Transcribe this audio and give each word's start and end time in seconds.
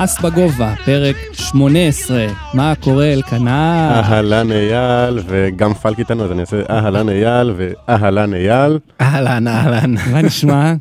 אס 0.00 0.20
בגובה, 0.20 0.74
פרק 0.84 1.16
18. 1.32 2.26
מה 2.54 2.74
קורה 2.80 3.12
אלקנה? 3.12 3.90
אהלן 4.00 4.52
אייל, 4.52 5.18
וגם 5.26 5.74
פלק 5.74 5.98
איתנו, 5.98 6.24
אז 6.24 6.32
אני 6.32 6.40
אעשה 6.40 6.62
אהלן 6.70 7.08
אייל 7.08 7.54
ואהלן 7.56 8.34
אייל. 8.34 8.78
אהלן, 9.00 9.48
אהלן. 9.48 9.94
מה 10.12 10.22
נשמע? 10.22 10.74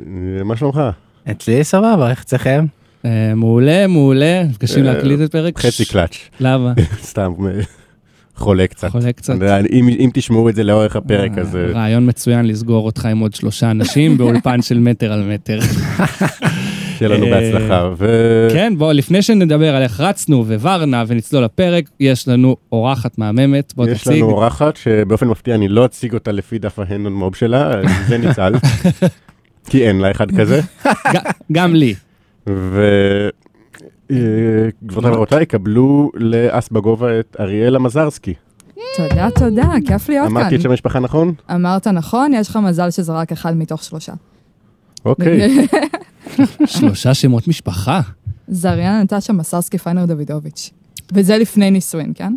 אה, 0.00 0.44
מה 0.44 0.56
שלומך? 0.56 0.80
אצלי 1.30 1.64
סבבה, 1.64 2.10
איך 2.10 2.22
אצלכם? 2.22 2.66
אה, 3.04 3.32
מעולה, 3.36 3.86
מעולה. 3.86 4.42
נפגשים 4.44 4.86
אה, 4.86 4.92
להקליט 4.92 5.20
את 5.24 5.32
פרק? 5.32 5.58
חצי 5.58 5.84
קלאץ', 5.84 6.16
למה? 6.40 6.72
סתם 7.10 7.32
חולה 8.36 8.66
קצת. 8.66 8.88
חולה 8.88 9.12
קצת. 9.12 9.34
אם 9.72 9.88
אם 9.88 10.10
תשמעו 10.14 10.48
את 10.48 10.54
זה 10.54 10.64
לאורך 10.64 10.96
הפרק, 10.96 11.38
אז 11.38 11.58
רעיון 11.74 12.08
מצוין 12.08 12.46
לסגור 12.46 12.86
אותך 12.86 13.06
עם 13.06 13.18
עוד 13.18 13.34
שלושה 13.34 13.70
אנשים 13.70 14.18
באולפן 14.18 14.62
של 14.62 14.78
מטר 14.78 15.12
על 15.12 15.22
מטר. 15.34 15.58
שיהיה 16.98 17.16
לנו 17.16 17.26
אה, 17.26 17.30
בהצלחה. 17.30 17.90
ו... 17.98 18.48
כן, 18.52 18.74
בוא, 18.78 18.92
לפני 18.92 19.22
שנדבר 19.22 19.76
על 19.76 19.82
איך 19.82 20.00
רצנו 20.00 20.44
וורנה 20.46 21.04
ונצלול 21.06 21.44
לפרק, 21.44 21.84
יש 22.00 22.28
לנו 22.28 22.56
אורחת 22.72 23.18
מהממת. 23.18 23.72
בוא 23.76 23.88
יש 23.88 24.00
תציג. 24.00 24.16
לנו 24.16 24.30
אורחת 24.30 24.76
שבאופן 24.76 25.28
מפתיע 25.28 25.54
אני 25.54 25.68
לא 25.68 25.84
אציג 25.84 26.14
אותה 26.14 26.32
לפי 26.32 26.58
דף 26.58 26.78
ההנדון 26.78 27.12
מוב 27.12 27.34
שלה, 27.34 27.70
זה 28.08 28.18
ניצל. 28.18 28.52
כי 29.70 29.88
אין 29.88 29.98
לה 29.98 30.10
אחד 30.10 30.30
כזה. 30.30 30.60
גם 31.52 31.74
לי. 31.74 31.94
וגבירותיי 34.10 35.10
ורבותיי, 35.10 35.46
קבלו 35.46 36.10
לאס 36.14 36.68
בגובה 36.68 37.20
את 37.20 37.36
אריאלה 37.40 37.78
מזרסקי. 37.78 38.34
תודה, 38.96 39.28
תודה, 39.30 39.68
כיף 39.86 40.08
להיות 40.08 40.28
כאן. 40.28 40.36
אמרתי 40.36 40.56
את 40.56 40.60
שם 40.60 40.70
המשפחה 40.70 41.00
נכון? 41.00 41.34
אמרת 41.54 41.86
נכון, 41.86 42.34
יש 42.34 42.48
לך 42.48 42.56
מזל 42.56 42.90
שזה 42.90 43.12
רק 43.12 43.32
אחד 43.32 43.56
מתוך 43.56 43.84
שלושה. 43.84 44.12
אוקיי. 45.04 45.48
שלושה 46.66 47.14
שמות 47.14 47.48
משפחה. 47.48 48.00
זריאנה 48.48 49.02
נטשה 49.02 49.32
מסרסקי 49.32 49.78
פיינר 49.78 50.04
דוידוביץ'. 50.06 50.70
וזה 51.12 51.38
לפני 51.38 51.70
נישואין, 51.70 52.12
כן? 52.14 52.34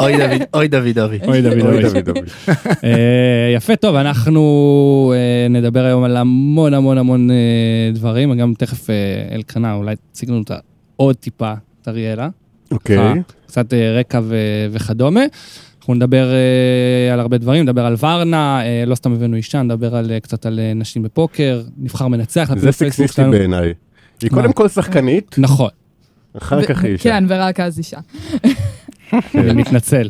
אוי 0.00 0.16
דוד, 0.16 0.42
אוי 0.54 0.68
דוידוביץ'. 0.68 1.22
אוי 1.26 1.42
דוד, 1.42 1.60
אוי. 1.60 1.90
דוידוביץ'. 1.90 2.32
אה, 2.84 3.52
יפה, 3.56 3.76
טוב, 3.76 3.96
אנחנו 3.96 5.12
אה, 5.16 5.48
נדבר 5.48 5.84
היום 5.84 6.04
על 6.04 6.16
המון 6.16 6.74
המון 6.74 6.98
המון 6.98 7.30
אה, 7.30 7.36
דברים, 7.94 8.30
וגם 8.30 8.54
תכף 8.58 8.86
אלקנה 9.32 9.74
אולי 9.74 9.94
תציג 10.12 10.30
לנו 10.30 10.42
עוד 10.96 11.16
טיפה 11.16 11.52
את 11.82 11.88
אריאלה. 11.88 12.28
אוקיי. 12.70 13.22
קצת 13.46 13.74
רקע 13.74 14.20
וכדומה. 14.70 15.20
אנחנו 15.90 16.06
נדבר 16.06 16.30
אה, 16.32 17.12
על 17.12 17.20
הרבה 17.20 17.38
דברים, 17.38 17.62
נדבר 17.62 17.86
על 17.86 17.94
ורנה, 18.00 18.62
אה, 18.64 18.84
לא 18.86 18.94
סתם 18.94 19.12
הבאנו 19.12 19.36
אישה, 19.36 19.62
נדבר 19.62 19.96
על, 19.96 20.10
אה, 20.10 20.20
קצת 20.20 20.46
על 20.46 20.58
אה, 20.58 20.72
נשים 20.74 21.02
בפוקר, 21.02 21.62
נבחר 21.78 22.08
מנצח. 22.08 22.50
זה 22.56 22.72
סקסיסטי. 22.72 23.22
בעיניי. 23.30 23.74
היא 24.22 24.30
מה? 24.32 24.42
קודם 24.42 24.52
כל 24.52 24.68
שחקנית, 24.68 25.34
נכון, 25.38 25.68
אחר 26.38 26.62
כך 26.66 26.84
היא 26.84 26.92
אישה. 26.92 27.02
כן, 27.02 27.24
ורק 27.28 27.60
אז 27.60 27.78
אישה. 27.78 27.98
אני 29.34 29.52
מתנצל. 29.52 30.08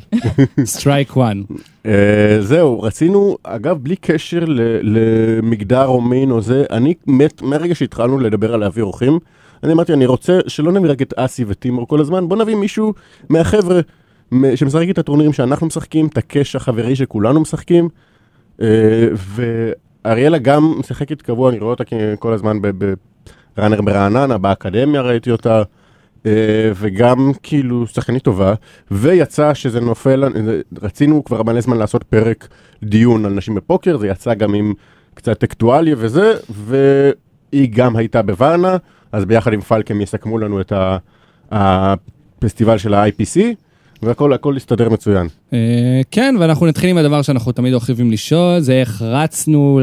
strike 0.64 1.16
one. 1.16 1.42
אה, 1.86 1.92
זהו, 2.40 2.80
רצינו, 2.82 3.36
אגב, 3.42 3.78
בלי 3.82 3.96
קשר 3.96 4.44
ל- 4.44 4.60
למגדר 4.82 5.86
או 5.86 6.00
מין 6.00 6.30
או 6.30 6.40
זה, 6.40 6.64
אני 6.70 6.94
מת, 7.06 7.42
מהרגע 7.42 7.74
שהתחלנו 7.74 8.18
לדבר 8.18 8.54
על 8.54 8.60
להביא 8.60 8.82
אורחים, 8.82 9.18
אני 9.62 9.72
אמרתי, 9.72 9.92
אני 9.92 10.06
רוצה 10.06 10.38
שלא 10.46 10.72
נביא 10.72 10.90
רק 10.90 11.02
את 11.02 11.14
אסי 11.16 11.44
וטימור 11.48 11.88
כל 11.88 12.00
הזמן, 12.00 12.28
בוא 12.28 12.36
נביא 12.36 12.54
מישהו 12.54 12.94
מהחבר'ה 13.28 13.80
שמשחק 14.54 14.86
את 14.90 14.98
הטורנירים 14.98 15.32
שאנחנו 15.32 15.66
משחקים, 15.66 16.06
את 16.06 16.18
ה 16.18 16.26
cash 16.26 16.56
החברי 16.56 16.96
שכולנו 16.96 17.40
משחקים, 17.40 17.88
אה, 18.62 19.08
ואריאלה 20.04 20.38
גם 20.38 20.74
משחקת 20.78 21.22
קבוע, 21.22 21.50
אני 21.50 21.58
רואה 21.58 21.70
אותה 21.70 21.84
כל 22.18 22.32
הזמן 22.32 22.58
בראנר 23.56 23.82
ברעננה, 23.82 24.38
באקדמיה 24.38 25.00
ראיתי 25.00 25.30
אותה. 25.30 25.62
אה, 26.26 26.72
וגם 26.74 27.30
כאילו 27.42 27.86
שחקנית 27.86 28.22
טובה, 28.22 28.54
ויצא 28.90 29.54
שזה 29.54 29.80
נופל, 29.80 30.24
רצינו 30.82 31.24
כבר 31.24 31.42
מלא 31.42 31.60
זמן 31.60 31.76
לעשות 31.76 32.02
פרק 32.02 32.48
דיון 32.82 33.24
על 33.24 33.32
נשים 33.32 33.54
בפוקר, 33.54 33.96
זה 33.96 34.08
יצא 34.08 34.34
גם 34.34 34.54
עם 34.54 34.74
קצת 35.14 35.42
אקטואליה 35.42 35.94
וזה, 35.98 36.34
והיא 36.50 37.68
גם 37.72 37.96
הייתה 37.96 38.22
בוואנה, 38.22 38.76
אז 39.12 39.24
ביחד 39.24 39.52
עם 39.52 39.60
פלק 39.60 39.90
הם 39.90 40.00
יסכמו 40.00 40.38
לנו 40.38 40.60
את 40.60 40.72
הפסטיבל 41.50 42.78
של 42.78 42.94
ה-IPC, 42.94 43.40
והכל 44.02 44.32
הכל 44.32 44.56
הסתדר 44.56 44.88
מצוין. 44.88 45.26
אה, 45.52 46.00
כן, 46.10 46.34
ואנחנו 46.38 46.66
נתחיל 46.66 46.90
עם 46.90 46.98
הדבר 46.98 47.22
שאנחנו 47.22 47.52
תמיד 47.52 47.74
אוהבים 47.74 48.10
לשאול, 48.10 48.60
זה 48.60 48.72
איך 48.72 49.02
רצנו 49.02 49.80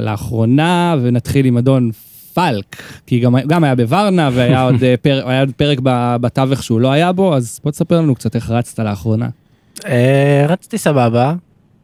לאחרונה, 0.00 0.96
ונתחיל 1.02 1.46
עם 1.46 1.56
אדון 1.56 1.90
פלק, 2.34 2.82
כי 3.06 3.20
גם, 3.20 3.36
גם 3.46 3.64
היה 3.64 3.74
בוורנה, 3.74 4.30
והיה 4.32 4.62
עוד 4.62 4.84
אה, 4.84 4.94
פרק, 5.02 5.24
עוד 5.24 5.80
בתווך 6.20 6.62
שהוא 6.62 6.80
לא 6.80 6.92
היה 6.92 7.12
בו, 7.12 7.36
אז 7.36 7.60
בוא 7.64 7.70
תספר 7.70 8.00
לנו 8.00 8.14
קצת 8.14 8.36
איך 8.36 8.50
רצת 8.50 8.78
לאחרונה. 8.78 9.28
אה, 9.86 10.44
רצתי 10.48 10.78
סבבה. 10.78 11.34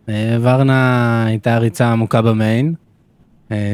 אה, 0.08 0.36
ורנה 0.41 1.25
הייתה 1.26 1.58
ריצה 1.58 1.92
עמוקה 1.92 2.22
במיין, 2.22 2.75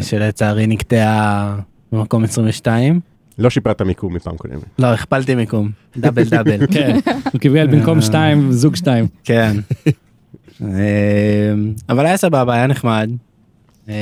שלצערי 0.03 0.67
נקטעה 0.67 1.57
במקום 1.93 2.25
22. 2.25 3.01
לא 3.39 3.51
שיפרת 3.51 3.83
מיקום 3.83 4.15
מפעם 4.15 4.37
קודמת. 4.37 4.63
לא, 4.79 4.87
הכפלתי 4.87 5.35
מיקום. 5.35 5.71
double 5.97 6.25
double. 6.35 6.67
כן, 6.67 6.99
הוא 7.33 7.41
קיבל 7.41 7.67
במקום 7.67 8.01
שתיים, 8.01 8.53
זוג 8.53 8.77
שתיים. 8.77 9.07
כן. 9.25 9.57
אה, 10.63 11.55
אבל 11.89 12.07
היה 12.07 12.17
סבבה, 12.17 12.55
היה 12.55 12.67
נחמד. 12.67 13.11
אה, 13.89 13.95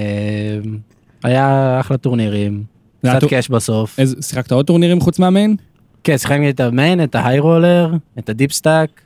היה 1.24 1.76
אחלה 1.80 1.96
טורנירים. 1.96 2.64
קצת 3.00 3.24
cash 3.28 3.48
בסוף. 3.48 3.98
שיחקת 4.20 4.52
עוד 4.52 4.66
טורנירים 4.66 5.00
חוץ 5.00 5.18
מה 5.18 5.29
main? 5.29 5.56
כן, 6.04 6.18
שיחקתי 6.18 6.50
את 6.50 6.60
ה 6.60 6.67
main, 6.67 7.02
את 7.02 7.14
ההיי 7.14 7.38
רולר, 7.38 7.94
את 8.18 8.28
ה 8.28 8.33
deep 8.33 8.52
stack, 8.52 9.00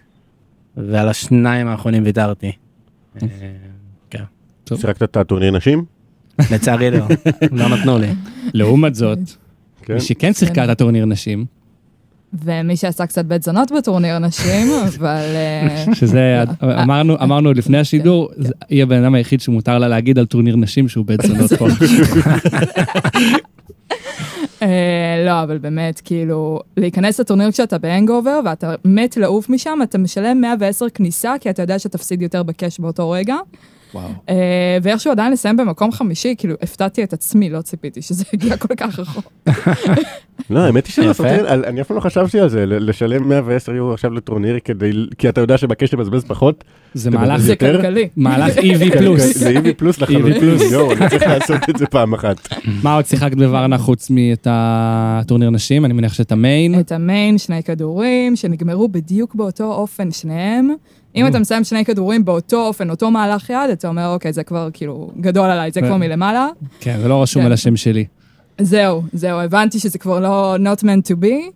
ועל 0.76 1.08
השניים 1.08 1.66
האחרונים 1.66 2.04
ויתרתי. 2.04 2.52
אה, 3.22 3.28
כן. 4.10 4.24
שיחקת 4.74 5.02
את 5.02 5.16
הטורניר 5.16 5.50
נשים? 5.50 5.84
לצערי 6.50 6.90
לא, 6.90 7.06
לא 7.58 7.68
נתנו 7.68 7.98
לי. 7.98 8.08
לעומת 8.54 8.94
זאת, 8.94 9.18
כן. 9.84 9.94
מי 9.94 10.00
שכן 10.00 10.32
שיחקה 10.32 10.64
את 10.64 10.68
הטורניר 10.68 11.04
נשים, 11.04 11.44
ומי 12.44 12.76
שעשה 12.76 13.06
קצת 13.06 13.24
בית 13.24 13.42
זונות 13.42 13.72
בטורניר 13.72 14.18
נשים, 14.18 14.66
אבל... 14.98 15.22
אה, 15.34 15.84
שזה, 15.94 16.44
אמרנו, 16.62 17.14
אמרנו 17.22 17.48
עוד 17.48 17.56
לפני 17.56 17.78
השידור, 17.78 18.28
זה- 18.36 18.52
היא 18.68 18.82
הבן 18.82 19.02
אדם 19.04 19.14
היחיד 19.14 19.40
שמותר 19.40 19.78
לה 19.78 19.88
להגיד 19.88 20.18
על 20.18 20.26
טורניר 20.26 20.56
נשים 20.56 20.88
שהוא 20.88 21.04
בית 21.06 21.20
זונות 21.22 21.52
פה. 21.52 21.66
אה, 24.62 25.22
לא, 25.26 25.42
אבל 25.42 25.58
באמת, 25.58 26.00
כאילו, 26.04 26.60
להיכנס 26.76 27.20
לטורניר 27.20 27.50
כשאתה 27.52 27.78
בהנגאובר 27.78 28.40
ואתה 28.44 28.74
מת 28.84 29.16
לעוף 29.16 29.48
משם, 29.50 29.78
אתה 29.82 29.98
משלם 29.98 30.40
110 30.40 30.86
כניסה, 30.94 31.34
כי 31.40 31.50
אתה 31.50 31.62
יודע 31.62 31.78
שתפסיד 31.78 32.22
יותר 32.22 32.42
ב 32.42 32.50
cash 32.50 32.80
באותו 32.80 33.10
רגע. 33.10 33.36
וואו. 33.94 34.08
אה, 34.28 34.78
ואיכשהו 34.82 35.12
עדיין 35.12 35.32
לסיים 35.32 35.56
במקום 35.56 35.92
חמישי, 35.92 36.34
כאילו, 36.38 36.54
הפתעתי 36.62 37.04
את 37.04 37.12
עצמי, 37.12 37.50
לא 37.50 37.62
ציפיתי 37.62 38.02
שזה 38.02 38.24
יגיע 38.32 38.56
כל 38.56 38.74
כך 38.76 38.98
רחוק. 38.98 39.32
לא, 40.50 40.60
האמת 40.60 40.86
היא 40.86 40.92
שזה. 40.92 41.12
סרטן, 41.12 41.44
אני 41.64 41.80
אף 41.80 41.86
פעם 41.86 41.96
לא 41.96 42.00
חשבתי 42.00 42.40
על 42.40 42.48
זה, 42.48 42.66
לשלם 42.66 43.28
110 43.28 43.72
יורו 43.72 43.92
עכשיו 43.92 44.10
לטורניר 44.10 44.58
כדי, 44.64 44.90
כי 45.18 45.28
אתה 45.28 45.40
יודע 45.40 45.58
שבקש 45.58 45.90
תבזבז 45.90 46.24
פחות. 46.24 46.64
זה 46.94 47.10
מהלך, 47.10 47.40
זה? 47.40 47.56
כלכלי. 47.56 48.08
מהלך 48.16 48.56
EV 48.56 48.98
פלוס. 48.98 49.38
זה 49.38 49.52
EV 49.58 49.72
פלוס 49.76 50.00
לחלוטין, 50.00 50.58
יואו, 50.70 50.92
אני 50.92 51.08
צריך 51.10 51.22
לעשות 51.38 51.70
את 51.70 51.78
זה 51.78 51.86
פעם 51.86 52.14
אחת. 52.14 52.48
מה 52.82 52.94
עוד 52.94 53.06
שיחקת 53.06 53.36
בוורנה 53.36 53.78
חוץ 53.78 54.10
מאת 54.10 54.46
הטורניר 54.50 55.50
נשים? 55.50 55.84
אני 55.84 55.94
מניח 55.94 56.14
שאת 56.14 56.32
המיין. 56.32 56.80
את 56.80 56.92
המיין, 56.92 57.38
שני 57.38 57.62
כדורים, 57.62 58.36
שנגמרו 58.36 58.88
בדיוק 58.88 59.34
באותו 59.34 59.72
אופן 59.72 60.10
שניהם. 60.10 60.74
אם. 61.16 61.26
אתה 61.26 61.38
מסיים 61.38 61.64
שני 61.64 61.84
כדורים 61.84 62.24
באותו 62.24 62.66
אופן, 62.66 62.90
אותו 62.90 63.10
מהלך 63.10 63.50
יד, 63.50 63.70
אתה 63.72 63.88
אומר, 63.88 64.08
אוקיי, 64.08 64.32
זה 64.32 64.42
כבר 64.42 64.68
כאילו 64.72 65.10
גדול 65.20 65.50
עליי, 65.50 65.70
זה 65.70 65.80
כן. 65.80 65.86
כבר 65.86 65.96
מלמעלה. 65.96 66.48
כן, 66.80 66.98
זה 67.02 67.08
לא 67.08 67.22
רשום 67.22 67.42
כן. 67.42 67.46
על 67.46 67.52
השם 67.52 67.76
שלי. 67.76 68.04
זהו, 68.60 69.02
זהו, 69.12 69.40
הבנתי 69.40 69.78
שזה 69.78 69.98
כבר 69.98 70.20
לא 70.20 70.56
not 70.56 70.80
meant 70.80 71.12
to 71.12 71.24
be, 71.24 71.50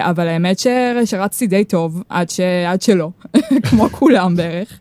אבל 0.00 0.28
האמת 0.28 0.58
ש- 0.58 0.66
שרצתי 1.04 1.46
די 1.46 1.64
טוב, 1.64 2.02
עד, 2.08 2.30
ש... 2.30 2.40
עד 2.40 2.82
שלא, 2.82 3.10
כמו 3.70 3.88
כולם 3.90 4.36
בערך. 4.36 4.78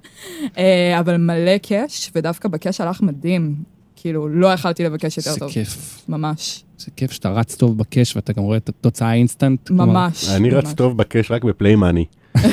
אה, 0.58 1.00
אבל 1.00 1.18
מלא 1.18 1.58
cash, 1.58 2.12
ודווקא 2.16 2.50
ב 2.50 2.56
cash 2.56 2.82
הלך 2.82 3.02
מדהים. 3.02 3.56
כאילו, 3.96 4.28
לא 4.30 4.48
יכלתי 4.48 4.84
לבקש 4.84 5.18
יותר 5.18 5.32
זה 5.32 5.40
טוב, 5.40 5.52
כיף. 5.52 6.02
ממש, 6.10 6.64
זה 6.78 6.92
כיף 6.96 7.12
שאתה 7.12 7.30
רץ 7.30 7.56
טוב 7.56 7.78
ב 7.78 7.86
cash 7.86 8.16
ואתה 8.16 8.34
גם 8.34 8.44
רואה 8.44 8.58
את 8.58 8.70
התוצאה 8.70 9.10
האינסטנט. 9.10 9.68
כלומר, 9.68 9.86
ממש. 9.86 10.30
אני 10.30 10.50
רץ 10.50 10.64
ממש. 10.66 10.74
טוב 10.74 10.98
ב 10.98 11.05
cash 11.05 11.32
רק 11.32 11.44
ב 11.44 11.50
play 11.50 11.76
money. 11.76 12.06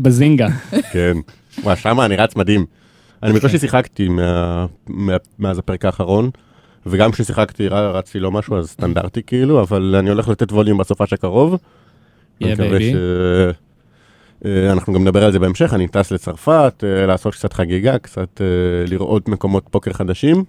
בזינגה. 0.00 0.48
כן. 0.92 1.16
וואי, 1.62 1.76
שמה 1.76 2.04
אני 2.06 2.16
רץ 2.16 2.36
מדהים. 2.36 2.64
אני 3.22 3.32
בקושי 3.32 3.58
שיחקתי 3.58 4.08
מה- 4.08 4.66
מה- 4.86 5.16
מאז 5.38 5.58
הפרק 5.58 5.84
האחרון, 5.84 6.30
וגם 6.86 7.12
כששיחקתי 7.12 7.68
רצתי 7.68 8.20
לא 8.20 8.30
משהו, 8.30 8.56
אז 8.56 8.68
סטנדרטי 8.68 9.22
כאילו, 9.26 9.60
אבל 9.60 9.96
אני 9.98 10.10
הולך 10.10 10.28
לתת 10.28 10.52
ווליום 10.52 10.78
בסופש 10.78 11.12
הקרוב. 11.12 11.56
אני 12.42 12.54
Yeah. 12.54 12.80
ש... 12.80 12.94
אה, 14.44 14.72
אנחנו 14.72 14.92
גם 14.92 15.02
נדבר 15.02 15.24
על 15.24 15.32
זה 15.32 15.38
בהמשך, 15.38 15.74
אני 15.74 15.88
טס 15.88 16.10
לצרפת, 16.10 16.84
אה, 16.84 17.06
לעשות 17.06 17.34
קצת 17.34 17.52
חגיגה, 17.52 17.98
קצת 17.98 18.40
אה, 18.40 18.46
לראות 18.86 19.28
מקומות 19.28 19.64
פוקר 19.70 19.92
חדשים. 19.92 20.44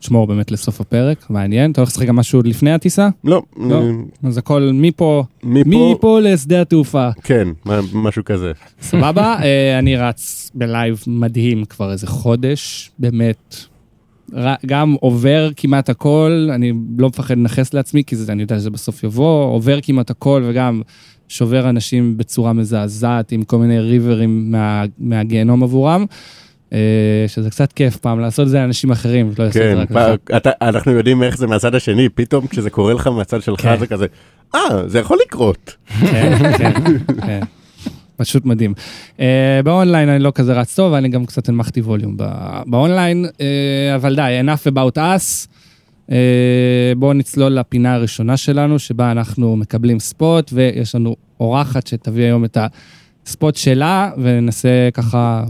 תשמור 0.00 0.26
באמת 0.26 0.50
לסוף 0.50 0.80
הפרק, 0.80 1.30
מעניין. 1.30 1.70
אתה 1.70 1.80
הולך 1.80 1.90
לשחק 1.90 2.06
גם 2.06 2.16
משהו 2.16 2.42
לפני 2.44 2.72
הטיסה? 2.72 3.08
לא, 3.24 3.42
לא. 3.56 3.82
אז 4.22 4.38
הכל 4.38 4.70
מפה, 4.74 5.24
מפה, 5.42 6.20
לשדה 6.22 6.60
התעופה. 6.60 7.08
כן, 7.22 7.48
משהו 7.92 8.24
כזה. 8.24 8.52
סבבה? 8.80 9.36
אני 9.78 9.96
רץ 9.96 10.50
בלייב 10.54 11.04
מדהים 11.06 11.64
כבר 11.64 11.92
איזה 11.92 12.06
חודש, 12.06 12.90
באמת. 12.98 13.56
גם 14.66 14.96
עובר 15.00 15.50
כמעט 15.56 15.90
הכל, 15.90 16.48
אני 16.54 16.72
לא 16.98 17.08
מפחד 17.08 17.36
לנכס 17.36 17.74
לעצמי, 17.74 18.04
כי 18.04 18.16
זה, 18.16 18.32
אני 18.32 18.42
יודע 18.42 18.58
שזה 18.58 18.70
בסוף 18.70 19.04
יבוא, 19.04 19.44
עובר 19.44 19.78
כמעט 19.82 20.10
הכל 20.10 20.42
וגם 20.46 20.82
שובר 21.28 21.68
אנשים 21.68 22.16
בצורה 22.16 22.52
מזעזעת 22.52 23.32
עם 23.32 23.42
כל 23.42 23.58
מיני 23.58 23.80
ריברים 23.80 24.52
מה, 24.52 24.84
מהגיהנום 24.98 25.62
עבורם, 25.62 26.04
אה, 26.72 26.78
שזה 27.26 27.50
קצת 27.50 27.72
כיף 27.72 27.96
פעם 27.96 28.20
לעשות 28.20 28.44
את 28.44 28.50
זה 28.50 28.58
לאנשים 28.58 28.90
אחרים, 28.90 29.32
לא 29.38 29.44
לעשות 29.44 29.62
את 29.62 29.62
כן, 29.62 29.74
זה 29.76 29.82
רק 29.82 30.30
לך. 30.30 30.52
אנחנו 30.62 30.92
יודעים 30.92 31.22
איך 31.22 31.38
זה 31.38 31.46
מהצד 31.46 31.74
השני, 31.74 32.08
פתאום 32.08 32.46
כשזה 32.46 32.70
קורה 32.70 32.94
לך 32.94 33.06
מהצד 33.06 33.42
שלך 33.42 33.60
כן. 33.60 33.78
זה 33.78 33.86
כזה, 33.86 34.06
אה, 34.54 34.60
זה 34.86 34.98
יכול 34.98 35.18
לקרות. 35.26 35.76
כן, 36.00 36.38
כן, 36.58 36.72
כן. 37.26 37.40
פשוט 38.16 38.44
מדהים. 38.44 38.74
Uh, 39.16 39.20
באונליין 39.64 40.08
אני 40.08 40.22
לא 40.22 40.32
כזה 40.34 40.52
רץ 40.52 40.74
טוב, 40.74 40.94
אני 40.94 41.08
גם 41.08 41.26
קצת 41.26 41.48
הנמכתי 41.48 41.80
ווליום 41.80 42.16
באונליין, 42.66 43.24
uh, 43.24 43.38
אבל 43.94 44.16
די, 44.16 44.40
enough 44.44 44.72
about 44.72 44.96
us. 44.96 45.46
Uh, 46.08 46.12
בואו 46.96 47.12
נצלול 47.12 47.52
לפינה 47.52 47.94
הראשונה 47.94 48.36
שלנו, 48.36 48.78
שבה 48.78 49.10
אנחנו 49.10 49.56
מקבלים 49.56 50.00
ספוט, 50.00 50.50
ויש 50.54 50.94
לנו 50.94 51.16
אורחת 51.40 51.86
שתביא 51.86 52.24
היום 52.24 52.44
את 52.44 52.58
הספוט 53.26 53.56
שלה, 53.56 54.10
וננסה 54.18 54.88
ככה 54.94 55.44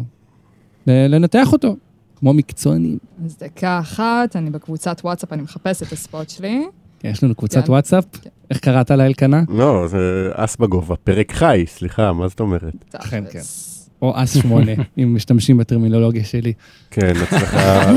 לנתח 0.86 1.52
אותו, 1.52 1.76
כמו 2.16 2.32
מקצוענים. 2.32 2.98
אז 3.24 3.36
דקה 3.38 3.78
אחת, 3.78 4.36
אני 4.36 4.50
בקבוצת 4.50 5.00
וואטסאפ, 5.04 5.32
אני 5.32 5.42
מחפשת 5.42 5.86
את 5.86 5.92
הספוט 5.92 6.30
שלי. 6.30 6.62
יש 7.04 7.24
לנו 7.24 7.34
קבוצת 7.34 7.64
כן. 7.64 7.72
וואטסאפ, 7.72 8.04
כן. 8.22 8.30
איך 8.50 8.58
קראת 8.58 8.90
לה 8.90 9.06
אלקנה? 9.06 9.42
לא, 9.48 9.86
זה 9.88 10.30
אס 10.34 10.56
בגובה, 10.56 10.96
פרק 10.96 11.32
חי, 11.32 11.64
סליחה, 11.68 12.12
מה 12.12 12.28
זאת 12.28 12.40
אומרת? 12.40 12.74
אכן, 12.92 13.24
תכלס. 13.24 13.88
או 14.02 14.12
אס 14.16 14.36
שמונה, 14.42 14.72
אם 14.98 15.14
משתמשים 15.14 15.56
בטרמינולוגיה 15.56 16.24
שלי. 16.24 16.52
כן, 16.90 17.12
הצלחה, 17.22 17.92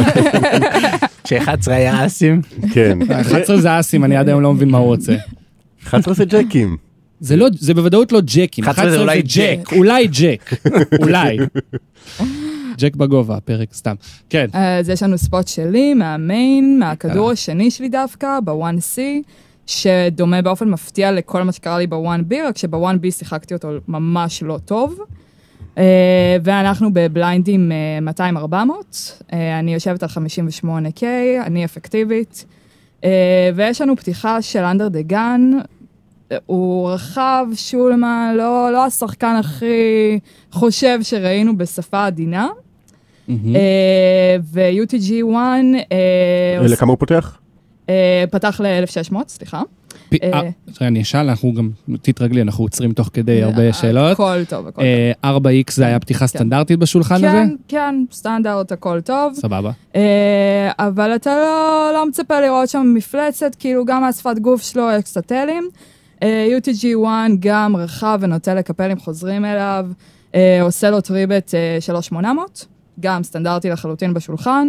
ש-11 1.28 1.72
היה 1.72 2.06
אסים. 2.06 2.42
כן. 2.74 3.00
11 3.12 3.58
זה 3.58 3.80
אסים, 3.80 4.04
אני 4.04 4.18
עד 4.18 4.30
היום 4.30 4.42
לא 4.42 4.54
מבין 4.54 4.70
מה 4.70 4.78
הוא 4.78 4.86
רוצה. 4.88 5.16
11 5.84 6.14
זה 6.14 6.26
ג'קים. 6.26 6.78
זה 7.20 7.36
לא, 7.36 7.48
זה 7.60 7.74
בוודאות 7.74 8.12
לא 8.12 8.22
ג'קים. 8.22 8.64
11 8.64 8.92
זה 8.92 9.02
אולי 9.02 9.22
ג'ק. 9.22 9.74
אולי 9.74 10.08
ג'ק. 10.08 10.54
אולי. 11.02 11.38
ג'ק 12.78 12.96
בגובה, 12.96 13.40
פרק 13.40 13.74
סתם. 13.74 13.96
כן. 14.30 14.48
אז 14.54 14.90
יש 14.90 15.04
לנו 15.04 15.18
ספוט 15.18 15.48
שלי 15.48 15.94
מהמיין, 15.94 16.80
מהכדור 16.80 17.28
אה. 17.28 17.34
השני 17.34 17.72
שלי 17.72 17.90
דווקא, 17.90 18.40
ב-1C, 18.40 19.00
שדומה 19.66 20.42
באופן 20.42 20.70
מפתיע 20.70 21.12
לכל 21.12 21.44
מה 21.44 21.52
שקרה 21.52 21.78
לי 21.78 21.88
ב-1B, 21.88 22.36
רק 22.48 22.58
שב-1B 22.58 23.12
שיחקתי 23.12 23.54
אותו 23.54 23.70
ממש 23.88 24.44
לא 24.44 24.58
טוב. 24.66 25.00
אה, 25.78 26.38
ואנחנו 26.44 26.94
בבליינדים 26.94 27.72
אה, 27.72 28.36
200-400, 28.38 28.54
אה, 29.34 29.60
אני 29.60 29.74
יושבת 29.74 30.04
על 30.04 30.10
58K, 30.10 31.04
אני 31.46 31.66
אפקטיבית, 31.66 32.46
אה, 33.04 33.50
ויש 33.56 33.82
לנו 33.82 33.96
פתיחה 33.96 34.42
של 34.42 34.64
אנדר 34.64 34.88
דה 34.88 35.02
גן, 35.02 35.52
הוא 36.46 36.90
רחב, 36.90 37.46
שולמן, 37.56 38.34
לא, 38.38 38.70
לא 38.72 38.86
השחקן 38.86 39.36
הכי 39.36 40.20
חושב 40.52 41.00
שראינו 41.02 41.58
בשפה 41.58 42.06
עדינה. 42.06 42.48
אה, 43.30 44.36
ו-UTG 44.52 45.12
1 45.32 45.38
אה, 45.92 46.68
לכמה 46.68 46.92
הוא 46.92 46.98
פותח? 46.98 47.38
אה, 47.90 48.24
פתח 48.32 48.62
ל-1600, 48.64 49.18
סליחה. 49.28 49.62
אני 50.82 51.02
אשאל, 51.02 51.30
אנחנו 51.30 51.54
גם, 51.54 51.70
תתרגלי, 52.02 52.42
אנחנו 52.42 52.64
עוצרים 52.64 52.94
תוך 52.94 53.10
כדי 53.14 53.44
הרבה 53.44 53.74
שאלות. 53.74 54.12
הכל 54.12 54.46
טוב, 54.50 54.68
הכל 54.68 54.82
אה, 55.24 55.38
4X 55.38 55.72
זה 55.72 55.86
היה 55.86 56.00
פתיחה 56.00 56.28
סטנדרטית 56.28 56.80
בשולחן 56.80 57.16
טוב. 57.16 57.26
הזה? 57.26 57.38
כן, 57.38 57.56
כן, 57.68 57.96
סטנדרט, 58.12 58.72
הכל 58.72 59.02
טוב. 59.02 59.34
סבבה. 59.34 59.72
אבל 60.80 61.16
אתה 61.16 61.36
לא, 61.36 61.90
לא 61.94 62.08
מצפה 62.08 62.42
לראות 62.42 62.70
שם 62.70 62.92
מפלצת, 62.96 63.56
כאילו 63.60 63.86
גם 63.86 64.02
מהשפת 64.02 64.40
גוף 64.40 64.62
שלו 64.62 64.90
יש 64.98 65.04
קצת 65.04 65.28
תלים. 65.28 65.70
אה, 66.24 66.48
UTG 66.58 66.86
1 67.08 67.32
גם 67.40 67.76
רחב 67.76 68.20
ונוטה 68.22 68.54
לקפלים 68.54 69.00
חוזרים 69.00 69.46
אליו, 69.46 69.86
עושה 70.62 70.90
לו 70.90 71.02
טריבט 71.02 71.56
אה, 71.56 71.78
3800, 71.82 72.66
גם 73.00 73.24
סטנדרטי 73.24 73.70
לחלוטין 73.70 74.14
בשולחן. 74.14 74.68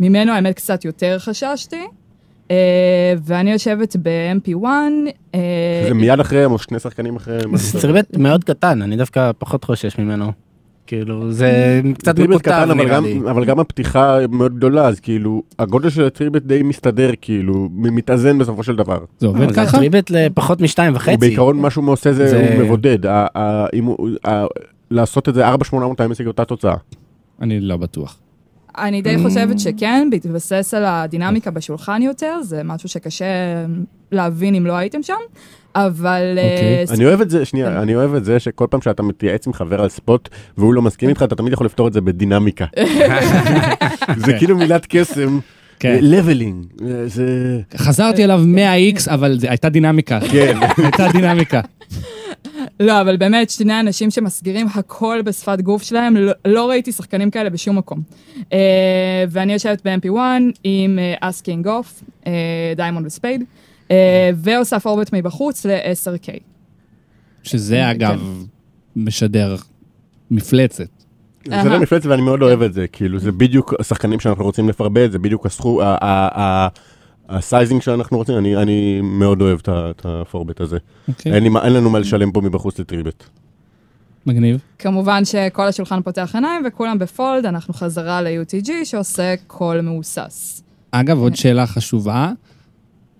ממנו 0.00 0.32
האמת 0.32 0.54
קצת 0.56 0.84
יותר 0.84 1.18
חששתי. 1.18 1.80
אה, 2.50 2.56
ואני 3.24 3.52
יושבת 3.52 3.96
ב-MP1. 4.02 4.66
אה, 5.34 5.84
זה 5.88 5.94
מיד 5.94 6.20
אחריהם 6.20 6.52
או 6.52 6.58
שני 6.58 6.78
שחקנים 6.78 7.16
אחריהם? 7.16 7.56
זה 7.56 7.80
טריבט 7.80 8.16
מאוד 8.16 8.44
קטן, 8.44 8.82
אני 8.82 8.96
דווקא 8.96 9.30
פחות 9.38 9.64
חושש 9.64 9.98
ממנו. 9.98 10.32
כאילו, 10.86 11.32
זה 11.32 11.80
קצת 11.98 12.18
מקוטב 12.18 12.68
נראה 12.76 12.94
גם- 12.96 13.04
לי. 13.04 13.20
אבל 13.30 13.44
גם 13.44 13.60
הפתיחה 13.60 14.18
מאוד 14.30 14.56
גדולה, 14.56 14.86
אז 14.88 15.00
כאילו, 15.00 15.42
הגודל 15.58 15.90
של 15.90 16.04
הטריבט 16.04 16.42
די 16.42 16.62
מסתדר, 16.62 17.10
כאילו, 17.20 17.68
מתאזן 17.72 18.38
בסופו 18.38 18.62
של 18.62 18.76
דבר. 18.76 18.98
זה 19.18 19.26
עובד 19.26 19.48
זה 19.48 19.54
ככה? 19.54 19.78
טריבט 19.78 20.10
לפחות 20.10 20.60
משתיים 20.60 20.94
וחצי. 20.94 21.16
בעיקרון 21.16 21.56
מה 21.58 21.70
שהוא 21.70 21.90
עושה 21.92 22.12
זה, 22.12 22.56
מבודד. 22.60 22.98
לעשות 24.90 25.28
את 25.28 25.34
זה 25.34 25.48
4-800 25.54 25.54
האם 25.98 26.12
ישיג 26.12 26.26
אותה 26.26 26.44
תוצאה. 26.44 26.74
אני 27.40 27.60
לא 27.60 27.76
בטוח. 27.76 28.18
אני 28.78 29.02
די 29.02 29.16
חושבת 29.22 29.60
שכן, 29.60 30.08
בהתבסס 30.10 30.74
על 30.76 30.84
הדינמיקה 30.84 31.50
בשולחן 31.50 32.02
יותר, 32.02 32.42
זה 32.42 32.62
משהו 32.64 32.88
שקשה 32.88 33.24
להבין 34.12 34.54
אם 34.54 34.66
לא 34.66 34.72
הייתם 34.72 35.02
שם, 35.02 35.14
אבל... 35.74 36.38
אוקיי. 36.38 36.84
אה, 36.88 36.94
אני 36.94 37.06
אוהב 37.06 37.20
את 37.20 37.30
זה, 37.30 37.38
כן. 37.38 37.44
שנייה, 37.44 37.82
אני 37.82 37.94
אוהב 37.94 38.14
את 38.14 38.24
זה 38.24 38.38
שכל 38.38 38.66
פעם 38.70 38.80
שאתה 38.80 39.02
מתייעץ 39.02 39.46
עם 39.46 39.52
חבר 39.52 39.80
על 39.80 39.88
ספוט 39.88 40.28
והוא 40.58 40.74
לא 40.74 40.82
מסכים 40.82 41.08
איתך, 41.08 41.22
אתה 41.22 41.34
תמיד 41.34 41.52
יכול 41.52 41.66
לפתור 41.66 41.88
את 41.88 41.92
זה 41.92 42.00
בדינמיקה. 42.00 42.66
זה 44.16 44.32
כן. 44.32 44.38
כאילו 44.38 44.56
מילת 44.56 44.86
קסם, 44.88 45.38
כן. 45.80 45.98
leveling, 46.00 46.66
זה... 47.06 47.60
חזרתי 47.76 48.24
אליו 48.24 48.40
100X, 48.54 49.10
אבל 49.10 49.38
זה 49.38 49.50
הייתה 49.50 49.68
דינמיקה. 49.68 50.20
כן. 50.20 50.58
הייתה 50.76 51.08
דינמיקה. 51.12 51.60
לא, 52.80 53.00
אבל 53.00 53.16
באמת, 53.16 53.50
שני 53.50 53.80
אנשים 53.80 54.10
שמסגירים 54.10 54.66
הכל 54.74 55.22
בשפת 55.24 55.60
גוף 55.60 55.82
שלהם, 55.82 56.16
לא, 56.16 56.32
לא 56.44 56.68
ראיתי 56.68 56.92
שחקנים 56.92 57.30
כאלה 57.30 57.50
בשום 57.50 57.78
מקום. 57.78 58.02
אה, 58.36 58.44
ואני 59.30 59.52
יושבת 59.52 59.86
ב-MP1 59.86 60.18
עם 60.64 60.98
אס 61.20 61.36
king 61.36 61.68
off, 61.68 62.02
diamond 62.76 63.06
ו 63.06 63.11
spade, 63.11 63.42
אה, 63.88 63.92
ועושה 64.36 64.80
four-bet 64.80 65.12
מבחוץ 65.12 65.66
ל-10K. 65.66 66.28
שזה 67.42 67.90
אגב 67.90 68.44
משדר 68.96 69.56
מפלצת. 70.30 70.88
זה. 71.44 71.56
לא 71.64 71.80
מפלצת 71.80 72.06
ואני 72.06 72.22
מאוד 72.22 72.42
אוהב 72.42 72.62
את 72.62 72.72
זה, 72.72 72.86
כאילו 72.86 73.18
זה 73.18 73.32
בדיוק 73.32 73.74
השחקנים 73.80 74.20
שאנחנו 74.20 74.44
רוצים 74.44 74.68
ל 74.68 74.72
four-bet, 74.72 75.12
זה 75.12 75.18
בדיוק 75.18 75.46
הסכום, 75.46 75.80
ה- 75.80 75.84
ה- 75.84 76.40
ה- 76.40 76.68
ה 77.28 77.36
sizing 77.36 77.82
שאנחנו 77.82 78.16
רוצים, 78.16 78.38
אני- 78.38 78.56
אני 78.56 79.00
מאוד 79.02 79.40
אוהב 79.42 79.58
את 79.68 80.06
ה 80.06 80.12
four-bet 80.12 80.60
הזה. 80.60 80.78
אוקיי, 81.08 81.34
אין 81.34 81.42
לי 81.42 81.50
אין 81.64 81.72
לנו 81.72 81.90
מה 81.90 81.98
לשלם 81.98 82.32
פה 82.32 82.40
מבחוץ 82.40 82.78
ל 82.78 82.82
three-bet. 82.82 83.24
מגניב. 84.26 84.60
כמובן 84.78 85.24
שכל 85.24 85.66
השולחן 85.66 86.02
פותח 86.02 86.30
עיניים 86.34 86.62
וכולם 86.66 86.98
ב 86.98 87.06
fold, 87.06 87.46
אנחנו 87.46 87.74
חזרה 87.74 88.22
ל-UTG 88.22 88.70
שעושה 88.84 89.34
call 89.46 89.80
מהוסס. 89.80 90.62
אגב, 90.90 91.18
עוד 91.18 91.36
שאלה 91.36 91.66
חשובה, 91.66 92.32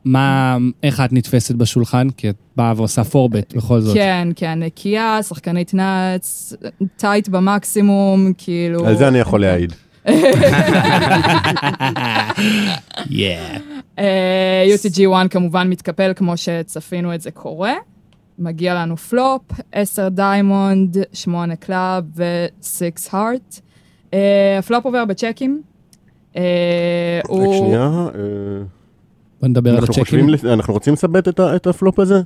מה, 0.05 0.57
איך 0.83 1.01
את 1.01 1.13
נתפסת 1.13 1.55
בשולחן? 1.55 2.11
כי 2.11 2.31
את 2.31 2.35
באה 2.57 2.73
ועושה 2.77 3.05
פורבט 3.05 3.55
בכל 3.55 3.81
זאת. 3.81 3.95
כן, 3.95 4.29
כן, 4.37 4.59
נקייה, 4.63 5.23
שחקנית 5.23 5.75
nuts, 5.75 6.53
tight 6.97 7.29
במקסימום, 7.29 8.33
כאילו... 8.39 8.87
על 8.87 8.97
זה 8.97 9.09
אני 9.09 9.19
יכול 9.19 9.41
להעיד. 9.41 9.73
Yeah. 13.11 13.61
אה, 13.99 14.65
UTG 14.75 15.01
1 15.15 15.31
כמובן 15.31 15.69
מתקפל 15.71 16.13
כמו 16.17 16.37
שצפינו 16.37 17.15
את 17.15 17.21
זה 17.21 17.31
קורה. 17.31 17.73
מגיע 18.39 18.75
לנו 18.75 18.97
פלופ, 18.97 19.43
10 19.73 20.09
diamond, 20.09 20.97
8 21.13 21.57
club 21.57 22.05
ו-6 22.17 22.67
heart. 23.13 23.61
אה, 24.15 24.57
הפלופ 24.59 24.85
עובר 24.85 25.05
בצ'קים. 25.05 25.63
אה, 26.37 26.43
רק. 27.31 27.31
שנייה, 27.59 27.91
בוא 29.41 29.49
נדבר 29.49 29.71
על 29.71 29.77
אנחנו 29.77 29.95
הצ'קים. 30.03 30.29
אנחנו 30.53 30.75
רוצים 30.75 30.93
ל 30.93 30.99
c-bet 30.99 31.29
את 31.29 31.41
ה- 31.41 31.57
את 31.57 31.67
הפלופ 31.67 31.99
הזה? 31.99 32.21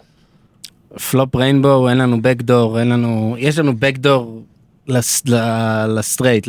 flop 1.10 1.36
rainbow, 1.36 1.88
אין 1.88 1.98
לנו 1.98 2.22
backdoor, 2.22 2.80
אין 2.80 2.88
לנו, 2.88 3.34
יש 3.38 3.58
לנו 3.58 3.72
backdoor 3.78 4.42
ל 5.88 5.94
straight, 5.94 6.48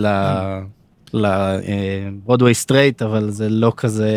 ל 1.13 1.29
Broadway 1.29 2.53
straight, 2.53 3.01
אבל 3.01 3.29
זה 3.31 3.49
לא 3.49 3.73
כזה... 3.77 4.11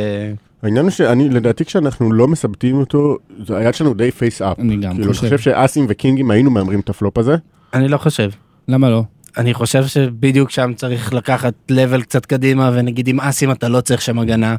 העניין 0.63 0.85
הוא 0.85 0.91
שאני, 0.91 1.29
לדעתי 1.29 1.65
כשאנחנו 1.65 2.13
לא 2.13 2.29
מסבטים 2.29 2.77
אותו, 2.77 3.17
זה- 3.47 3.57
היד 3.57 3.75
שלנו 3.75 3.95
די 3.95 4.11
face 4.11 4.43
up. 4.43 4.59
אני 4.59 4.77
גם 4.77 4.93
כאילו, 4.93 5.05
אני 5.05 5.13
חושב. 5.15 5.23
חושב 5.23 5.39
שאסים 5.39 5.87
וקינגים 5.89 6.31
היינו 6.31 6.51
מהמרים 6.51 6.81
את 6.81 6.89
הפלופ 6.89 7.19
הזה. 7.19 7.37
אני 7.75 7.89
לא 7.89 7.99
חושב. 7.99 8.31
למה 8.69 8.91
לא? 8.91 9.03
אני 9.37 9.55
חושב 9.55 9.87
שבדיוק 9.87 10.51
שם 10.51 10.73
צריך 10.77 11.15
לקחת 11.15 11.55
level 11.69 12.02
קצת 12.03 12.27
קדימה, 12.27 12.71
ונגיד 12.75 13.09
עם 13.09 13.21
אסים 13.21 13.51
אתה 13.51 13.69
לא 13.69 13.81
צריך 13.81 14.03
שם 14.03 14.19
הגנה. 14.19 14.57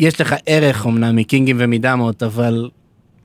יש 0.00 0.20
לך 0.20 0.34
ערך 0.46 0.86
אמנם 0.86 1.16
מקינגים 1.16 1.56
ומדמות, 1.58 2.22
אבל 2.22 2.70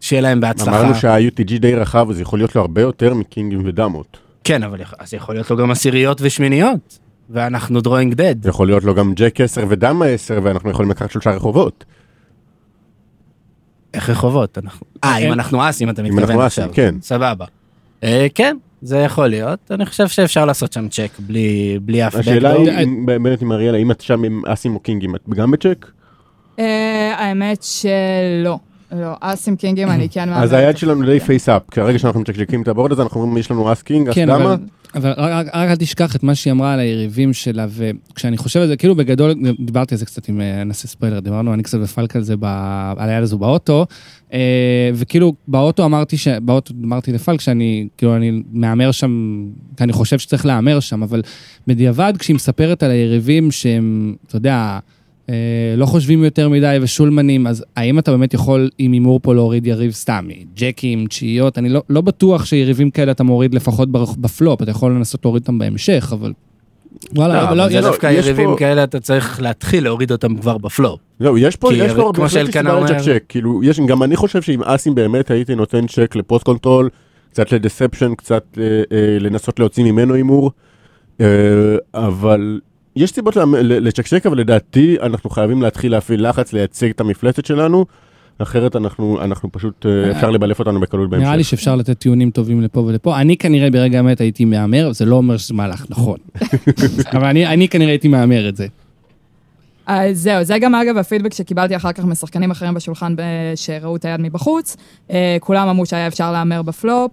שיהיה 0.01 0.21
להם 0.21 0.39
בהצלחה. 0.41 0.79
אמרנו 0.81 0.95
שה-UTG 0.95 1.59
די 1.59 1.75
רחב, 1.75 2.07
אז 2.09 2.19
יכול 2.19 2.39
להיות 2.39 2.55
לו 2.55 2.61
הרבה 2.61 2.81
יותר 2.81 3.13
מקינגים 3.13 3.61
ודמות. 3.65 4.17
כן, 4.43 4.63
אבל 4.63 4.79
אז 4.99 5.13
יכול 5.13 5.35
להיות 5.35 5.51
לו 5.51 5.57
גם 5.57 5.71
עשיריות 5.71 6.17
ושמיניות, 6.21 6.98
ואנחנו 7.29 7.81
דרוינג 7.81 8.13
דד. 8.13 8.45
יכול 8.45 8.67
להיות 8.67 8.83
לו 8.83 8.95
גם 8.95 9.13
ג'ק 9.15 9.41
10 9.41 9.65
ודמה 9.69 10.05
10, 10.05 10.39
ואנחנו 10.43 10.69
יכולים 10.69 10.91
לקחת 10.91 11.11
שלושה 11.11 11.29
רחובות. 11.31 11.85
איך 13.93 14.09
רחובות? 14.09 14.57
אנחנו... 14.57 14.85
אה, 15.03 15.17
אם 15.17 15.23
אין- 15.23 15.31
אנחנו 15.33 15.69
אסים, 15.69 15.89
אתה 15.89 16.01
אם 16.01 16.05
מתכוון 16.07 16.23
אנחנו 16.23 16.41
עכשיו. 16.41 16.63
אסים, 16.63 16.73
כן. 16.73 16.95
סבבה. 17.01 17.45
אה, 18.03 18.27
כן, 18.35 18.57
זה 18.81 18.97
יכול 18.97 19.27
להיות. 19.27 19.59
אני 19.71 19.85
חושב 19.85 20.07
שאפשר 20.07 20.45
לעשות 20.45 20.73
שם 20.73 20.87
צ'ק 20.89 21.09
בלי 21.19 21.79
בלי 21.81 22.07
אף 22.07 22.15
השאלה 22.15 22.53
backdoor. 22.55 22.57
היא, 22.59 22.83
אם- 22.83 23.05
באמת 23.05 23.41
עם 23.41 23.51
אריאלה, 23.51 23.77
אם 23.77 23.91
את 23.91 24.01
שם 24.01 24.23
עם 24.23 24.41
אסים 24.47 24.75
או 24.75 24.79
קינגים, 24.79 25.15
את 25.15 25.29
גם 25.29 25.51
בצ'ק? 25.51 25.85
אה, 26.59 27.15
האמת 27.17 27.63
שלא. 27.63 28.59
לא, 28.91 29.13
אסים 29.19 29.55
קינגים 29.55 29.89
אני 29.89 30.09
כן 30.09 30.29
מהמרת. 30.29 30.43
אז 30.43 30.53
היד 30.53 30.77
שלנו 30.77 31.05
די 31.05 31.19
face 31.19 31.49
up, 31.49 31.61
כרגע 31.71 31.99
שאנחנו 31.99 32.19
מצ'קצ'קים 32.19 32.61
את 32.61 32.67
ה 32.67 32.71
board 32.71 32.91
הזה, 32.91 33.01
אנחנו 33.01 33.21
אומרים, 33.21 33.37
יש 33.37 33.51
לנו 33.51 33.71
אס 33.73 33.81
king, 33.81 34.09
אס 34.09 34.15
כן, 34.15 34.25
דמה. 34.25 34.55
אבל, 34.95 35.13
רק, 35.17 35.47
אל 35.53 35.75
תשכח 35.75 36.15
את 36.15 36.23
מה 36.23 36.35
שהיא 36.35 36.51
אמרה 36.51 36.73
על 36.73 36.79
היריבים 36.79 37.33
שלה, 37.33 37.65
וכשאני 37.69 38.37
חושב 38.37 38.59
על 38.59 38.67
זה, 38.67 38.77
כאילו 38.77 38.95
בגדול, 38.95 39.33
דיברתי 39.59 39.95
על 39.95 39.99
זה 39.99 40.05
קצת 40.05 40.29
עם, 40.29 40.41
אה, 40.41 40.63
נעשה 40.63 40.87
ספוילר, 40.87 41.19
דיברנו 41.19 41.53
אני 41.53 41.63
קצת 41.63 41.79
בפלק 41.79 42.15
על 42.15 42.21
זה, 42.21 42.37
ב, 42.37 42.45
על 42.97 43.09
היד 43.09 43.23
הזו 43.23 43.37
באוטו, 43.37 43.85
אה, 44.33 44.89
וכאילו 44.93 45.33
באוטו 45.47 45.85
אמרתי, 45.85 46.17
ש, 46.17 46.27
באוטו 46.27 46.73
אמרתי 46.83 47.11
לפלק 47.11 47.41
שאני, 47.41 47.87
כאילו 47.97 48.15
אני 48.15 48.43
מהמר 48.51 48.91
שם, 48.91 49.45
כי 49.77 49.83
אני 49.83 49.93
חושב 49.93 50.19
שצריך 50.19 50.45
להמר 50.45 50.79
שם, 50.79 51.03
אבל 51.03 51.21
בדיעבד 51.67 52.13
כשהיא 52.19 52.35
מספרת 52.35 52.83
על 52.83 52.91
היריבים 52.91 53.51
שהם, 53.51 54.15
אתה 54.27 54.35
יודע, 54.35 54.53
אה, 54.53 54.79
לא 55.77 55.85
חושבים 55.85 56.23
יותר 56.23 56.49
מדי 56.49 56.77
ושולמנים, 56.81 57.47
אז 57.47 57.65
האם 57.75 57.99
אתה 57.99 58.11
באמת 58.11 58.33
יכול 58.33 58.69
עם 58.77 58.91
הימור 58.91 59.19
פה 59.23 59.33
להוריד 59.33 59.67
יריב 59.67 59.91
סתם, 59.91 60.27
ג'קים, 60.55 61.07
תשיעיות, 61.07 61.57
אני 61.57 61.69
לא, 61.69 61.83
לא 61.89 62.01
בטוח 62.01 62.45
שיריבים 62.45 62.91
כאלה 62.91 63.11
אתה 63.11 63.23
מוריד 63.23 63.53
לפחות 63.53 63.89
בפלופ, 63.91 64.61
אתה 64.61 64.71
יכול 64.71 64.91
לנסות 64.91 65.25
להוריד 65.25 65.41
אותם 65.41 65.59
בהמשך, 65.59 66.09
אבל... 66.13 66.33
וואלה, 67.15 67.49
לא, 67.51 67.57
לא, 67.57 67.69
זה 67.69 67.73
יש- 67.77 67.85
דווקא 67.85 68.07
יריבים 68.07 68.49
פה- 68.49 68.55
כאלה, 68.59 68.83
אתה 68.83 68.99
צריך 68.99 69.41
להתחיל 69.41 69.83
להוריד 69.83 70.11
אותם 70.11 70.35
כבר 70.35 70.57
בפלופ. 70.57 70.99
לא, 71.19 71.35
יש 71.39 71.55
פה, 71.55 71.73
יש 71.73 71.91
פה, 71.93 72.11
שאלקנה 72.27 72.87
סיבה 72.87 72.97
לצ'ק, 72.97 73.23
כאילו, 73.29 73.63
יש, 73.63 73.79
גם 73.79 74.03
אני 74.03 74.15
חושב 74.15 74.41
שעם 74.41 74.63
אסים 74.63 74.95
באמת 74.95 75.31
הייתי 75.31 75.55
נותן 75.55 75.87
check 75.87 76.15
ל 76.15 76.23
pot 76.23 76.45
control, 76.45 76.89
קצת 77.31 77.51
לדספשן, 77.51 78.15
קצת 78.15 78.43
אה, 78.57 78.63
אה, 78.63 79.19
לנסות 79.19 79.59
להוציא 79.59 79.83
ממנו 79.83 80.13
הימור, 80.13 80.51
אה, 81.21 81.25
אבל 81.93 82.59
יש 82.99 83.11
סיבות 83.11 83.35
למ- 83.35 83.55
ל- 83.55 83.87
לצ'קצ'ק, 83.87 84.25
אבל 84.25 84.37
לדעתי 84.37 84.97
אנחנו 85.03 85.29
חייבים 85.29 85.61
להתחיל 85.61 85.91
להפעיל 85.91 86.29
לחץ, 86.29 86.53
לייצג 86.53 86.89
את 86.89 86.99
המפלצת 86.99 87.45
שלנו, 87.45 87.85
אחרת 88.37 88.75
אנחנו, 88.75 89.21
אנחנו 89.23 89.51
פשוט, 89.51 89.85
אה, 89.85 90.11
אפשר 90.11 90.29
לבלף 90.31 90.59
אותנו 90.59 90.79
בקלות 90.79 91.09
בהמשך. 91.09 91.25
נראה 91.25 91.35
לי 91.37 91.43
שאפשר 91.43 91.75
לתת 91.75 91.97
טיעונים 91.99 92.31
טובים 92.31 92.61
לפה 92.61 92.79
ולפה. 92.79 93.21
אני 93.21 93.37
כנראה 93.37 93.71
ברגע 93.71 93.97
האמת 93.97 94.21
הייתי 94.21 94.45
מהמר, 94.45 94.91
זה 94.93 95.05
לא 95.05 95.15
אומר 95.15 95.37
שזה 95.37 95.53
מהלך 95.53 95.85
נכון. 95.89 96.17
אבל 97.13 97.25
אני, 97.25 97.47
אני 97.47 97.67
כנראה 97.69 97.89
הייתי 97.91 98.07
מהמר 98.07 98.49
את 98.49 98.55
זה. 98.55 98.67
אז 99.87 100.19
זהו, 100.19 100.43
זה 100.43 100.59
גם 100.59 100.75
אגב 100.75 100.97
הפידבק 100.97 101.33
שקיבלתי 101.33 101.75
אחר 101.75 101.91
כך 101.91 102.05
משחקנים 102.05 102.51
אחרים 102.51 102.73
בשולחן 102.73 103.15
ב- 103.15 103.21
שראו 103.55 103.95
את 103.95 104.05
היד 104.05 104.21
מבחוץ. 104.21 104.77
אה, 105.11 105.37
כולם 105.39 105.67
אמרו 105.67 105.85
שהיה 105.85 106.07
אפשר 106.07 106.31
להמר 106.31 106.61
בפלופ. 106.61 107.11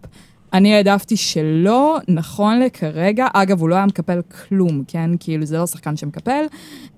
אני 0.52 0.74
העדפתי 0.74 1.16
שלא, 1.16 1.98
נכון 2.08 2.60
לכרגע, 2.60 3.26
אגב, 3.32 3.60
הוא 3.60 3.68
לא 3.68 3.74
היה 3.74 3.86
מקפל 3.86 4.20
כלום, 4.48 4.82
כן? 4.88 5.10
כאילו, 5.20 5.46
זה 5.46 5.58
לא 5.58 5.66
שחקן 5.66 5.96
שמקפל. 5.96 6.44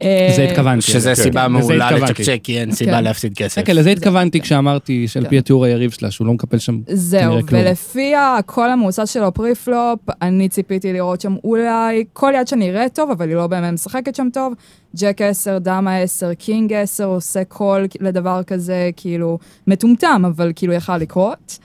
אה, 0.03 0.29
לזה 0.31 0.43
התכוונתי. 0.43 0.83
שזה 0.83 1.09
כן. 1.09 1.23
סיבה 1.23 1.49
מעולה. 1.49 1.91
לצ'קצ'ק, 1.91 2.41
כי 2.43 2.61
אין 2.61 2.73
סיבה 2.73 2.93
כן. 2.93 3.05
להפסיד 3.05 3.35
כסף. 3.35 3.65
כן, 3.65 3.77
לזה 3.77 3.91
התכוונתי 3.91 4.41
כשאמרתי 4.41 5.09
שעל 5.09 5.29
פי 5.29 5.39
התיאור 5.39 5.65
היריב 5.65 5.91
שלה, 5.91 6.11
שהוא 6.11 6.27
לא 6.27 6.33
מקפל 6.33 6.59
שם 6.59 6.79
זהו, 6.89 7.23
כנראה 7.23 7.43
כלום. 7.43 7.61
ולפי 7.61 8.15
ה 8.17 8.27
call 8.27 8.71
המהוסס 8.71 9.11
שלו 9.11 9.35
pre-flop, 9.35 10.01
אני 10.23 10.49
ציפיתי 10.49 10.93
לראות 10.93 11.21
שם 11.21 11.37
אולי 11.45 12.05
כל 12.13 12.33
יד 12.37 12.49
שנראית 12.49 12.95
טוב, 12.95 13.11
אבל 13.11 13.29
היא 13.29 13.37
לא 13.37 13.47
באמת 13.47 13.73
משחקת 13.73 14.15
שם 14.15 14.29
טוב. 14.33 14.55
ג'ק 14.97 15.23
10, 15.23 15.59
דמה 15.59 15.99
10, 15.99 16.35
king 16.35 16.73
10, 16.73 17.05
עושה 17.05 17.45
call 17.45 17.87
לדבר 18.01 18.43
כזה, 18.43 18.91
כאילו, 18.97 19.39
מטומטם, 19.67 20.23
אבל 20.27 20.53
כאילו 20.57 20.73
יכל 20.73 20.97
לקרות. 20.97 21.59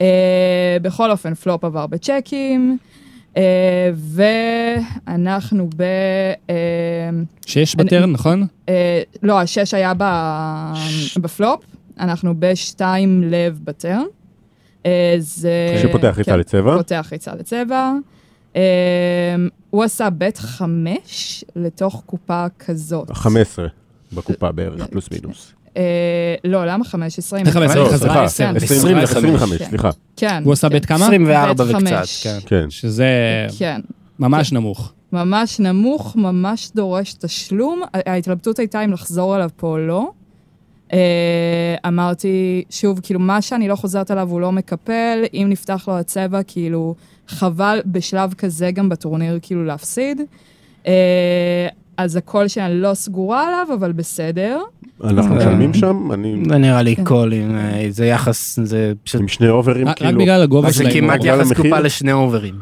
אה, 0.00 0.02
בכל 0.82 1.10
אופן, 1.10 1.34
פלופ 1.34 1.64
עבר 1.64 1.86
בצ'קים, 1.86 2.78
אה, 3.34 3.38
ואנחנו 3.94 5.70
ב... 5.76 5.82
אה, 6.46 6.50
שש 7.46 7.74
אני- 7.74 7.84
ב 7.84 7.88
turn, 7.88 8.10
נכון? 8.12 8.46
אה, 8.66 8.70
לא, 9.22 9.40
השש 9.40 9.74
היה 9.74 9.92
ב... 9.98 10.04
בפלופ, 11.16 11.64
אנחנו 12.00 12.34
בשתיים 12.38 13.22
לב 13.22 13.60
ב 13.64 13.71
turn. 13.71 14.04
Uh, 14.82 14.86
זה... 15.18 15.80
שפותח 15.82 16.14
ריצה 16.18 16.30
כן. 16.32 16.38
לצבע. 16.38 16.76
פותח 16.76 17.08
ריצה 17.12 17.34
לצבע. 17.34 17.92
Um, 18.52 18.56
הוא 19.70 19.84
עשה 19.84 20.10
בית 20.10 20.38
חמש 20.38 21.44
לתוך 21.56 22.02
קופה 22.06 22.46
כזאת. 22.58 23.10
15 23.10 23.66
בקופה 24.12 24.52
בערך, 24.52 24.86
פלוס 24.86 25.08
מינוס. 25.10 25.52
Uh, 25.74 25.76
לא, 26.44 26.66
למה 26.66 26.84
15? 26.84 27.40
אם 27.40 27.46
איך 27.46 27.54
15? 27.54 27.82
אני- 27.82 27.92
לא, 27.92 27.96
סליחה, 27.98 28.24
עשר. 28.24 28.44
20, 28.56 28.56
25, 28.56 29.10
25, 29.10 29.58
כן. 29.58 29.64
סליחה. 29.68 29.90
כן. 30.16 30.42
הוא 30.44 30.52
עשה 30.52 30.68
כן. 30.68 30.72
בית 30.74 30.86
כמה? 30.86 31.04
24 31.06 31.52
בית 31.64 31.74
וקצת, 31.76 31.88
חמש. 31.88 32.26
כן. 32.26 32.38
כן. 32.46 32.70
שזה 32.70 33.06
כן. 33.58 33.80
ממש 34.18 34.52
נמוך. 34.52 34.92
ממש 35.12 35.60
נמוך, 35.60 36.16
ממש 36.16 36.70
דורש 36.74 37.14
תשלום. 37.14 37.82
ההתלבטות 37.94 38.58
הייתה 38.58 38.84
אם 38.84 38.92
לחזור 38.92 39.36
אליו 39.36 39.50
פה 39.56 39.66
או 39.66 39.78
לא. 39.78 40.10
Uh, 40.88 40.92
אמרתי, 41.86 42.64
שוב, 42.70 43.00
כאילו, 43.02 43.20
מה 43.20 43.42
שאני 43.42 43.68
לא 43.68 43.76
חוזרת 43.76 44.10
עליו 44.10 44.30
הוא 44.30 44.40
לא 44.40 44.52
מקפל, 44.52 45.18
אם 45.34 45.46
נפתח 45.50 45.84
לו 45.88 45.98
הצבע, 45.98 46.42
כאילו, 46.42 46.94
חבל 47.28 47.80
בשלב 47.86 48.34
כזה 48.34 48.70
גם 48.70 48.88
בטורניר, 48.88 49.38
כאילו, 49.42 49.64
להפסיד. 49.64 50.20
אה, 50.84 50.88
אז 52.02 52.16
ה 52.16 52.22
call 52.22 52.48
שאני 52.48 52.80
לא 52.80 52.94
סגורה 52.94 53.46
עליו, 53.46 53.76
אבל 53.78 53.92
בסדר. 53.92 54.58
אנחנו 55.04 55.32
אה, 55.34 55.38
משלמים 55.38 55.74
שם, 55.74 56.12
אני 56.12 56.42
זה 56.48 56.58
נראה 56.58 56.82
לי 56.82 56.96
כן. 56.96 57.04
call, 57.04 57.32
עם, 57.32 57.56
אה, 57.58 57.86
זה 57.90 58.06
יחס, 58.06 58.58
זה 58.62 58.92
פשוט... 59.04 59.20
עם 59.20 59.28
שני 59.28 59.48
אוברים, 59.48 59.88
רק 59.88 59.92
רק 59.92 59.98
כאילו. 60.08 60.20
בגלל 60.20 60.42
הגובה 60.42 60.68
אז 60.68 60.74
של 60.78 60.84
זה. 60.84 60.90
כמעט 60.92 61.20
יחס? 61.24 61.52
קופה 61.52 61.80
לשני 61.80 62.12
אוברים. 62.12 62.54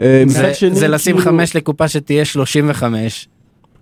אה, 0.00 0.22
זה- 0.26 0.88
לשים 0.88 1.16
כאילו- 1.16 1.30
חמש 1.30 1.56
לקופה 1.56 1.88
שתהיה 1.88 2.24
35. 2.24 3.28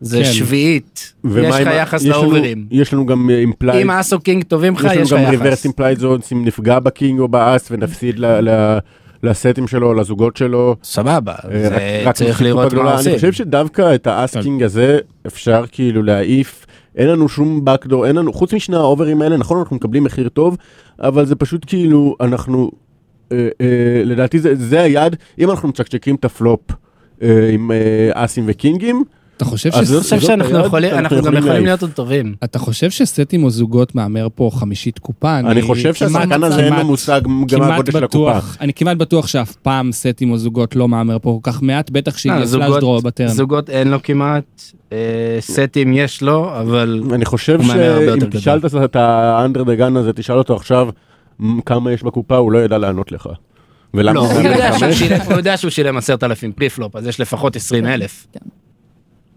זה 0.01 0.19
כן. 0.19 0.25
שביעית. 0.25 1.13
יש 1.25 1.55
לך 1.61 1.69
יחס 1.75 2.03
יש 2.03 2.09
לנו- 2.09 2.23
לאוברים. 2.23 2.67
יש 2.71 2.93
לנו 2.95 3.07
גם 3.07 3.31
implied, 3.31 3.83
אם 3.83 3.91
אס 3.91 4.13
או 4.13 4.21
king 4.21 4.45
טובים 4.45 4.75
לך, 4.75 4.85
יש 4.85 4.97
יש 4.97 5.13
לנו 5.13 5.23
לך 5.23 5.29
גם 5.29 5.35
יחס. 5.35 5.43
reverse 5.45 5.65
implied 5.65 5.99
odds, 5.99 6.33
אם 6.33 6.45
נפגע 6.45 6.79
ב 6.79 6.87
king 6.87 7.21
או 7.21 7.29
באס 7.29 7.69
ונפסיד 7.71 8.19
ל- 8.19 8.49
ל- 8.49 8.79
לסטים 9.23 9.67
שלו, 9.69 9.95
לזוגות 9.95 10.37
שלו. 10.37 10.77
סבבה, 10.83 11.33
אה, 11.33 11.69
זה 11.69 12.03
רק- 12.07 12.15
צריך 12.15 12.43
לראות 12.43 12.75
מה. 12.75 12.93
עושים. 12.95 13.09
אני 13.13 13.17
חושב 13.17 13.33
שדווקא 13.33 13.95
את 13.95 14.07
האס 14.07 14.31
king 14.31 14.63
הזה 14.63 14.99
אפשר 15.27 15.65
כאילו 15.73 16.03
להעיף. 16.03 16.67
אין 16.97 17.09
לנו 17.09 17.29
שום 17.29 17.65
backdoor, 17.65 18.07
אין 18.07 18.17
לנו, 18.17 18.33
חוץ 18.33 18.55
משני 18.55 18.77
האוברים 18.77 19.23
האלה, 19.23 19.37
נכון, 19.37 19.59
אנחנו 19.59 19.77
מקבלים 19.77 20.05
מחיר 20.05 20.29
טוב, 20.29 20.57
אבל 21.01 21.27
זה 21.27 21.37
פשוט 21.37 21.65
כאילו, 21.67 22.17
אנחנו, 22.21 22.71
אה, 23.33 23.49
אה, 23.61 23.67
לדעתי 24.05 24.39
זה, 24.39 24.55
זה 24.55 24.81
היד, 24.81 25.17
אם 25.39 25.51
אנחנו 25.51 25.69
מצ'קצ'קים 25.69 26.15
את 26.15 26.25
הפלופ 26.25 26.61
אה, 27.23 27.51
עם 27.53 27.71
אה, 27.73 27.77
אסים 28.25 28.45
וקינגים, 28.47 29.05
אתה 29.41 29.49
חושב 29.49 29.71
אז 29.73 29.89
ש... 29.89 29.91
אני 29.93 30.01
חושב 30.01 30.21
שאנחנו 30.21 30.59
יכולים, 30.67 30.95
אנחנו 30.95 31.17
אנחנו 31.17 31.31
גם 31.33 31.37
יכולים. 31.37 31.65
להיות 31.65 31.83
עוד 31.83 31.91
טובים. 31.91 32.35
אתה 32.45 32.59
חושב 32.59 32.91
שסטים 32.91 33.45
או 33.45 33.51
זוגות 33.51 33.95
מהמר 33.95 34.29
פה 34.35 34.51
חמישית 34.55 34.99
קופה? 34.99 35.39
אני 35.39 35.63
חושב 35.63 35.95
שהשחקן 35.95 36.43
הזה 36.45 36.65
אין 36.65 36.73
לו 36.75 36.85
מושג 36.85 37.21
גם 37.25 37.45
כמעט 37.49 37.71
הגודל 37.73 37.93
של 37.93 38.05
הקופה. 38.05 38.31
בטוח, 38.31 38.57
אני 38.61 38.73
כמעט 38.73 38.97
בטוח 38.97 39.27
שאף 39.27 39.53
פעם 39.57 39.93
סטים 39.93 40.31
או 40.31 40.39
זוגות 40.39 40.77
לא 40.77 40.89
מהמר 40.89 41.17
פה 41.23 41.39
כל 41.43 41.51
כך 41.53 41.63
מעט, 41.63 41.91
בטח 41.91 42.17
שהגיע 42.19 42.45
זוגות- 42.47 42.67
flush 42.69 42.81
draw 42.81 43.01
ב 43.03 43.07
turn. 43.07 43.29
זוגות 43.29 43.71
אין 43.71 43.89
לו 43.89 43.99
כמעט, 44.03 44.63
אה, 44.93 44.99
סטים 45.41 45.93
יש 45.93 46.23
לו, 46.23 46.59
אבל 46.61 47.03
אני 47.15 47.25
חושב 47.25 47.59
הוא 47.61 47.67
מהמר 47.67 47.93
הרבה 47.93 48.05
יותר 48.05 48.21
שאם 48.21 48.31
תשאל. 48.41 48.85
את 48.85 48.97
ה 48.97 49.08
under 49.08 49.63
the 49.63 49.80
gun 49.80 49.97
הזה, 49.97 50.13
תשאל 50.13 50.39
אותו 50.39 50.57
עכשיו 50.57 50.89
מ, 51.41 51.61
כמה 51.61 51.93
יש 51.93 52.03
בקופה, 52.03 52.37
הוא 52.37 52.53
לא 52.53 52.59
ידע 52.59 52.79
לענות 52.79 53.13
לך. 53.13 53.29
ולמה 53.95 54.15
לא, 54.15 54.27
זה 54.27 54.33
הוא 54.41 54.49
יודע 54.49 54.79
שהוא? 54.79 54.93
שילם- 54.93 55.21
הוא 55.27 55.33
יודע 55.35 55.57
שהוא 55.57 55.71
שילם 55.71 55.97
עשרת 55.97 56.25
אלפים 56.25 56.53
preflop, 56.53 56.97
אז 56.97 57.07
יש 57.07 57.21
לפחות 57.21 57.57
עשרים 57.57 57.87
אלף. 57.87 58.27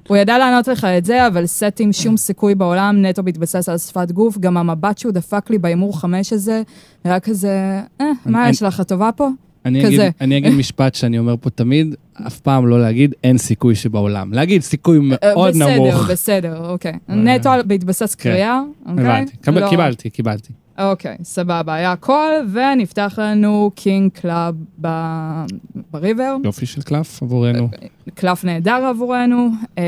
הוא 0.07 0.17
ידע 0.17 0.37
לענות 0.37 0.67
לך 0.67 0.85
את 0.85 1.05
זה, 1.05 1.27
אבל 1.27 1.45
סטים 1.45 1.93
שום 1.93 2.17
סיכוי 2.17 2.55
בעולם, 2.55 3.05
נטו 3.05 3.23
בהתבסס 3.23 3.69
על 3.69 3.77
שפת 3.77 4.11
גוף. 4.11 4.37
גם 4.37 4.57
המבט 4.57 4.97
שהוא 4.97 5.11
דפק 5.11 5.49
לי 5.49 5.57
בהימור 5.57 5.99
חמש 5.99 6.33
הזה, 6.33 6.61
היה 7.03 7.19
כזה, 7.19 7.79
אה, 8.01 8.11
מה 8.25 8.49
יש 8.49 8.63
לך, 8.63 8.79
הטובה 8.79 9.09
פה? 9.15 9.29
אני 9.65 9.79
אגיד, 9.79 9.93
כזה. 9.99 10.09
אני 10.21 10.37
אגיד 10.37 10.53
משפט 10.53 10.95
שאני 10.95 11.19
אומר 11.19 11.35
פה 11.41 11.49
תמיד, 11.49 11.95
אף 12.27 12.39
פעם 12.39 12.67
לא 12.67 12.81
להגיד 12.81 13.13
אין 13.23 13.37
סיכוי 13.37 13.75
שבעולם. 13.75 14.33
להגיד 14.33 14.61
סיכוי 14.61 14.97
אה, 14.97 15.03
מאוד 15.33 15.55
נמוך. 15.55 15.95
בסדר, 16.09 16.11
בסדר, 16.11 16.69
אוקיי. 16.69 16.93
נטו 17.25 17.49
בהתבסס 17.65 18.15
קריאה, 18.15 18.61
אוקיי? 18.85 19.05
הבנתי, 19.05 19.61
לא- 19.61 19.69
קיבלתי, 19.69 20.09
קיבלתי. 20.09 20.53
אוקיי, 20.77 21.17
סבבה, 21.23 21.73
היה 21.73 21.91
ה 21.91 21.98
call, 21.98 22.31
ונפתח 22.53 23.19
לנו 23.21 23.71
king 23.75 24.11
club 24.11 24.55
ב- 24.81 25.45
ב 25.91 25.98
river. 25.98 26.35
יופי 26.43 26.65
של 26.65 26.81
קלף 26.81 27.23
עבורנו. 27.23 27.69
קלף 28.13 28.43
נהדר 28.43 28.85
עבורנו, 28.89 29.49
אה, 29.77 29.83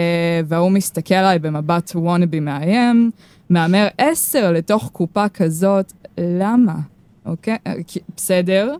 והוא 0.48 0.72
מסתכל 0.72 1.16
עליי 1.16 1.40
במבט 1.40 1.92
wannabe 1.96 2.40
מאיים, 2.40 3.12
מהמר 3.50 3.88
10 3.98 4.52
לתוך 4.52 4.90
קופה 4.94 5.30
כזאת, 5.30 5.94
למה? 6.18 6.76
אוקיי? 7.26 7.58
אה, 7.68 7.74
בסדר. 8.18 8.76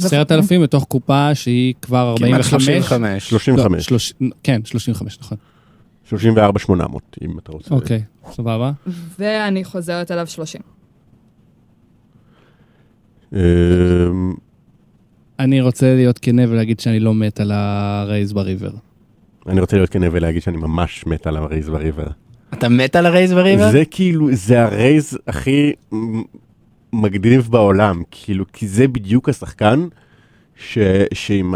עשרת 0.00 0.32
אלפים 0.32 0.62
בתוך 0.62 0.84
קופה 0.84 1.34
שהיא 1.34 1.74
כבר 1.82 2.14
כמעט 2.18 2.30
45. 2.52 2.64
35. 2.64 3.28
35, 3.28 3.92
לא, 3.92 3.98
כן, 4.42 4.60
35, 4.64 5.18
נכון. 5.20 5.38
34, 6.04 6.58
800, 6.58 7.16
אם 7.24 7.38
אתה 7.38 7.52
רוצה. 7.52 7.74
אוקיי, 7.74 8.02
סבבה. 8.32 8.72
ואני 9.18 9.64
חוזרת 9.64 10.10
עליו 10.10 10.26
30. 10.26 10.60
אמ, 13.36 14.34
אני 15.38 15.60
רוצה 15.60 15.94
להיות 15.94 16.18
כנה 16.18 16.42
ולהגיד 16.48 16.80
שאני 16.80 17.00
לא 17.00 17.14
מת 17.14 17.40
על 17.40 17.52
הרייז 17.54 18.32
בריבר. 18.32 18.70
אני 19.48 19.60
רוצה 19.60 19.76
להיות 19.76 19.90
כנה 19.90 20.06
ולהגיד 20.12 20.42
שאני 20.42 20.56
ממש 20.56 21.06
מת 21.06 21.26
על 21.26 21.36
הרייז 21.36 21.68
בריבר. 21.68 22.06
אתה 22.54 22.68
מת 22.68 22.96
על 22.96 23.06
הרייז 23.06 23.32
בריבר? 23.32 23.70
זה 23.70 23.82
כאילו, 23.90 24.28
זה 24.32 24.62
הרייז 24.62 25.18
הכי 25.26 25.72
מגניב 26.92 27.48
בעולם, 27.50 28.02
כאילו, 28.10 28.44
כי 28.52 28.68
זה 28.68 28.88
בדיוק 28.88 29.28
השחקן 29.28 29.86
ש, 30.56 30.78
שעם 31.14 31.54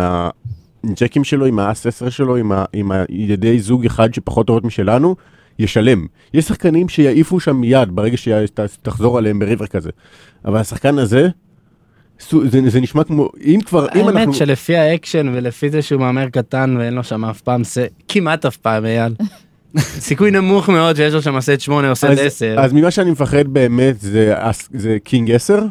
הג'קים 0.84 1.24
שלו, 1.24 1.46
עם 1.46 1.58
האס 1.58 1.86
10 1.86 2.10
שלו, 2.10 2.36
עם, 2.36 2.52
ה, 2.52 2.64
עם 2.72 2.92
הידי 2.92 3.60
זוג 3.60 3.86
אחד 3.86 4.14
שפחות 4.14 4.46
טובות 4.46 4.64
משלנו, 4.64 5.16
ישלם. 5.58 6.06
יש 6.34 6.44
שחקנים 6.44 6.88
שיעיפו 6.88 7.40
שם 7.40 7.56
מיד 7.56 7.88
ברגע 7.92 8.16
שתחזור 8.16 9.18
עליהם 9.18 9.38
בריבר 9.38 9.66
כזה. 9.66 9.90
אבל 10.44 10.56
השחקן 10.56 10.98
הזה, 10.98 11.28
זה, 12.28 12.70
זה 12.70 12.80
נשמע 12.80 13.04
כמו, 13.04 13.28
אם 13.44 13.60
כבר, 13.66 13.86
אם 13.94 14.08
אנחנו... 14.08 14.18
האמת 14.20 14.34
שלפי 14.34 14.76
האקשן 14.76 15.32
ולפי 15.34 15.70
זה 15.70 15.82
שהוא 15.82 16.00
מהמר 16.00 16.28
קטן 16.28 16.76
ואין 16.78 16.94
לו 16.94 17.04
שם 17.04 17.24
אף 17.24 17.40
פעם 17.40 17.64
סט, 17.64 17.80
כמעט 18.08 18.46
אף 18.46 18.56
פעם 18.56 18.84
אייל. 18.86 19.14
סיכוי 19.78 20.30
נמוך 20.30 20.68
מאוד 20.68 20.96
שיש 20.96 21.14
לו 21.14 21.22
שם 21.22 21.40
סט 21.40 21.60
8 21.60 21.90
או 21.90 21.96
סט 21.96 22.04
אז, 22.04 22.18
10. 22.18 22.60
אז 22.60 22.72
ממה 22.72 22.90
שאני 22.90 23.10
מפחד 23.10 23.48
באמת 23.48 24.00
זה, 24.00 24.34
זה 24.74 24.96
קינג 25.04 25.30
10. 25.30 25.66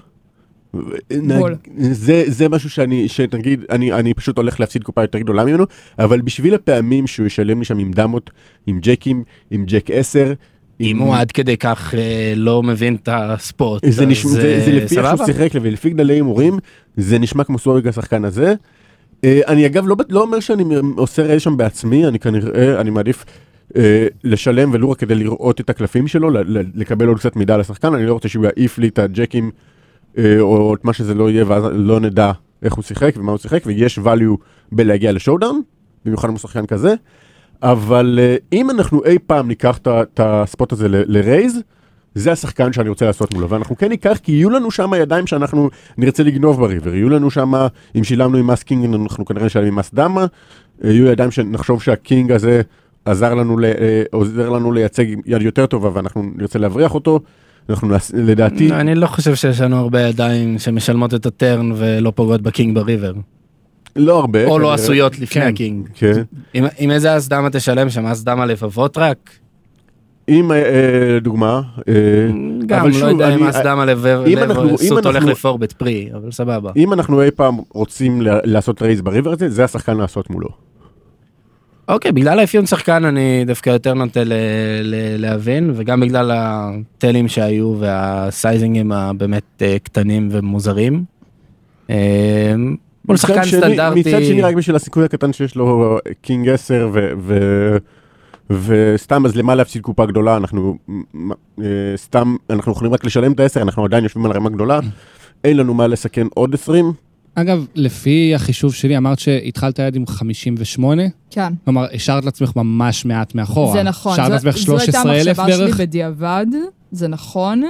בול. 1.37 1.55
זה, 1.77 2.23
זה 2.27 2.49
משהו 2.49 2.69
שאני, 2.69 3.07
שנגיד, 3.07 3.63
אני, 3.69 3.93
אני 3.93 4.13
פשוט 4.13 4.37
הולך 4.37 4.59
להפסיד 4.59 4.83
קופה 4.83 5.01
יותר 5.01 5.19
גדולה 5.19 5.45
ממנו, 5.45 5.65
אבל 5.99 6.21
בשביל 6.21 6.53
הפעמים 6.55 7.07
שהוא 7.07 7.27
ישלם 7.27 7.59
לי 7.59 7.65
שם 7.65 7.77
עם 7.77 7.91
דמות, 7.91 8.29
עם 8.67 8.79
ג'קים, 8.79 9.23
עם 9.51 9.65
ג'ק 9.65 9.91
10, 9.91 10.33
אם 10.81 10.97
הוא 10.97 11.15
עד 11.15 11.31
כדי 11.31 11.57
כך 11.57 11.95
אה, 11.95 12.33
לא 12.35 12.63
מבין 12.63 12.95
את 12.95 13.09
הספורט, 13.11 13.83
זה, 13.89 14.05
נשמע, 14.05 14.31
זה, 14.31 14.61
זה 14.65 14.71
לפי 14.71 14.99
איך 14.99 15.15
שהוא. 15.15 15.25
שיחק 15.25 15.49
ולפי 15.53 15.89
גדלי 15.89 16.13
הימורים, 16.13 16.59
זה 16.97 17.19
נשמע 17.19 17.43
כמו 17.43 17.59
סוריג 17.59 17.87
השחקן 17.87 18.25
הזה. 18.25 18.53
אה, 19.23 19.41
אני 19.47 19.65
אגב 19.65 19.87
לא, 19.87 19.95
לא 20.09 20.21
אומר 20.21 20.39
שאני 20.39 20.63
עושה 20.95 21.23
רייז 21.23 21.41
שם 21.41 21.57
בעצמי, 21.57 22.07
אני 22.07 22.19
כנראה, 22.19 22.81
אני 22.81 22.89
מעדיף 22.89 23.25
אה, 23.75 24.07
לשלם 24.23 24.69
ולו 24.73 24.91
רק 24.91 24.97
כדי 24.97 25.15
לראות 25.15 25.61
את 25.61 25.69
הקלפים 25.69 26.07
שלו, 26.07 26.29
לקבל 26.75 27.07
עוד 27.07 27.19
קצת 27.19 27.35
מידע 27.35 27.53
על 27.53 27.61
השחקן, 27.61 27.93
אני 27.93 28.05
לא 28.05 28.13
רוצה 28.13 28.29
שהוא 28.29 28.45
יעיף 28.45 28.77
לי 28.77 28.87
את 28.87 28.99
הג'קים 28.99 29.51
אה, 30.17 30.39
או 30.39 30.73
את 30.73 30.85
מה 30.85 30.93
שזה 30.93 31.13
לא 31.13 31.29
יהיה, 31.29 31.45
ואז 31.47 31.63
לא 31.73 31.99
נדע 31.99 32.31
איך 32.63 32.73
הוא 32.73 32.83
שיחק 32.83 33.13
ומה 33.17 33.31
הוא 33.31 33.39
שיחק, 33.39 33.63
ויש 33.65 33.99
value 33.99 34.37
בלהגיע 34.71 35.11
לשואודאון, 35.11 35.61
במיוחד 36.05 36.27
אם 36.27 36.33
הוא 36.33 36.39
שחקן 36.39 36.65
כזה. 36.65 36.95
אבל 37.63 38.19
אה, 38.21 38.35
אם 38.53 38.69
אנחנו 38.69 39.05
אי 39.05 39.17
פעם 39.27 39.47
ניקח 39.47 39.77
את 39.87 40.19
הספוט 40.23 40.71
הזה 40.71 40.87
לרייז, 40.89 41.59
זה 42.15 42.31
השחקן 42.31 42.73
שאני 42.73 42.89
רוצה 42.89 43.05
לעשות 43.05 43.33
מולו, 43.33 43.49
ואנחנו 43.49 43.77
כן 43.77 43.89
ניקח, 43.89 44.17
כי 44.23 44.31
יהיו 44.31 44.49
לנו 44.49 44.71
שם 44.71 44.91
ידיים 44.97 45.27
שאנחנו 45.27 45.69
נרצה 45.97 46.23
לגנוב 46.23 46.59
בריבר, 46.59 46.95
יהיו 46.95 47.09
לנו 47.09 47.31
שם, 47.31 47.53
אם 47.95 48.03
שילמנו 48.03 48.37
עם 48.37 48.47
מס 48.47 48.63
קינג, 48.63 48.93
אנחנו 48.93 49.25
כנראה 49.25 49.45
נשלם 49.45 49.65
עם 49.67 49.75
מס 49.75 49.91
דמה, 49.93 50.25
אה, 50.83 50.89
יהיו 50.91 51.05
ידיים 51.05 51.31
שנחשוב 51.31 51.81
שהקינג 51.81 52.31
הזה 52.31 52.61
עזר 53.05 53.33
לנו, 53.33 53.63
אה, 53.63 54.03
עוזר 54.11 54.49
לנו 54.49 54.71
לייצג 54.71 55.05
יד 55.25 55.41
יותר 55.41 55.65
טובה, 55.65 55.89
ואנחנו 55.93 56.23
נרצה 56.35 56.59
להבריח 56.59 56.95
אותו, 56.95 57.19
אנחנו 57.69 57.87
נעש- 57.87 58.11
לדעתי, 58.13 58.71
אני 58.71 58.95
לא 58.95 59.07
חושב 59.07 59.35
שיש 59.35 59.61
לנו 59.61 59.75
הרבה 59.75 60.01
ידיים 60.01 60.59
שמשלמות 60.59 61.13
את 61.13 61.25
הטרן 61.25 61.71
ולא 61.75 62.11
פוגעות 62.15 62.41
בקינג 62.41 62.75
בריבר. 62.75 63.13
לא 63.95 64.19
הרבה. 64.19 64.45
או 64.45 64.59
לא. 64.59 64.73
עשויות 64.73 65.19
לפני 65.19 65.41
כן. 65.41 65.47
הקינג. 65.47 65.87
כן. 65.93 66.21
עם- 66.77 66.91
איזה 66.91 67.17
אסדמה 67.17 67.49
תשלם 67.49 67.89
שם? 67.89 68.05
אסדמה 68.05 68.45
לבבות 68.45 68.97
רק? 68.97 69.29
אם, 70.29 70.51
אה, 70.51 70.57
אה, 70.57 70.63
לדוגמה, 71.15 71.61
אה, 71.87 71.93
גם 72.65 72.79
אבל 72.79 72.89
לא 73.01 73.05
יודע 73.05 73.35
אם 73.35 73.43
אם 74.27 74.37
אנחנו- 74.37 74.63
אם 74.63 74.69
לבסוט 74.69 75.05
הולך 75.05 75.23
לפורבט 75.23 75.71
פרי, 75.73 76.09
אבל 76.15 76.31
סבבה. 76.31 76.71
אם 76.75 76.93
אנחנו 76.93 77.21
אי 77.21 77.31
פעם 77.31 77.57
רוצים 77.73 78.21
לעשות 78.25 78.81
רייז 78.81 79.01
בריבר 79.01 79.31
הזה, 79.31 79.49
זה 79.49 79.63
השחקן 79.63 79.97
לעשות 79.97 80.29
מולו. 80.29 80.47
אוקיי, 81.87 82.11
בגלל 82.11 82.39
האפיון 82.39 82.65
שחקן 82.65 83.05
אני 83.05 83.43
דווקא 83.47 83.69
יותר 83.69 83.93
נוטה 83.93 84.23
ל- 84.23 84.33
ל- 84.83 85.21
להבין, 85.21 85.71
וגם 85.75 85.99
בגלל 85.99 86.31
הטלים 86.33 87.27
שהיו 87.27 87.75
והסייזינגים 87.79 88.91
הבאמת 88.91 89.43
אה, 89.61 89.77
קטנים 89.83 90.29
ומוזרים. 90.31 91.03
אה, 92.99 93.05
מול 93.07 93.17
שחקן 93.17 93.45
שני- 93.45 93.59
סטנדרטי, 93.61 93.99
מצד 93.99 94.23
שני, 94.23 94.41
רק 94.41 94.55
בשביל 94.55 94.75
הסיכוי 94.75 95.05
הקטן 95.05 95.33
שיש 95.33 95.55
לו 95.55 95.97
קינג 96.21 96.49
10 96.49 96.89
ו... 96.93 97.09
ו... 97.19 97.37
וסתם 98.49 99.25
אז 99.25 99.35
למה 99.35 99.55
להפסיד 99.55 99.81
קופה 99.81 100.05
גדולה 100.05 100.37
אנחנו 100.37 100.77
אה, 101.61 101.65
סתם 101.95 102.35
אנחנו 102.49 102.71
יכולים 102.71 102.93
רק 102.93 103.05
לשלם 103.05 103.31
את 103.31 103.39
ה-10 103.39 103.61
אנחנו 103.61 103.85
עדיין 103.85 104.03
יושבים 104.03 104.25
על 104.25 104.31
רמה 104.31 104.49
גדולה 104.49 104.79
אין 105.43 105.57
לנו 105.57 105.73
מה 105.73 105.87
לסכן 105.87 106.27
עוד 106.33 106.53
20 106.53 106.93
אגב, 107.35 107.65
לפי 107.75 108.35
החישוב 108.35 108.73
שלי, 108.73 108.97
אמרת 108.97 109.19
שהתחלת 109.19 109.79
יד 109.79 109.95
עם 109.95 110.07
58, 110.07 111.03
כן. 111.29 111.53
כלומר, 111.65 111.85
השארת 111.93 112.25
לעצמך 112.25 112.51
ממש 112.55 113.05
מעט 113.05 113.35
מאחורה. 113.35 113.73
זה 113.73 113.83
נכון. 113.83 114.13
השארת 114.13 114.29
לעצמך 114.31 114.57
זו 114.57 114.77
הייתה 114.79 114.91
13,000 114.91 115.39
המחשבה 115.39 115.57
בערך? 115.57 115.75
שלי 115.75 115.85
בדיעבד, 115.85 116.45
זה 116.91 117.07
נכון. 117.07 117.63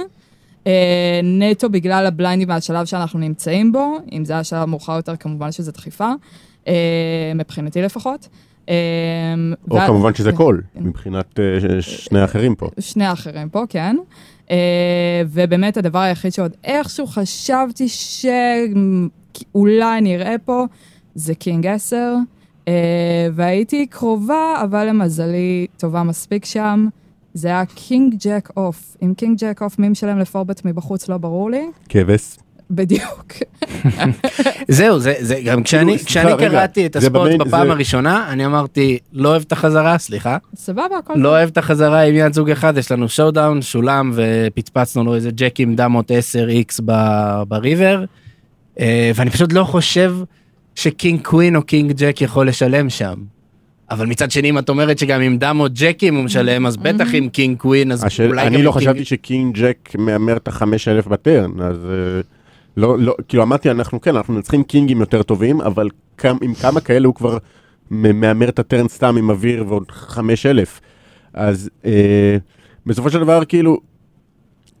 אה, 0.66 0.72
נטו 1.22 1.70
בגלל 1.70 2.06
הבליינדים 2.06 2.48
והשלב 2.48 2.84
שאנחנו 2.86 3.18
נמצאים 3.18 3.72
בו, 3.72 3.96
אם 4.12 4.24
זה 4.24 4.32
היה 4.32 4.44
שלב 4.44 4.64
מאוחר 4.64 4.96
יותר, 4.96 5.16
כמובן 5.16 5.52
שזה 5.52 5.72
דחיפה, 5.72 6.10
אה, 6.68 6.74
מבחינתי 7.34 7.82
לפחות. 7.82 8.28
אה, 8.68 8.74
או 9.70 9.76
וה- 9.76 9.86
כמובן 9.86 10.14
שזה 10.14 10.30
כן. 10.30 10.36
קול 10.36 10.62
מבחינת 10.76 11.40
אה, 11.40 11.44
ש- 11.80 12.04
שני 12.04 12.20
האחרים 12.20 12.54
פה. 12.54 12.68
שני 12.80 13.04
האחרים 13.04 13.48
פה, 13.48 13.64
כן. 13.68 13.96
ובאמת 15.26 15.76
הדבר 15.76 15.98
היחיד 15.98 16.32
שעוד 16.32 16.56
איכשהו 16.64 17.06
חשבתי 17.06 17.88
שאולי 17.88 19.10
נראה 20.00 20.34
פה, 20.44 20.64
זה 21.14 21.34
קינג 21.34 21.66
10. 21.66 22.14
Uh, 22.60 22.62
והייתי 23.32 23.86
קרובה, 23.86 24.34
אבל 24.64 24.88
למזלי 24.88 25.66
טובה 25.76 26.02
מספיק 26.02 26.44
שם. 26.44 26.88
זה 27.34 27.48
היה 27.48 27.64
קינג 27.74 28.14
ג'ק 28.24 28.48
אוף. 28.56 28.96
אם 29.02 29.12
קינג 29.16 29.38
ג'ק 29.38 29.62
אוף, 29.62 29.78
מי 29.78 29.88
משלם 29.88 30.18
לפורבט 30.18 30.64
מבחוץ 30.64 31.08
לא 31.08 31.16
ברור 31.16 31.50
לי. 31.50 31.62
כבש. 31.88 32.36
בדיוק. 32.70 33.32
זהו, 34.68 34.98
זה, 34.98 35.14
זה 35.20 35.40
גם 35.44 35.62
כשאני, 35.62 35.98
כשאני 35.98 36.32
קראתי 36.38 36.86
את 36.86 36.96
הספורט 36.96 37.30
בפעם 37.40 37.66
זה- 37.66 37.72
הראשונה, 37.72 38.26
אני 38.32 38.46
אמרתי, 38.46 38.98
לא 39.12 39.28
אוהב 39.28 39.42
את 39.46 39.52
החזרה, 39.52 39.98
סליחה, 39.98 40.36
סבבה, 40.54 40.98
הכל 40.98 41.14
לא 41.16 41.28
אוהב 41.28 41.48
את 41.48 41.58
החזרה 41.58 42.00
עם 42.02 42.14
יד 42.14 42.32
זוג 42.32 42.50
אחד, 42.50 42.78
יש 42.78 42.92
לנו 42.92 43.08
שואודאון, 43.08 43.62
שולם 43.62 44.12
ופצפצנו 44.14 45.04
לו 45.04 45.14
איזה 45.14 45.30
ג'ק 45.34 45.60
עם 45.60 45.74
דמות 45.74 46.10
10x 46.10 46.80
ב- 46.84 47.42
בריבר, 47.48 48.04
אה, 48.80 49.10
ואני 49.14 49.30
פשוט 49.30 49.52
לא 49.52 49.64
חושב 49.64 50.16
שקינג 50.74 51.20
קווין 51.22 51.56
או 51.56 51.62
קינג 51.62 51.92
ג'ק 51.96 52.20
יכול 52.20 52.48
לשלם 52.48 52.90
שם. 52.90 53.14
אבל 53.90 54.06
מצד 54.06 54.30
שני, 54.30 54.50
אם 54.50 54.58
את 54.58 54.68
אומרת 54.68 54.98
שגם 54.98 55.20
עם 55.20 55.38
דמות 55.38 55.72
ג'קים 55.74 56.14
הוא 56.14 56.24
משלם, 56.24 56.66
אז 56.66 56.76
בטח 56.76 57.08
עם 57.14 57.28
קינג 57.28 57.56
קווין, 57.58 57.92
אז 57.92 58.04
השאל- 58.04 58.28
אולי 58.28 58.40
גם 58.46 58.54
אני 58.54 58.62
לא 58.62 58.70
קינג- 58.72 58.80
חשבתי 58.82 59.04
שקינג 59.04 59.58
ג'ק 59.60 59.88
מהמר 59.98 60.36
את 60.36 60.48
החמש 60.48 60.88
אלף 60.88 61.06
בטרן, 61.06 61.50
אז 61.62 61.76
אה, 61.84 62.20
לא, 62.76 62.98
לא, 62.98 63.14
כאילו 63.28 63.42
אמרתי, 63.42 63.70
אנחנו 63.70 64.00
כן, 64.00 64.16
אנחנו 64.16 64.42
צריכים 64.42 64.62
קינגים 64.62 65.00
יותר 65.00 65.22
טובים, 65.22 65.60
אבל 65.60 65.88
כם, 66.18 66.36
עם 66.42 66.54
כמה 66.54 66.80
כאלה 66.80 67.06
הוא 67.06 67.14
כבר 67.14 67.38
מהמר 67.90 68.48
את 68.48 68.58
הטרן 68.58 68.88
סתם 68.88 69.16
עם 69.16 69.30
אוויר 69.30 69.64
ועוד 69.68 69.90
חמש 69.90 70.46
אלף. 70.46 70.80
אז 71.34 71.70
אה, 71.84 72.36
בסופו 72.86 73.10
של 73.10 73.18
דבר, 73.20 73.44
כאילו, 73.44 73.78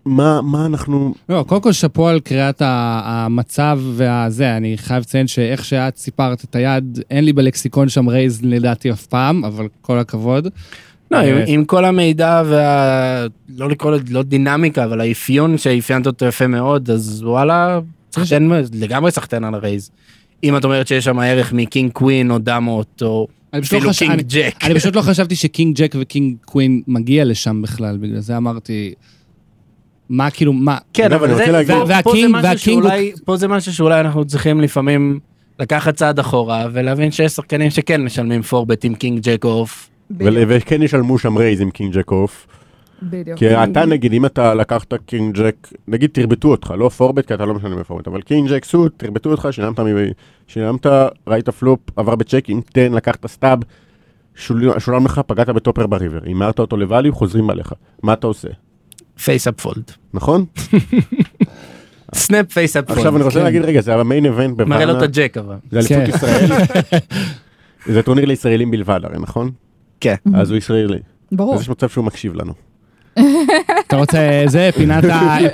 מה, 0.04 0.40
מה 0.42 0.66
אנחנו, 0.66 1.14
לא, 1.28 1.44
קודם 1.48 1.62
כל 1.62 1.72
שאפו 1.72 2.08
על 2.08 2.20
קריאת 2.20 2.62
המצב 2.64 3.80
והזה, 3.94 4.56
אני 4.56 4.78
חייב 4.78 5.00
לציין 5.00 5.26
שאיך 5.26 5.64
שאת 5.64 5.96
סיפרת 5.96 6.44
את 6.44 6.56
היד, 6.56 7.00
אין 7.10 7.24
לי 7.24 7.32
בלקסיקון 7.32 7.88
שם 7.88 8.08
רייז 8.08 8.40
לדעתי 8.42 8.90
אף 8.90 9.06
פעם, 9.06 9.44
אבל 9.44 9.68
כל 9.80 9.98
הכבוד. 9.98 10.48
לא, 11.10 11.18
עם, 11.18 11.36
אה, 11.36 11.44
עם 11.46 11.64
כל 11.64 11.84
המידע 11.84 12.42
וה... 12.46 13.26
לא 13.56 13.68
לקרוא 13.68 13.92
לזה, 13.92 14.04
לא 14.10 14.22
דינמיקה, 14.22 14.84
אבל 14.84 15.00
האפיון 15.00 15.58
שאפיינת 15.58 16.06
אותו 16.06 16.24
יפה 16.26 16.46
מאוד, 16.46 16.90
אז 16.90 17.22
וואלה, 17.22 17.80
סחטיין, 18.12 18.52
לגמרי 18.74 19.10
סחטיין 19.10 19.44
על 19.44 19.54
הרייז. 19.54 19.90
אם 20.44 20.56
את 20.56 20.64
אומרת 20.64 20.86
שיש 20.86 21.04
שם 21.04 21.18
ערך 21.18 21.52
מקינג 21.52 21.92
קווין 21.92 22.30
או 22.30 22.38
דמות 22.38 23.02
או 23.02 23.26
אני 23.52 23.62
פשוט 23.62 23.82
לא 23.82 23.90
חש- 23.90 24.02
אני-. 24.02 24.22
אני 24.62 24.74
פשוט 24.74 24.96
לא 24.96 25.02
חשבתי 25.02 25.36
שקינג 25.36 25.76
ג'ק 25.76 25.94
וקינג 26.00 26.36
קווין 26.44 26.82
מגיע 26.86 27.24
לשם 27.24 27.62
בכלל, 27.62 27.96
בגלל 27.96 28.20
זה 28.20 28.36
אמרתי, 28.36 28.94
מה 30.10 30.30
כאילו, 30.30 30.52
מה? 30.52 30.78
כן, 30.94 31.12
אבל 31.12 31.34
זה, 31.34 31.46
להגיד- 31.52 31.74
פה, 31.74 31.80
פה, 31.80 31.86
זה 31.86 31.92
והקינג- 31.94 32.30
משהו 32.30 32.42
והקינג 32.42 32.82
שאולי, 32.82 33.12
פה 33.24 33.36
זה 33.36 33.48
משהו 33.48 33.72
שאולי 33.72 34.00
אנחנו 34.00 34.24
צריכים 34.24 34.60
לפעמים 34.60 35.20
לקחת 35.58 35.94
צעד 35.94 36.18
אחורה 36.18 36.66
ולהבין 36.72 37.10
שיש 37.10 37.32
שחקנים 37.32 37.70
שכן 37.70 38.04
משלמים 38.04 38.42
פורבט 38.42 38.84
עם 38.84 38.94
קינג 38.94 39.20
ג'ק 39.22 39.44
אוף. 39.44 39.90
וכן 40.20 40.82
ישלמו 40.82 41.18
שם 41.18 41.36
רייז 41.38 41.60
עם 41.60 41.70
קינג 41.70 41.92
ג'ק 41.94 42.10
אוף. 42.10 42.46
בדיוק. 43.02 43.38
כי 43.38 43.54
אתה 43.56 43.84
נגיד, 43.86 44.12
אם 44.12 44.26
אתה 44.26 44.54
לקחת 44.54 44.94
קינג 45.06 45.36
ג'ק, 45.38 45.54
נגיד 45.88 46.10
תרבטו 46.12 46.48
אותך, 46.48 46.74
לא 46.78 46.88
פורבט, 46.88 47.26
כי 47.26 47.34
אתה 47.34 47.44
לא 47.44 47.54
משנה 47.54 47.76
בפורבט, 47.76 48.08
אבל 48.08 48.22
קינג 48.22 48.50
ג'ק 48.50 48.64
סוט, 48.64 48.92
תרבטו 48.96 49.30
אותך, 49.30 49.48
שילמת, 49.50 49.80
שילמת, 50.46 50.86
ראית 51.28 51.48
פלופ, 51.48 51.78
עבר 51.96 52.14
בצ'קים, 52.14 52.60
תן, 52.72 52.92
לקחת 52.92 53.26
סטאב, 53.26 53.58
שול- 54.34 54.78
שולם 54.78 55.04
לך, 55.04 55.20
פגעת 55.26 55.48
בטופר 55.48 55.86
בריבר, 55.86 56.18
הימרת 56.24 56.58
אותו 56.58 56.76
לvalue, 56.76 57.12
חוזרים 57.12 57.50
עליך. 57.50 57.72
מה 58.02 58.12
אתה 58.12 58.26
עושה? 58.26 58.48
פייסאפ 59.24 59.60
פולד. 59.60 59.92
נכון? 60.14 60.44
סנאפ 62.14 62.52
פייסאפ 62.52 62.84
פולד. 62.84 62.98
עכשיו 62.98 63.16
אני 63.16 63.24
רוצה 63.24 63.42
להגיד, 63.42 63.62
רגע, 63.62 63.80
זה 63.80 63.94
המיין 63.94 64.24
איבנט 64.24 64.58
כן. 64.58 64.68
מראה 64.68 64.84
לו 64.84 64.90
את 64.90 64.96
בוואנה, 64.96 65.04
הג'ק 65.04 65.36
אבל. 65.38 65.56
זה 65.70 65.78
אליפות 65.78 65.96
כן. 65.96 66.10
ישראל, 66.16 66.46
זה 67.94 68.02
טורניר 68.02 68.24
לישראלים 68.24 68.70
בלבד 68.70 69.00
הרי, 69.02 69.18
נכון? 69.18 69.50
כן. 70.00 70.14
אז 70.34 70.50
הוא 70.50 70.58
ישראלי. 70.58 70.98
ברור. 71.32 71.54
אז 71.54 71.60
יש 71.60 71.68
מצב 71.68 71.88
שהוא 71.88 72.04
מקשיב 72.04 72.34
לנו. 72.34 72.52
אתה 73.86 73.96
רוצה, 73.96 74.42
זה, 74.46 74.70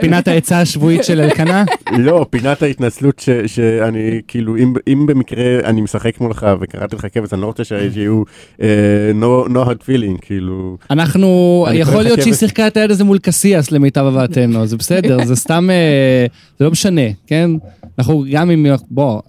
פינת 0.01 0.29
העצה 0.29 0.61
השבועית 0.61 1.05
של 1.05 1.21
אלקנה? 1.21 1.65
לא, 1.99 2.27
פינת 2.31 2.63
ההתנצלות 2.63 3.23
שאני, 3.47 4.21
כאילו, 4.29 4.57
אם, 4.89 5.07
במקרה 5.07 5.61
אני 5.65 5.81
משחק 5.81 6.21
מולך 6.21 6.47
וקראתי 6.61 6.97
לך 6.97 7.07
כבש, 7.13 7.33
אני 7.33 7.41
לא 7.41 7.47
רוצה 7.47 7.65
שיהיו 7.65 8.23
אה, 8.63 9.11
no, 9.21 9.57
hard 9.57 9.83
feeling, 9.83 10.19
כאילו, 10.21 10.77
אנחנו, 10.91 11.67
יכול 11.73 12.03
להיות 12.03 12.23
שהיא. 12.23 12.35
שיחקה 12.35 12.67
את 12.67 12.77
היד 12.77 12.91
הזה 12.91 13.05
מול 13.05 13.19
קסיאס 13.19 13.73
למיטב 13.73 14.05
הבנתנו, 14.05 14.67
זה 14.67 14.77
בסדר, 14.77 15.25
זה 15.25 15.37
סתם, 15.37 15.69
אה, 15.71 16.27
זה 16.59 16.65
לא 16.65 16.71
משנה, 16.71 17.11
כן? 17.27 17.51
אנחנו 17.99 18.25
גם 18.31 18.51
אם, 18.51 18.67
בוא, 18.91 19.21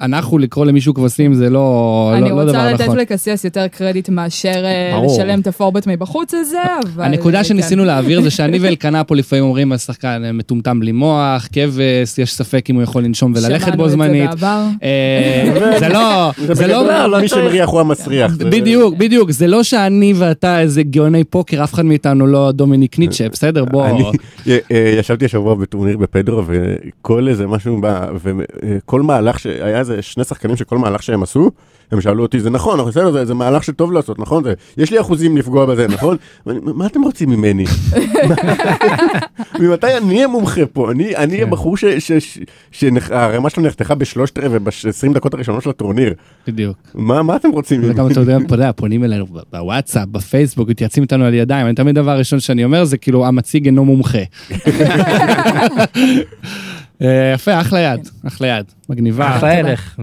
אנחנו 0.00 0.38
לקרוא 0.38 0.66
למישהו 0.66 0.94
כבשים 0.94 1.34
זה 1.34 1.50
לא 1.50 2.12
אני 2.14 2.30
לא- 2.30 2.36
לא 2.36 2.42
רוצה 2.42 2.52
דבר 2.52 2.72
לתת 2.72 2.84
נכון. 2.84 2.98
לקסיאס 2.98 3.44
יותר 3.44 3.68
קרדיט 3.68 4.08
מאשר 4.08 4.64
אה, 4.64 4.90
ברור. 4.94 5.14
לשלם 5.14 5.40
את 5.40 5.46
הפורבט 5.46 5.86
מבחוץ 5.86 6.34
הזה, 6.34 6.58
אבל... 6.84 7.04
הנקודה 7.04 7.38
כן. 7.38 7.44
שניסינו 7.44 7.84
להעביר 7.84 8.20
זה 8.22 8.30
שאני 8.30 8.58
ואלקנה 8.58 9.04
פה 9.04 9.16
לפעמים 9.16 9.44
אומרים 9.44 9.72
על 9.72 9.78
שחקן 9.78 10.22
אה, 10.24 10.32
מטומטם 10.32 10.80
בלי 10.80 10.92
מוח, 10.92 11.48
כבש, 11.52 12.18
יש 12.18 12.34
ספק 12.34 12.70
אם 12.70 12.74
הוא 12.74 12.82
יכול 12.82 13.04
לנשום 13.04 13.32
וללכת 13.36 13.76
בו 13.76 13.88
זמנית. 13.88 14.12
שמענו 14.12 14.32
את 14.32 14.38
זה 14.38 14.46
בעבר. 14.46 14.66
אה, 14.82 15.78
זה 15.80 15.88
לא, 15.88 16.30
זה 16.54 16.66
לא, 16.66 16.82
בגדול, 16.82 17.20
מי 17.20 17.28
שמריח 17.28 17.68
הוא 17.68 17.80
המסריח. 17.80 18.32
בדיוק, 18.36 18.94
בדיוק, 18.94 19.30
זה 19.30 19.46
לא 19.46 19.62
שאני 19.62 20.12
ואתה 20.16 20.60
איזה 20.60 20.82
גאוני 20.82 21.24
פוקר, 21.24 21.64
אף 21.64 21.74
אחד 21.74 21.84
מאיתנו 21.84 22.26
לא 22.26 22.52
דומיניק 22.52 22.98
ניטשה, 22.98 23.28
בסדר, 23.28 23.64
בוא. 23.64 23.86
אני 23.86 24.04
אה, 24.48 24.58
אה, 24.72 24.94
ישבתי 24.98 25.24
השבוע 25.24 25.54
בטורניר 25.54 25.96
בפדרו 25.96 26.42
וכל 26.46 27.28
איזה 27.28 27.46
משהו, 27.46 27.80
וכל 28.24 29.02
מהלך 29.02 29.38
שהיה 29.38 29.84
איזה 29.90 30.02
שני 30.02 30.24
שחקנים 30.24 30.56
שכל 30.56 30.78
מהלך 30.78 31.02
שהם 31.02 31.22
עשו, 31.22 31.50
הם 31.92 32.00
שאלו 32.00 32.22
אותי, 32.22 32.40
זה 32.40 32.50
נכון, 32.50 32.74
אנחנו 32.74 32.90
בסדר, 32.90 33.12
זה- 33.12 33.24
זה 33.24 33.34
מהלך 33.34 33.64
שטוב 33.64 33.92
לעשות, 33.92 34.18
נכון? 34.18 34.44
זה- 34.44 34.52
יש 34.76 34.90
לי 34.90 35.00
אחוזים 35.00 35.36
לפגוע 35.36 35.66
בזה, 35.66 35.86
נכון? 35.94 36.16
ואני, 36.46 36.58
מה 36.62 36.86
אתם 36.86 37.02
רוצים 37.02 37.30
ממני? 37.30 37.64
ממתי 39.60 39.96
אני 39.96 40.14
אהיה 40.16 40.28
מומחה 40.28 40.66
פה? 40.66 40.90
אני 40.92 41.16
אני 41.16 41.36
כן. 41.36 41.42
הבחור 41.42 41.76
שהרמה 42.70 43.50
שלו 43.50 43.62
נחתכה 43.62 43.94
בשלושת 43.94 44.38
רבעי 44.38 44.58
ב-20 44.58 44.72
דקות 45.14 45.34
הראשונות 45.34 45.62
של 45.62 45.70
הטורניר. 45.70 46.14
בדיוק. 46.46 46.76
מה 46.94 47.22
מה 47.22 47.36
אתם 47.36 47.50
רוצים 47.50 47.80
ממני? 47.80 47.92
וגם 47.92 48.06
אתה 48.46 48.54
יודע, 48.54 48.72
פונים 48.72 49.04
אלינו 49.04 49.26
בוואטסאפ, 49.52 50.08
בפייסבוק, 50.08 50.68
מתייעצים 50.68 51.02
איתנו 51.02 51.24
על 51.24 51.34
ידיים, 51.34 51.66
אני 51.66 51.74
תמיד 51.74 51.94
דבר 51.94 52.18
ראשון 52.18 52.40
שאני 52.40 52.64
אומר 52.64 52.84
זה 52.84 52.98
כאילו 52.98 53.26
המציג 53.26 53.64
אינו 53.66 53.84
מומחה. 53.84 54.18
אה, 57.02 57.32
יפה, 57.34 57.60
אחלה 57.60 57.80
יד, 57.80 58.08
אחלה 58.26 58.48
יד, 58.48 58.64
מגניבה. 58.88 59.36
אחלה 59.36 59.52
ערך 59.52 59.98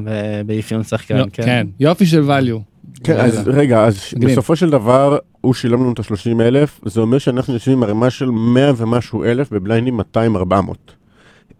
באפיון 0.45 0.83
שחקן, 0.83 1.23
כן. 1.33 1.43
כן, 1.45 1.67
יופי 1.79 2.05
של 2.05 2.29
value. 2.29 2.59
כן, 3.03 3.19
אז 3.19 3.47
רגע, 3.47 3.83
אז. 3.83 4.13
בסופו 4.19 4.55
של 4.55 4.69
דבר 4.69 5.17
הוא 5.41 5.53
שילם 5.53 5.81
לנו 5.81 5.93
את 5.93 5.99
ה-30 5.99 6.41
אלף, 6.41 6.79
זה 6.85 7.01
אומר 7.01 7.17
שאנחנו 7.17 7.53
יושבים 7.53 7.77
עם 7.77 7.83
ערימה 7.83 8.09
של 8.09 8.29
100 8.29 8.71
ומשהו 8.77 9.23
אלף 9.23 9.53
בבליינדים 9.53 9.99
200-400. 9.99 10.03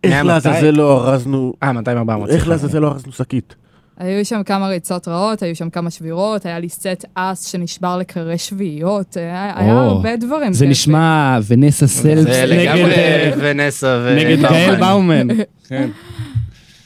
איך 0.04 0.14
100, 0.14 0.24
לעזאזל 0.24 0.70
לא 0.70 1.08
ארזנו, 1.10 1.54
אה, 1.64 1.72
200 1.72 1.98
400. 1.98 2.30
איך 2.30 2.48
לעזאזל 2.48 2.80
לא 2.80 2.88
ארזנו 2.88 3.12
שקית? 3.12 3.56
היו 3.98 4.26
שם 4.26 4.44
כמה 4.44 4.68
ריצות 4.68 5.08
רעות, 5.08 5.44
היו 5.44 5.56
שם 5.56 5.70
כמה 5.70 5.90
שבירות, 5.90 6.46
היה 6.46 6.60
לי 6.60 6.70
סט 6.70 7.06
אס 7.14 7.46
שנשבר 7.46 7.98
לקררי 7.98 8.38
שביעיות, 8.38 9.18
היה 9.18 9.52
היה 9.56 9.74
או, 9.74 9.78
הרבה 9.78 10.16
דברים. 10.16 10.54
זה. 10.54 10.66
נשמע 10.68 11.40
ונסה 11.48 11.88
סלפס 11.88 12.24
זה 12.24 12.46
נגד 12.46 12.62
לגמרי 12.62 12.94
אה, 12.96 13.32
ונסה 13.38 14.00
ו... 14.06 14.16
נגד 14.20 14.42
גאל 14.42 14.76
באומן. 14.80 15.28
כן. 15.70 15.90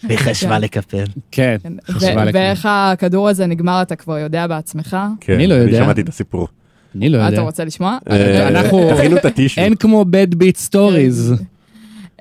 היא 0.10 0.17
חשבה 0.17 0.60
לקפל. 0.60 1.04
כן, 1.32 1.56
כן, 1.63 1.74
חשבה 1.91 2.26
לכם. 2.26 2.38
ואיך 2.39 2.67
הכדור 2.72 3.30
הזה 3.30 3.45
נגמר, 3.45 3.82
אתה 3.82 3.95
כבר 3.95 4.17
יודע 4.17 4.48
בעצמך. 4.48 4.98
כן, 5.22 5.34
אני 5.34 5.48
לא 5.48 5.54
יודע. 5.54 5.78
שמעתי 5.84 6.02
את 6.02 6.10
הסיפור. 6.10 6.48
אני 6.95 7.10
לא 7.10 7.17
אתה 7.17 7.26
יודע. 7.28 7.41
רוצה 7.41 7.65
לשמוע? 7.65 7.98
אה, 8.12 8.48
אנחנו- 8.48 8.89
תכינו 8.95 9.17
את 9.17 9.26
הטישו. 9.26 9.62
אין 9.62 9.76
כמו 9.76 10.06
bad 10.12 10.36
beat 10.36 10.69
stories. 10.69 11.41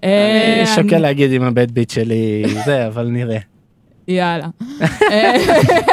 אה, 0.05 0.55
אני 0.59 0.83
שוקל 0.83 0.99
להגיד 0.99 1.33
אם 1.33 1.43
הבד 1.43 1.71
ביט 1.71 1.91
שלי 1.91 2.43
זה, 2.65 2.87
אבל 2.87 3.07
נראה. 3.07 3.39
יאללה. 4.09 4.49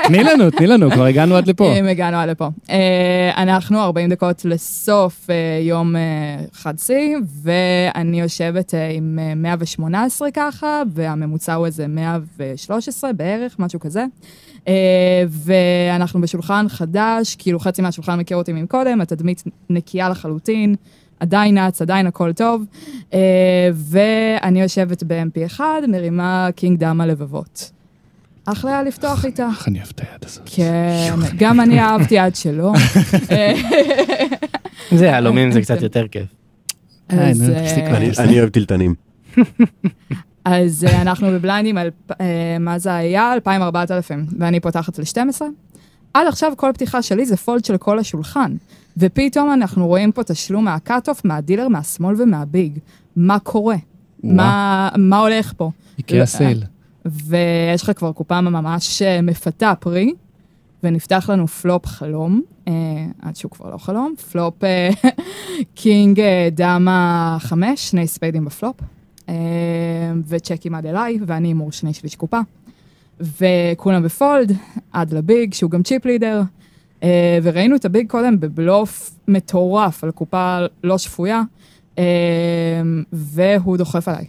תני 0.08 0.24
לנו, 0.24 0.52
תני 0.58 0.68
לנו, 0.68 0.92
כבר 0.92 1.06
הגענו 1.06 1.36
עד 1.36 1.48
לפה. 1.48 1.80
אם 1.80 1.88
הגענו 1.88 2.18
עד 2.18 2.30
לפה. 2.30 2.50
אה, 2.70 3.32
אנחנו 3.38 3.80
40 3.80 4.10
דקות 4.10 4.46
לסוף 4.46 5.30
אה, 5.30 5.36
יום 5.62 5.96
אה, 5.96 6.02
חד 6.54 6.80
שיא, 6.80 7.18
ואני 7.44 8.22
יושבת 8.22 8.74
עם 8.94 9.20
אה, 9.22 9.36
118 9.36 10.32
ככה, 10.32 10.82
והממוצע 10.94 11.54
הוא 11.54 11.66
איזה 11.66 11.88
113 11.88 13.14
בערך, 13.14 13.56
משהו 13.60 13.80
כזה. 13.80 14.06
ואנחנו 15.30 16.22
בשולחן 16.22 16.66
חדש, 16.70 17.36
כאילו 17.36 17.60
חצי 17.60 17.82
מהשולחן 17.82 18.20
מכיר 18.20 18.38
אותי 18.38 18.54
מקודם, 18.54 19.02
התדמית 19.02 19.44
נקייה 19.70 20.10
לחלוטין. 20.10 20.76
עדיין 21.20 21.58
נץ, 21.58 21.82
עדיין 21.82 22.08
הכל 22.08 22.34
טוב, 22.34 22.66
ואני 23.74 24.62
יושבת 24.62 25.04
ב-MP1, 25.08 25.60
מרימה 25.88 26.50
קינג 26.56 26.80
דם 26.80 27.02
הלבבות. 27.02 27.72
אחלה 28.46 28.72
היה 28.72 28.84
לפתוח 28.84 29.26
איתה. 29.26 29.48
איך 29.52 29.68
אני 29.68 29.78
אוהב 29.80 29.90
את 29.96 30.00
היד 30.00 30.26
הזאת. 30.26 30.44
כן, 30.56 31.14
גם 31.38 31.60
אני 31.62 31.80
אהבתי 31.82 32.20
עד 32.20 32.36
שלא. 32.36 32.74
זה 34.98 35.06
יהלומים 35.06 35.52
זה 35.52 35.62
קצת 35.62 35.82
יותר 35.82 36.08
כיף. 36.08 36.28
אה, 37.12 37.32
כבר. 37.88 37.98
אני- 38.24 38.40
אוהב 38.40 38.50
טלטנים. 38.50 38.96
אז 40.46 40.84
אה, 40.90 41.02
אנחנו 41.02 41.28
בבליינדים 41.28 41.78
על, 41.78 41.90
אה, 42.22 42.26
מה 42.60 42.80
זה 42.80 42.96
היה? 42.96 43.34
2,000-4,000, 43.48 43.50
ואני 44.40 44.60
פותחת 44.60 45.00
ל-12. 45.00 45.42
עד 46.14 46.28
עכשיו 46.28 46.54
כל 46.58 46.72
פתיחה 46.74 47.02
שלי 47.02 47.26
זה 47.26 47.38
פולד 47.38 47.66
של 47.66 47.78
כל 47.78 48.00
השולחן, 48.00 48.56
ופתאום 48.98 49.54
אנחנו 49.54 49.88
רואים 49.88 50.12
פה 50.12 50.24
תשלום 50.24 50.66
מהקאט-אוף, 50.66 51.26
מהדילר, 51.26 51.68
מהשמאל 51.68 52.22
ומהביג. 52.22 52.78
מה 53.16 53.40
קורה? 53.40 53.76
מה, 54.24 54.90
מה 54.98 55.18
הולך 55.20 55.54
פה? 55.58 55.72
איקאה 55.98 56.26
סייל. 56.26 56.64
ויש 57.06 57.84
לך 57.84 57.92
כבר 57.96 58.12
קופה 58.12 58.42
ממש 58.42 59.02
אה, 59.02 59.22
מפתה 59.22 59.74
פרי, 59.80 60.14
ונפתח 60.84 61.30
לנו 61.30 61.48
פלופ 61.48 61.86
חלום, 61.86 62.42
אה, 62.68 62.74
עד 63.22 63.36
שהוא 63.36 63.52
כבר 63.52 63.70
לא 63.70 63.78
חלום, 63.78 64.14
פלופ 64.32 64.64
אה, 64.64 64.90
קינג 65.76 66.20
אה, 66.20 66.50
דמה 66.52 67.38
חמש, 67.40 67.90
שני 67.90 68.08
ספיידים 68.08 68.46
בפלופ, 68.46 68.76
אה, 69.30 69.34
וצ'קים 70.28 70.76
עד 70.76 70.86
אליי, 70.86 71.20
ואני 71.26 71.48
הימור 71.48 71.72
שני 71.72 71.94
שליש 71.94 72.16
קופה. 72.16 72.40
וכולם 73.20 74.04
בפולד, 74.04 74.52
עד 74.92 75.14
לביג, 75.14 75.54
שהוא 75.54 75.72
גם 75.72 75.84
צ'יפ 75.84 76.06
לידר. 76.06 76.42
אה, 77.04 77.40
וראינו 77.44 77.76
את 77.76 77.86
הביג 77.86 78.10
קודם 78.10 78.40
בבלוף 78.40 79.12
מטורף 79.28 80.04
על 80.04 80.12
קופה 80.12 80.60
לא 80.84 80.98
שפויה, 80.98 81.42
אה, 81.98 82.04
והוא 83.14 83.78
דוחף 83.78 84.08
עליי. 84.08 84.26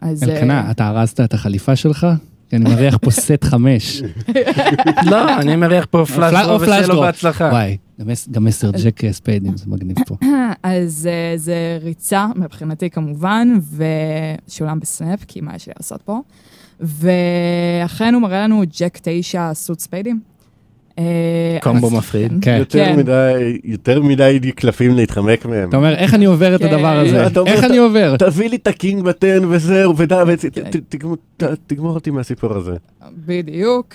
אז... 0.00 0.22
אה, 0.22 0.34
אלקנה, 0.34 0.70
אתה 0.70 0.88
ארזת 0.88 1.20
את 1.20 1.34
החליפה 1.34 1.76
שלך? 1.76 2.06
כי 2.48 2.56
אני 2.56 2.64
מריח 2.64 2.96
פה 3.02 3.10
סט 3.10 3.44
חמש. 3.44 4.02
לא, 5.10 5.38
אני 5.40 5.56
מריח 5.56 5.86
פה 5.90 6.04
פלאש 6.06 6.30
פלה- 6.30 6.42
או 6.44 6.48
דרופ 6.48 6.62
פלאש 6.62 6.68
ושיהיה 6.70 6.86
לו. 6.86 7.00
בהצלחה. 7.00 7.44
וואי, 7.44 7.76
גם 8.30 8.46
עשר 8.46 8.70
ג'ק 8.84 9.10
ספיידים, 9.10 9.56
זה 9.56 9.64
מגניב 9.68 9.96
פה. 10.06 10.16
אז 10.62 11.08
אה, 11.12 11.32
זה 11.38 11.78
ריצה, 11.82 12.26
מבחינתי 12.36 12.90
כמובן, 12.90 13.48
ושולם 14.48 14.80
בסנאפ, 14.80 15.24
כי 15.28 15.40
מה 15.40 15.52
יש 15.56 15.66
לי 15.66 15.72
לעשות 15.76 16.02
פה. 16.02 16.20
ואכן 16.80 18.14
הוא 18.14 18.22
מראה 18.22 18.42
לנו 18.42 18.62
ג'ק 18.78 18.98
9 19.02 19.54
סוט 19.54 19.80
ספיידים. 19.80 20.20
אה, 20.98 21.58
קומבו 21.62 21.90
מפחיד. 21.90 22.32
כן. 22.40 22.56
יותר 22.58 22.84
כן. 22.84 22.96
מדי, 22.98 23.32
יותר 23.64 24.02
מדי 24.02 24.52
קלפים 24.56 24.94
להתחמק 24.96 25.46
מהם. 25.46 25.68
אתה 25.68 25.76
אומר, 25.76 25.94
איך 25.94 26.14
אני 26.14 26.24
עובר 26.24 26.54
את 26.54 26.60
כן. 26.60 26.66
הדבר 26.74 26.98
הזה? 26.98 27.26
אתה 27.26 27.40
אומר, 27.40 27.52
איך 27.52 27.64
אני 27.64 27.76
עובר? 27.78 28.16
תביא 28.16 28.48
לי 28.50 28.56
את 28.56 28.66
הקינג 28.66 29.02
בטרן 29.02 29.44
וזהו, 29.44 29.96
ודה, 29.96 30.22
ות- 30.26 30.44
כן. 30.52 30.70
ת- 30.70 30.76
תגמור- 30.88 31.16
ת- 31.36 31.42
תגמור 31.66 31.94
אותי 31.94 32.10
מהסיפור 32.10 32.52
הזה. 32.56 32.72
בדיוק, 33.26 33.94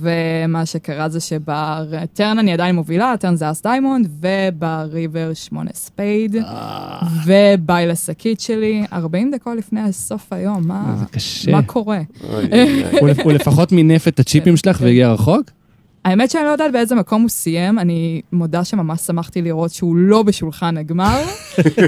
ומה 0.00 0.66
שקרה 0.66 1.08
זה 1.08 1.20
שבטרן 1.20 2.38
אני 2.38 2.52
עדיין 2.52 2.74
מובילה, 2.74 3.12
הטרן 3.12 3.36
זה 3.36 3.50
אס 3.50 3.62
דיימונד, 3.62 4.08
ובריבר 4.20 5.30
8 5.34 5.70
ספייד, 5.74 6.36
וביי 7.26 7.86
לשקית 7.86 8.40
שלי, 8.40 8.84
40 8.92 9.30
דקות 9.34 9.58
לפני 9.58 9.92
סוף 9.92 10.32
היום, 10.32 10.68
מה, 10.68 10.94
זה 10.98 11.04
קשה. 11.10 11.52
מה 11.52 11.62
קורה? 11.62 12.00
הוא 13.24 13.32
לפחות 13.32 13.72
מינף 13.72 14.08
את 14.08 14.20
הצ'יפים 14.20 14.56
שלך 14.56 14.78
והגיע 14.82 15.12
רחוק? 15.12 15.50
האמת 16.06 16.30
שאני 16.30 16.44
לא 16.44 16.50
יודעת 16.50 16.72
באיזה 16.72 16.94
מקום 16.94 17.22
הוא 17.22 17.28
סיים, 17.28 17.78
אני 17.78 18.20
מודה 18.32 18.64
שממש 18.64 19.00
שמחתי 19.00 19.42
לראות 19.42 19.70
שהוא 19.70 19.96
לא 19.96 20.22
בשולחן 20.22 20.76
הגמר. 20.76 21.18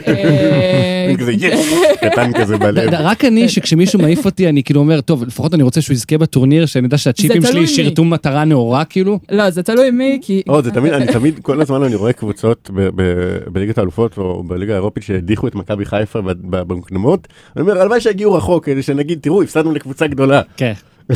אה, 0.09 1.13
כזה 1.19 1.33
יש, 1.33 1.75
קטן 2.01 2.33
כזה 2.33 2.59
בלב. 2.59 2.91
רק 2.93 3.25
אני, 3.25 3.49
שכשמישהו 3.49 3.99
מעיף 3.99 4.25
אותי, 4.25 4.49
אני 4.49 4.63
כאילו 4.63 4.81
אומר, 4.81 5.01
טוב, 5.01 5.25
לפחות 5.25 5.55
אני 5.55 5.63
רוצה 5.63 5.81
שהוא 5.81 5.95
יזכה 5.95 6.19
בטורניר, 6.19 6.67
שאני 6.67 6.85
יודע 6.87 6.99
שהצ'יפים 6.99 7.43
שלי. 7.43 7.67
שירתו 7.67 8.05
מטרה 8.05 8.45
נאורה, 8.45 8.85
כאילו. 8.85 9.19
לא, 9.31 9.51
זה 9.51 9.63
תלוי 9.63 9.91
מי, 9.91 10.19
כי... 10.23 10.43
או, 10.49 10.63
זה 10.63 10.71
תמיד, 10.71 10.93
אני 10.93 11.07
תמיד, 11.07 11.39
כל 11.43 11.61
הזמן 11.61 11.83
אני 11.83 11.95
רואה 11.95 12.13
קבוצות 12.13 12.71
ב- 12.75 12.89
ב- 12.95 13.39
בליגת 13.53 13.79
האלופות 13.79 14.19
או 14.19 14.43
בליגה 14.43 14.73
האירופית 14.73 15.03
שהדיחו 15.03 15.49
את 15.49 15.55
מכבי 15.55 15.85
חיפה 15.85 16.21
ב- 16.21 16.31
ב- 16.31 16.63
במוקדמות. 16.63 17.29
אני 17.57 17.63
אומר, 17.63 17.81
הלוואי 17.81 18.01
שיגיעו 18.01 18.35
רחוק, 18.35 18.65
כדי 18.65 18.83
שנגיד, 18.83 19.19
תראו, 19.23 19.43
הפסדנו 19.43 19.73
לקבוצה 19.73 20.07
גדולה. 20.07 20.43
כן. 20.57 20.73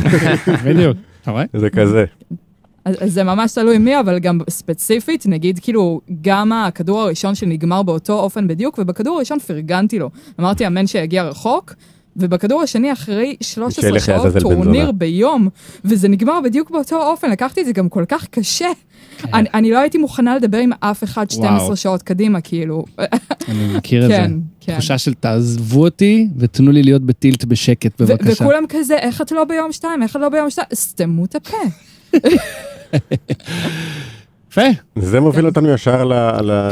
בדיוק. 0.66 0.96
אתה 1.22 1.30
רואה? 1.30 1.44
זה 1.54 1.70
כזה. 1.70 2.04
אז 2.84 2.96
אז 3.00 3.12
זה 3.12 3.24
ממש 3.24 3.52
תלוי 3.52 3.78
מי, 3.78 4.00
אבל 4.00 4.18
גם 4.18 4.40
ספציפית, 4.50 5.26
נגיד 5.26 5.58
כאילו, 5.62 6.00
גם 6.20 6.52
הכדור 6.52 7.00
הראשון 7.00 7.34
שנגמר 7.34 7.82
באותו 7.82 8.12
אופן 8.20 8.48
בדיוק, 8.48 8.78
ובכדור 8.78 9.16
הראשון 9.16 9.38
פרגנתי 9.38 9.98
לו. 9.98 10.10
אמרתי, 10.40 10.66
אמן 10.66 10.86
שיגיע 10.86 11.22
רחוק, 11.22 11.74
ובכדור 12.16 12.62
השני, 12.62 12.92
אחרי 12.92 13.36
13 13.40 13.84
שילך 13.84 14.04
שעות 14.04 14.34
טורניר. 14.40 14.92
ביום, 14.92 15.48
וזה 15.84 16.08
נגמר 16.08 16.40
בדיוק 16.44 16.70
באותו 16.70 17.10
אופן, 17.10 17.30
לקחתי 17.30 17.60
את 17.60 17.66
זה 17.66 17.72
גם 17.72 17.88
כל 17.88 18.04
כך 18.08 18.26
קשה. 18.26 18.68
כן. 19.18 19.28
אני, 19.34 19.48
אני 19.54 19.70
לא 19.70 19.78
הייתי 19.78 19.98
מוכנה 19.98 20.36
לדבר 20.36 20.58
עם 20.58 20.70
אף 20.80 21.04
אחד 21.04 21.30
12 21.30 21.64
וואו. 21.64 21.76
שעות 21.76 22.02
קדימה, 22.02 22.40
כאילו. 22.40 22.84
אני 23.48 23.76
מכיר 23.76 24.04
את 24.04 24.08
זה. 24.08 24.16
כן, 24.16 24.32
כן. 24.60 24.72
תחושה 24.72 24.98
של 24.98 25.14
תעזבו 25.14 25.84
אותי 25.84 26.28
ותנו 26.38 26.72
לי 26.72 26.82
להיות 26.82 27.02
בטילט 27.02 27.44
בשקט, 27.44 28.00
בבקשה. 28.00 28.44
וכולם 28.44 28.64
כזה, 28.68 28.96
איך 28.96 29.20
את 29.20 29.32
לא 29.32 29.44
ביום 29.44 29.72
שתיים? 29.72 30.02
איך 30.02 30.16
את 30.16 30.20
לא 30.20 30.28
ביום 30.28 30.50
שתיים? 30.50 30.66
סתמו 30.74 31.24
את 31.24 31.34
הפה. 31.34 31.56
יפה. 34.50 34.62
זה 34.96 35.20
מוביל 35.20 35.46
אותנו 35.46 35.68
ישר 35.70 35.92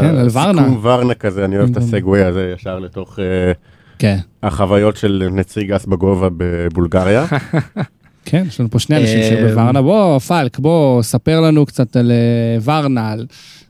כן, 0.00 0.16
על 0.16 0.28
ורנה. 0.32 1.14
כזה, 1.14 1.44
אני 1.44 1.56
אוהב 1.58 1.68
את 1.70 1.74
גם- 1.76 1.82
הסגווי 1.82 2.24
הזה 2.24 2.52
ישר 2.58 2.78
לתוך 2.78 3.18
אה, 3.18 3.52
כן. 3.98 4.16
החוויות 4.42 4.96
של 4.96 5.28
נציג 5.32 5.72
גס 5.72 5.86
בגובה 5.86 6.28
בבולגריה. 6.36 7.26
כן, 8.24 8.44
יש 8.48 8.60
לנו 8.60 8.70
פה 8.70 8.78
שני 8.78 8.96
אנשים 8.96 9.18
אה, 9.18 9.28
שבוורנה. 9.30 9.82
בוא, 9.82 10.18
פלק, 10.18 10.58
בוא, 10.58 11.02
ספר 11.02 11.40
לנו 11.40 11.66
קצת 11.66 11.96
על 11.96 12.12
אה, 12.12 12.76
ורנה, 12.80 13.10
על... 13.12 13.26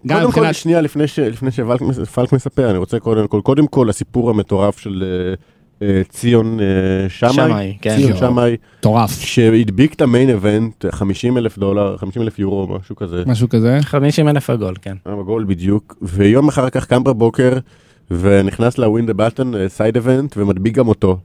גם 0.07 0.21
קודם 0.21 0.33
כל. 0.33 0.53
שנייה, 0.53 0.81
לפני 0.81 1.09
שפלק 1.51 1.81
מס- 1.81 1.99
פלק 1.99 2.33
מספר, 2.33 2.71
אני 2.71 2.79
רוצה 2.79 2.99
קודם 2.99 3.27
כל, 3.27 3.41
קודם 3.45 3.67
כל 3.67 3.91
הסיפור 3.91 4.31
המטורף 4.31 4.79
של 4.79 5.03
אה, 5.07 5.29
אה, 5.31 5.35
ציון 6.09 6.61
אה, 6.61 7.09
שמאי, 7.09 7.77
כן. 7.81 7.97
ציון. 7.97 8.17
שמאי, 8.17 8.57
מטורף, 8.79 9.21
שהדביק 9.21 9.95
את 9.95 10.01
המיין 10.01 10.29
איבנט, 10.29 10.85
50 10.91 11.39
אלף 11.39 11.59
דולר, 11.59 11.97
50 11.97 12.23
אלף 12.23 12.39
יורו, 12.39 12.79
משהו 12.81 12.97
כזה, 12.97 13.23
משהו 13.27 13.49
כזה. 13.49 13.79
50 13.83 14.29
אלף 14.29 14.51
עגול, 14.51 14.75
כן. 14.83 14.97
היה 15.07 15.17
בגול 15.17 15.45
בדיוק, 15.45 15.97
ויום 16.03 16.49
אחר 16.49 16.71
כך 16.71 16.87
קם 16.87 17.05
בבוקר, 17.05 17.59
ונכנס 18.11 18.79
לווין 18.79 19.07
דה 19.07 19.13
בטון 19.13 19.55
סייד 19.69 19.97
איבנט, 19.97 20.37
ומדביק 20.37 20.75
גם 20.75 20.89
אותו. 20.89 21.19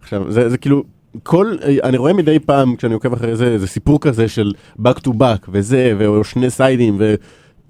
עכשיו, 0.00 0.32
זה, 0.32 0.48
זה 0.48 0.58
כאילו, 0.58 0.82
כל, 1.22 1.56
אני 1.82 1.96
רואה 1.96 2.12
מדי 2.12 2.38
פעם, 2.38 2.76
כשאני 2.76 2.94
עוקב 2.94 3.12
אחרי 3.12 3.36
זה, 3.36 3.58
זה 3.58 3.66
סיפור 3.66 4.00
כזה 4.00 4.28
של 4.28 4.52
back 4.82 4.98
to 5.06 5.10
back, 5.10 5.48
וזה, 5.48 5.92
או 6.06 6.24
שני 6.24 6.50
סיידים, 6.50 6.96
ו... 6.98 7.14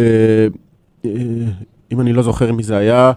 אה, 0.00 0.46
אה, 1.04 1.10
אם 1.92 2.00
אני 2.00 2.12
לא 2.12 2.22
זוכר 2.22 2.52
מי 2.52 2.62
זה 2.62 2.76
היה, 2.76 3.12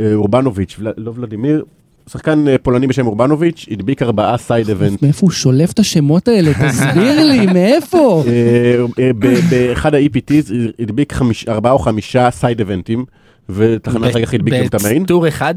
אה, 0.00 0.14
אורבנוביץ', 0.14 0.80
לא 0.96 1.12
ולדימיר, 1.14 1.64
שחקן 2.08 2.48
אה, 2.48 2.58
פולני 2.58 2.86
בשם 2.86 3.06
אורבנוביץ', 3.06 3.66
הדביק 3.70 4.02
ארבעה 4.02 4.38
סייד 4.38 4.68
איבנט. 4.68 5.02
מאיפה 5.02 5.20
הוא 5.20 5.30
שולף 5.30 5.72
את 5.72 5.78
השמות 5.78 6.28
האלה? 6.28 6.50
תסביר 6.68 7.24
לי, 7.24 7.46
מאיפה? 7.46 8.24
אה, 8.26 9.04
אה, 9.04 9.10
באחד 9.50 9.94
ה-EPTs 9.94 10.52
הדביק 10.78 11.12
ארבעה 11.48 11.72
או 11.72 11.78
חמישה 11.78 12.30
side 12.30 12.58
event 12.58 12.87
ים, 12.87 13.04
ותחנה 13.48 14.10
אחר 14.10 14.26
כך 14.26 14.34
הדביק 14.34 14.54
גם 14.54 14.66
את 14.66 14.74
ה 14.74 14.79
main, 14.79 15.02
ב 15.02 15.07
tour 15.07 15.28
אחד? 15.28 15.54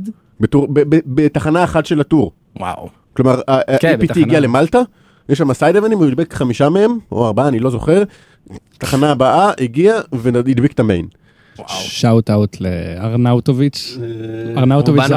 בתחנה 1.05 1.63
אחת 1.63 1.85
של 1.85 2.01
ה 2.01 2.06
tour. 2.06 2.31
וואו. 2.59 2.89
כלומר, 3.13 3.41
כן, 3.79 3.87
ה-EPT 3.87 3.97
בתחנה. 3.97 4.23
הגיע 4.23 4.39
למלטה, 4.39 4.81
יש 5.29 5.37
שם 5.37 5.53
side 5.53 5.75
event 5.75 5.89
ים, 5.89 5.97
הוא 5.97 6.07
הדביק 6.07 6.33
חמישה 6.33 6.69
מהם, 6.69 6.97
או 7.11 7.27
ארבעה, 7.27 7.47
אני 7.47 7.59
לא 7.59 7.69
זוכר. 7.69 8.03
תחנה 8.77 9.11
הבאה 9.11 9.51
הגיע 9.59 9.99
והדביק 10.11 10.71
את 10.71 10.79
ה 10.79 10.84
main. 10.84 11.07
shout 11.67 12.29
out 12.29 12.57
לארנאוטוביץ'. 12.61 13.97
ארנאוטוביץ' 14.57 15.07
זה. 15.07 15.15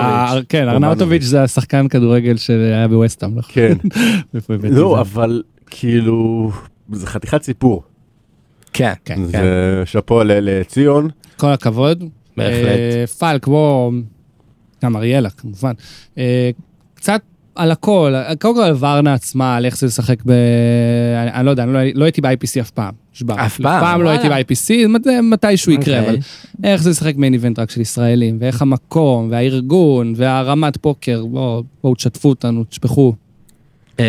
כן, 0.49 0.69
ארנאוטוביץ' 0.69 1.23
זה 1.23 1.43
השחקן 1.43 1.89
כדורגל 1.89 2.37
שהיה 2.37 2.89
בווסטהאם. 2.89 3.39
נכון? 3.39 3.53
כן. 3.55 3.73
לא? 4.71 5.01
אבל 5.01 5.43
כאילו, 5.67 6.51
זה 6.93 7.07
חתיכת 7.07 7.43
סיפור. 7.43 7.83
כן, 8.73 8.93
כן, 9.05 9.15
כן. 9.15 9.23
זה 9.27 9.83
שאפו 9.85 10.23
ל- 10.23 10.33
לציון. 10.41 11.09
כל 11.37 11.47
הכבוד. 11.51 12.05
בהחלט. 12.37 12.67
אה, 12.69 13.07
פלק, 13.07 13.47
בוא, 13.47 13.93
גם 14.85 14.97
אריאלה 14.97 15.31
כמובן. 15.31 15.73
אה, 16.19 16.51
קצת 16.95 17.21
על 17.55 17.71
הכל, 17.71 18.15
קודם 18.41 18.55
כל 18.55 18.63
על 18.63 18.75
ורנה 18.79 19.15
עצמה, 19.15 19.57
על 19.57 19.65
איך 19.65 19.79
זה 19.79 19.87
לשחק 19.87 20.23
ב... 20.27 20.31
אני, 21.23 21.31
אני 21.33 21.47
לא 21.47 21.51
יודע, 21.51 21.63
אני 21.63 21.73
לא, 21.73 21.81
לא 21.95 22.05
הייתי 22.05 22.21
ב-IPC 22.21 22.61
אף 22.61 22.71
פעם. 22.71 22.95
נשבע. 23.15 23.47
אף 23.47 23.61
פעם? 23.61 23.81
פעם 23.81 24.03
לא 24.03 24.09
הייתי. 24.11 24.29
ב-IPC, 24.29 24.89
מת- 24.89 25.07
מתישהו 25.23 25.73
יקרה, 25.73 25.99
אוקיי. 25.99 26.11
אבל 26.11 26.19
איך 26.65 26.83
זה 26.83 26.91
לשחק 26.91 27.17
מיין 27.17 27.33
איבנט 27.33 27.59
רק 27.59 27.71
של 27.71 27.81
ישראלים, 27.81 28.37
ואיך 28.41 28.63
המקום, 28.63 29.29
והארגון, 29.31 30.13
והרמת 30.17 30.77
פוקר, 30.77 31.25
בואו 31.27 31.63
בוא, 31.83 31.95
תשתפו 31.95 32.29
אותנו, 32.29 32.65
תשפכו. 32.65 33.15
אמ, 33.99 34.05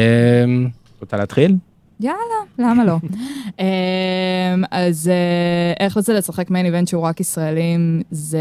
רוצה 1.02 1.18
להתחיל? 1.18 1.56
יאללה, 2.00 2.18
למה 2.60 2.86
לא? 2.86 2.98
אמ, 3.60 4.64
אז 4.72 5.08
אה, 5.08 5.86
איך 5.86 6.00
זה 6.00 6.14
לשחק 6.14 6.50
main 6.50 6.66
event 6.66 6.88
שהוא 6.88 7.04
רק 7.04 7.20
ישראלים, 7.20 8.02
זה... 8.12 8.40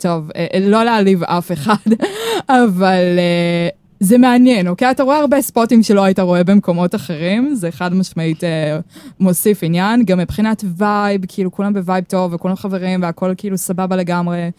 טוב, 0.00 0.30
אה, 0.36 0.46
לא 0.60 0.84
להעליב 0.84 1.24
אף 1.24 1.52
אחד, 1.52 1.90
אבל 2.48 3.18
אה, 3.18 3.68
זה 4.00 4.18
מעניין, 4.18 4.68
אוקיי? 4.68 4.90
אתה 4.90 5.02
רואה 5.02 5.18
הרבה 5.18 5.42
spot 5.42 5.69
ים 5.69 5.82
שלא 5.82 6.04
היית 6.04 6.18
רואה 6.18 6.44
במקומות 6.44 6.94
אחרים, 6.94 7.54
זה 7.54 7.70
חד 7.70 7.94
משמעית 7.94 8.44
אה, 8.44 8.78
מוסיף 9.20 9.62
עניין, 9.62 10.04
גם 10.04 10.18
מבחינת 10.18 10.64
vibe, 10.76 11.20
כאילו 11.28 11.52
כולם 11.52 11.74
ב 11.74 11.80
vibe 11.80 12.04
טוב 12.04 12.34
וכולם 12.34 12.56
חברים 12.56 13.02
והכל 13.02 13.34
כאילו 13.36 13.58
סבבה 13.58 13.96
לגמרי. 13.96 14.50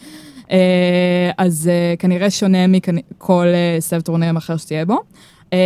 אה, 0.52 1.32
אז 1.38 1.70
אה, 1.72 1.94
כנראה 2.00 2.30
שונה 2.30 2.68
מכל 2.68 3.46
אה, 3.48 3.78
סבב 3.80 4.02
טורנירים 4.02 4.38
אחר 4.38 4.58
שתהיה 4.58 4.86
בו. 4.86 5.00
אה, 5.54 5.60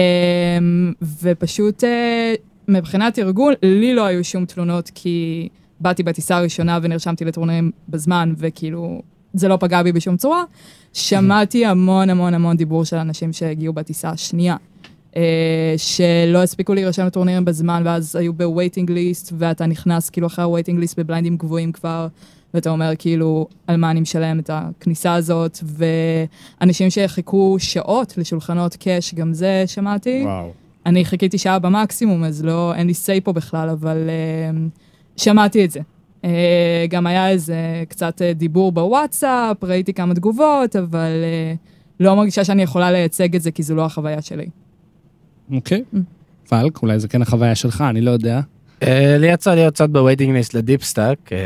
ופשוט 1.22 1.84
אה, 1.84 2.34
מבחינת 2.68 3.20
ארגון, 3.20 3.54
לי 3.64 3.94
לא 3.94 4.06
היו 4.06 4.24
שום 4.24 4.46
תלונות 4.46 4.92
כי 4.96 5.50
באתי 5.80 6.04
בטיסה 6.04 6.38
הראשונה 6.38 6.80
ונרשמתי 6.82 7.26
לטורנירים 7.26 7.72
בזמן 7.90 8.34
וכאילו 8.38 9.02
זה 9.36 9.48
לא 9.48 9.58
פגע 9.60 9.84
בי 9.84 9.92
בשום 9.92 10.18
צורה. 10.18 10.44
שמעתי 10.94 11.66
המון 11.66 12.10
המון 12.10 12.34
המון 12.34 12.58
דיבור 12.58 12.86
של 12.86 12.98
אנשים 12.98 13.34
שהגיעו 13.34 13.74
בטיסה 13.74 14.10
השנייה. 14.10 14.56
אה, 15.16 15.74
שלא 15.78 16.44
הספיקו 16.44 16.74
להירשם 16.74 17.06
לטורנירים 17.06 17.46
בזמן 17.46 17.82
ואז 17.86 18.16
היו 18.16 18.34
ב 18.34 18.41
waiting 18.41 18.92
list 18.92 19.34
ואתה 19.38 19.66
נכנס 19.66 20.10
כאילו 20.10 20.28
אחרי 20.28 20.46
ה 20.46 20.50
waiting 20.50 20.80
list 20.80 21.00
ב 21.00 21.04
blind 21.04 21.28
ים 21.28 21.38
גבוהים 21.38 21.72
כבר 21.72 22.08
ואתה 22.54 22.70
אומר 22.70 22.92
כאילו 23.00 23.48
על 23.68 23.78
מה 23.78 23.92
אני 23.92 24.02
משלם 24.02 24.40
את 24.40 24.50
הכניסה 24.54 25.14
הזאת 25.14 25.60
ואנשים 25.64 26.90
שחיכו 26.90 27.56
שעות 27.60 28.18
לשולחנות 28.18 28.76
קאש 28.76 29.14
גם 29.14 29.34
זה 29.34 29.64
שמעתי. 29.68 30.22
וואו. 30.24 30.52
אני 30.86 31.06
חיכיתי 31.06 31.38
שעה 31.38 31.60
במקסימום, 31.60 32.24
אז 32.24 32.44
לא, 32.44 32.74
אין 32.76 32.88
לי 32.88 32.94
סיי 32.94 33.22
פה 33.22 33.34
בכלל, 33.34 33.70
אבל 33.70 33.98
uh, 33.98 35.22
שמעתי 35.22 35.66
את 35.66 35.72
זה. 35.72 35.80
Uh, 36.26 36.28
גם 36.90 37.08
היה 37.08 37.30
איזה 37.30 37.84
קצת 37.90 38.22
uh, 38.22 38.38
דיבור 38.38 38.72
בוואטסאפ, 38.72 39.64
ראיתי 39.64 39.94
כמה 39.94 40.14
תגובות, 40.14 40.76
אבל 40.76 41.12
uh, 41.56 41.58
לא 42.00 42.16
מרגישה 42.16 42.44
שאני 42.44 42.64
יכולה 42.64 42.92
לייצג 42.92 43.36
את 43.36 43.42
זה, 43.42 43.52
כי 43.52 43.64
זו 43.64 43.76
לא 43.76 43.86
החוויה 43.86 44.22
שלי. 44.22 44.46
אוקיי. 45.52 45.84
Mm. 45.94 45.98
פלק, 46.50 46.82
אולי 46.82 47.00
זה 47.00 47.08
כן 47.08 47.22
החוויה 47.22 47.56
שלך, 47.56 47.84
אני 47.90 48.02
לא 48.02 48.12
יודע. 48.12 48.42
אה, 48.84 49.18
לי 49.18 49.28
יצא 49.28 49.56
להיות 49.56 49.74
קצת 49.74 49.90
ב 49.90 49.95
waiting 49.95 50.36
list 50.36 50.54
ל 50.54 50.59
deepstack, 50.59 51.18
אה, 51.32 51.38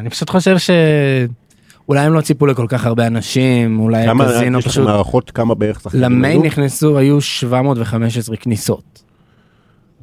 אני 0.00 0.10
פשוט 0.10 0.30
חושב 0.30 0.56
שאולי 0.58 2.00
הם 2.00 2.12
לא 2.12 2.20
ציפו 2.20 2.46
לכל 2.46 2.66
כך 2.68 2.86
הרבה 2.86 3.06
אנשים, 3.06 3.80
אולי 3.80 4.06
כמה, 4.06 4.24
הקזינו 4.24 4.58
יש 4.58 4.64
לכם 4.64 4.70
פשוט, 4.72 4.88
הערכות 4.88 5.30
כמה 5.30 5.54
בערך 5.54 5.80
שחקנים 5.80 6.02
ל 6.02 6.10
main 6.10 6.40
היו? 6.40 6.46
נכנסו, 6.46 6.98
היו 6.98 7.20
715 7.20 8.36
כניסות. 8.36 9.03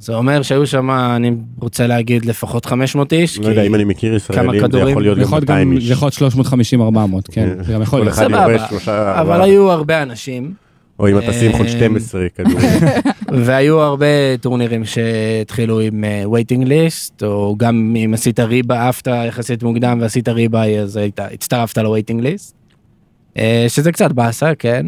זה 0.02 0.16
אומר 0.16 0.42
שהיו 0.42 0.68
שם, 0.68 0.92
אני 0.92 1.32
רוצה 1.60 1.88
להגיד 1.88 2.26
לפחות 2.26 2.66
500 2.66 3.14
איש, 3.14 3.40
לא 3.40 3.48
יודע, 3.48 3.64
אם 3.64 3.76
אני 3.76 3.84
מכיר 3.84 4.16
ישראלים, 4.16 4.52
זה? 4.72 4.78
יכול 4.80 5.02
להיות 5.02 5.18
גם 5.18 5.24
יכול 5.24 5.40
200 5.40 5.70
גם, 5.70 5.76
איש. 5.78 5.84
זה 5.84 5.94
יכול 5.94 6.10
להיות 6.22 7.28
350-400, 7.28 7.32
כן, 7.32 7.50
זה 7.66 7.74
גם 7.74 7.82
יכול 7.82 8.00
להיות. 8.00 8.14
סבבה. 8.14 9.22
אבל. 9.22 9.42
היו 9.42 9.72
הרבה 9.72 10.04
אנשים, 10.04 10.54
או 11.00 11.10
אם 11.10 11.18
אתה 11.18 11.34
סימחון 11.34 11.66
אה, 11.66 11.72
12 11.72 12.26
כדורים. 12.36 12.70
והיו 13.46 13.82
הרבה 13.82 14.38
טורנירים 14.42 14.86
שהתחילו 14.86 15.80
עם 15.80 16.04
waiting 16.32 16.68
list, 16.68 17.24
או 17.24 17.56
גם 17.58 17.96
אם 18.06 18.14
עשית 18.14 18.40
rebuy, 18.40 18.90
עפת 18.90 19.08
יחסית 19.28 19.64
מוקדם 19.64 19.98
ועשית 20.02 20.30
rebuy, 20.30 20.66
אז 20.66 21.00
הצטרפת 21.18 21.78
ל 21.78 21.83
waiting 21.83 22.22
list. 22.22 22.56
שזה 23.68 23.92
קצת 23.92 24.12
באסה, 24.12 24.56
כן. 24.56 24.86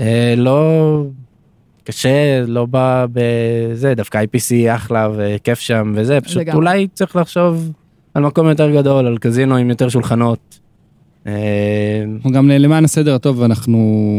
אה, 0.00 0.34
לא... 0.36 1.02
קשה, 1.88 2.44
לא 2.46 2.66
בא 2.66 3.06
בזה, 3.12 3.94
דווקא 3.94 4.22
IPC 4.24 4.54
אחלה 4.74 5.08
וכיף 5.16 5.58
שם 5.60 5.92
וזה, 5.96 6.20
פשוט 6.20 6.36
לגמרי. 6.36 6.56
אולי 6.56 6.86
צריך 6.94 7.16
לחשוב 7.16 7.72
על 8.14 8.22
מקום 8.22 8.48
יותר 8.48 8.70
גדול, 8.70 9.06
על 9.06 9.18
קזינו 9.18 9.56
עם 9.56 9.70
יותר 9.70 9.88
שולחנות. 9.88 10.58
אה, 11.26 11.32
גם 12.32 12.48
למען 12.50 12.84
הסדר 12.84 13.14
הטוב, 13.14 13.42
אנחנו 13.42 13.78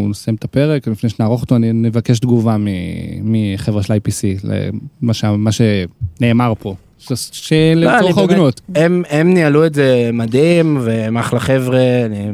נסיים 0.09 0.35
את 0.35 0.43
הפרק, 0.43 0.87
לפני 0.87 1.09
שנערוך 1.09 1.41
אותו, 1.41 1.55
אני 1.55 1.73
נבקש 1.73 2.19
תגובה 2.19 2.57
מ- 2.57 2.67
מחבר'ה 3.23 3.83
של 3.83 3.93
IPC, 3.93 4.47
למה 5.31 5.51
שנאמר 5.51 6.53
פה, 6.59 6.75
לא, 7.09 7.15
שלצורך 7.15 8.01
באמת- 8.03 8.17
ההוגנות. 8.17 8.61
הם, 8.75 9.03
הם 9.09 9.33
ניהלו 9.33 9.65
את 9.65 9.73
זה 9.73 10.09
מדהים, 10.13 10.77
והם 10.81 11.17
אחלה 11.17 11.39
חבר'ה, 11.39 12.05
אני 12.05 12.31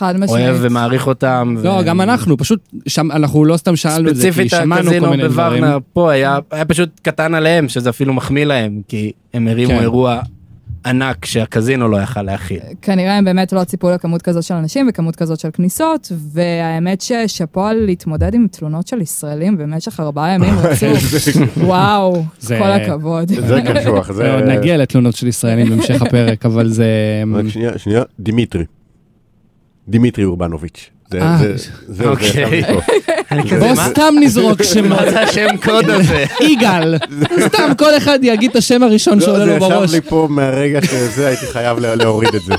חד 0.00 0.14
משמעית. 0.16 0.46
אוהב 0.48 0.56
ומעריך 0.60 1.06
אותם. 1.06 1.56
לא, 1.62 1.68
ו- 1.70 1.84
גם 1.84 2.00
אנחנו, 2.00 2.36
פשוט, 2.36 2.60
שם, 2.88 3.12
אנחנו 3.12 3.44
לא 3.44 3.56
סתם 3.56 3.76
שאלנו 3.76 4.08
את 4.08 4.16
זה, 4.16 4.22
כי 4.22 4.32
ספציפית 4.32 4.50
שמענו 4.50 4.90
כל 5.00 5.08
מיני 5.10 5.28
דברים. 5.28 5.60
בוורנה 5.60 5.76
פה 5.92 6.10
היה, 6.12 6.38
היה 6.50 6.64
פשוט 6.64 6.88
קטן 7.02 7.34
עליהם, 7.34 7.68
שזה 7.68 7.90
אפילו 7.90 8.14
מחמיא 8.14 8.44
להם, 8.44 8.80
כי 8.88 9.12
הם 9.34 9.48
הרימו 9.48 9.70
כן. 9.72 9.80
אירוע 9.80 10.20
ענק 10.86 11.24
שהקזינו 11.24 11.88
לא 11.88 11.96
יכל 11.96 12.22
להכיל. 12.22 12.58
כנראה 12.82 13.16
הם 13.16 13.24
באמת 13.24 13.52
לא 13.52 13.64
ציפו 13.64 13.90
לכמות 13.90 14.22
כזאת 14.22 14.42
של 14.42 14.54
אנשים 14.54 14.86
וכמות 14.90 15.16
כזאת 15.16 15.40
של 15.40 15.48
כניסות, 15.50 16.12
והאמת 16.32 17.00
ששאפו 17.00 17.64
על 17.66 17.76
להתמודד 17.86 18.34
עם 18.34 18.46
תלונות 18.50 18.86
של 18.86 19.00
ישראלים 19.00 19.58
במשך 19.58 20.00
ארבעה 20.00 20.34
ימים 20.34 20.54
רצוף. 20.62 20.98
וואו, 21.56 22.24
זה- 22.40 22.58
כל 22.58 22.70
הכבוד. 22.70 23.28
זה 23.28 23.60
קשוח, 23.74 24.12
זה... 24.12 24.36
נגיע 24.46 24.76
לתלונות 24.76 25.16
של 25.16 25.26
ישראלים 25.26 25.68
בהמשך 25.70 26.02
הפרק, 26.02 26.46
אבל 26.46 26.68
זה... 26.68 26.86
רק 27.34 27.48
שנייה, 27.48 27.78
שנייה, 27.78 28.02
דימיטרי. 28.20 28.64
דימיטרי 29.90 30.24
אורבנוביץ'. 30.24 30.90
זה, 31.10 31.22
אה. 31.22 31.38
זה, 31.38 31.54
זה, 31.88 32.08
אוקיי. 32.08 32.62
זה, 32.62 33.58
זה, 33.60 33.74
בוא? 33.74 33.74
סתם 33.90 34.14
נזרוק 34.20 34.62
שמות. 34.74 34.88
מה 35.00 35.10
זה 35.10 35.20
השם 35.22 35.46
קוד 35.64 35.90
הזה? 35.90 36.24
יגאל. 36.52 36.94
סתם 37.46 37.72
כל 37.78 37.96
אחד 37.96 38.18
יגיד 38.22 38.50
את 38.50 38.56
השם 38.56 38.82
הראשון 38.82 39.18
לא, 39.18 39.24
שעולה 39.24 39.44
זה 39.44 39.52
לו 39.54 39.60
בראש. 39.60 39.84
ישב 39.90 40.04
לי 40.04 40.10
פה 40.10 40.26
מהרגע 40.30 40.82
שזה, 40.82 41.26
הייתי 41.28 41.46
חייב 41.46 41.78
לה- 41.78 41.94
להוריד 41.94 42.34
את 42.34 42.42
זה. 42.42 42.54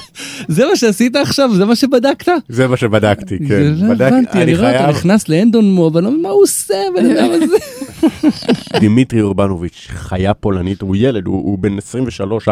זה 0.48 0.66
מה 0.66 0.76
שעשית 0.76 1.16
עכשיו? 1.16 1.56
זה 1.56 1.66
מה 1.66 1.76
שבדקת? 1.76 2.28
זה 2.50 2.68
מה 2.68 2.78
שבדקתי, 2.78 3.38
זה 3.42 3.46
כן. 3.48 3.86
לא 3.88 3.94
הבנתי, 3.94 4.42
אני 4.42 4.56
רואה 4.56 4.72
חייב, 4.78 4.90
נכנס 4.90 5.30
לאנדון 5.30 5.66
מוב, 5.72 5.98
אני 5.98 6.06
לא 6.06 6.12
מבין 6.12 6.24
מה 6.24 6.30
הוא 6.30 6.44
עושה, 6.44 6.74
הבן 6.90 7.06
אדם 7.18 7.30
הזה. 7.32 7.58
דימיטרי 8.80 9.22
אורבנוביץ', 9.22 9.88
חיה 9.90 10.34
פולנית, 10.34 10.82
הוא 10.82 10.96
ילד, 11.00 11.26
הוא 11.26 11.36
הוא 11.44 11.60
בן 11.60 11.78
23-4. 12.48 12.50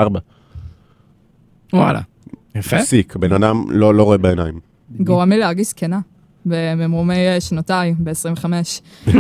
וואלה. 1.74 2.00
יפה. 2.56 2.78
פסיק, 2.78 3.16
בן 3.16 3.34
אדם 3.34 3.64
לא 3.70 3.96
לא 3.96 4.04
רואה 4.04 4.18
בעיניים. 4.18 4.69
גורם 5.00 5.30
לי 5.30 5.38
להרגיש 5.38 5.68
זקנה. 5.68 6.00
במרומי 6.46 7.28
אה, 7.28 7.42
שנותיי, 7.42 7.94
ב-25. 8.00 8.46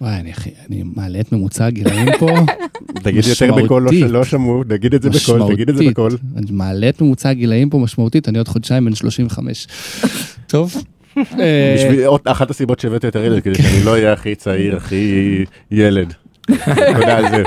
וואי, 0.00 0.16
אני 0.16 0.32
אחי, 0.32 0.50
אני 0.70 0.82
מעלה 0.96 1.20
את 1.20 1.32
ממוצע 1.32 1.66
הגילאים 1.66 2.08
פה. 2.18 2.30
תגיד 3.04 3.24
יותר 3.26 3.54
בקול, 3.54 3.82
לא- 3.82 3.90
משמעותית. 3.90 4.12
לא 4.12 4.24
שמעו, 4.24 4.64
תגיד 4.64 4.94
את 4.94 5.02
זה 5.02 5.10
בקול, 5.10 5.54
תגיד 5.54 5.68
את 5.68 5.76
זה 5.76 5.84
בקול. 5.90 6.12
אני 6.36 6.46
מעלה 6.50 6.88
את 6.88 7.00
ממוצע 7.00 7.28
הגילאים 7.28 7.70
פה 7.70 7.78
משמעותית, 7.78 8.28
אני 8.28 8.38
עוד 8.38 8.48
חודשיים 8.48 8.84
בן 8.84 8.94
35. 8.94 9.66
טוב. 10.46 10.74
אה, 11.16 11.74
בשביל 11.76 12.04
עוד 12.04 12.20
אחת 12.24 12.50
הסיבות 12.50 12.80
שהבאתי 12.80 13.06
יותר 13.06 13.24
ילד, 13.24 13.42
כדי 13.42 13.54
שאני 13.54 13.84
לא 13.84 13.90
אהיה 13.90 14.12
הכי 14.12 14.34
צעיר, 14.34 14.76
הכי 14.76 15.44
ילד. 15.70 16.12
תודה 16.46 17.18
על 17.18 17.24
זה. 17.30 17.42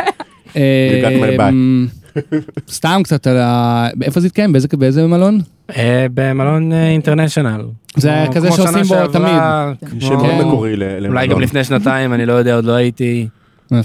סתם 2.70 3.02
קצת 3.04 3.28
על 3.28 3.38
ה... 3.38 3.88
איפה 4.04 4.20
זה 4.20 4.28
התקיים? 4.28 4.52
באיזה- 4.52 4.68
באיזה 4.78 5.08
מלון? 5.08 5.40
אה, 5.78 6.06
במלון 6.14 6.72
אה, 6.74 6.88
אינטרנשיונל. 6.90 7.62
זה 7.98 8.26
כזה 8.34 8.48
כמו 8.48 8.56
שעושים 8.58 8.82
בו 8.82 8.86
שעברה, 8.86 9.72
כמו- 9.90 10.02
שם 10.02 10.16
מאוד 10.18 10.46
מקורי 10.48 10.76
ל- 10.76 10.84
אולי 10.84 11.00
למלון. 11.02 11.28
גם 11.30 11.42
לפני 11.42 11.64
שנתיים, 11.64 12.14
אני 12.14 12.26
לא 12.26 12.34
יודע, 12.34 12.56
עוד 12.56 12.66
לא 12.66 12.72
הייתי. 12.72 13.28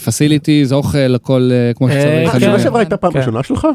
פסיליטיז, 0.05 0.73
אוכל, 0.73 1.15
הכל 1.15 1.51
אה, 1.53 1.73
כמו 1.75 1.89
שצריך. 1.89 2.31
כן. 2.31 2.37
השנה 2.37 2.59
שעברה 2.61 2.81
הייתה 2.81 2.97
פעם 2.97 3.13
כן. 3.13 3.19
ראשונה 3.19 3.43
שלך? 3.43 3.67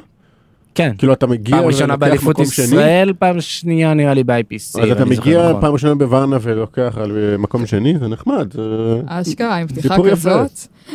כן. 0.76 0.92
כאילו 0.98 1.14
אתה 1.14 1.28
מגיע 1.28 1.58
פעם 1.58 1.66
ראשונה 1.66 1.96
באליפות 1.96 2.36
שני? 2.36 2.46
ישראל, 2.46 3.14
פעם 3.20 3.42
שנייה 3.42 3.94
נראה 3.94 4.14
לי 4.14 4.24
ב-IPC. 4.24 4.82
אז 4.84 4.92
אתה 4.92 5.06
מגיע 5.06 5.50
נכון. 5.50 5.62
פעם 5.62 5.74
ראשונה 5.74 5.96
בוורנה 5.96 6.38
ולוקח 6.42 6.94
על 6.98 7.18
אה, 7.18 7.38
מקום 7.38 7.66
שני, 7.66 7.94
זה 8.00 8.08
נחמד. 8.08 8.48
אשכרה, 9.06 9.56
עם 9.58 9.68
פתיחה. 9.68 9.96
כזאת. 10.12 10.52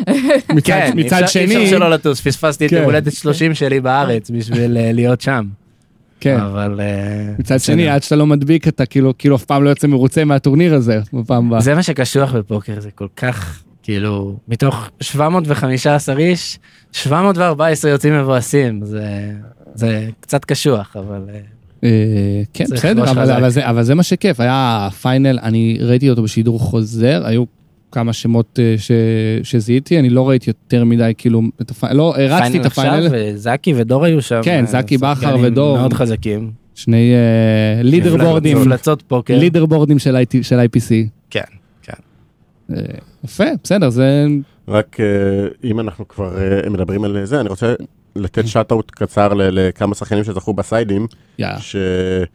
כן, 0.65 0.91
מצד 0.95 1.23
אי 1.23 1.29
שני- 1.29 1.45
אפשר 1.45 1.67
שלא 1.77 1.91
לטוס, 1.91 2.21
פספסתי 2.21 2.67
את 2.67 2.71
כן. 2.71 2.77
יום 2.77 2.85
הולדת 2.85 3.13
30 3.13 3.55
שלי 3.55 3.81
בארץ 3.81 4.31
בשביל 4.31 4.77
אה, 4.77 4.93
להיות 4.93 5.21
שם. 5.21 5.45
כן. 6.21 6.41
אבל... 6.41 6.81
אה, 6.81 7.33
מצד. 7.39 7.59
שני, 7.61 7.89
עד 7.89 8.03
שאתה 8.03 8.17
לא 8.17 8.27
מדביק, 8.27 8.69
אתה 8.69 8.87
כאילו 8.87 9.13
כאילו 9.19 9.37
אף 9.37 9.45
פעם 9.45 9.65
לא 9.65 9.71
יוצא 9.71 9.87
מרוצה 9.87 10.25
מהטורניר 10.25 10.75
הזה, 10.75 11.01
בפעם 11.13 11.47
הבאה. 11.47 11.61
זה 11.61 11.75
מה 11.75 11.83
שקשוח 11.83 12.33
בפוקר, 12.35 12.81
זה 12.81 12.91
כל 12.91 13.07
כך, 13.17 13.63
כאילו, 13.91 14.37
מתוך 14.49 14.89
715 15.01 16.19
איש, 16.19 16.59
714 16.93 17.91
יוצאים 17.91 18.15
מבואסים, 18.19 18.81
זה, 18.85 19.31
זה 19.75 20.09
קצת 20.21 20.45
קשוח, 20.45 20.97
אבל... 20.99 21.21
אה, 21.35 21.39
אה, 21.85 22.43
כן, 22.55 22.65
בסדר, 22.73 23.11
אבל-. 23.11 23.31
אבל 23.33 23.49
זה- 23.51 23.71
אבל 23.71 23.83
זה 23.83 23.95
מה 23.95 24.03
שכיף, 24.03 24.41
היה 24.41 24.89
final, 25.03 25.39
אני 25.43 25.79
ראיתי 25.81 26.11
אותו 26.11 26.23
בשידור 26.23 26.59
חוזר, 26.61 27.23
היו 27.25 27.45
כמה 27.93 28.13
שמות 28.13 28.59
אה, 28.63 28.75
ש- 28.79 28.91
שזיהיתי, 29.51 29.99
אני 29.99 30.11
לא 30.11 30.29
ראיתי 30.29 30.51
יותר 30.51 30.85
מדי, 30.85 31.13
כאילו, 31.19 31.43
את 31.63 31.71
ה 31.71 31.74
final, 31.74 31.97
לא, 31.97 32.15
הרצתי 32.17 32.61
את 32.61 32.67
ה 32.67 32.72
final, 32.72 33.07
עכשיו, 33.07 33.21
וזקי 33.35 33.75
ודור 33.77 34.05
היו 34.05 34.23
שם. 34.23 34.41
כן, 34.45 34.65
זקי 34.67 34.99
בכר 34.99 35.37
ודור. 35.43 35.79
מאוד 35.79 35.93
חזקים. 35.93 36.51
שני 36.75 37.13
אה, 37.15 37.83
לידר 37.83 38.17
בורדים, 38.17 38.59
מפלצות 38.61 39.03
פוקר. 39.03 39.39
לידר 39.39 39.67
בורדים 39.67 39.99
של 39.99 40.17
IPC. 40.17 40.89
כן, 40.89 41.05
כן. 41.31 41.57
יפה, 43.25 43.45
בסדר, 43.65 43.89
זה... 43.91 44.27
רק 44.69 44.97
אה, 45.01 45.07
אם 45.65 45.81
אנחנו 45.81 46.09
כבר 46.09 46.33
אה, 46.65 46.71
מדברים 46.71 47.05
על 47.05 47.25
זה, 47.25 47.41
אני 47.41 47.49
רוצה 47.49 47.75
לתת 48.17 48.47
שאט-אוט 48.47 48.91
קצר 48.91 49.35
ל- 49.35 49.43
לכמה 49.69 49.95
שחקנים 49.95 50.25
שזכו 50.25 50.53
בסיידים, 50.55 51.07
יאללה, 51.39 51.59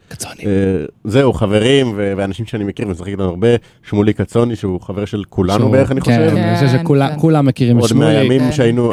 קצוני. 0.08 0.44
חברים 1.34 1.92
ו- 1.96 2.12
ואנשים 2.16 2.46
שאני 2.46 2.64
מכיר 2.64 2.88
ומשחק 2.88 3.08
איתם 3.08 3.22
הרבה, 3.22 3.48
שמולי 3.88 4.12
קצוני 4.12 4.56
שהוא 4.56 4.80
חבר 4.80 5.04
של 5.04 5.22
כולנו 5.28 5.70
בערך, 5.70 5.92
אני 5.92 6.00
כן, 6.00 6.04
חושב. 6.04 6.36
אני 6.36 6.54
חושב 6.56 6.66
כן, 6.76 6.82
שכולם 6.82 7.08
כן. 7.12 7.18
כולם 7.20 7.46
מכירים 7.46 7.76
את 7.76 7.80
עוד 7.80 7.88
שמולי. 7.90 8.06
מהימים 8.14 8.40
כן. 8.40 8.52
שהיינו 8.52 8.92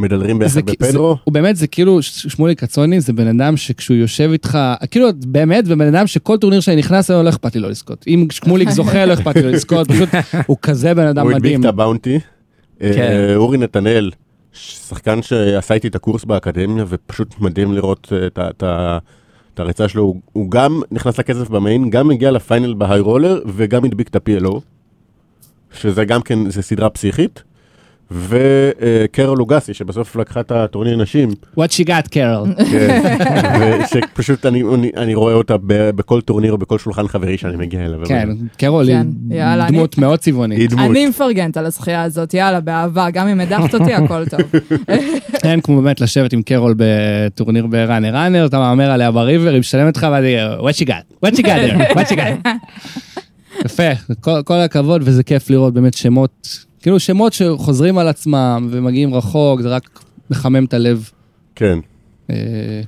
מדלרים 0.00 0.38
ביחד 0.38 0.52
זה 0.54 0.62
בפדרו. 0.62 1.14
זה- 1.14 1.20
הוא 1.24 1.34
באמת, 1.34 1.56
זה 1.56 1.66
כאילו, 1.66 2.02
שמולי 2.02 2.54
קצוני 2.54 3.00
זה 3.00 3.12
בן 3.12 3.26
אדם 3.40 3.56
שכשהוא 3.56 3.96
יושב 3.96 4.28
איתך, 4.32 4.58
כאילו 4.90 5.08
באמת, 5.26 5.64
ובן 5.66 5.94
אדם 5.94 6.06
שכל 6.06 6.36
טורניר 6.36 6.60
שאני 6.60 6.76
נכנס 6.76 7.10
אליו 7.10 7.22
לא 7.22 7.28
אכפת 7.28 7.54
לי 7.54 7.60
לא 7.60 7.68
לזכות. 7.70 8.04
אם 8.08 8.26
שמוליק 8.30 8.70
זוכה 8.70 9.06
לא 9.06 9.12
אכפת 9.14 9.36
לי 9.36 9.42
לא 9.42 9.50
לזכות, 9.50 9.88
פשוט 9.92 10.08
הוא 10.46 10.56
כזה 10.62 10.94
בן 10.94 11.06
אדם 11.06 11.22
הוא 11.22 11.30
הדביק 11.30 11.42
מדהים. 11.44 11.60
את 11.60 11.66
הבאונטי. 11.66 12.18
אה, 12.82 12.90
כן. 12.94 13.32
אורי 13.36 13.58
נתנאל, 13.58 14.10
שחקן 14.52 15.22
שעשה 15.22 15.74
איתי 15.74 15.88
את 15.88 15.94
הקורס 15.94 16.24
באקדמיה, 16.24 16.84
ופשוט 16.88 17.34
מדהים 17.40 17.72
לראות 17.72 18.12
אה, 18.12 18.26
את 18.26 18.38
את 18.50 18.62
ה- 18.62 18.98
את 19.54 19.60
הריצה 19.60 19.88
שלו. 19.88 20.02
הוא- 20.02 20.20
הוא 20.32 20.50
גם 20.50 20.80
נכנס 20.90 21.18
לכסף 21.18 21.48
במיין, 21.48 21.90
גם 21.90 22.10
הגיע 22.10 22.30
לפיינל 22.30 22.74
בהיי 22.74 23.00
רולר, 23.00 23.40
וגם 23.54 23.84
הדביק 23.84 24.08
את 24.08 24.16
ה-PLO, 24.16 24.60
שזה 25.80 26.04
גם 26.04 26.22
כן, 26.22 26.50
זה 26.50 26.62
סדרה 26.62 26.90
פסיכית. 26.90 27.42
וקרול 28.10 29.38
לוגסי, 29.38 29.74
שבסוף 29.74 30.16
לקחה 30.16 30.40
את 30.40 30.52
הטורניר 30.52 30.96
נשים, 30.96 31.28
What 31.58 31.70
she 31.70 31.86
got, 31.86 32.08
קרול. 32.10 32.48
כן, 32.70 33.02
ושפשוט 33.84 34.46
אני, 34.46 34.62
אני, 34.74 34.90
אני 34.96 35.14
רואה 35.14 35.34
אותה 35.34 35.56
בכל 35.66 36.20
טורניר 36.20 36.52
או 36.52 36.58
בכל 36.58 36.78
שולחן 36.78 37.08
חברי 37.08 37.38
שאני 37.38 37.56
מגיע 37.56 37.80
אליו. 37.80 38.00
כן, 38.04 38.28
קרול 38.56 38.88
היא 38.88 38.96
כן, 39.30 39.66
דמות 39.68 39.98
מאוד 39.98 40.18
צבעונית. 40.18 40.72
אני 40.72 41.06
מפרגנת 41.06 41.56
על 41.56 41.66
הזכייה 41.66 42.02
הזאת, 42.02 42.34
יאללה, 42.34 42.60
באהבה, 42.60 43.10
גם 43.10 43.28
אם 43.28 43.40
הדחת 43.40 43.74
אותי, 43.74 43.94
הכל 43.94 44.28
טוב. 44.28 44.40
אין 45.44 45.60
כמו 45.60 45.82
באמת 45.82 46.00
לשבת 46.00 46.32
עם 46.32 46.42
קרול 46.42 46.74
בטורניר 46.76 47.66
בראנר 47.66 48.14
ראנר, 48.14 48.46
אתה 48.46 48.58
מהמר 48.58 48.90
עליה 48.90 49.10
ב 49.10 49.16
river, 49.16 49.50
היא 49.50 49.60
משלמת 49.60 49.96
לך 49.96 50.06
ואני, 50.12 50.36
what 50.58 50.74
she 50.74 50.86
got, 50.86 51.26
what 51.26 51.36
she 51.36 51.42
got 51.42 51.96
what 51.96 52.08
she 52.08 52.16
got. 52.16 52.48
יפה, 53.64 54.14
כל, 54.20 54.42
כל 54.44 54.56
הכבוד 54.56 55.02
וזה 55.04 55.22
כיף 55.22 55.50
לראות 55.50 55.74
באמת 55.74 55.94
שמות, 55.94 56.64
כאילו 56.82 57.00
שמות 57.00 57.32
שחוזרים 57.32 57.98
על 57.98 58.08
עצמם 58.08 58.68
ומגיעים 58.70 59.14
רחוק, 59.14 59.60
זה 59.60 59.68
רק 59.68 60.00
מחמם 60.30 60.64
את 60.64 60.74
הלב. 60.74 61.10
כן, 61.54 61.78
אה, 62.30 62.36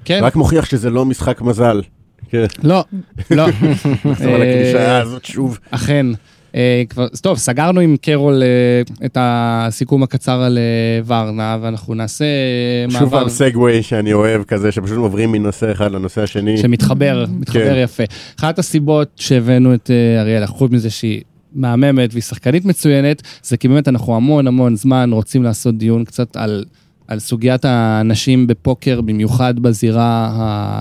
כן, 0.05 0.21
רק 0.23 0.37
מוכיח 0.37 0.65
שזה 0.65 0.91
לא 0.91 1.05
משחק 1.05 1.41
מזל. 1.41 1.83
כן, 2.29 2.47
לא, 2.63 2.85
לא. 3.31 3.47
נחזור 4.05 4.35
על 4.35 4.43
אה, 4.43 4.51
הקלישאה 4.51 4.99
הזאת 4.99 5.25
שוב. 5.25 5.59
אכן. 5.71 6.07
אה, 6.55 6.83
כבר, 6.89 7.09
טוב, 7.23 7.39
סגרנו 7.39 7.81
עם 7.81 7.97
קרול 8.03 8.43
אה, 8.43 9.07
את 9.07 9.17
הסיכום 9.21 10.03
הקצר 10.03 10.43
על 10.43 10.59
אה, 10.59 11.01
ורנה, 11.07 11.59
ואנחנו 11.63 11.95
נעשה 11.95 12.25
אה, 12.25 12.91
שוב 12.91 13.03
מעבר 13.03 13.19
פעם 13.19 13.29
סגווי 13.29 13.83
שאני 13.83 14.13
אוהב 14.13 14.43
כזה, 14.43 14.73
שפשוט 14.73 14.99
עוברים 14.99 15.33
מנושא 15.33 15.73
אחד 15.73 15.93
לנושא 15.93 16.23
השני. 16.23 16.59
שמתחבר, 16.59 17.25
מתחבר 17.39 17.75
כן. 17.75 17.81
יפה. 17.85 18.03
אחת 18.39 18.59
הסיבות 18.59 19.09
שהבאנו 19.17 19.75
את 19.75 19.91
אריאלה, 20.21 20.47
חוץ 20.47 20.71
מזה 20.71 20.91
שהיא 20.91 21.23
מהממת 21.55 22.11
והיא 22.13 22.23
שחקנית 22.23 22.65
מצוינת, 22.65 23.23
זה 23.43 23.57
כי 23.57 23.69
באמת 23.69 23.89
אנחנו 23.89 24.17
המון 24.17 24.47
המון 24.47 24.77
זמן 24.77 25.11
רוצים 25.13 25.43
לעשות 25.43 25.79
דיון 25.79 26.05
קצת 26.05 26.37
על... 26.37 26.65
על 27.09 27.19
סוגיית 27.19 27.65
הנשים 27.65 28.47
בפוקר, 28.47 29.01
במיוחד 29.01 29.59
בזירה 29.59 30.31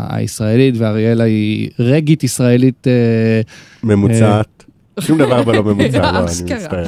הישראלית, 0.10 0.76
ואריאלה 0.78 1.24
היא 1.24 1.70
רגית 1.80 2.24
ישראלית 2.24 2.88
אה, 2.88 3.42
ממוצעת. 3.84 4.64
שום 5.00 5.18
דבר 5.18 5.44
בה 5.44 5.54
לא 5.54 5.64
ממוצע, 5.64 6.12
לא, 6.12 6.18
אני 6.20 6.26
אשכרה. 6.26 6.58
מצטער. 6.58 6.86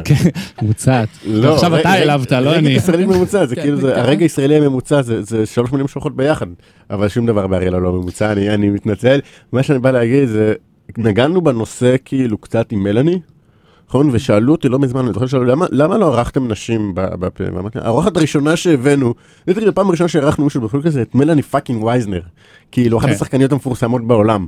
מוצעת. 0.61 1.07
לא, 1.25 1.53
עכשיו 1.55 1.71
רגע, 1.71 1.79
אתה 1.81 1.89
העלבת, 1.89 2.31
לא 2.31 2.49
רגע 2.49 2.59
אני. 2.59 2.69
ישראלי 2.69 3.05
ממוצע, 3.05 3.45
זה 3.45 3.55
כן, 3.55 3.61
כאילו. 3.61 3.89
הרגע 3.89 4.23
הישראלי 4.25 4.55
הממוצע 4.55 5.01
זה- 5.01 5.45
שלוש 5.45 5.71
מילים 5.71 5.87
שהולכות 5.87 6.15
ביחד, 6.15 6.47
אבל 6.89 7.07
שום 7.09 7.25
דבר 7.25 7.47
באריאלה 7.47 7.79
לא 7.79 7.91
ממוצע, 7.93 8.31
אני 8.33 8.69
מתנצל. 8.69 9.19
מה 9.51 9.63
שאני 9.63 9.79
בא 9.79 9.91
להגיד 9.91 10.25
זה, 10.29 10.53
נגענו 10.97 11.41
בנושא 11.41 11.95
כאילו 12.05 12.37
קצת 12.37 12.71
עם 12.71 12.83
מלאני, 12.83 13.19
נכון? 13.93 14.09
ושאלו 14.11 14.51
אותי 14.51 14.69
לא 14.69 14.79
מזמן, 14.79 15.05
אני 15.05 15.13
זוכר 15.13 15.25
שאלו, 15.25 15.43
"למה- 15.43 15.65
למה 15.71 15.97
לא 15.97 16.05
ערכתם 16.17 16.47
נשים 16.47 16.91
ב- 16.95 17.15
בפה? 17.19 17.43
ואמרתי, 17.55 17.79
האורחת 17.81 18.17
הראשונה 18.17 18.55
שהבאנו, 18.55 19.13
זה 19.47 19.53
כאילו 19.53 19.69
הפעם 19.69 19.87
הראשונה 19.87 20.07
שאירחנו 20.07 20.43
מישהו 20.43 20.61
בחוג 20.61 20.81
כזה, 20.83 21.01
את 21.01 21.15
מלאני 21.15 21.41
fucking 21.41 21.83
וייזנר, 21.83 22.21
כאילו 22.71 22.97
אחת 22.97 23.07
כן. 23.07 23.13
השחקניות 23.13 23.51
המפורסמות 23.51 24.07
בעולם. 24.07 24.45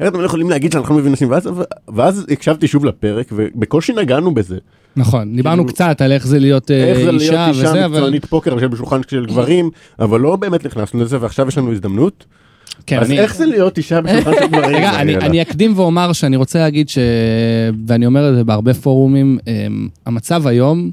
איך 0.00 0.08
אתם 0.08 0.20
לא 0.20 0.26
יכולים 0.26 0.50
להגיד 0.50 0.72
שאנחנו 0.72 0.94
לא 0.94 0.98
מביאים 0.98 1.12
נשים? 1.12 1.30
ואז- 1.30 1.48
ואז 1.94 2.26
הקשבתי 2.30 2.66
שוב 2.68 2.84
לפרק, 2.84 3.26
ובקושי 3.32 3.92
נגענו 3.92 4.34
בזה. 4.34 4.56
נכון, 4.96 5.36
דיברנו 5.36 5.62
כאילו- 5.62 5.74
קצת 5.74 6.00
על 6.00 6.12
איך 6.12 6.26
זה 6.26 6.38
להיות 6.38 6.70
אה, 6.70 6.84
איך 6.84 6.98
זה 6.98 7.04
להיות 7.04 7.20
אישה 7.22 7.48
אישה 7.48 7.60
וזה, 7.70 7.84
אבל 7.84 7.94
מקצוענית 7.94 8.24
פוקר 8.26 8.54
למשל 8.54 8.68
בשולחן 8.68 9.00
של 9.08 9.26
גברים, 9.26 9.70
אבל 9.98 10.20
לא 10.20 10.36
באמת 10.36 10.66
נכנסנו 10.66 11.00
לזה 11.00 11.16
ועכשיו 11.20 11.48
יש 11.48 11.58
לנו 11.58 11.72
הזדמנות. 11.72 12.24
כן, 12.88 12.98
אז 13.00 13.10
אני- 13.10 13.18
איך 13.20 13.34
זה 13.36 13.46
להיות 13.46 13.78
אישה 13.78 14.00
בשולחן 14.00 14.32
של 14.40 14.46
גברים? 14.46 14.76
רגע, 14.76 15.00
אני? 15.00 15.16
אני 15.16 15.42
אקדים 15.42 15.72
ואומר 15.78 16.12
שאני 16.12 16.36
רוצה 16.36 16.58
להגיד 16.58 16.88
ש... 16.88 16.98
ואני 17.86 18.06
אומר 18.06 18.30
את 18.30 18.34
זה 18.34 18.44
בהרבה 18.44 18.74
פורומים, 18.74 19.38
אמ, 19.46 19.88
המצב 20.06 20.46
היום 20.46 20.90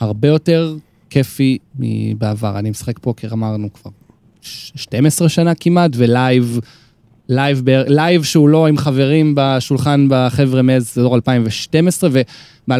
הרבה 0.00 0.28
יותר 0.28 0.74
כיפי 1.10 1.58
מבעבר. 1.78 2.58
אני 2.58 2.70
משחק 2.70 2.98
פוקר, 2.98 3.28
אמרנו 3.32 3.68
כבר, 3.72 3.90
ש- 4.40 4.72
12 4.74 5.28
שנה 5.28 5.54
כמעט, 5.54 5.90
ו 5.94 6.05
live, 6.05 6.60
live, 7.28 7.60
ב- 7.64 7.82
live 7.86 8.22
שהוא 8.22 8.48
לא 8.48 8.66
עם 8.66 8.76
חברים 8.78 9.32
בשולחן 9.36 10.06
בחבר'ה 10.10 10.62
מאזור 10.62 11.14
2012, 11.14 12.10
וב-2012 12.12 12.74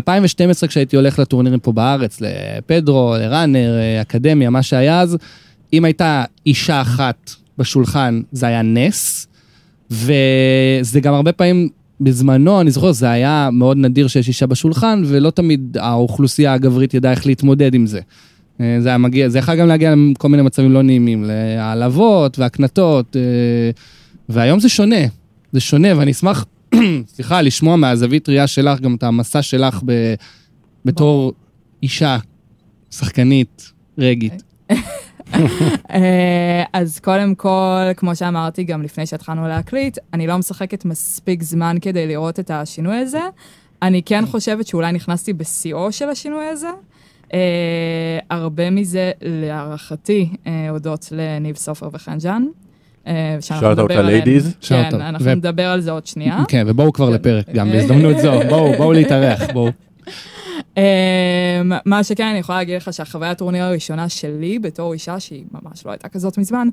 כשהייתי 0.68 0.96
הולך 0.96 1.18
לטורנירים 1.18 1.58
פה 1.60 1.72
בארץ, 1.72 2.18
לפדרו, 2.20 3.14
לראנר, 3.18 3.78
אה, 3.78 4.00
אקדמיה, 4.00 4.50
מה 4.50 4.62
שהיה 4.62 5.00
אז, 5.00 5.16
אם 5.72 5.84
הייתה 5.84 6.24
אישה 6.46 6.80
אחת 6.80 7.30
בשולחן, 7.58 8.20
זה 8.32 8.46
היה 8.46 8.62
נס. 8.62 9.26
וזה 9.90 11.00
גם 11.00 11.14
הרבה 11.14 11.32
פעמים, 11.32 11.68
בזמנו, 12.00 12.60
אני 12.60 12.70
זוכר, 12.70 12.92
זה 12.92 13.10
היה 13.10 13.48
מאוד 13.52 13.76
נדיר 13.76 14.08
שיש 14.08 14.28
אישה 14.28 14.46
בשולחן, 14.46 15.02
ולא 15.06 15.30
תמיד 15.30 15.76
האוכלוסייה 15.80 16.52
הגברית 16.52 16.94
ידעה 16.94 17.12
איך 17.12 17.26
להתמודד 17.26 17.74
עם 17.74 17.86
זה. 17.86 18.00
אה, 18.60 18.76
זה 18.80 18.88
היה 18.88 18.98
מגיע, 18.98 19.28
זה 19.28 19.38
יכול 19.38 19.54
גם 19.54 19.68
להגיע 19.68 19.94
לכל 20.10 20.28
מיני 20.28 20.42
מצבים 20.42 20.72
לא 20.72 20.82
נעימים, 20.82 21.24
להעלבות 21.24 22.38
והקנטות, 22.38 23.16
אה, 23.16 23.70
והיום 24.28 24.60
זה 24.60 24.68
שונה, 24.68 25.06
זה 25.52 25.60
שונה, 25.60 25.88
ואני 25.98 26.10
אשמח, 26.10 26.44
סליחה, 27.14 27.42
לשמוע 27.42 27.76
מהזווית 27.76 28.28
ראייה 28.28 28.46
שלך, 28.46 28.80
גם 28.80 28.94
את 28.94 29.02
המסע 29.02 29.42
שלך 29.42 29.80
ב, 29.84 30.14
בתור 30.84 31.32
אישה, 31.82 32.18
שחקנית, 32.90 33.72
רגית. 33.98 34.42
אה, 35.90 36.62
אז 36.72 37.00
קודם 37.00 37.34
כל, 37.34 37.92
כמו 37.96 38.16
שאמרתי 38.16 38.64
גם 38.64 38.82
לפני 38.82 39.06
שהתחלנו 39.06 39.48
להקליט, 39.48 39.98
אני 40.14 40.26
לא 40.26 40.36
משחקת 40.38 40.84
מספיק 40.84 41.42
זמן 41.42 41.76
כדי 41.80 42.06
לראות 42.06 42.40
את 42.40 42.50
השינוי 42.50 42.96
הזה. 42.96 43.20
אני 43.82 44.02
כן 44.02 44.26
חושבת 44.26 44.66
שאולי 44.66 44.92
נכנסתי 44.92 45.32
בשיאו 45.32 45.92
של 45.92 46.08
השינוי 46.08 46.44
הזה. 46.46 46.68
אה, 47.34 48.18
הרבה 48.30 48.70
מזה, 48.70 49.12
להערכתי, 49.22 50.28
אה, 50.46 50.70
הודות 50.70 51.08
לניב 51.12 51.56
סופר 51.56 51.88
וחנג'אן. 51.92 52.44
שאלת 53.40 53.78
אותה? 53.78 53.94
שאלת 54.60 54.90
כן. 54.90 55.00
אנחנו 55.00 55.26
ו- 55.26 55.34
נדבר 55.34 55.66
על 55.66 55.80
זה 55.80 55.90
עוד 55.90 56.06
שנייה. 56.06 56.44
כן, 56.48 56.64
ובואו 56.66 56.92
כבר 56.92 57.06
כן. 57.06 57.12
לפרק 57.12 57.50
גם, 57.54 57.70
בהזדמנות 57.72 58.18
זו, 58.18 58.32
בואו, 58.50 58.72
בואו 58.76 58.92
להתארח, 58.92 59.40
בואו. 59.52 59.70
אמ, 60.76 60.82
מה 61.84 62.04
שכן, 62.04 62.26
אני 62.26 62.38
יכולה 62.38 62.58
להגיד 62.58 62.76
לך 62.76 62.92
שהחוויה 62.92 63.30
הטורניר 63.30 63.64
הראשונה 63.64 64.08
שלי, 64.08 64.58
בתור 64.58 64.92
אישה, 64.92 65.20
שהיא 65.20 65.44
ממש 65.52 65.86
לא 65.86 65.90
הייתה 65.90 66.08
כזאת 66.08 66.38
מזמן, 66.38 66.68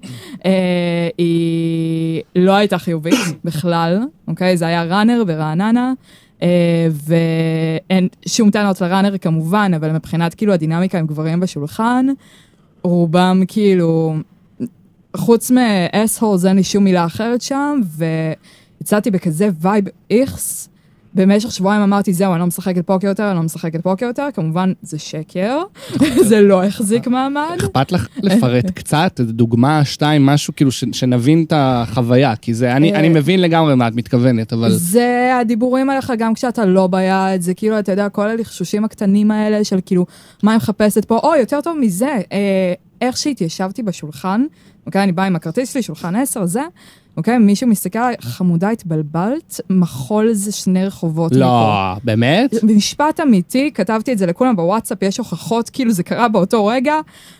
אה, 0.46 1.10
היא 1.18 2.22
לא 2.36 2.52
הייתה 2.52 2.78
חיובית 2.78 3.20
בכלל, 3.46 4.00
אוקיי? 4.28 4.58
זה 4.58 4.66
היה 4.66 4.84
ראנר 4.84 5.24
ברעננה. 5.28 5.94
אה, 6.42 6.88
ואין 6.92 8.08
שום 8.28 8.52
טענות 8.52 8.82
לראנר 8.82 9.18
כמובן, 9.18 9.72
אבל 9.76 9.92
מבחינת 9.92 10.34
כאילו 10.34 10.54
הדינמיקה 10.54 11.00
עם 11.00 11.08
גברים 11.08 11.40
בשולחן, 11.40 12.06
רובם 12.84 13.42
כאילו, 13.48 14.16
חוץ 15.18 15.52
מ 15.52 15.62
assholes 15.62 16.46
אין 16.46 16.56
לי 16.56 16.64
שום 16.64 16.84
מילה 16.84 17.06
אחרת 17.06 17.42
שם, 17.42 17.80
ויצאתי 18.80 19.12
בכזה 19.12 19.50
vibe 19.62 19.86
איכס. 20.10 20.70
במשך 21.16 21.52
שבועיים 21.52 21.82
אמרתי, 21.82 22.14
זהו, 22.14 22.32
אני 22.32 22.40
לא 22.40 22.46
משחקת 22.46 22.88
פוקר 22.88 23.08
יותר, 23.08 23.30
אני 23.30 23.36
לא 23.36 23.44
משחקת 23.44 23.82
פוקר 23.82 24.06
יותר, 24.06 24.28
כמובן, 24.34 24.74
זה 24.82 25.00
שקר, 25.00 25.62
זה 26.30 26.42
לא 26.42 26.64
החזיק 26.64 27.08
מעמד. 27.08 27.58
אכפת 27.60 27.92
לך 27.92 28.08
לפרט 28.24 28.70
קצת, 28.70 29.20
דוגמה, 29.20 29.86
שתיים, 29.86 30.26
משהו 30.26 30.56
כאילו 30.56 30.72
שנבין 30.72 31.44
את 31.48 31.54
החוויה, 31.56 32.36
כי 32.36 32.54
זה, 32.54 32.76
אני 32.76 32.94
אה. 32.94 33.00
אני 33.00 33.10
מבין 33.10 33.42
לגמרי 33.42 33.76
מה 33.76 33.88
את 33.88 33.96
מתכוונת, 33.96 34.54
אבל 34.54 34.72
זה 34.72 35.38
הדיבורים 35.42 35.90
עליך 35.90 36.14
גם 36.18 36.34
כשאתה 36.34 36.66
לא 36.66 36.88
ביד, 36.88 37.42
זה 37.42 37.54
כאילו, 37.54 37.80
אתה 37.80 37.92
יודע, 37.92 38.10
כל 38.10 38.30
הלחשושים 38.30 38.86
הקטנים 38.86 39.32
האלה 39.32 39.64
של 39.64 39.80
כאילו, 39.86 40.06
מה 40.44 40.52
היא 40.52 40.58
מחפשת 40.58 41.06
פה, 41.06 41.18
או, 41.18 41.36
יותר 41.36 41.62
טוב 41.62 41.78
מזה, 41.80 42.20
אה, 42.32 42.74
איך 43.04 43.18
שהתיישבתי 43.18 43.84
בשולחן, 43.84 44.46
אוקיי, 44.86 45.04
אני 45.04 45.12
באה 45.12 45.26
עם 45.26 45.36
הכרטיס 45.36 45.74
שלי, 45.74 45.82
שולחן 45.82 46.16
10, 46.16 46.46
זה, 46.46 46.62
אוקיי, 47.18 47.38
מישהו 47.38 47.68
מסתכל 47.68 48.00
עליי, 48.00 48.16
חמודה, 48.22 48.70
התבלבלת, 48.70 49.62
מחול 49.70 50.34
זה 50.34 50.52
שני 50.52 50.86
רחובות 50.86 51.32
מפה. 51.32 51.40
לא, 51.40 51.96
באמת? 52.04 52.54
משפט 52.64 53.20
אמיתי, 53.20 53.72
כתבתי 53.74 54.14
את 54.14 54.18
זה 54.18 54.26
לכולם 54.26 54.56
בוואטסאפ, 54.56 54.98
יש 55.02 55.18
הוכחות, 55.18 55.70
כאילו 55.70 55.92
זה 55.92 56.04
קרה 56.04 56.28
באותו 56.28 56.66
רגע. 56.66 56.96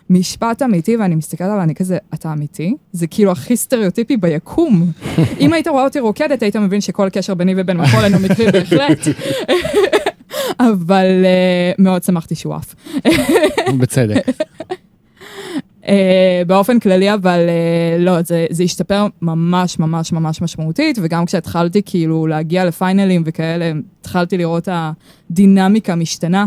משפט 0.10 0.62
אמיתי, 0.62 0.98
ואני 0.98 1.16
מסתכלת 1.16 1.48
עליו, 1.48 1.60
ואני 1.60 1.76
כזה, 1.76 1.98
אתה 2.14 2.34
אמיתי? 2.34 2.76
זה 2.92 3.08
כאילו 3.08 3.32
הכי 3.32 3.58
סטריאוטיפי 3.58 4.18
ביקום. 4.18 4.92
אם 5.40 5.54
היית 5.54 5.68
רואה 5.68 5.84
אותי 5.84 6.00
רוקדת, 6.00 6.44
היית 6.44 6.56
מבין 6.56 6.82
שכל 6.82 7.10
קשר 7.10 7.34
ביני 7.34 7.54
ובין 7.58 7.78
מחול 7.78 8.04
אינו 8.04 8.20
מקרי 8.20 8.52
בהחלט. 8.52 9.00
אבל 10.60 11.06
uh, 11.24 11.82
מאוד 11.82 12.04
שמחתי 12.04 12.36
שהוא 12.36 12.56
עף. 12.56 12.76
בצדק. 13.78 14.26
Uh, 15.84 15.88
באופן 16.48 16.80
כללי, 16.80 17.14
אבל 17.14 17.40
uh, 17.40 18.02
לא, 18.02 18.22
זה, 18.22 18.46
זה 18.50 18.64
השתפר 18.64 19.06
ממש 19.22 19.80
ממש 19.80 20.14
ממש 20.14 20.42
משמעותית, 20.42 21.00
וגם 21.02 21.26
כשהתחלתי 21.26 21.82
כאילו 21.86 22.28
להגיע 22.28 22.66
לפיינלים 22.66 23.24
וכאלה, 23.26 23.72
התחלתי 24.00 24.38
לראות 24.38 24.68
הדינמיקה 24.72 25.96
משתנה. 25.96 26.46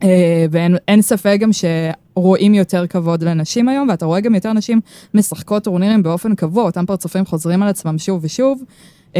Uh, 0.00 0.04
ואין 0.50 0.76
אין 0.88 1.02
ספק 1.02 1.36
גם 1.40 1.50
שרואים 1.52 2.54
יותר 2.54 2.86
כבוד 2.86 3.24
לנשים 3.24 3.68
היום, 3.68 3.88
ואתה 3.88 4.06
רואה 4.06 4.20
גם 4.20 4.34
יותר 4.34 4.52
נשים 4.52 4.80
משחקות 5.14 5.64
טורנירים 5.64 6.02
באופן 6.02 6.34
קבוע, 6.34 6.64
אותם 6.64 6.86
פרצופים 6.86 7.26
חוזרים 7.26 7.62
על 7.62 7.68
עצמם 7.68 7.98
שוב 7.98 8.24
ושוב. 8.24 8.62
Uh, 9.12 9.16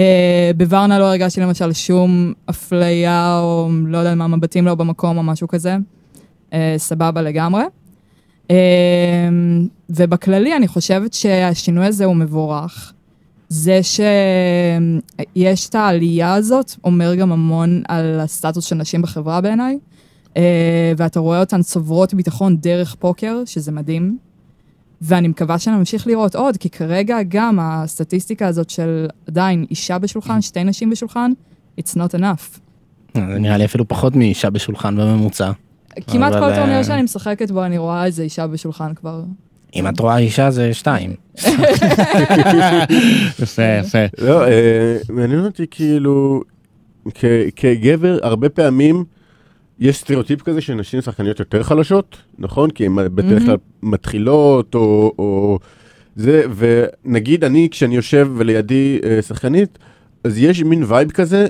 בוורנה 0.57 0.99
לא 0.99 1.05
הרגשתי 1.05 1.41
למשל 1.41 1.73
שום 1.73 2.33
אפליה, 2.51 3.39
או 3.41 3.69
לא 3.87 3.99
יודע 3.99 4.15
מה, 4.15 4.27
מבטים 4.27 4.67
לא 4.67 4.75
במקום 4.75 5.19
או 5.19 5.23
משהו 5.23 5.49
כזה. 5.49 5.77
Uh, 6.51 6.55
סבבה 6.77 7.23
לגמרי. 7.23 7.63
אמ, 8.51 8.55
ובכללי 9.91 10.57
אני 10.57 10.69
חושבת 10.69 11.15
שהשינוי 11.15 11.87
הזה 11.87 12.05
הוא 12.05 12.17
מבורך. 12.17 12.93
זה 13.49 13.81
שיש 13.83 15.69
את 15.69 15.75
העלייה 15.75 16.35
הזאת 16.35 16.73
אומר 16.85 17.15
גם 17.15 17.33
המון 17.33 17.83
על 17.89 18.21
הסטטוס 18.21 18.65
של 18.65 18.77
נשים 18.77 19.03
בחברה 19.03 19.41
בעיניי, 19.41 19.79
אה, 20.37 20.93
ואתה 20.97 21.21
רואה 21.21 21.41
אותן 21.41 21.63
צוברות 21.63 22.15
ביטחון 22.15 22.57
דרך 22.57 22.95
פוקר, 22.95 23.43
שזה 23.47 23.73
מדהים. 23.73 24.19
ואני 25.03 25.29
מקווה 25.29 25.59
שנמשיך 25.59 26.07
לראות 26.07 26.35
עוד, 26.35 26.57
כי 26.57 26.71
כרגע 26.71 27.19
גם 27.29 27.59
הסטטיסטיקה 27.61 28.47
הזאת 28.47 28.71
של 28.71 29.07
עדיין 29.29 29.67
אישה 29.71 29.99
בשולחן, 29.99 30.43
שתי 30.43 30.65
נשים 30.65 30.91
בשולחן, 30.91 31.31
it's 31.81 31.95
not 31.95 32.19
enough. 32.19 32.59
זה 33.15 33.21
נראה 33.21 33.57
לי 33.57 33.65
אפילו 33.65 33.89
פחות 33.89 34.17
מאישה 34.17 34.51
בשולחן 34.51 34.97
בממוצע. 34.97 35.51
כמעט 36.07 36.33
אבל, 36.33 36.41
כל 36.41 36.51
אה, 36.51 36.57
טורניר 36.57 36.83
שאני 36.83 37.03
משחקת 37.03 37.51
בו, 37.51 37.65
אני 37.65 37.79
רואה 37.79 38.05
איזה 38.05 38.23
אישה 38.23 38.47
בשולחן 38.47 38.95
כבר. 38.95 39.23
אם 39.75 39.89
את 39.89 40.01
רואה 40.01 40.19
אישה 40.19 40.51
זה 40.51 40.75
שתיים. 40.75 41.15
יפה, 43.43 43.63
יפה. 43.63 43.99
לא, 44.19 44.47
אה, 44.47 44.97
מעניין 45.09 45.45
אותי 45.45 45.67
כאילו, 45.71 46.43
כגבר, 47.57 48.19
הרבה 48.23 48.49
פעמים 48.49 49.05
יש 49.79 49.97
סטריאוטיפ 49.97 50.43
כזה 50.43 50.61
שנשים 50.61 51.01
שחקניות 51.01 51.39
יותר 51.39 51.63
חלשות, 51.63 52.17
נכון? 52.39 52.71
כי 52.71 52.87
הן 52.87 52.97
בדרך 53.15 53.43
כלל 53.43 53.57
מתחילות, 53.83 54.75
או, 54.75 55.59
זה, 56.17 56.43
ונגיד 56.57 57.45
אני, 57.45 57.69
כשאני 57.71 57.97
יושב 57.97 58.29
ולידי 58.37 59.01
אה, 59.05 59.23
שחקנית, 59.23 59.79
אז 60.25 60.39
יש 60.39 60.63
מין 60.63 60.85
וייב 60.87 61.11
כזה, 61.11 61.47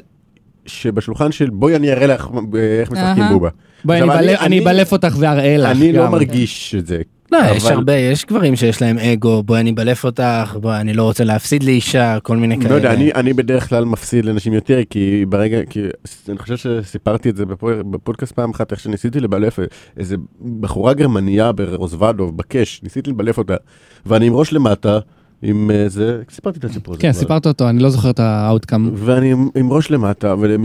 שבשולחן 0.67 1.33
של 1.33 1.51
בואי 1.51 1.77
אני 1.77 1.93
אראה 1.93 2.07
לך 2.07 2.29
אה, 2.55 2.81
איך 2.81 2.91
משחקים. 2.91 3.25
בובה. 3.29 3.49
בואי, 3.85 4.03
אני 4.03 4.11
אני- 4.13 4.19
אבלף- 4.35 4.41
אני 4.41 4.61
אבלף 4.61 4.93
אותך 4.93 5.15
ואראה 5.19 5.57
לך. 5.57 5.71
אני 5.77 5.93
לא. 5.93 6.09
מרגיש 6.09 6.75
את 6.79 6.87
זה, 6.87 7.01
לא, 7.33 7.39
יש 7.55 7.65
אבל- 7.65 7.73
הרבה, 7.73 7.93
יש 7.97 8.25
גברים 8.25 8.57
שיש 8.57 8.83
להם 8.83 8.99
אגו, 8.99 9.43
בואי 9.43 9.61
אני 9.61 9.71
אבלף 9.71 10.05
אותך, 10.05 10.57
בואי 10.61 10.81
אני 10.81 10.93
לא 10.95 11.03
רוצה 11.03 11.25
להפסיד 11.25 11.63
לאישה, 11.63 12.19
כל 12.23 12.37
מיני 12.37 12.57
כאלה. 12.59 12.69
לא 12.71 12.75
יודע, 12.75 12.93
אני, 12.93 13.13
אני 13.15 13.33
בדרך 13.33 13.69
כלל 13.69 13.85
מפסיד 13.85 14.25
לנשים 14.25 14.53
יותר, 14.53 14.81
כי 14.91 15.25
ברגע, 15.29 15.59
כי 15.71 15.81
אני 16.29 16.39
חושב 16.39 16.57
שסיפרתי 16.57 17.31
את 17.31 17.37
זה 17.37 17.45
בפו- 17.47 17.85
בפודקאסט 17.91 18.33
פעם 18.33 18.51
אחת, 18.51 18.73
איך 18.73 18.81
שניסיתי 18.81 19.21
לבלף 19.21 19.59
איזה 19.97 20.17
בחורה 20.61 20.95
גרמניה 20.95 21.53
ברוזוואדוב, 21.53 22.37
ב 22.37 22.44
cash, 22.44 22.81
ניסיתי 22.83 23.11
לבלף 23.11 23.39
אותה, 23.39 23.57
ואני 24.07 24.27
עם 24.27 24.33
ראש 24.35 24.53
למטה, 24.53 24.99
עם 25.43 25.71
אה, 25.71 25.89
זה, 25.89 26.21
סיפרתי 26.31 26.59
את 26.59 26.65
הסיפור 26.65 26.95
הזה. 26.95 27.03
כן. 27.03 27.13
סיפרת 27.13 27.47
אותו, 27.47 27.69
אני 27.69 27.79
לא 27.83 27.91
זוכר 27.91 28.11
את 28.11 28.21
ה 28.21 28.28
outcome. 28.28 28.91
ואני 28.95 29.33
עם, 29.55 29.73
ראש 29.73 29.91
למטה, 29.91 30.35
ולא 30.41 30.59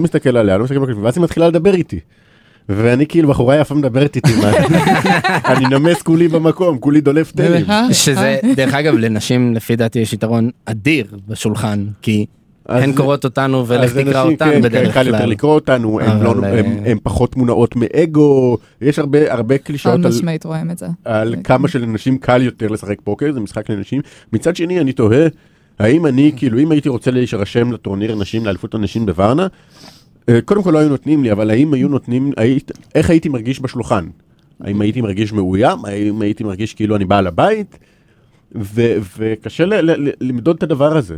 מסתכל 0.00 0.36
עליה, 0.36 0.58
לא 0.58 0.64
מסתכל 0.64 0.78
ב 0.78 0.81
cash, 0.81 0.94
ואז 1.02 1.16
היא 1.16 1.24
מתחילה 1.24 1.48
לדבר 1.48 1.74
איתי. 1.74 2.00
ואני 2.68 3.06
כאילו, 3.06 3.28
בחורה 3.28 3.56
יפה 3.56 3.74
מדברת 3.74 4.16
איתי, 4.16 4.30
מה- 4.36 4.52
אני 5.56 5.66
נמס 5.66 6.02
כולי 6.02 6.28
במקום, 6.28 6.78
כולי 6.78 7.00
דולף 7.00 7.32
טלים. 7.32 7.66
שזה, 7.92 8.38
דרך 8.56 8.74
אגב, 8.74 8.94
לנשים 8.94 9.54
לפי 9.54 9.76
דעתי 9.76 9.98
יש 9.98 10.12
יתרון 10.12 10.50
אדיר 10.66 11.06
בשולחן, 11.28 11.86
כי 12.02 12.26
הן 12.68 12.92
קוראות 12.92 13.24
אותנו 13.24 13.64
ולך 13.66 13.90
תקרא 13.92 14.02
אנשים, 14.22 14.32
אותן 14.32 14.50
כן, 14.50 14.62
בדרך 14.62 14.94
קל 14.94 15.06
יותר 15.06 15.18
כלל. 15.18 15.28
לקרוא 15.28 15.54
אותנו, 15.54 16.00
הם, 16.00 16.22
לא, 16.22 16.34
אה, 16.44 16.60
הם 16.86 16.98
פחות 17.02 17.36
מונעות 17.36 17.74
מאגו, 17.76 18.58
יש 18.80 18.98
הרבה, 18.98 19.58
קלישאות 19.58 20.00
על, 21.04 21.34
כן. 21.36 21.42
כמה 21.42 21.68
שלנשים 21.68 22.18
קל 22.18 22.42
יותר 22.42 22.68
לשחק 22.68 22.96
פוקר, 23.04 23.32
זה 23.32 23.40
משחק 23.40 23.70
לנשים. 23.70 24.00
מצד 24.32 24.56
שני, 24.56 24.80
אני 24.80 24.92
תוהה, 24.92 25.26
האם 25.78 26.06
אני, 26.06 26.32
כאילו, 26.36 26.58
אם 26.58 26.70
הייתי 26.72 26.88
רוצה 26.88 27.10
להירשם 27.10 27.72
לטורניר 27.72 28.14
נשים, 28.14 28.46
לאליפות 28.46 28.74
הנשים 28.74 29.06
בוורנה, 29.06 29.42
אה, 29.42 29.48
קודם 30.44 30.62
כל 30.62 30.70
לא 30.70 30.78
היו 30.78 30.88
נותנים 30.88 31.22
לי, 31.22 31.32
אבל 31.32 31.50
האם 31.50 31.74
היו 31.74 31.88
נותנים, 31.88 32.32
היית, 32.36 32.70
איך 32.94 33.10
הייתי 33.10 33.28
מרגיש 33.28 33.60
בשולחן? 33.60 34.06
האם 34.60 34.80
הייתי 34.80 35.00
מרגיש 35.00 35.32
מאוים? 35.32 35.84
האם 35.84 36.22
הייתי 36.22 36.44
מרגיש 36.44 36.74
כאילו 36.74 36.96
אני 36.96 37.04
בעל 37.04 37.26
הבית? 37.26 37.78
ו- 38.54 38.96
וקשה 39.18 39.64
ל- 39.64 39.74
ל- 39.74 40.08
ל- 40.08 40.12
למדוד 40.20 40.56
את 40.56 40.62
הדבר 40.62 40.96
הזה. 40.96 41.16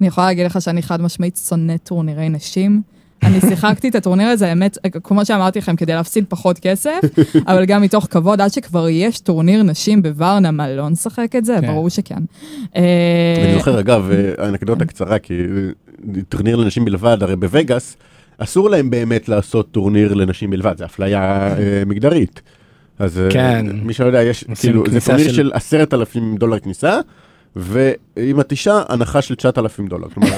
אני 0.00 0.08
יכולה 0.08 0.26
להגיד 0.26 0.46
לך 0.46 0.62
שאני 0.62 0.82
חד 0.82 1.02
משמעית 1.02 1.36
שונאת 1.36 1.82
טורנירי 1.82 2.28
נשים. 2.28 2.82
אני 3.22 3.40
שיחקתי 3.40 3.88
את 3.88 3.94
הטורניר 3.94 4.28
הזה, 4.28 4.48
האמת, 4.48 4.78
כמו 5.02 5.24
שאמרתי 5.24 5.58
לכם, 5.58 5.76
כדי 5.76 5.92
להפסיד 5.92 6.24
פחות 6.28 6.58
כסף, 6.58 7.00
אבל 7.48 7.64
גם 7.64 7.82
מתוך 7.82 8.06
כבוד, 8.10 8.40
עד 8.40 8.52
שכבר 8.52 8.88
יש 8.88 9.18
טורניר 9.18 9.62
נשים 9.62 10.02
בוורנה, 10.02 10.50
מה, 10.50 10.68
לא 10.68 10.88
נשחק 10.88 11.36
את 11.36 11.44
זה? 11.44 11.58
כן. 11.60 11.66
ברור 11.66 11.90
שכן. 11.90 12.14
אני 12.74 12.84
אה, 13.46 13.54
זוכר, 13.58 13.80
אגב, 13.80 14.10
אה, 14.10 14.48
אנקדוטה 14.48 14.84
קצרה, 14.84 15.18
כי 15.18 15.34
אה, 15.34 16.22
טורניר 16.28 16.56
לנשים 16.56 16.84
בלבד, 16.84 17.22
הרי 17.22 17.36
בווגאס, 17.36 17.96
אסור 18.38 18.70
להם 18.70 18.90
באמת 18.90 19.28
לעשות 19.28 19.70
טורניר 19.72 20.14
לנשים 20.14 20.50
בלבד, 20.50 20.74
זה 20.78 20.84
אפליה 20.84 21.20
אה, 21.58 21.82
מגדרית. 21.86 22.42
אז 22.98 23.18
אה, 23.18 23.30
כן. 23.30 23.66
מי 23.82 23.92
שלא 23.92 24.06
יודע, 24.06 24.22
יש, 24.22 24.44
כאילו, 24.60 24.84
זה 24.90 25.00
טורניר 25.00 25.28
של- 25.28 25.34
של 25.34 25.50
עשרת 25.54 25.94
אלפים 25.94 26.36
דולר 26.36 26.58
כניסה, 26.58 27.00
את 28.40 28.50
אישה, 28.50 28.82
הנחה 28.88 29.22
של 29.22 29.34
9,000 29.34 29.86
דולר. 29.86 30.08
כלומר, 30.08 30.30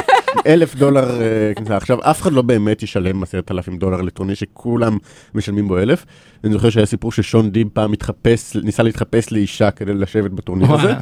אלף 0.46 0.74
דולר 0.74 1.20
אה, 1.20 1.52
כניסה. 1.56 1.76
עכשיו, 1.76 1.98
אף 2.02 2.22
אחד 2.22 2.32
לא 2.32 2.42
באמת 2.42 2.82
ישלם 2.82 3.22
עשרת 3.22 3.50
אלפים 3.50 3.78
דולר 3.78 4.00
לטורניר 4.02 4.34
שכולם 4.34 4.98
משלמים 5.34 5.68
בו 5.68 5.78
אלף. 5.78 6.06
אני 6.44 6.52
זוכר 6.52 6.70
שהיה 6.70 6.86
סיפור 6.86 7.12
ששון 7.12 7.50
דיב 7.50 7.68
פעם 7.72 7.92
התחפש, 7.92 8.56
ניסה 8.56 8.82
להתחפש 8.82 9.32
לאישה 9.32 9.70
כדי 9.70 9.94
לשבת 9.94 10.30
בטורניר 10.30 10.74
הזה. 10.74 10.94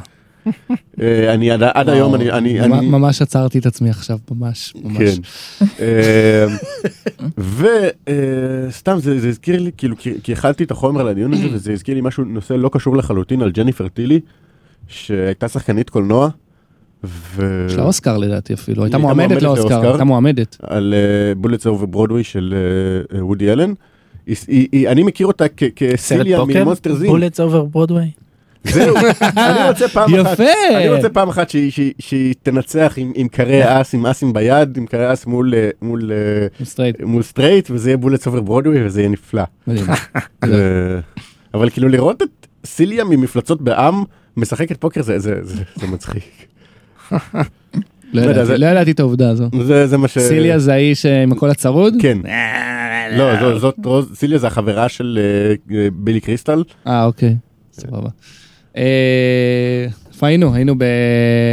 אה, 1.01 1.33
אני 1.33 1.51
עד, 1.51 1.63
עד 1.63 1.89
היום, 1.89 2.15
אני, 2.15 2.31
אני, 2.31 2.59
ממש- 2.59 2.79
אני, 2.79 2.87
ממש 2.87 3.21
עצרתי 3.21 3.59
את 3.59 3.65
עצמי 3.65 3.89
עכשיו, 3.89 4.17
ממש, 4.31 4.73
ממש. 4.83 5.19
כן. 5.79 6.47
וסתם 7.37 8.97
זה 8.99 9.19
זה 9.19 9.29
הזכיר 9.29 9.61
לי, 9.61 9.71
כאילו, 9.77 9.97
כי 9.97 10.13
כי 10.23 10.33
הכנתי 10.33 10.63
את 10.63 10.71
החומר 10.71 11.03
לדיון 11.03 11.33
הזה, 11.33 11.47
וזה 11.53 11.73
הזכיר 11.73 11.95
לי 11.95 12.01
משהו, 12.01 12.23
נושא 12.23 12.53
לא 12.53 12.69
קשור 12.73 12.97
לחלוטין 12.97 13.41
על 13.41 13.51
ג'ניפר 13.51 13.87
טילי, 13.87 14.19
שהייתה 14.87 15.47
שחקנית 15.47 15.89
קולנוע, 15.89 16.29
ו... 17.03 17.65
יש 17.69 17.75
לה 17.75 17.83
אוסקר 17.83 18.17
לדעתי 18.17 18.53
אפילו, 18.53 18.83
הייתה 18.83 18.97
מועמדת 18.97 19.41
לאוסקר. 19.41 19.87
הייתה 19.89 20.03
מועמדת. 20.03 20.57
על 20.63 20.93
Bullets 21.37 21.67
Over 21.67 21.85
Broadway 21.85 22.23
של 22.23 22.55
אה, 23.11 23.17
אה, 23.17 23.25
וודי 23.25 23.51
אלן. 23.51 23.73
אני 24.87 25.03
מכיר 25.03 25.27
אותה 25.27 25.45
סרט 25.47 25.71
כסיליה? 25.75 26.39
מ 26.45 26.50
Monsters, 26.50 26.95
Inc. 26.95 27.07
בולטס 27.07 27.39
אובר 27.39 27.65
ברודווי? 27.65 28.11
זהו, 28.63 28.95
אני 29.37 29.69
רוצה 29.69 29.87
פעם 29.87 30.15
אחת, 30.15 30.33
יפה. 30.33 30.43
אני 30.77 30.89
רוצה 30.89 31.09
פעם 31.09 31.29
אחת 31.29 31.49
שהיא- 31.49 31.71
שהיא- 31.71 31.93
שהיא 31.99 32.33
תנצח 32.43 32.93
עם- 32.97 33.11
עם 33.15 33.27
קרי 33.27 33.81
אס, 33.81 33.93
עם 33.93 34.05
אסים 34.05 34.33
ביד, 34.33 34.77
עם 34.77 34.85
קרי 34.85 35.13
אס 35.13 35.25
מול 35.25 35.53
אה, 35.55 35.69
מול 35.81 36.11
אה, 36.11 36.65
straight, 36.65 37.01
מול 37.01 37.23
straight, 37.23 37.67
וזה 37.71 37.89
יהיה 37.89 37.97
Bullets 37.97 38.27
Over 38.27 38.41
Broadway, 38.41 38.85
וזה 38.85 39.01
יהיה 39.01 39.09
נפלא. 39.09 39.43
מדהים. 39.67 39.85
אה, 40.43 40.49
אבל 41.53 41.69
כאילו 41.69 41.87
לראות 41.89 42.21
את 42.21 42.27
סיליה 42.65 43.03
ממפלצות 43.03 43.61
בעם 43.61 44.03
משחקת 44.37 44.77
פוקר 44.81 45.01
זה- 45.01 45.19
זה 45.19 45.35
זה- 45.43 45.63
זה 45.75 45.87
מצחיק. 45.87 46.23
לא 48.13 48.21
יודע, 48.21 48.31
ידעתי- 48.31 48.45
זה- 48.45 48.57
לא 48.57 48.65
ידעתי 48.65 48.91
את 48.91 48.99
העובדה 48.99 49.29
הזו. 49.29 49.49
זה 49.65 49.87
זה 49.87 49.97
מה 49.97 50.07
ש... 50.07 50.17
סיליה 50.19 50.59
זה 50.59 50.73
האיש 50.73 51.05
אה, 51.05 51.23
עם 51.23 51.31
הקול 51.31 51.49
הצרוד? 51.49 51.93
כן. 52.01 52.17
לא, 53.17 53.39
זו- 53.39 53.59
זאת 53.59 53.75
רוז, 53.85 54.11
סיליה 54.15 54.37
זה 54.37 54.47
החברה 54.47 54.89
של 54.89 55.19
אה, 55.71 55.77
אה, 55.77 55.87
בילי 55.93 56.19
קריסטל. 56.19 56.63
אה, 56.87 57.05
אוקיי, 57.05 57.35
סבבה. 57.73 58.09
אה, 58.79 59.87
איפה 60.19 60.27
היינו? 60.27 60.53
היינו 60.53 60.75
ב... 60.77 60.83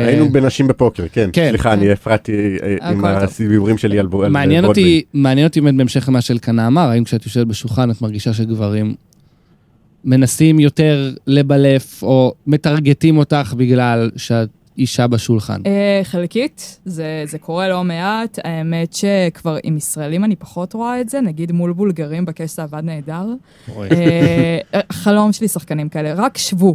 היינו 0.06 0.28
בנשים 0.28 0.68
בפוקר, 0.68 1.04
כן. 1.12 1.30
כן. 1.32 1.48
סליחה, 1.48 1.72
אני 1.72 1.92
הפרעתי 1.92 2.32
אה, 2.62 2.90
עם 2.90 2.98
הכל 2.98 3.14
טוב. 3.14 3.22
הסיבורים 3.22 3.78
שלי 3.78 3.98
על 3.98 4.08
על 4.24 4.30
מעניין. 4.30 4.64
אותי, 4.64 5.02
מעניין 5.14 5.46
אותי 5.46 5.60
באמת 5.60 5.76
בהמשך 5.76 6.08
למה 6.08 6.20
שאלקנה 6.20 6.66
אמר, 6.66 6.88
האם 6.88 7.04
כשאת 7.04 7.26
יושבת 7.26 7.46
בשולחן 7.46 7.90
את 7.90 8.02
מרגישה 8.02 8.32
שגברים 8.32 8.94
מנסים 10.04 10.60
יותר 10.60 11.14
לבלף 11.26 12.02
או 12.02 12.34
מטרגטים 12.46 13.18
אותך 13.18 13.54
בגלל 13.56 14.10
שאת 14.16 14.48
אישה 14.78 15.06
בשולחן? 15.06 15.60
אה, 15.66 16.00
חלקית, 16.02 16.78
זה, 16.84 17.22
זה 17.26 17.38
קורה 17.38 17.68
לא 17.68 17.84
מעט. 17.84 18.38
האמת 18.44 18.92
שכבר 18.92 19.56
עם 19.62 19.76
ישראלים 19.76 20.24
אני 20.24 20.36
פחות 20.36 20.72
רואה 20.72 21.00
את 21.00 21.08
זה, 21.08 21.20
נגיד 21.20 21.52
מול 21.52 21.72
בולגרים 21.72 22.24
בקש 22.24 22.56
זה 22.56 22.62
עבד 22.62 22.82
נהדר. 22.84 23.26
אה, 23.92 24.58
חלום 24.92 25.32
שלי 25.32 25.48
שחקנים 25.48 25.88
כאלה, 25.88 26.14
רק 26.14 26.38
שבו. 26.38 26.74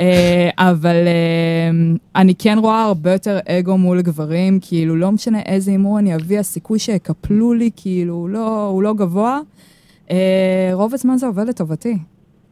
אה, 0.00 0.50
אבל 0.58 0.96
אה, 1.06 1.94
אני 2.16 2.34
כן 2.34 2.58
רואה 2.58 2.84
הרבה 2.84 3.12
יותר 3.12 3.38
אגו 3.48 3.78
מול 3.78 4.02
גברים, 4.02 4.58
כאילו 4.62 4.96
לא 4.96 5.12
משנה 5.12 5.40
איזה 5.40 5.70
הימור 5.70 5.98
אני 5.98 6.14
אביא, 6.14 6.38
הסיכוי 6.38 6.78
שיקפלו 6.78 7.54
לי, 7.54 7.70
כאילו 7.76 8.28
לא, 8.28 8.66
הוא 8.66 8.82
לא 8.82 8.94
גבוה. 8.94 9.40
אה, 10.10 10.70
רוב 10.72 10.94
הזמן 10.94 11.16
זה 11.16 11.26
עובד 11.26 11.48
לטובתי. 11.48 11.98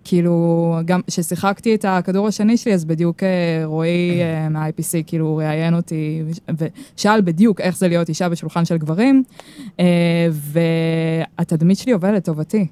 כאילו, 0.05 0.77
גם 0.85 1.01
כששיחקתי 1.07 1.75
את 1.75 1.85
הכדור 1.89 2.27
השני 2.29 2.57
שלי, 2.57 2.75
אז 2.75 2.85
בדיוק 2.85 3.23
רועי 3.65 4.21
מה-IPC, 4.51 5.03
כאילו, 5.07 5.27
הוא 5.27 5.39
ראיין 5.39 5.75
אותי 5.75 6.23
ושאל 6.97 7.21
בדיוק 7.21 7.61
איך 7.61 7.77
זה 7.77 7.89
להיות 7.89 8.09
אישה 8.09 8.29
בשולחן 8.29 8.65
של 8.65 8.77
גברים, 8.79 9.23
והתדמית 10.31 11.79
שלי 11.79 11.93
עובדת 11.93 12.15
לטובתי. 12.15 12.67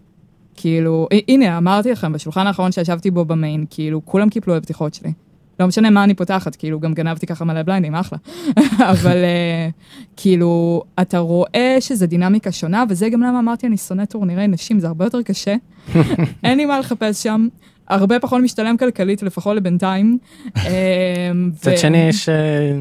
כאילו, 0.60 1.08
הנה, 1.28 1.58
אמרתי 1.58 1.90
לכם, 1.90 2.12
בשולחן 2.12 2.46
האחרון 2.46 2.72
שישבתי 2.72 3.10
בו 3.10 3.24
במיין, 3.24 3.64
כאילו, 3.70 4.00
כולם 4.04 4.30
קיפלו 4.30 4.56
לפתיחות 4.56 4.94
שלי. 4.94 5.12
לא 5.60 5.66
משנה 5.66 5.90
מה 5.90 6.04
אני 6.04 6.14
פותחת, 6.14 6.56
כאילו, 6.56 6.80
גם 6.80 6.94
גנבתי 6.94 7.26
ככה 7.26 7.44
מלא 7.44 7.62
בליינדים, 7.62 7.94
אחלה. 7.94 8.18
אבל 8.92 9.16
אה, 9.24 9.68
כאילו, 10.16 10.82
אתה 11.00 11.18
רואה 11.18 11.76
שזה 11.80 12.06
דינמיקה 12.06 12.52
שונה, 12.52 12.84
וזה 12.88 13.08
גם 13.08 13.22
למה 13.22 13.38
אמרתי, 13.38 13.66
אני 13.66 13.76
שונא 13.76 14.04
טורנירי 14.04 14.46
נשים, 14.46 14.80
זה 14.80 14.86
הרבה 14.86 15.04
יותר 15.04 15.22
קשה. 15.22 15.54
אין 16.44 16.58
לי 16.58 16.64
מה 16.64 16.78
לחפש 16.78 17.22
שם. 17.22 17.48
הרבה 17.88 18.20
פחות 18.20 18.42
משתלם 18.42 18.76
כלכלית, 18.76 19.22
לפחות 19.22 19.56
לבינתיים. 19.56 20.18
אה, 20.56 21.30
מצד 21.34 21.78
שני 21.78 21.98
יש... 21.98 22.28
אה, 22.28 22.78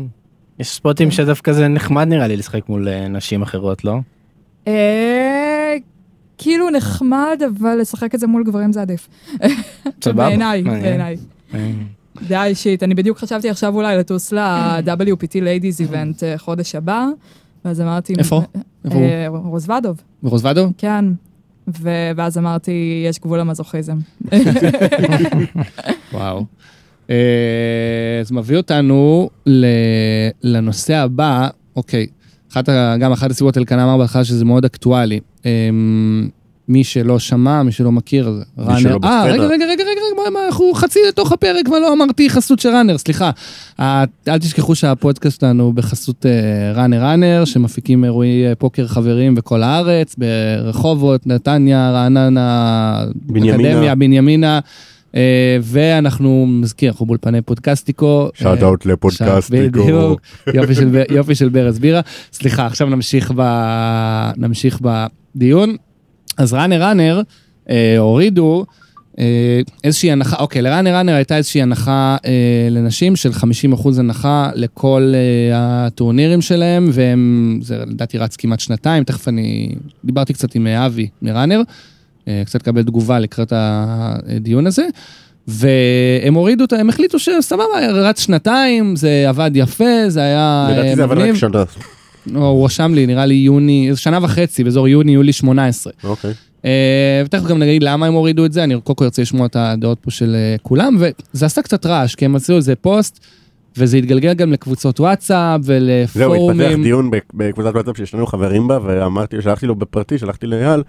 יש 0.60 0.70
ספוטים 0.70 1.12
שדווקא 1.12 1.52
זה 1.52 1.68
נחמד 1.68 2.08
נראה 2.08 2.28
לי 2.28 2.38
לשחק 2.38 2.70
מול 2.70 2.88
נשים 3.10 3.42
אחרות, 3.42 3.84
לא? 3.84 4.00
אה, 6.38 6.44
כאילו 6.44 6.70
נחמד, 6.70 7.42
אבל 7.58 7.78
לשחק 7.82 8.16
את 8.16 8.20
זה 8.20 8.28
מול 8.28 8.44
גברים 8.44 8.74
זה 8.74 8.82
עדיף. 8.82 9.10
סבבה. 10.04 10.28
בעיניי. 10.28 10.64
בעיניי. 10.64 11.18
אה, 11.54 11.72
דעה 12.28 12.46
אישית, 12.46 12.84
אני 12.84 12.96
בדיוק 12.96 13.18
חשבתי 13.18 13.50
עכשיו 13.50 13.76
אולי 13.76 13.98
לטוס 13.98 14.32
ל-WPT 14.32 15.34
Ladies 15.34 15.90
Event 15.90 16.24
אה, 16.24 16.38
חודש 16.38 16.76
הבא, 16.76 17.06
ואז 17.66 17.82
אמרתי... 17.82 18.14
איפה? 18.18 18.42
הוא? 18.84 19.02
אה, 19.02 19.28
רוזוודוב, 19.28 20.02
ברוזוודו? 20.24 20.70
כן. 20.78 21.06
ואז 22.16 22.38
אמרתי, 22.38 23.04
יש 23.06 23.20
גבול 23.20 23.40
למזוכיזם. 23.40 23.98
וואו. 26.14 26.46
אה, 27.10 27.16
אז 28.22 28.32
מביא 28.32 28.58
אותנו 28.58 29.30
לנושא 30.44 30.96
הבא, 30.96 31.48
אוקיי, 31.76 32.08
אחת, 32.52 32.70
גם 33.00 33.12
אחת 33.12 33.32
הסיבות 33.32 33.58
אלקנה 33.58 33.84
אמר 33.84 33.98
בהתחלה 33.98 34.24
שזה 34.24 34.46
מאוד 34.46 34.66
אקטואלי. 34.66 35.20
אה, 35.46 35.70
מי 36.68 36.84
שלא 36.84 37.20
שמע, 37.20 37.64
מי 37.64 37.72
שלא 37.72 37.92
מכיר, 37.92 38.28
אז 38.28 38.44
ראנר. 38.58 38.98
אה. 39.04 39.24
רגע, 39.26 39.34
רגע, 39.34 39.44
רגע, 39.44 39.66
רגע, 39.66 39.84
רגע, 39.84 40.46
אנחנו 40.48 40.74
חצי 40.74 41.00
לתוך 41.08 41.32
הפרק 41.32 41.70
ולא 41.70 41.94
אמרתי 41.94 42.30
חסות 42.30 42.60
של 42.60 42.70
ראנר, 42.70 42.98
סליחה. 42.98 43.32
אל 43.80 44.38
תשכחו 44.40 44.76
שהפודקאסט 44.76 45.42
שלנו 45.42 45.74
בחסות 45.74 46.26
אה, 46.26 46.32
ראנר 46.76 47.04
ראנר, 47.04 47.46
שמפיקים 47.46 48.04
אירועי 48.04 48.48
אה, 48.48 48.56
פוקר 48.56 48.88
חברים 48.88 49.36
בכל 49.36 49.64
הארץ, 49.64 50.16
ברחובות, 50.18 51.28
נתניה, 51.28 51.92
רעננה, 51.92 53.06
בנימינה. 53.16 53.70
אקדמיה, 53.70 53.96
בנימינה. 53.96 54.60
אה, 55.16 55.58
ואנחנו, 55.62 56.46
מזכיר, 56.48 56.92
אנחנו 56.92 57.06
באולפני 57.06 57.42
פודקסטיקו. 57.42 58.30
שאט 58.34 58.64
אאוט 58.64 58.86
לפודקאסטיקו. 58.86 59.84
בדיוק, 59.84 60.22
יופי 60.54 60.76
של, 60.76 61.04
יופי 61.12 61.36
של 61.36 61.50
ברז 61.50 61.80
בירה. 61.80 62.02
סליחה, 62.34 62.66
עכשיו 62.66 62.90
נמשיך, 62.90 63.32
ב, 63.36 63.42
נמשיך 64.38 64.80
בדיון. 64.82 65.76
אז 66.38 66.54
ראנר 66.54 66.84
ראנר 66.84 67.22
אה, 67.70 67.98
הורידו 67.98 68.66
אה, 69.20 69.62
איזושהי 69.84 70.12
הנחה, 70.12 70.36
אוקיי, 70.40 70.62
לראנר 70.62 70.96
ראנר 70.98 71.14
הייתה 71.14 71.38
איזושהי 71.38 71.62
הנחה 71.62 72.18
אה, 72.26 72.68
לנשים 72.72 73.16
של 73.16 73.32
50% 73.32 74.00
הנחה 74.00 74.50
לכל 74.56 75.14
אה, 75.16 75.86
הטורנירים 75.86 76.42
שלהם, 76.42 76.90
והם, 76.94 77.60
זה 77.62 77.78
לדעתי 77.78 78.18
רץ 78.18 78.36
כמעט 78.36 78.60
שנתיים, 78.60 79.04
תכף 79.04 79.28
אני 79.28 79.76
דיברתי 80.06 80.34
קצת 80.34 80.56
עם 80.56 80.68
אה, 80.68 80.86
אבי 80.86 81.08
מראנר, 81.22 81.58
אה, 81.60 81.64
קצת 82.46 82.62
לקבל 82.62 82.84
תגובה 82.84 83.20
לקראת 83.20 83.54
הדיון 83.56 84.68
הזה. 84.68 84.88
והם 85.48 86.34
הורידו 86.34 86.64
אותה, 86.64 86.76
הם 86.76 86.90
החליטו 86.90 87.20
שסבבה, 87.20 87.64
רץ 87.94 88.20
שנתיים, 88.20 88.96
זה 88.96 89.26
עבד 89.28 89.52
יפה, 89.54 90.10
זה 90.10 90.20
היה 90.20 90.68
לדעתי 90.72 90.90
אה, 90.90 90.96
זה 90.96 91.04
עבד 91.04 91.18
רק. 91.18 91.36
שנה. 91.36 91.64
לא, 92.26 92.40
הוא 92.40 92.66
רשם 92.66 92.92
לי, 92.94 93.06
נראה 93.06 93.26
לי 93.26 93.36
יוני, 93.36 93.92
שנה 93.96 94.20
וחצי, 94.22 94.64
באזור 94.64 94.88
יוני-יולי 94.88 95.34
18. 95.34 95.94
אוקיי. 96.04 96.34
אה, 96.66 97.22
ותכף 97.26 97.46
גם 97.46 97.60
נגיד 97.60 97.84
למה 97.84 98.06
הם 98.06 98.14
הורידו 98.14 98.46
את 98.46 98.54
זה, 98.54 98.64
אני 98.64 98.82
קודם 98.84 98.96
כל 98.96 99.06
רוצה 99.06 99.22
לשמוע 99.22 99.46
את 99.46 99.56
הדעות 99.56 100.00
פה 100.02 100.12
של 100.12 100.36
אה, 100.36 100.56
כולם, 100.62 100.98
וזה 101.00 101.46
עשה 101.46 101.62
קצת 101.62 101.86
רעש, 101.86 102.16
כי 102.16 102.26
הם 102.26 102.36
עשו 102.36 102.56
איזה 102.56 102.76
פוסט, 102.76 103.26
וזה 103.78 103.98
התגלגל 103.98 104.34
גם 104.34 104.54
לקבוצות 104.54 105.00
וואטסאפ 105.00 105.62
זהו, 105.62 105.76
התפתח 106.04 106.20
ולפורומים. 106.20 106.84
דיון 106.84 107.12
בקבוצת 107.34 107.74
וואטסאפ 107.74 107.98
שיש 107.98 108.14
לנו 108.14 108.28
חברים 108.28 108.68
בה, 108.68 108.80
ואמרתי, 108.84 109.42
שלחתי 109.42 109.66
לו 109.66 109.76
בפרטי, 109.76 110.18
שלחתי 110.18 110.48
לאייל, 110.48 110.84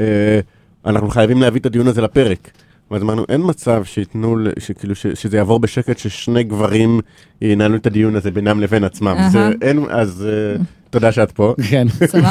אה, 0.00 0.40
אנחנו 0.86 1.08
חייבים 1.10 1.40
להביא 1.42 1.60
את 1.60 1.66
הדיון 1.66 1.86
הזה 1.88 2.00
לפרק. 2.02 2.50
ואז 2.90 3.02
אמרנו, 3.02 3.24
אין 3.28 3.40
מצב 3.44 3.84
שייתנו, 3.84 4.36
שכאילו, 4.58 4.94
ש- 4.94 5.06
שזה 5.06 5.36
יעבור 5.36 5.60
בשקט, 5.60 5.98
ששני 5.98 6.42
גברים 6.44 7.00
ינהלו 7.42 7.76
את 7.76 7.86
הדיון 7.86 8.16
הזה 8.16 8.30
בינם 8.30 8.60
לבין 8.60 8.84
עצמם. 8.84 9.08
אהה. 9.18 9.30
זה 9.30 9.50
אין, 9.62 9.84
אז 9.90 10.26
אה, 10.58 10.62
תודה 10.90 11.12
שאת 11.12 11.30
פה. 11.32 11.54
כן. 11.70 11.86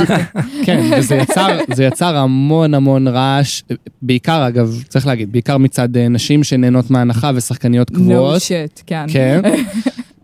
כן, 0.65 0.91
וזה 0.97 1.15
יצר, 1.15 1.47
זה 1.73 1.83
יצר 1.83 2.15
המון 2.17 2.73
המון 2.73 3.07
רעש, 3.07 3.61
בעיקר 4.01 4.47
אגב, 4.47 4.83
צריך 4.87 5.07
להגיד, 5.07 5.31
בעיקר 5.31 5.57
מצד 5.57 5.97
אה, 5.97 6.07
נשים 6.09 6.43
שנהנות 6.43 6.91
מהנחה 6.91 7.31
ושחקניות 7.35 7.91
no 7.91 7.95
קבועות. 7.95 8.41
shit, 8.41 8.81
כן. 8.85 9.05
כן. 9.07 9.41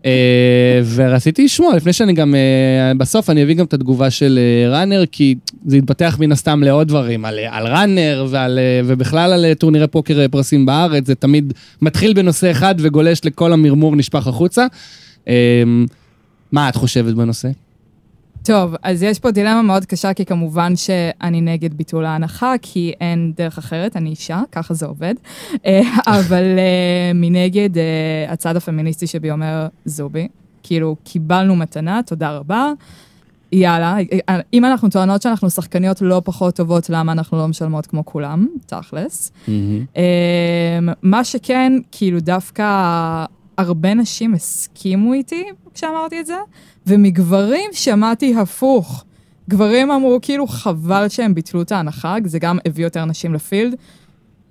אה, 0.04 0.80
ורציתי 0.94 1.44
לשמוע, 1.44 1.76
לפני 1.76 1.92
שאני 1.92 2.12
גם, 2.12 2.34
אה, 2.34 2.94
בסוף 2.94 3.30
אני 3.30 3.42
אביא 3.42 3.54
גם 3.54 3.64
את 3.64 3.74
התגובה 3.74 4.10
של 4.10 4.38
אה, 4.38 4.78
ראנר, 4.78 5.04
כי 5.12 5.34
זה 5.66 5.76
יתפתח 5.76 6.16
מן 6.20 6.32
הסתם 6.32 6.62
לעוד 6.62 6.88
דברים, 6.88 7.24
על, 7.24 7.38
על 7.50 7.66
ראנר 7.66 8.26
ועל, 8.30 8.58
ובכלל 8.84 9.32
על 9.32 9.54
טורנירי 9.54 9.86
פוקר 9.86 10.26
פרסים 10.30 10.66
בארץ, 10.66 11.06
זה 11.06 11.14
תמיד 11.14 11.52
מתחיל 11.82 12.12
בנושא 12.12 12.50
אחד 12.50 12.74
וגולש 12.78 13.20
לכל 13.24 13.52
המרמור 13.52 13.96
נשפך 13.96 14.26
החוצה. 14.26 14.66
מה 16.52 16.68
את 16.68 16.76
חושבת 16.76 17.14
בנושא? 17.14 17.48
טוב, 18.44 18.74
אז 18.82 19.02
יש 19.02 19.18
פה 19.18 19.30
דילמה 19.30 19.62
מאוד 19.62 19.84
קשה, 19.84 20.14
כי 20.14 20.24
כמובן 20.24 20.76
שאני 20.76 21.40
נגד 21.40 21.74
ביטול 21.74 22.04
ההנחה, 22.04 22.54
כי 22.62 22.92
אין 23.00 23.32
דרך 23.36 23.58
אחרת, 23.58 23.96
אני 23.96 24.10
אישה, 24.10 24.42
ככה 24.52 24.74
זה 24.74 24.86
עובד. 24.86 25.14
אה, 25.66 25.80
אבל 26.18 26.44
אה, 26.58 27.12
מנגד, 27.14 27.78
אה, 27.78 28.32
הצד 28.32 28.56
הפמיניסטי 28.56 29.06
שבי 29.06 29.30
אומר, 29.30 29.66
זובי, 29.84 30.28
כאילו, 30.62 30.96
קיבלנו 31.04 31.56
מתנה, 31.56 32.00
תודה 32.06 32.30
רבה. 32.30 32.72
יאללה, 33.52 33.96
אם 34.52 34.64
אנחנו 34.64 34.90
טוענות 34.90 35.22
שאנחנו 35.22 35.50
שחקניות 35.50 36.02
לא 36.02 36.22
פחות 36.24 36.56
טובות, 36.56 36.90
למה 36.90 37.12
אנחנו 37.12 37.38
לא 37.38 37.48
משלמות 37.48 37.86
כמו 37.86 38.04
כולם? 38.04 38.46
תכלס. 38.66 39.32
אמ, 39.48 40.88
מה 41.02 41.24
שכן, 41.24 41.72
כאילו 41.92 42.20
דווקא 42.20 42.64
הרבה 43.60 43.94
נשים 43.94 44.34
הסכימו 44.34 45.12
איתי 45.12 45.44
כשאמרתי 45.74 46.20
את 46.20 46.26
זה, 46.26 46.36
ומגברים 46.86 47.70
שמעתי 47.72 48.34
הפוך. 48.36 49.04
גברים 49.48 49.90
אמרו 49.90 50.18
כאילו 50.22 50.46
חבל 50.46 51.08
שהם 51.08 51.34
ביטלו 51.34 51.62
את 51.62 51.72
ההנחה, 51.72 52.16
זה 52.24 52.38
גם 52.38 52.58
הביא 52.66 52.84
יותר 52.84 53.04
נשים 53.04 53.34
לפילד, 53.34 53.74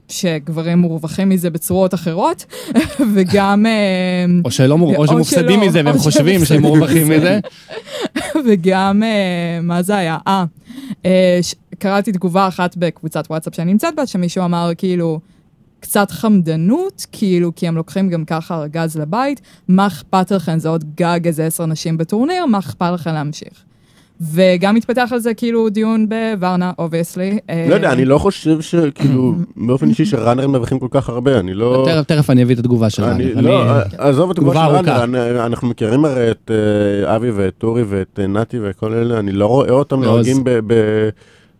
שגברים 0.07 0.79
מורווחים 0.79 1.29
מזה 1.29 1.49
בצורות 1.49 1.93
אחרות, 1.93 2.45
וגם... 3.15 3.65
אמ, 3.65 4.41
או 4.45 4.51
שלא 4.51 4.77
מור... 4.77 4.95
או 4.95 5.07
שמופסדים 5.07 5.59
מזה 5.59 5.81
והם 5.85 5.97
חושבים 5.97 6.45
שהם 6.45 6.61
מורווחים 6.61 7.09
מזה. 7.09 7.39
וגם, 8.45 9.03
אה, 9.03 9.59
מה 9.61 9.81
זה 9.81 9.97
היה? 9.97 10.17
אה, 10.27 10.43
אה, 11.05 11.39
קראתי 11.79 12.11
תגובה 12.11 12.47
אחת 12.47 12.77
בקבוצת 12.77 13.25
וואטסאפ 13.29 13.55
שאני 13.55 13.71
נמצאת 13.71 13.95
בה, 13.95 14.05
שמישהו 14.05 14.45
אמר 14.45 14.71
כאילו, 14.77 15.19
קצת 15.79 16.11
חמדנות, 16.11 17.05
כאילו, 17.11 17.51
כי 17.55 17.67
הם 17.67 17.75
לוקחים 17.75 18.09
גם 18.09 18.25
ככה 18.25 18.55
ארגז 18.61 18.97
לבית, 18.97 19.41
מה 19.67 19.87
אכפת 19.87 20.31
לכם, 20.31 20.59
זה 20.59 20.69
עוד 20.69 20.83
גג 20.95 21.19
איזה 21.25 21.45
עשר 21.45 21.65
נשים 21.65 21.97
בטורניר, 21.97 22.45
מה 22.45 22.59
אכפת 22.59 22.89
לכם 22.93 23.13
להמשיך? 23.13 23.53
וגם 24.33 24.75
התפתח 24.75 25.09
על 25.11 25.19
זה 25.19 25.33
כאילו 25.33 25.69
דיון 25.69 26.07
בוורנה, 26.09 26.71
obviously. 26.79 27.39
לא 27.69 27.75
יודע, 27.75 27.91
אני 27.91 28.05
לא 28.05 28.17
חושב 28.17 28.61
שכאילו, 28.61 29.33
באופן 29.57 29.89
אישי 29.89 30.05
שראנרים 30.05 30.51
מרוויחים 30.51 30.79
כל 30.79 30.87
כך 30.91 31.09
הרבה, 31.09 31.39
אני 31.39 31.53
לא... 31.53 31.85
תכף- 31.87 32.07
תכף 32.15 32.29
אני 32.29 32.43
אביא 32.43 32.53
את 32.55 32.59
התגובה 32.59 32.89
של 32.89 33.03
אבי 33.03 33.31
ראנר. 33.31 33.41
לא, 33.41 33.71
אני- 33.81 33.81
עזוב 33.97 34.29
את 34.31 34.37
התגובה 34.37 34.63
תגובה 34.65 34.83
של. 34.83 34.89
ראנר, 35.01 35.29
אני- 35.31 35.45
אנחנו 35.45 35.67
מכירים 35.67 36.05
הרי 36.05 36.31
את 36.31 36.51
אה, 37.05 37.15
אבי 37.15 37.31
ואת 37.31 37.53
טורי 37.57 37.83
ואת 37.87 38.19
אה, 38.21 38.27
נתי 38.27 38.57
וכל 38.63 38.93
אלה, 38.93 39.19
אני 39.19 39.31
לא 39.31 39.45
רואה 39.45 39.69
אותם 39.71 40.01
לא, 40.03 40.07
נוהגים 40.11 40.37
ב- 40.43 41.09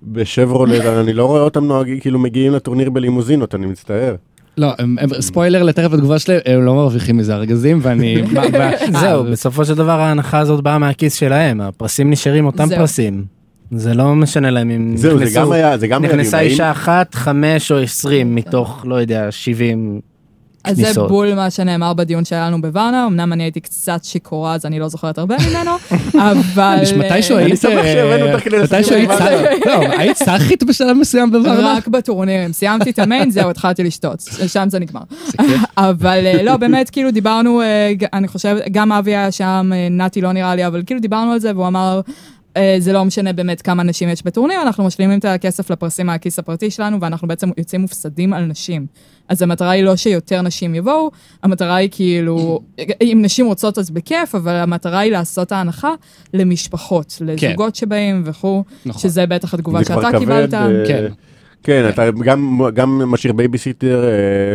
ב- 0.02 0.20
בשברולט, 0.20 0.82
אני 1.02 1.14
לא 1.14 1.26
רואה 1.26 1.42
אותם 1.42 1.66
נוהגים, 1.66 2.00
כאילו 2.00 2.20
מגיעים 2.20 2.54
לטורניר 2.54 2.90
בלימוזינות, 2.90 3.56
אני 3.56 3.66
מצטער. 3.66 4.16
לא, 4.58 4.72
הם- 4.80 4.96
הם- 5.00 5.22
ספוילר 5.22 5.64
לתכף 5.64 5.94
התגובה 5.94 6.20
שלהם, 6.20 6.40
הם 6.46 6.62
לא 6.66 6.76
מרוויחים 6.76 7.18
מזה 7.18 7.36
ארגזים, 7.36 7.80
ואני... 7.82 8.24
זהו, 9.02 9.24
בסופו 9.24 9.66
של 9.66 9.76
דבר 9.76 10.00
ההנחה 10.00 10.40
הזאת 10.40 10.64
באה 10.64 10.78
מהכיס 10.78 11.14
שלהם, 11.14 11.62
הפרסים 11.62 12.10
נשארים 12.10 12.46
אותם. 12.46 12.70
פרסים. 12.76 13.24
זה 13.72 13.94
לא 13.94 14.16
משנה 14.16 14.50
להם 14.50 14.70
אם 14.70 14.98
זהו, 14.98 15.18
זה 15.18 15.24
נכנסו- 15.26 15.40
גם 15.40 15.52
היה, 15.52 15.78
זה 15.78 15.88
גם 15.88 16.06
נכנסה 16.06 16.40
אישה 16.40 16.72
אחת, 16.72 17.16
חמש 17.16 17.72
או 17.72 17.78
עשרים 17.78 18.36
מתוך, 18.36 18.86
לא 18.88 18.96
יודע, 18.96 19.28
שבעים 19.30 20.00
אז 20.64 20.78
זה. 20.78 21.02
בול 21.08 21.34
מה 21.34 21.50
שנאמר 21.50 21.94
בדיון 21.94 22.26
שהיה 22.26 22.48
לנו 22.48 22.62
בוורנה, 22.62 23.06
אמנם 23.08 23.34
אני 23.34 23.44
הייתי 23.44 23.60
קצת 23.60 24.04
שיכורה, 24.04 24.54
אז 24.54 24.66
אני 24.66 24.80
לא 24.80 24.88
זוכרת 24.88 25.18
הרבה 25.18 25.36
ממנו, 25.50 25.72
אבל... 26.32 26.80
מתישהו 26.98 27.36
אה, 27.36 27.42
אני 27.42 27.50
היית... 27.50 27.62
שמח 27.62 27.84
שהבאנו 27.84 28.32
אותך 28.32 28.44
כדי 28.44 28.58
מתישהו 28.58 28.80
לסכם 28.80 28.96
היית 28.96 29.12
סאחית, 29.12 29.66
לא, 29.68 29.98
היית 29.98 30.18
סאחית 30.18 30.64
בשלב 30.64 30.98
מסוים 30.98 31.32
בוורנה? 31.32 31.74
רק 31.78 31.88
בטורנירים, 31.88 32.54
סיימתי 32.54 32.90
את 32.90 33.00
המיין, 33.00 33.32
זהו, 33.32 33.50
התחלתי 33.50 33.84
לשתות, 33.84 34.20
שם 34.48 34.70
זה 34.70 34.80
נגמר. 34.80 35.02
אבל 35.78 36.26
אה, 36.26 36.44
לא, 36.44 36.58
באמת, 36.58 36.90
כאילו 36.90 37.12
דיברנו, 37.12 37.62
אה, 37.62 37.92
אני 38.14 38.28
חושבת, 38.28 38.64
גם 38.72 38.92
אבי 38.92 39.16
היה 39.16 39.32
שם, 39.32 39.72
אה, 39.74 39.88
נתי 39.92 40.22
לא 40.22 40.32
נראה 40.32 40.56
לי, 40.56 40.68
אבל 40.68 40.84
כאילו 40.86 41.02
דיברנו 41.02 41.32
על 41.32 41.40
זה, 41.40 41.52
והוא 41.56 41.68
אמר, 41.68 42.02
אה, 42.08 42.14
זה 42.80 42.94
לא 42.94 43.06
משנה 43.06 43.34
באמת 43.34 43.62
כמה 43.62 43.84
נשים 43.84 44.10
יש 44.10 44.24
בטורניר, 44.26 44.62
אנחנו 44.62 44.84
משלימים 44.84 45.20
את 45.20 45.26
הכסף 45.26 45.72
לפרסים 45.72 46.06
מהכיס 46.06 46.40
הפרטי 46.40 46.72
שלנו, 46.72 47.02
ואנחנו 47.02 47.28
בעצם 47.28 47.50
יוצאים 47.58 47.82
מופסדים 47.82 48.34
על 48.34 48.46
נשים. 48.46 48.86
אז 49.30 49.42
המטרה 49.42 49.72
היא 49.72 49.84
לא 49.84 49.96
שיותר 49.96 50.42
נשים 50.42 50.76
יבואו, 50.76 51.12
המטרה 51.44 51.76
היא 51.76 51.90
כאילו, 51.92 52.60
אם 53.02 53.20
נשים 53.22 53.46
רוצות 53.46 53.78
אז 53.78 53.90
בכיף, 53.90 54.36
אבל 54.36 54.56
המטרה 54.56 55.00
היא 55.00 55.12
לעשות 55.12 55.52
ההנחה 55.52 55.94
למשפחות, 56.34 57.22
לזוגות 57.22 57.76
שבאים 57.76 58.22
וכו', 58.26 58.64
נכון. 58.86 59.02
שזה 59.02 59.26
בטח 59.26 59.54
התגובה 59.54 59.84
שאתה 59.84 60.10
כבד, 60.12 60.20
קיבלת. 60.20 60.54
אה, 60.54 60.68
כן. 60.88 61.06
כן, 61.64 61.90
אתה 61.90 62.12
גם, 62.12 62.62
גם 62.74 62.90
משאיר 63.12 63.34
בייביסיטר, 63.34 64.04
אה, 64.04 64.54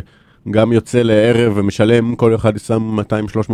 גם 0.51 0.73
יוצא 0.73 1.03
לערב 1.03 1.53
ומשלם, 1.57 2.15
כל 2.17 2.35
אחד 2.35 2.59
שם 2.59 2.99
200-300 3.01 3.03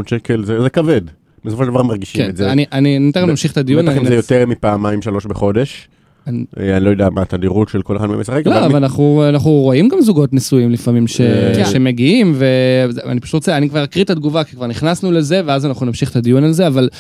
שקל, 0.07 0.45
זה, 0.45 0.63
זה 0.63 0.71
כבד. 0.71 1.01
בסופו 1.45 1.65
של 1.65 1.71
דבר 1.71 1.83
מרגישים 1.83 2.23
כן, 2.25 2.31
את 2.31 2.37
זה. 2.37 2.53
אני- 2.53 2.65
אני 2.73 2.99
ניתן 2.99 3.27
להמשיך 3.27 3.53
את 3.53 3.57
הדיון. 3.57 3.87
בטח 3.87 3.97
אם 3.97 4.05
זה 4.07 4.15
יותר 4.15 4.47
מפעמיים 4.47 5.03
שלוש 5.03 5.27
בחודש. 5.27 5.89
אני- 6.27 6.45
אה, 6.61 6.77
אני 6.77 6.85
לא 6.85 6.91
יודע 6.91 7.09
מה 7.11 7.23
התדירות 7.23 7.69
של 7.69 7.83
כל 7.83 7.97
אחד 7.97 8.07
מהם 8.07 8.21
משחק, 8.21 8.43
לא, 8.47 8.67
אבל 8.67 8.77
אנחנו, 8.77 9.25
אנחנו 9.29 9.51
רואים 9.51 9.89
גם 9.89 10.01
זוגות 10.01 10.33
נשואים 10.33 10.71
לפעמים 10.71 11.07
ש... 11.07 11.21
כן. 11.57 11.65
שמגיעים, 11.65 12.35
ואני 12.37 13.21
פשוט 13.21 13.35
רוצה, 13.35 13.57
אני 13.57 13.69
כבר 13.69 13.85
אקריא 13.85 14.05
את 14.05 14.11
התגובה, 14.11 14.45
כי 14.45 14.57
כבר 14.57 14.67
נכנסנו 14.67 15.13
לזה, 15.13 15.41
ואז 15.47 15.67
אנחנו 15.67 15.87
נמשיך 15.87 16.11
את 16.11 16.17
הדיון 16.17 16.45
על 16.45 16.53
זה, 16.53 16.67
אבל 16.67 16.89
אה, 16.93 16.99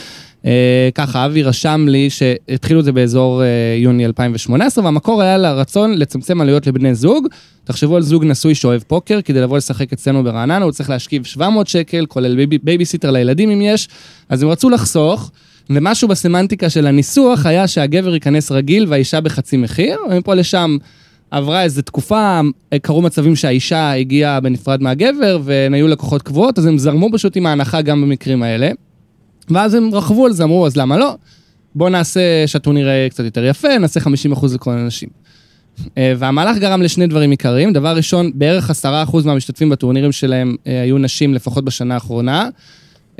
ככה, 0.94 1.26
אבי 1.26 1.42
רשם 1.42 1.86
לי 1.88 2.10
שהתחילו 2.10 2.80
את 2.80 2.84
זה 2.84 2.92
באזור 2.92 3.42
אה, 3.42 3.46
יוני 3.78 4.06
2018, 4.06 4.84
והמקור 4.84 5.22
היה 5.22 5.38
לרצון 5.38 5.98
לצמצם 5.98 6.40
עלויות 6.40 6.66
לבני 6.66 6.94
זוג. 6.94 7.26
תחשבו 7.64 7.96
על 7.96 8.02
זוג 8.02 8.24
נשוי 8.24 8.54
שאוהב 8.54 8.82
פוקר, 8.86 9.20
כדי 9.24 9.40
לבוא 9.40 9.56
לשחק 9.56 9.92
אצלנו 9.92 10.24
ברעננה, 10.24 10.64
הוא 10.64 10.72
צריך 10.72 10.90
להשכיב 10.90 11.24
700 11.24 11.68
שקל, 11.68 12.06
כולל 12.06 12.36
בייבי, 12.36 12.58
בייביסיטר 12.58 13.10
לילדים 13.10 13.50
אם 13.50 13.62
יש, 13.62 13.88
אז 14.28 14.42
הם 14.42 14.48
רצו 14.48 14.70
לחסוך. 14.70 15.30
ומשהו 15.70 16.08
בסמנטיקה 16.08 16.70
של 16.70 16.86
הניסוח 16.86 17.46
היה 17.46 17.66
שהגבר 17.66 18.14
ייכנס 18.14 18.52
רגיל 18.52 18.86
והאישה 18.88 19.20
בחצי 19.20 19.56
מחיר, 19.56 19.98
ומפה 20.10 20.34
לשם 20.34 20.76
עברה 21.30 21.62
איזו 21.62 21.82
תקופה, 21.82 22.40
קרו 22.82 23.02
מצבים 23.02 23.36
שהאישה 23.36 23.92
הגיעה 23.92 24.40
בנפרד 24.40 24.82
מהגבר, 24.82 25.38
והן 25.44 25.74
היו 25.74 25.88
לקוחות 25.88 26.22
קבועות, 26.22 26.58
אז 26.58 26.66
הם 26.66 26.78
זרמו 26.78 27.08
פשוט 27.12 27.36
עם 27.36 27.46
ההנחה 27.46 27.82
גם 27.82 28.02
במקרים 28.02 28.42
האלה. 28.42 28.70
ואז 29.48 29.74
הם 29.74 29.94
רכבו 29.94 30.26
על 30.26 30.32
זה, 30.32 30.44
אמרו, 30.44 30.66
אז 30.66 30.76
למה 30.76 30.98
לא? 30.98 31.14
בואו 31.74 31.88
נעשה 31.88 32.20
שהטורניר 32.46 32.88
יהיה 32.88 33.08
קצת 33.08 33.24
יותר 33.24 33.44
יפה, 33.44 33.78
נעשה 33.78 34.00
50% 34.00 34.54
לכל 34.54 34.70
האנשים. 34.70 35.08
אה, 35.98 36.12
והמהלך 36.18 36.58
גרם 36.58 36.82
לשני 36.82 37.06
דברים 37.06 37.30
עיקריים. 37.30 37.72
דבר 37.72 37.96
ראשון, 37.96 38.30
בערך 38.34 38.70
עשרה 38.70 39.02
אחוז 39.02 39.26
מהמשתתפים 39.26 39.70
בטורנירים 39.70 40.12
שלהם 40.12 40.56
אה, 40.66 40.82
היו 40.82 40.98
נשים 40.98 41.34
לפחות 41.34 41.64
בשנה 41.64 41.94
האחרונה. 41.94 42.48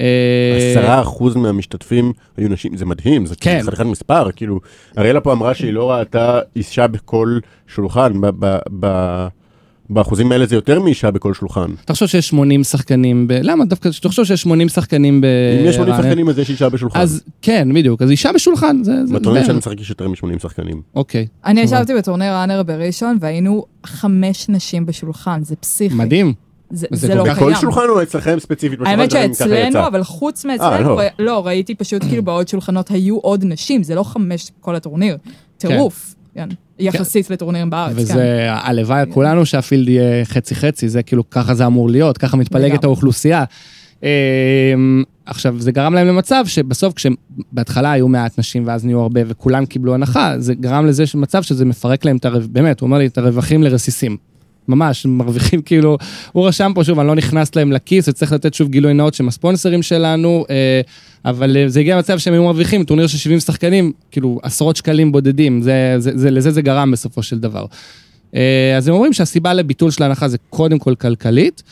אה, 0.00 0.70
עשרה 0.70 1.00
אחוז 1.00 1.36
מהמשתתפים 1.36 2.12
היו 2.36 2.48
נשים, 2.48 2.76
זה 2.76 2.86
מדהים, 2.86 3.26
זה 3.26 3.34
כן. 3.40 3.60
חתיכת 3.66 3.84
מספר, 3.84 4.30
כאילו, 4.36 4.60
אריאלה 4.98 5.20
פה 5.20 5.32
אמרה 5.32 5.54
שהיא 5.54 5.72
לא 5.72 5.90
ראתה 5.90 6.40
אישה 6.56 6.86
בכל 6.86 7.38
שולחן, 7.66 8.20
ב- 8.20 8.30
ב- 8.38 8.58
ב- 8.80 9.26
באחוזים 9.90 10.32
האלה 10.32 10.46
זה 10.46 10.54
יותר 10.54 10.80
מאישה 10.80 11.10
בכל 11.10 11.34
שולחן. 11.34 11.70
תחשוב 11.84 12.08
שיש 12.08 12.28
80 12.28 12.64
שחקנים 12.64 13.28
ב... 13.28 13.32
למה 13.42 13.64
דווקא 13.64 13.88
תחשוב 14.02 14.24
שיש 14.24 14.42
80 14.42 14.68
שחקנים 14.68 15.20
ב... 15.20 15.24
אם 15.60 15.66
יש 15.66 15.74
80 15.74 15.92
רעננה. 15.92 16.08
שחקנים 16.08 16.28
אז 16.28 16.38
יש 16.38 16.50
אישה 16.50 16.68
בשולחן. 16.68 17.00
אז 17.00 17.22
כן, 17.42 17.68
בדיוק, 17.74 18.02
אז 18.02 18.10
אישה 18.10 18.32
בשולחן, 18.32 18.84
זה... 18.84 19.06
זה 19.06 19.14
בטורניר. 19.14 19.44
שאני 19.44 19.58
משחק 19.58 19.80
יש 19.80 19.90
יותר 19.90 20.08
מ-80 20.08 20.38
שחקנים. 20.42 20.82
אוקיי, 20.94 21.26
אני. 21.44 21.60
ישבתי 21.60 21.94
בטורניר 21.94 22.32
ראנר 22.32 22.62
בראשון 22.62 23.18
והיינו 23.20 23.64
חמש 23.86 24.48
נשים 24.48 24.86
בשולחן, 24.86 25.40
זה 25.44 25.56
פסיכי. 25.56 25.94
מדהים. 25.94 26.32
זה, 26.70 26.86
זה 26.90 27.08
כל 27.08 27.14
לא 27.14 27.22
קיים. 27.22 27.36
בכל 27.36 27.54
שולחן 27.54 27.88
או 27.88 28.02
אצלכם 28.02 28.40
ספציפית? 28.40 28.78
האמת 28.84 29.10
שאצלנו? 29.10 29.86
אבל 29.86 30.02
חוץ 30.02 30.46
אה, 30.46 30.52
מאצלנו, 30.52 30.88
לא. 30.88 30.96
לא. 30.96 31.02
לא, 31.18 31.46
ראיתי 31.46 31.74
פשוט 31.74 32.02
כאילו 32.02 32.22
בעוד 32.22 32.48
שולחנות 32.48 32.90
היו 32.90 33.18
עוד 33.18 33.44
נשים, 33.44 33.82
זה 33.82 33.94
לא 33.94 34.02
חמש 34.02 34.50
כל 34.60 34.76
הטורניר. 34.76 35.16
טירוף, 35.58 36.14
כן. 36.34 36.48
יחסית 36.80 37.30
לטורנירים 37.30 37.70
בארץ, 37.70 37.96
כן. 37.96 38.02
וזה 38.02 38.46
הלוואי 38.50 39.04
כולנו 39.10 39.46
שהפילד 39.46 39.88
יהיה 39.88 40.24
חצי 40.24 40.54
חצי, 40.54 40.88
זה 40.88 41.02
כאילו 41.02 41.30
ככה 41.30 41.54
זה 41.54 41.66
אמור 41.66 41.90
להיות, 41.90 42.18
ככה 42.18 42.36
מתפלגת. 42.36 42.84
האוכלוסייה. 42.84 43.44
אמ, 44.02 45.02
עכשיו, 45.26 45.54
זה 45.58 45.72
גרם 45.72 45.94
להם 45.94 46.06
למצב 46.06 46.44
שבסוף 46.46 46.94
כשבהתחלה 46.94 47.92
היו 47.92 48.08
מעט 48.08 48.38
נשים 48.38 48.66
ואז 48.66 48.84
נהיו 48.84 49.00
הרבה 49.00 49.20
וכולם 49.26 49.66
קיבלו 49.66 49.94
הנחה, 49.94 50.34
זה 50.38 50.54
גרם 50.54 50.86
לזה 50.86 51.04
מצב 51.14 51.42
שזה 51.42 51.64
מפרק 51.64 52.04
להם 52.04 52.16
את 52.16 52.24
הרווח, 52.24 52.46
באמת, 52.52 52.80
הוא 52.80 52.86
אומר 52.86 52.98
לי 52.98 53.06
את 53.06 53.18
הרווחים 53.18 53.62
לרסיסים. 53.62 54.29
ממש, 54.70 55.06
מרוויחים 55.06 55.62
כאילו, 55.62 55.98
הוא 56.32 56.48
רשם 56.48 56.72
פה 56.74 56.84
שוב, 56.84 56.98
אני 56.98 57.08
לא 57.08 57.14
נכנס 57.14 57.56
להם 57.56 57.72
לכיס, 57.72 58.08
וצריך 58.08 58.32
לתת 58.32 58.54
שוב 58.54 58.68
גילוי 58.68 58.94
נאות 58.94 59.14
שהם 59.14 59.28
הספונסרים 59.28 59.82
שלנו, 59.82 60.44
אה, 60.50 60.80
אבל 61.24 61.56
אה, 61.56 61.68
זה 61.68 61.80
הגיע 61.80 61.96
למצב 61.96 62.18
שהם 62.18 62.34
היו 62.34 62.44
מרוויחים, 62.44 62.84
טורניר 62.84 63.06
של 63.06 63.18
70 63.18 63.40
שחקנים, 63.40 63.92
כאילו 64.10 64.40
עשרות 64.42 64.76
שקלים 64.76 65.12
בודדים, 65.12 65.62
זה, 65.62 65.94
זה, 65.98 66.10
זה, 66.14 66.30
לזה 66.30 66.50
זה 66.50 66.62
גרם 66.62 66.90
בסופו 66.90 67.22
של 67.22 67.38
דבר. 67.38 67.64
אה, 68.34 68.74
אז 68.76 68.88
הם 68.88 68.94
אומרים 68.94 69.12
שהסיבה 69.12 69.54
לביטול 69.54 69.90
של 69.90 70.02
ההנחה 70.02 70.28
זה 70.28 70.38
קודם 70.50 70.78
כל 70.78 70.94
כלכלית. 70.94 71.62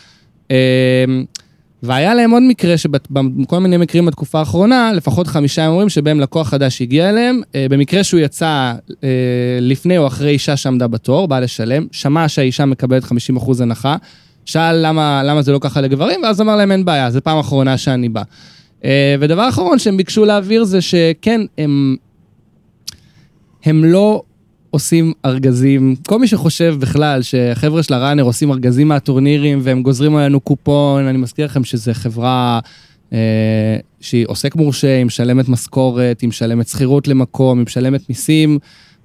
והיה 1.82 2.14
להם 2.14 2.30
עוד 2.30 2.42
מקרה 2.42 2.76
שבכל 2.76 3.58
מיני 3.58 3.76
מקרים 3.76 4.06
בתקופה 4.06 4.38
האחרונה, 4.38 4.92
לפחות 4.92 5.26
חמישה 5.26 5.64
הם 5.64 5.70
אומרים 5.70 5.88
שבהם 5.88 6.20
לקוח 6.20 6.48
חדש 6.48 6.82
הגיע 6.82 7.10
אליהם, 7.10 7.40
אה, 7.54 7.66
במקרה 7.70 8.04
שהוא 8.04 8.20
יצא 8.20 8.74
אה, 9.04 9.08
לפני 9.60 9.98
או 9.98 10.06
אחרי 10.06 10.30
אישה 10.30 10.56
שעמדה 10.56 10.86
בתור, 10.86 11.28
בא 11.28 11.40
לשלם, 11.40 11.86
שמע 11.92 12.28
שהאישה 12.28 12.64
מקבלת 12.64 13.04
50% 13.04 13.62
הנחה, 13.62 13.96
שאל 14.44 14.86
למה, 14.86 15.22
למה 15.24 15.42
זה 15.42 15.52
לא 15.52 15.58
ככה 15.58 15.80
לגברים, 15.80 16.20
ואז 16.22 16.40
אמר 16.40 16.56
להם 16.56 16.72
אין 16.72 16.84
בעיה, 16.84 17.10
זו 17.10 17.20
פעם 17.22 17.38
אחרונה 17.38 17.78
שאני 17.78 18.08
בא. 18.08 18.22
אה, 18.84 19.16
ודבר 19.20 19.48
אחרון 19.48 19.78
שהם 19.78 19.96
ביקשו 19.96 20.24
להעביר 20.24 20.64
זה 20.64 20.80
שכן, 20.80 21.40
הם, 21.58 21.96
הם 23.64 23.84
לא 23.84 24.22
עושים 24.70 25.12
ארגזים, 25.24 25.94
כל 26.06 26.18
מי 26.18 26.26
שחושב 26.26 26.76
בכלל 26.78 27.22
שהחבר'ה 27.22 27.82
של 27.82 27.94
הראנר 27.94 28.22
עושים 28.22 28.50
ארגזים 28.50 28.88
מהטורנירים 28.88 29.58
והם 29.62 29.82
גוזרים 29.82 30.16
עלינו 30.16 30.40
קופון, 30.40 31.06
אני 31.06 31.18
מזכיר 31.18 31.46
לכם 31.46 31.64
שזו 31.64 31.90
חברה 31.94 32.60
אה, 33.12 33.76
שהיא 34.00 34.24
עוסק 34.28 34.56
מורשה, 34.56 34.96
היא 34.96 35.04
משלמת 35.04 35.48
משכורת, 35.48 36.20
היא 36.20 36.28
משלמת 36.28 36.68
שכירות 36.68 37.08
למקום, 37.08 37.58
היא 37.58 37.64
משלמת 37.64 38.08
מיסים. 38.08 38.58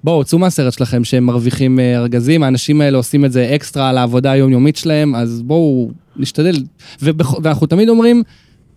בואו, 0.04 0.24
צאו 0.24 0.38
מהסרט 0.38 0.72
שלכם 0.72 1.04
שהם 1.04 1.24
מרוויחים 1.24 1.80
אה, 1.80 1.96
ארגזים, 1.96 2.42
האנשים 2.42 2.80
האלה 2.80 2.96
עושים 2.96 3.24
את 3.24 3.32
זה 3.32 3.52
אקסטרה 3.54 3.90
על 3.90 3.98
העבודה 3.98 4.30
היומיומית 4.32 4.76
שלהם, 4.76 5.14
אז 5.14 5.42
בואו 5.42 5.90
נשתדל. 6.16 6.56
ובכ... 7.02 7.34
ואנחנו 7.42 7.66
תמיד 7.66 7.88
אומרים, 7.88 8.22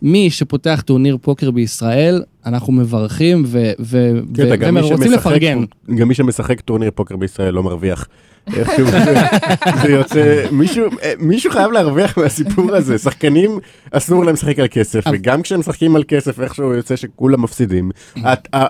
מי 0.02 0.30
שפותח 0.30 0.82
טורניר 0.86 1.18
פוקר 1.22 1.52
בישראל, 1.52 2.24
אנחנו 2.46 2.74
מברכים 2.74 3.44
ו... 3.48 3.72
ו... 3.80 4.12
גם 4.60 4.74
מי 4.74 4.82
ורוצים 4.82 4.98
שמשחק- 4.98 5.14
לפרגן. 5.28 5.64
גם 5.96 6.08
מי 6.08 6.14
שמשחק 6.14 6.62
טורניר 6.62 6.92
פוקר 6.96 7.16
בישראל 7.16 7.54
לא 7.54 7.64
מרוויח. 7.64 8.08
איכשהו 8.56 8.86
זה- 8.92 9.90
יוצא, 9.92 10.46
מישהו- 10.52 10.86
אה, 11.04 11.14
מישהו 11.20 11.52
חייב 11.52 11.72
להרוויח 11.72 12.18
מהסיפור 12.18 12.76
הזה, 12.76 12.98
שחקנים 12.98 13.60
אסור 13.92 14.26
להם 14.26 14.34
לשחק 14.34 14.60
על 14.60 14.68
כסף, 14.72 15.04
וגם 15.14 15.42
כשהם 15.42 15.60
משחקים 15.60 15.96
על 15.96 16.04
כסף 16.08 16.40
איכשהו 16.40 16.74
יוצא 16.74 16.96
שכולם 16.96 17.42
מפסידים. 17.42 17.92
את- 18.20 18.48
ה- 18.56 18.66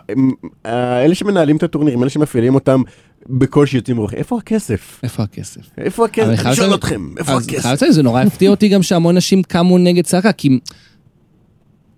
ה- 0.65 1.03
אלה 1.05 1.15
שמנהלים 1.15 1.57
את 1.57 1.63
הטורנירים, 1.63 2.01
אלה 2.01 2.09
שמפעילים 2.09 2.55
אותם 2.55 2.81
בקושי 3.29 3.77
יוצאים 3.77 3.97
רוח, 3.97 4.13
איפה 4.13 4.37
הכסף? 4.37 4.99
איפה 5.03 5.23
הכסף? 5.23 5.61
איפה 5.77 6.05
הכסף? 6.05 6.45
אני 6.45 6.55
שואל 6.55 6.73
אתכם, 6.73 7.09
איפה 7.17 7.33
הכסף? 7.37 7.89
זה 7.89 8.03
נורא 8.03 8.21
הפתיע 8.21 8.49
אותי 8.49 8.67
גם 8.69 8.83
שהמון 8.83 9.17
נשים 9.17 9.43
קמו 9.43 9.77
נגד 9.77 10.03
צעקה, 10.05 10.31
כי 10.31 10.59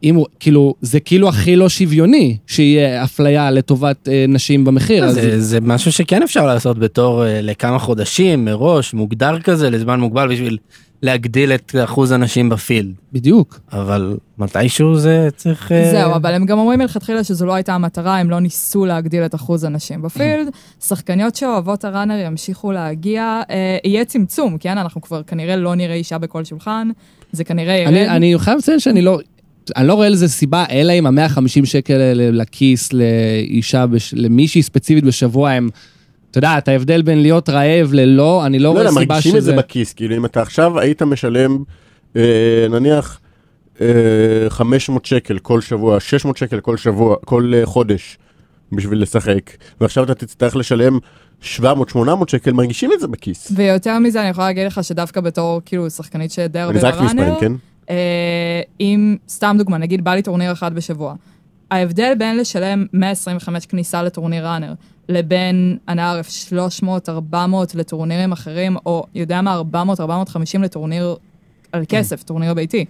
אם 0.03 0.15
הוא, 0.15 0.25
כאילו, 0.39 0.73
זה 0.81 0.99
כאילו 0.99 1.29
הכי 1.29 1.55
לא 1.55 1.69
שוויוני 1.69 2.37
שיהיה 2.47 3.03
אפליה 3.03 3.51
לטובת 3.51 4.09
אה, 4.09 4.25
נשים 4.27 4.65
במחיר. 4.65 5.05
אז 5.05 5.15
זה, 5.15 5.41
זה 5.41 5.61
משהו 5.61 5.91
שכן 5.91 6.23
אפשר 6.23 6.45
לעשות 6.45 6.79
בתור 6.79 7.25
אה, 7.25 7.41
לכמה 7.41 7.79
חודשים 7.79 8.45
מראש, 8.45 8.93
מוגדר 8.93 9.39
כזה, 9.39 9.69
לזמן 9.69 9.99
מוגבל 9.99 10.31
בשביל 10.31 10.57
להגדיל 11.01 11.51
את 11.51 11.75
אחוז 11.83 12.11
הנשים 12.11 12.49
בפילד. 12.49 12.93
בדיוק. 13.13 13.59
אבל 13.73 14.17
מתישהו 14.37 14.95
זה 14.95 15.27
צריך... 15.35 15.71
אה, 15.71 15.91
זהו, 15.91 16.15
אבל 16.15 16.33
הם 16.33 16.45
גם 16.45 16.59
אומרים 16.59 16.79
מלכתחילה 16.79 17.23
שזו 17.23 17.45
לא 17.45 17.53
הייתה 17.53 17.73
המטרה, 17.73 18.17
הם 18.17 18.29
לא 18.29 18.39
ניסו 18.39 18.85
להגדיל 18.85 19.25
את 19.25 19.35
אחוז 19.35 19.63
הנשים 19.63 20.01
בפילד. 20.01 20.47
שחקניות 20.87 21.35
שאוהבות 21.35 21.85
הראנר 21.85 22.25
ימשיכו 22.25 22.71
להגיע, 22.71 23.41
אה, 23.49 23.77
יהיה 23.83 24.05
צמצום, 24.05 24.57
כן? 24.57 24.77
אנחנו 24.77 25.01
כבר 25.01 25.23
כנראה 25.23 25.55
לא 25.55 25.75
נראה 25.75 25.95
אישה 25.95 26.17
בכל 26.17 26.43
שולחן, 26.43 26.89
זה 27.31 27.43
כנראה 27.43 27.75
ירד. 27.75 27.87
אני, 27.87 28.09
אני 28.09 28.39
חייב 28.39 28.57
לציין 28.57 28.79
שאני 28.79 29.01
לא, 29.01 29.19
אני 29.75 29.87
לא 29.87 29.93
רואה 29.93 30.09
לזה 30.09 30.27
סיבה, 30.27 30.65
אלא 30.71 30.93
אם 30.93 31.05
ה-150 31.05 31.65
שקל 31.65 31.93
האלה 31.93 32.31
לכיס 32.31 32.89
לאישה, 32.93 33.87
בש, 33.87 34.13
למישהי 34.17 34.63
ספציפית 34.63 35.03
בשבוע 35.03 35.49
הם, 35.49 35.69
אתה 36.31 36.37
יודע, 36.37 36.57
את 36.57 36.67
ההבדל 36.67 37.01
בין 37.01 37.21
להיות 37.21 37.49
רעב 37.49 37.93
ללא, 37.93 38.45
אני 38.45 38.59
לא 38.59 38.63
לא 38.63 38.69
רואה 38.69 38.81
יודע, 38.81 38.99
סיבה 38.99 39.13
מרגישים 39.13 39.35
את 39.37 39.41
זה 39.43 39.51
שזה... 39.51 39.57
בכיס, 39.57 39.93
כאילו 39.93 40.15
אם 40.15 40.25
אתה 40.25 40.41
עכשיו 40.41 40.79
היית 40.79 41.01
משלם, 41.01 41.63
אה, 42.15 42.67
נניח, 42.69 43.19
אה, 43.81 44.49
500 44.49 45.05
שקל 45.05 45.39
כל 45.39 45.61
שבוע, 45.61 45.99
600 45.99 46.37
שקל 46.37 46.59
כל 46.59 46.77
שבוע, 46.77 47.15
כל 47.25 47.51
אה, 47.55 47.65
חודש, 47.65 48.17
בשביל 48.71 49.01
לשחק, 49.01 49.51
ועכשיו 49.81 50.03
אתה 50.03 50.15
תצטרך 50.15 50.55
לשלם 50.55 50.97
700-800 51.43 51.61
שקל, 52.27 52.51
מרגישים 52.51 52.93
את 52.93 52.99
זה 52.99 53.07
בכיס. 53.07 53.51
ויותר 53.55 53.99
מזה, 53.99 54.21
אני 54.21 54.29
יכולה 54.29 54.47
להגיד 54.47 54.67
לך 54.67 54.83
שדווקא 54.83 55.21
בתור, 55.21 55.61
כאילו, 55.65 55.89
שחקנית 55.89 56.31
שדי 56.31 56.59
הרבה 56.59 56.71
אני 56.71 56.81
זרקתי 56.81 57.03
מספרים, 57.03 57.33
בראנר, 57.33 57.55
אם, 58.79 59.17
סתם 59.29 59.55
דוגמה, 59.59 59.77
נגיד 59.77 60.03
בא 60.03 60.13
לי 60.13 60.21
טורניר 60.21 60.51
אחד 60.51 60.73
בשבוע. 60.73 61.15
ההבדל 61.71 62.13
בין 62.17 62.37
לשלם 62.37 62.85
125 62.93 63.65
כניסה 63.65 64.03
לטורניר 64.03 64.47
ראנר, 64.47 64.73
לבין, 65.09 65.77
אני 65.87 66.01
ערף 66.01 66.29
300, 66.29 67.09
400 67.09 67.75
לטורנירים 67.75 68.31
אחרים, 68.31 68.77
או 68.85 69.03
יודע 69.15 69.41
מה, 69.41 69.53
400, 69.53 69.99
450 69.99 70.63
לטורניר 70.63 71.15
על 71.71 71.83
כסף, 71.89 72.23
טורניר 72.23 72.53
ביתי. 72.53 72.85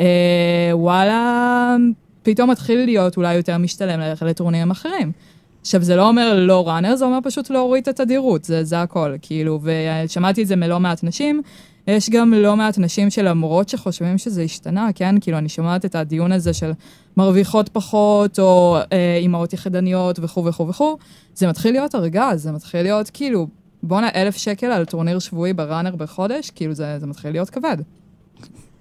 אה, 0.00 0.70
וואלה, 0.72 1.76
פתאום 2.22 2.50
מתחיל 2.50 2.84
להיות 2.84 3.16
אולי 3.16 3.34
יותר 3.34 3.58
משתלם 3.58 4.00
ללכת 4.00 4.26
לטורנירים 4.26 4.70
אחרים. 4.70 5.12
עכשיו, 5.60 5.82
זה 5.82 5.96
לא 5.96 6.08
אומר 6.08 6.34
לא 6.36 6.68
ראנר, 6.68 6.96
זה 6.96 7.04
אומר 7.04 7.18
פשוט 7.22 7.50
להוריד 7.50 7.88
את 7.88 8.00
התדירות, 8.00 8.44
זה, 8.44 8.64
זה 8.64 8.82
הכל, 8.82 9.14
כאילו, 9.22 9.60
ושמעתי 9.62 10.42
את 10.42 10.46
זה 10.46 10.56
מלא 10.56 10.80
מעט 10.80 11.04
נשים. 11.04 11.42
יש 11.90 12.10
גם 12.10 12.34
לא 12.34 12.56
מעט 12.56 12.78
נשים 12.78 13.10
שלמרות 13.10 13.68
שחושבים 13.68 14.18
שזה 14.18 14.42
השתנה, 14.42 14.88
כן? 14.94 15.14
כאילו, 15.20 15.38
אני 15.38 15.48
שומעת 15.48 15.84
את 15.84 15.94
הדיון 15.94 16.32
הזה 16.32 16.52
של 16.52 16.72
מרוויחות 17.16 17.68
פחות, 17.68 18.38
או 18.38 18.78
אה, 18.92 19.16
אימהות 19.20 19.52
יחידניות 19.52 20.18
וכו' 20.22 20.44
וכו' 20.44 20.68
וכו', 20.68 20.96
זה 21.34 21.48
מתחיל 21.48 21.72
להיות 21.72 21.94
ארגז, 21.94 22.42
זה 22.42 22.52
מתחיל 22.52 22.82
להיות 22.82 23.10
כאילו, 23.12 23.48
בואנה, 23.82 24.08
אלף 24.14 24.36
שקל 24.36 24.66
על 24.66 24.84
טורניר 24.84 25.18
שבועי 25.18 25.52
בראנר 25.52 25.96
בחודש, 25.96 26.50
כאילו, 26.50 26.74
זה, 26.74 26.98
זה 26.98 27.06
מתחיל 27.06 27.30
להיות 27.30 27.50
כבד. 27.50 27.76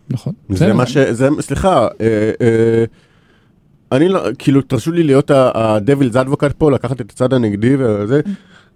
נכון. 0.09 0.33
זה. 0.49 0.73
מה 0.73 0.85
ש... 0.85 0.97
זה, 0.97 1.29
סליחה, 1.39 1.87
אה, 2.01 2.31
אה, 2.41 2.83
אני 3.91 4.09
לא, 4.09 4.21
כאילו, 4.39 4.61
תרשו 4.61 4.91
לי 4.91 5.03
להיות 5.03 5.31
הדבילס 5.33 6.15
אדבוקט 6.15 6.53
פה, 6.57 6.71
לקחת 6.71 7.01
את 7.01 7.11
הצד 7.11 7.33
הנגדי 7.33 7.75
וזה. 7.79 8.21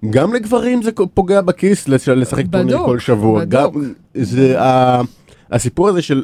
גם 0.09 0.33
לגברים 0.33 0.81
זה 0.83 0.91
פוגע 1.13 1.41
בכיס 1.41 1.87
לש- 1.87 2.09
לשחק 2.09 2.43
טורניר 2.51 2.77
כל 2.85 2.99
שבוע. 2.99 3.45
בדוק. 3.45 3.73
גם, 3.75 3.91
זה 4.13 4.61
ה- 4.61 5.01
הסיפור 5.51 5.87
הזה 5.89 6.01
של, 6.01 6.23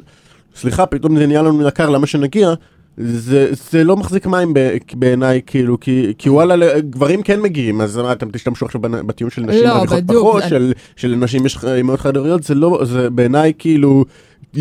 סליחה, 0.55 0.85
פתאום 0.85 1.17
זה 1.17 1.27
נהיה 1.27 1.41
לנו 1.41 1.67
יקר, 1.67 1.89
למה 1.89 2.07
שנגיע? 2.07 2.53
זה, 2.97 3.47
זה 3.71 3.83
לא 3.83 3.97
מחזיק 3.97 4.25
מים 4.27 4.53
בעיניי, 4.93 5.41
כאילו, 5.45 5.79
כי, 5.79 6.13
כי 6.17 6.29
וואלה, 6.29 6.55
גברים 6.79 7.21
כן 7.23 7.41
מגיעים, 7.41 7.81
אז 7.81 7.97
מה, 7.97 8.11
אתם 8.11 8.29
תשתמשו 8.31 8.65
עכשיו 8.65 8.81
בטיעון 8.81 9.31
של 9.31 9.41
נשים 9.41 9.63
לא, 9.63 9.73
מרוויחות 9.73 10.03
בדיוק, 10.03 10.21
פחות, 10.27 10.43
זה- 10.43 10.49
של, 10.49 10.71
של 10.95 11.15
נשים 11.15 11.45
יש 11.45 11.57
אימהות 11.63 11.99
חד-הוריות, 11.99 12.43
זה 12.43 12.55
לא, 12.55 12.81
זה 12.83 13.09
בעיניי 13.09 13.53
כאילו, 13.57 14.05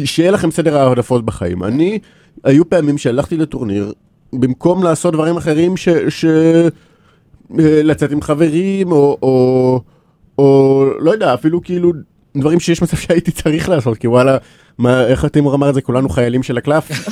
שיהיה 0.05 0.31
לכם 0.31 0.51
סדר 0.51 0.77
העדפות 0.79 1.25
בחיים. 1.25 1.65
אני, 1.65 1.99
היו 2.45 2.69
פעמים 2.69 2.99
שהלכתי 2.99 3.37
לטורניר, 3.37 3.93
במקום 4.33 4.83
לעשות 4.83 5.15
דברים 5.15 5.37
אחרים 5.37 5.77
ש... 5.77 5.89
ש... 6.09 6.25
לצאת 7.57 8.13
עם 8.13 8.23
חברים, 8.23 8.93
או, 8.93 9.19
או, 9.23 9.81
או 10.39 10.85
לא 10.99 11.11
יודע, 11.11 11.35
אפילו 11.35 11.63
כאילו 11.63 11.93
דברים 12.37 12.61
שיש 12.61 12.83
מצב 12.83 12.97
שהייתי 12.97 13.31
צריך 13.31 13.69
לעשות, 13.69 13.99
כי 13.99 14.09
וואלה, 14.09 14.37
מה, 14.79 15.07
איך 15.07 15.25
תימור 15.25 15.55
אמר 15.55 15.69
את 15.69 15.75
זה, 15.75 15.81
כולנו 15.81 16.09
חיילים 16.09 16.43
של 16.43 16.59
הקלף. 16.59 16.91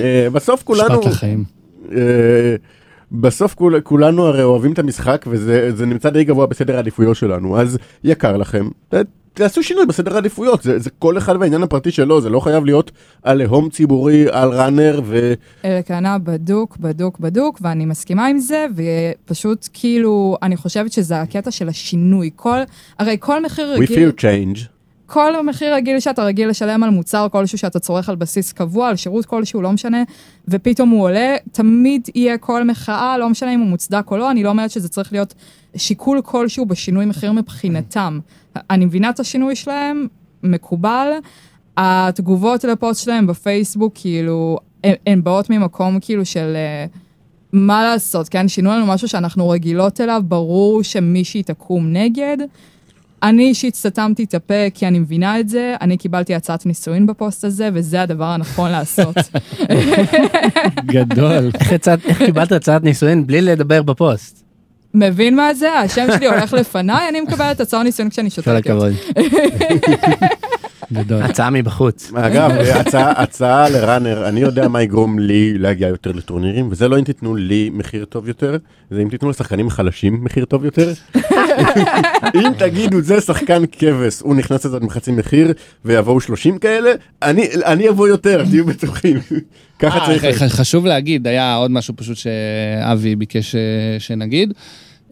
אה, 0.00 0.28
בסוף 0.32 0.62
כולנו, 0.62 0.98
משפט 0.98 1.12
לחיים. 1.12 1.44
אה, 1.92 2.56
בסוף 3.12 3.54
כול, 3.54 3.80
כולנו 3.80 4.26
הרי 4.26 4.42
אוהבים 4.42 4.72
את 4.72 4.78
המשחק 4.78 5.24
וזה 5.28 5.70
זה 5.76 5.86
נמצא 5.86 6.10
די 6.10 6.24
גבוה 6.24 6.46
בסדר 6.46 6.76
העדיפויות 6.76 7.16
שלנו, 7.16 7.60
אז 7.60 7.78
יקר 8.04 8.36
לכם, 8.36 8.68
ת, 8.88 8.94
תעשו 9.34 9.62
שינוי 9.62 9.86
בסדר 9.86 10.14
העדיפויות, 10.14 10.62
זה, 10.62 10.78
זה 10.78 10.90
כל 10.90 11.18
אחד 11.18 11.36
והעניין 11.40 11.62
הפרטי 11.62 11.90
שלו, 11.90 12.20
זה 12.20 12.28
לא 12.30 12.40
חייב 12.40 12.64
להיות 12.64 12.90
על 13.22 13.42
הום 13.42 13.70
ציבורי, 13.70 14.26
על 14.30 14.48
ראנר 14.48 15.00
ו... 15.04 15.34
אלקנה 15.64 16.18
בדוק, 16.18 16.76
בדוק, 16.76 17.18
בדוק, 17.18 17.58
ואני 17.62 17.86
מסכימה 17.86 18.26
עם 18.26 18.38
זה, 18.38 18.66
ופשוט 18.74 19.68
כאילו, 19.72 20.36
אני 20.42 20.56
חושבת 20.56 20.92
שזה 20.92 21.20
הקטע 21.20 21.50
של 21.50 21.68
השינוי. 21.68 22.30
כל, 22.36 22.58
הרי 22.98 23.16
כל 23.20 23.42
מחיר 23.42 23.74
We 23.76 23.82
רגיל, 23.82 24.08
fear 24.08 24.20
change. 24.20 24.58
כל 25.06 25.46
מחיר 25.46 25.74
רגיל 25.74 26.00
שאתה 26.00 26.24
רגיל 26.24 26.48
לשלם 26.48 26.82
על 26.82 26.90
מוצר 26.90 27.26
כלשהו 27.32 27.58
שאתה 27.58 27.78
צורך 27.78 28.08
על 28.08 28.16
בסיס 28.16 28.52
קבוע, 28.52 28.88
על 28.88 28.96
שירות 28.96 29.26
כלשהו, 29.26 29.62
לא 29.62 29.72
משנה, 29.72 30.02
ופתאום 30.48 30.90
הוא 30.90 31.02
עולה, 31.02 31.36
תמיד 31.52 32.08
יהיה 32.14 32.38
כל 32.38 32.64
מחאה, 32.64 33.18
לא 33.18 33.28
משנה 33.28 33.54
אם 33.54 33.60
הוא 33.60 33.68
מוצדק 33.68 34.10
או 34.10 34.16
לא, 34.16 34.30
אני 34.30 34.42
לא 34.42 34.48
אומרת 34.48 34.70
שזה 34.70 34.88
צריך 34.88 35.12
להיות 35.12 35.34
שיקול 35.76 36.20
כלשהו 36.24 36.66
בשינוי 36.66 37.04
מחיר 37.04 37.32
מבחינתם. 37.32 38.18
אני 38.70 38.84
מבינה 38.84 39.10
את 39.10 39.20
השינוי 39.20 39.56
שלהם, 39.56 40.06
מקובל. 40.42 41.08
התגובות 41.76 42.64
לפוסט 42.64 43.04
שלהם 43.04 43.26
בפייסבוק, 43.26 43.92
כאילו, 43.94 44.58
הן- 44.84 44.94
הן 45.06 45.22
באות 45.24 45.50
ממקום 45.50 45.98
כאילו 46.00 46.24
של... 46.24 46.52
אה, 46.56 46.86
מה 47.52 47.82
לעשות, 47.84 48.28
כן? 48.28 48.48
שינו 48.48 48.70
לנו 48.70 48.86
משהו 48.86 49.08
שאנחנו 49.08 49.48
רגילות 49.48 50.00
אליו, 50.00 50.22
ברור 50.24 50.82
שמישהי 50.82 51.42
תקום 51.42 51.92
נגד. 51.92 52.36
אני 53.22 53.42
אישית 53.44 53.74
סתמתי 53.74 54.24
את 54.24 54.34
הפה 54.34 54.70
כי 54.74 54.86
אני 54.86 54.98
מבינה 54.98 55.40
את 55.40 55.48
זה, 55.48 55.74
אני 55.80 55.96
קיבלתי 55.96 56.34
הצעת 56.34 56.66
נישואין 56.66 57.06
בפוסט 57.06 57.44
הזה, 57.44 57.68
וזה 57.74 58.02
הדבר 58.02 58.24
הנכון 58.24 58.70
לעשות. 58.70 59.16
גדול. 60.86 61.50
איך 62.08 62.22
קיבלת 62.26 62.52
הצעת 62.52 62.82
נישואין 62.84 63.26
בלי 63.26 63.40
לדבר 63.40 63.82
בפוסט? 63.82 64.43
מבין 64.94 65.36
מה 65.36 65.54
זה? 65.54 65.72
השם 65.72 66.06
שלי 66.16 66.26
הולך 66.26 66.52
לפניי, 66.52 67.08
אני 67.08 67.20
מקבלת 67.20 67.60
הצעת 67.60 67.84
נישואין 67.84 68.10
כשאני 68.10 68.30
כל 68.30 68.34
שותקת. 68.34 68.56
הכבוד. 68.56 68.92
גדול. 70.92 71.22
הצעה 71.22 71.50
מבחוץ. 71.50 72.12
אגב, 72.14 72.50
הצעה, 72.50 73.22
הצעה 73.22 73.68
לראנר, 73.68 74.28
אני 74.28 74.40
יודע 74.40 74.68
מה 74.68 74.82
יגרום 74.82 75.18
לי 75.18 75.58
להגיע 75.58 75.88
יותר 75.88 76.12
לטורנירים, 76.12 76.68
וזה 76.70 76.88
לא 76.88 76.98
אם 76.98 77.04
תיתנו 77.04 77.36
לי 77.36 77.70
מחיר 77.72 78.04
טוב 78.04 78.28
יותר, 78.28 78.56
זה 78.90 79.00
אם 79.02 79.08
תיתנו 79.08 79.30
לשחקנים 79.30 79.70
חלשים 79.70 80.24
מחיר 80.24 80.44
טוב 80.44 80.64
יותר. 80.64 80.92
אם 82.34 82.52
תגידו 82.58 83.00
זה 83.00 83.20
שחקן 83.20 83.62
כבש, 83.72 84.20
הוא 84.20 84.34
נכנס 84.34 84.64
לזה 84.64 84.80
מחצי 84.80 85.12
מחיר, 85.12 85.52
ויבואו 85.84 86.20
30 86.20 86.58
כאלה, 86.58 86.90
אני, 87.22 87.48
אני 87.64 87.88
אבוא 87.88 88.08
יותר, 88.08 88.44
תהיו 88.44 88.66
בטוחים. 88.66 89.18
ככה 89.78 89.98
אה, 89.98 90.06
צריך. 90.06 90.42
חשוב 90.42 90.86
להגיד, 90.86 91.26
היה 91.26 91.54
עוד 91.54 91.70
משהו 91.70 91.94
פשוט 91.96 92.16
שאבי 92.16 93.16
ביקש 93.16 93.54
אה, 93.54 93.60
שנגיד. 93.98 94.52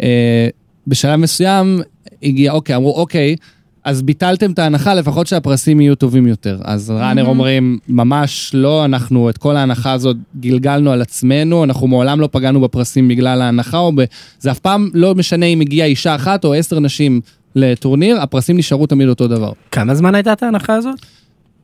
אה, 0.03 0.49
בשלב 0.87 1.17
מסוים 1.17 1.81
הגיע, 2.23 2.53
אוקיי, 2.53 2.77
אמרו, 2.77 2.95
אוקיי, 2.95 3.37
אז 3.85 4.03
ביטלתם 4.03 4.51
את 4.53 4.59
ההנחה, 4.59 4.95
לפחות 4.95 5.27
שהפרסים 5.27 5.81
יהיו 5.81 5.95
טובים 5.95 6.27
יותר. 6.27 6.59
אז 6.65 6.91
ראנר 6.91 7.25
אומרים, 7.25 7.79
ממש 7.89 8.51
לא, 8.55 8.85
אנחנו 8.85 9.31
את 9.31 9.39
כל 9.39 9.57
ההנחה 9.57 9.93
הזאת 9.93 10.17
גלגלנו 10.41 10.93
על 10.93 11.03
עצמנו, 11.03 11.65
אנחנו 11.65 11.87
מעולם 11.87 12.21
לא 12.21 12.29
פגענו 12.33 12.61
בפרסים 12.61 13.09
בגלל 13.09 13.43
ההנחה, 13.43 13.79
או 13.79 13.93
ב... 13.95 14.05
זה 14.39 14.51
אף 14.51 14.59
פעם 14.59 14.89
לא 14.95 15.15
משנה 15.15 15.47
אם 15.47 15.61
הגיעה 15.61 15.89
אישה 15.89 16.15
אחת 16.15 16.45
או 16.45 16.55
עשר 16.55 16.81
נשים 16.81 17.21
לטורניר, 17.55 18.21
הפרסים 18.21 18.57
נשארו 18.57 18.87
תמיד 18.87 19.09
אותו 19.09 19.29
דבר. 19.29 19.53
כמה 19.71 19.95
זמן 19.95 20.15
הייתה 20.15 20.33
את 20.33 20.43
ההנחה 20.43 20.75
הזאת? 20.75 20.95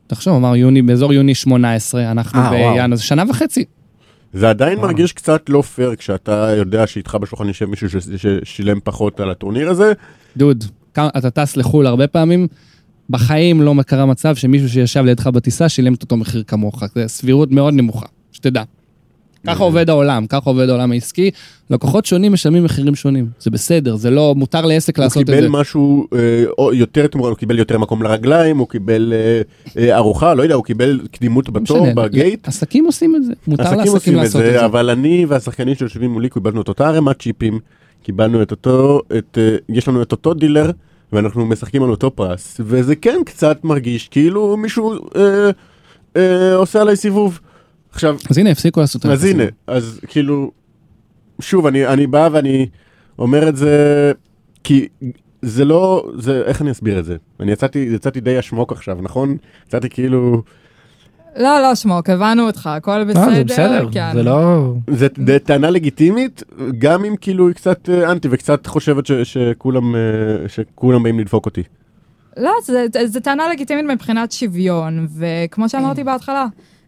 תחשוב, 0.07 0.35
אמר 0.35 0.55
יוני, 0.55 0.81
באזור 0.81 1.13
יוני 1.13 1.35
18, 1.35 2.11
אנחנו 2.11 2.39
אה, 2.39 2.45
וואו. 2.45 2.73
בינואר, 2.73 2.95
זה 2.95 3.03
שנה 3.03 3.23
וחצי. 3.29 3.65
זה 4.33 4.49
עדיין 4.49 4.79
מרגיש 4.79 5.13
קצת 5.13 5.49
לא 5.49 5.61
פייר 5.61 5.95
כשאתה 5.95 6.53
יודע 6.57 6.87
שאיתך 6.87 7.17
בשולחן 7.21 7.47
יושב 7.47 7.65
מישהו 7.65 7.87
ששילם 8.17 8.79
פחות 8.83 9.19
על 9.19 9.29
הטורניר 9.29 9.69
הזה. 9.69 9.93
דוד, 10.37 10.63
אתה 10.97 11.29
טס 11.29 11.57
לחו"ל 11.57 11.87
הרבה 11.87 12.07
פעמים, 12.07 12.47
בחיים 13.09 13.61
לא 13.61 13.75
קרה 13.85 14.05
מצב 14.05 14.35
שמישהו 14.35 14.69
שישב 14.69 15.03
לידך 15.05 15.27
בטיסה 15.27 15.69
שילם 15.69 15.93
את 15.93 16.03
אותו 16.03 16.17
מחיר 16.17 16.43
כמוך. 16.47 16.83
זו 16.95 17.01
סבירות 17.07 17.51
מאוד 17.51 17.73
נמוכה, 17.73 18.05
שתדע. 18.31 18.63
ככה 19.47 19.63
עובד 19.63 19.89
העולם, 19.89 20.25
ככה 20.27 20.49
עובד 20.49 20.69
העולם 20.69 20.91
העסקי. 20.91 21.31
לקוחות 21.69 22.05
שונים 22.05 22.33
משלמים 22.33 22.63
מחירים 22.63 22.95
שונים. 22.95 23.27
זה 23.39 23.51
בסדר, 23.51 23.95
זה 23.95 24.09
לא, 24.09 24.33
מותר 24.37 24.65
לעסק 24.65 24.97
הוא 24.97 25.03
לעשות 25.03 25.23
את 25.23 25.27
קיבל 25.27 25.41
זה. 25.41 25.49
משהו 25.49 26.07
אה, 26.15 26.43
יותר 26.73 27.07
תמורה, 27.07 27.29
הוא 27.29 27.37
קיבל 27.37 27.59
יותר 27.59 27.77
מקום 27.77 28.03
לרגליים, 28.03 28.57
הוא 28.57 28.67
קיבל 28.67 29.13
אה, 29.15 29.41
אה, 29.81 29.95
ארוחה, 29.97 30.33
לא 30.33 30.43
יודע, 30.43 30.55
הוא 30.55 30.63
קיבל 30.63 30.99
קדימות 31.11 31.47
לא 31.47 31.53
בתור 31.53 31.81
משנה, 31.81 32.03
בגייט. 32.03 32.47
עסקים 32.47 32.85
עושים 32.85 33.15
את 33.15 33.23
זה, 33.25 33.33
מותר 33.47 33.63
עסקים 33.63 33.77
לעסקים 33.79 33.93
עושים 33.93 34.13
את 34.13 34.19
לעשות 34.23 34.41
את 34.41 34.45
זה, 34.45 34.59
זה. 34.59 34.65
אבל 34.65 34.89
אני 34.89 35.25
והשחקנים 35.25 35.75
שיושבים 35.75 36.11
מולי 36.11 36.29
קיבלנו 36.29 36.61
את 36.61 36.67
אותה 36.67 36.87
ערימת 36.87 37.21
צ'יפים, 37.21 37.59
קיבלנו 38.03 38.41
את 38.41 38.51
אותו, 38.51 39.01
את, 39.17 39.37
אה, 39.41 39.55
יש 39.69 39.87
לנו 39.87 40.01
את 40.01 40.11
אותו 40.11 40.33
דילר, 40.33 40.71
ואנחנו 41.13 41.45
משחקים 41.45 41.83
על 41.83 41.89
אותו 41.89 42.15
פרס, 42.15 42.61
וזה 42.63 42.95
כן 42.95 43.17
קצת 43.25 43.63
מרגיש 43.63 44.07
כאילו 44.07 44.57
מישהו 44.57 44.93
אה, 45.15 45.49
אה, 46.15 46.55
עושה 46.55 46.81
עליי 46.81 46.95
סיבוב. 46.95 47.39
עכשיו, 47.91 48.17
אז 48.29 48.37
הנה, 48.37 48.49
הפסיקו 48.49 48.79
לעשות 48.79 49.05
את 49.05 49.07
זה. 49.07 49.13
אז 49.13 49.23
הנה, 49.25 49.43
אז 49.67 49.99
כאילו, 50.07 50.51
שוב, 51.41 51.65
אני, 51.65 51.87
אני 51.87 52.07
בא 52.07 52.29
ואני 52.31 52.67
אומר 53.19 53.49
את 53.49 53.55
זה, 53.55 54.11
כי 54.63 54.87
זה 55.41 55.65
לא, 55.65 56.11
זה, 56.17 56.41
איך 56.45 56.61
אני 56.61 56.71
אסביר 56.71 56.99
את 56.99 57.05
זה? 57.05 57.17
אני 57.39 57.51
יצאתי, 57.51 57.79
יצאתי 57.79 58.19
די 58.19 58.39
אשמוק 58.39 58.71
עכשיו, 58.71 58.97
נכון? 59.01 59.37
יצאתי 59.67 59.89
כאילו, 59.89 60.43
לא, 61.37 61.61
לא, 61.61 61.75
שמוק, 61.75 62.09
הבנו 62.09 62.47
אותך, 62.47 62.67
הכל 62.67 63.03
בסדר. 63.03 63.21
אה, 63.21 63.35
זה 63.35 63.43
בסדר, 63.43 63.89
כן. 63.91 64.11
זה 64.13 64.23
לא... 64.23 64.73
זה 64.87 65.07
זה 65.25 65.39
טענה 65.39 65.69
לגיטימית, 65.69 66.43
גם 66.77 67.05
אם 67.05 67.15
כאילו 67.21 67.47
היא 67.47 67.55
קצת 67.55 67.89
אה, 67.89 68.11
אנטי 68.11 68.27
וקצת 68.31 68.67
חושבת 68.67 69.05
ש, 69.05 69.11
שכולם, 69.11 69.95
אה, 69.95 69.99
שכולם 70.47 71.03
באים 71.03 71.19
לדפוק 71.19 71.45
אותי. 71.45 71.63
לא, 72.37 72.51
זה, 72.63 72.85
זה, 72.93 73.07
זה 73.07 73.19
טענה 73.19 73.49
לגיטימית 73.49 73.85
מבחינת 73.85 74.31
שוויון, 74.31 75.07
וכמו 75.17 75.69
שאמרתי 75.69 76.03
בהתחלה, 76.03 76.45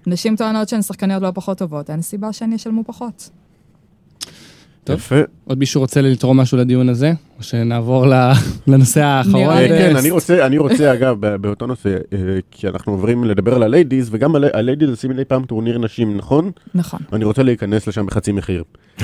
נשים 0.07 0.35
טוענות 0.35 0.69
שהן 0.69 0.81
שחקניות 0.81 1.23
לא 1.23 1.31
פחות 1.33 1.57
טובות, 1.57 1.89
אין 1.89 2.01
סיבה 2.01 2.33
שהן 2.33 2.53
ישלמו 2.53 2.83
פחות. 2.83 3.29
טוב. 4.84 4.95
יפה. 4.95 5.15
עוד 5.45 5.59
מישהו 5.59 5.82
רוצה 5.82 6.01
לתרום 6.01 6.39
משהו 6.39 6.57
לדיון 6.57 6.89
הזה? 6.89 7.11
או 7.38 7.43
שנעבור 7.43 8.07
ל- 8.07 8.32
לנושא 8.67 9.03
האחרון? 9.03 9.57
אה. 9.57 9.67
כן, 9.67 9.95
אה, 9.95 9.99
אני 9.99 10.09
רוצה, 10.11 10.45
אני 10.45 10.57
רוצה 10.57 10.93
אגב, 10.93 11.15
ב- 11.19 11.36
באותו 11.36 11.67
נושא, 11.67 11.89
אה, 12.13 12.17
כי 12.51 12.67
אנחנו 12.67 12.91
עוברים 12.91 13.23
לדבר 13.23 13.55
על 13.55 13.63
הליידיז, 13.63 14.09
וגם 14.11 14.36
על- 14.36 14.45
הליידיז 14.53 14.89
עושים 14.89 15.11
מדי 15.11 15.25
פעם 15.25 15.45
טורניר 15.45 15.77
נשים, 15.79 16.17
נכון? 16.17 16.51
נכון. 16.75 16.99
אני 17.13 17.25
רוצה 17.25 17.43
להיכנס 17.43 17.88
לשם 17.88 18.05
בחצי 18.05 18.32
מחיר. 18.32 18.63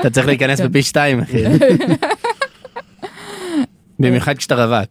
אתה 0.00 0.10
צריך 0.12 0.26
להיכנס 0.26 0.60
בפי 0.60 0.82
שתיים, 0.82 1.20
אחי. 1.20 1.44
במיוחד 4.00 4.36
כשאתה 4.36 4.64
רווק. 4.64 4.88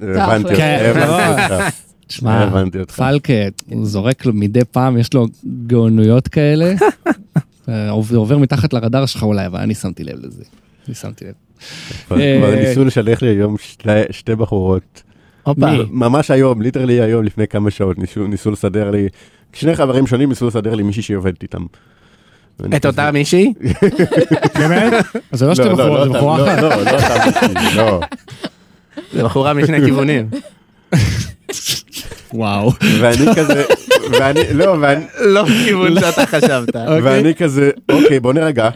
הבנתי 0.00 0.44
אותך, 0.48 0.56
כן, 0.56 0.92
הבנתי 0.96 1.52
אותך. 1.54 1.64
תשמע, 2.06 2.40
הבנתי 2.40 2.78
אותך. 2.80 2.94
פלק, 2.94 3.28
הוא 3.70 3.86
זורק 3.86 4.26
לו 4.26 4.32
מדי 4.32 4.60
פעם, 4.70 4.98
יש 4.98 5.14
לו 5.14 5.26
גאונויות 5.66 6.28
כאלה. 6.28 6.74
אה, 7.68 7.90
עובר 7.90 8.38
מתחת 8.38 8.72
לרדאר 8.72 9.06
שלך 9.06 9.22
אולי, 9.22 9.46
אבל 9.46 9.60
אני 9.60 9.74
שמתי 9.74 10.04
לב 10.04 10.18
לזה. 10.26 10.44
אני 10.86 10.94
שמתי 10.94 11.24
לב. 11.24 11.32
כבר 12.06 12.20
אה, 12.20 12.54
ניסו 12.68 12.84
לשלח 12.84 13.22
לי 13.22 13.28
היום 13.28 13.56
שתי- 14.10 14.34
בחורות. 14.36 15.02
ממש 15.90 16.30
היום, 16.30 16.62
ליטרלי 16.62 17.00
היום, 17.00 17.24
לפני 17.24 17.46
כמה 17.48 17.70
שעות, 17.70 17.96
ניסו, 18.28 18.50
לסדר 18.50 18.90
לי, 18.90 19.08
שני 19.52 19.76
חברים 19.76 20.06
שונים 20.06 20.28
ניסו 20.28 20.46
לסדר 20.46 20.74
לי 20.74 20.82
מישהי 20.82 21.02
שעובדת 21.02 21.42
איתם. 21.42 21.62
את 22.76 22.86
אותה 22.86 23.10
מישהי? 23.10 23.52
באמת? 24.58 24.92
אז 25.32 25.38
זה 25.38 25.46
לא 25.46 25.54
שתי 25.54 25.64
לא, 25.64 25.72
לא, 25.72 25.74
בחורות, 25.76 25.98
לא 25.98 26.12
זה 26.12 26.18
בחורה 26.18 26.38
לא, 26.38 26.52
אחת. 26.52 26.62
לא, 26.62 27.48
לא 27.48 27.54
מישהי, 27.60 27.76
לא. 27.76 28.00
זה 29.12 29.24
בחורה 29.24 29.54
משני 29.54 29.80
כיוונים. 29.84 30.28
וואו. 32.34 32.72
ואני 33.00 33.34
כזה, 33.36 33.64
ואני, 34.10 34.40
לא, 34.52 34.76
ואני, 34.80 35.04
לא 35.20 35.42
בכיוון 35.42 36.00
שאתה 36.00 36.26
חשבת. 36.26 36.76
ואני 37.02 37.34
כזה, 37.34 37.70
אוקיי, 37.92 38.20
בוא 38.20 38.32
נרגע. 38.32 38.70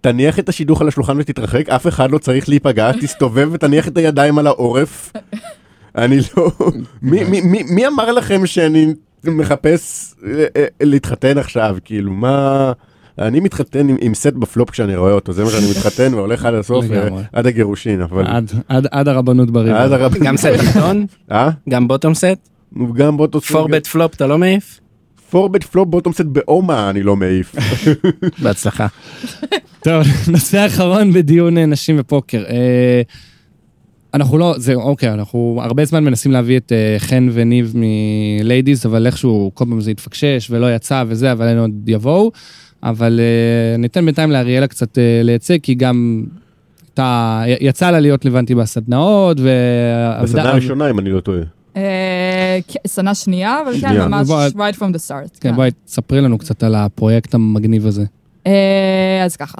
תניח 0.00 0.38
את 0.38 0.48
השידוך 0.48 0.80
על 0.80 0.88
השולחן 0.88 1.18
ותתרחק, 1.18 1.68
אף 1.68 1.86
אחד 1.86 2.10
לא 2.10 2.18
צריך 2.18 2.48
להיפגע, 2.48 2.92
תסתובב 2.92 3.48
ותניח 3.52 3.88
את 3.88 3.96
הידיים 3.96 4.38
על 4.38 4.46
העורף. 4.46 5.12
אני 5.96 6.18
לא... 6.36 6.50
מי, 7.02 7.24
מי, 7.24 7.40
מי, 7.40 7.62
מי 7.62 7.86
אמר 7.86 8.12
לכם 8.12 8.46
שאני 8.46 8.94
מחפש 9.24 10.14
אה, 10.26 10.44
אה, 10.56 10.66
להתחתן 10.80 11.38
עכשיו? 11.38 11.76
כאילו, 11.84 12.12
מה... 12.12 12.72
אני 13.18 13.40
מתחתן 13.40 13.88
עם, 13.88 13.96
עם 14.00 14.14
set 14.14 14.32
ב 14.32 14.40
flop 14.40 14.70
כשאני 14.70 14.96
רואה 14.96 15.12
אותו, 15.12 15.32
זה 15.32 15.44
מה 15.44 15.50
שאני 15.50 15.70
מתחתן 15.70 16.12
והולך 16.14 16.44
עד 16.44 16.54
הסוף, 16.54 16.84
אה. 16.92 17.08
עד 17.32 17.46
הגירושין, 17.46 18.00
אבל... 18.00 18.26
עד- 18.26 18.52
עד- 18.68 18.86
עד 18.90 19.08
הרבנות 19.08 19.50
ב 19.50 19.55
river. 19.55 19.82
עד 19.84 19.92
הרב... 19.92 20.14
גם 20.14 20.36
סט 20.36 20.46
תחתון? 20.46 21.06
אה? 21.32 21.50
גם 21.68 21.88
bottom 21.88 22.14
set? 22.14 22.48
גם 22.94 23.16
bottom... 23.16 23.50
four-bet 23.52 23.86
flop 23.86 24.14
אתה 24.14 24.26
לא 24.26 24.38
מעיף? 24.38 24.80
four-bet 25.30 25.64
flop 25.64 25.88
bottom 25.88 26.12
set 26.12 26.20
באומהה 26.24 26.90
אני 26.90 27.02
לא 27.02 27.16
מעיף. 27.16 27.54
בהצלחה. 28.42 28.86
טוב, 29.82 30.02
נושא 30.28 30.66
אחרון 30.66 31.12
בדיון 31.12 31.58
אה, 31.58 31.66
נשים 31.66 31.96
ופוקר. 31.98 32.44
אה, 32.48 33.02
אנחנו 34.14 34.38
לא, 34.38 34.54
זה 34.58 34.74
אוקיי, 34.74 35.12
אנחנו 35.12 35.60
הרבה 35.62 35.84
זמן 35.84 36.04
מנסים 36.04 36.32
להביא 36.32 36.56
את 36.56 36.72
אה, 36.72 36.96
חן 36.98 37.28
וניב 37.32 37.74
מליידיז, 37.76 38.86
אבל 38.86 39.06
איכשהו 39.06 39.50
כל 39.54 39.64
פעם 39.64 39.80
זה 39.80 39.90
התפקשש 39.90 40.46
ולא 40.50 40.74
יצא 40.74 41.04
וזה, 41.08 41.32
אבל 41.32 41.46
הם 41.48 41.58
עוד 41.58 41.88
יבואו. 41.88 42.32
אבל 42.82 43.20
אה, 43.20 43.76
ניתן 43.76 44.04
בינתיים 44.04 44.30
לאריאלה 44.30 44.66
קצת 44.66 44.98
אה, 44.98 45.20
לייצג, 45.24 45.58
כי 45.62 45.74
גם 45.74 46.24
הייתה, 46.88 47.42
יצא 47.60 47.90
לה 47.90 48.00
להיות 48.00 48.24
לבנטי 48.24 48.54
בסדנאות, 48.54 49.40
ועבדה... 49.40 50.22
בסדנה 50.22 50.50
הראשונה 50.50 50.90
אם 50.90 50.98
אני 50.98 51.10
לא 51.10 51.20
טועה. 51.20 51.40
אה, 51.76 52.58
כן, 52.68 52.80
שנה 52.88 53.14
שנייה, 53.14 53.60
אבל 53.64 53.80
כן. 53.80 54.08
ממש 54.08 54.28
right 54.54 54.76
from 54.76 54.94
the 54.94 55.08
start. 55.08 55.38
כן, 55.40 55.54
בואי 55.54 55.70
תספרי 55.84 56.20
לנו 56.20 56.38
קצת 56.38 56.62
על 56.62 56.74
הפרויקט 56.74 57.34
המגניב 57.34 57.86
הזה. 57.86 58.04
אז 59.24 59.36
ככה, 59.36 59.58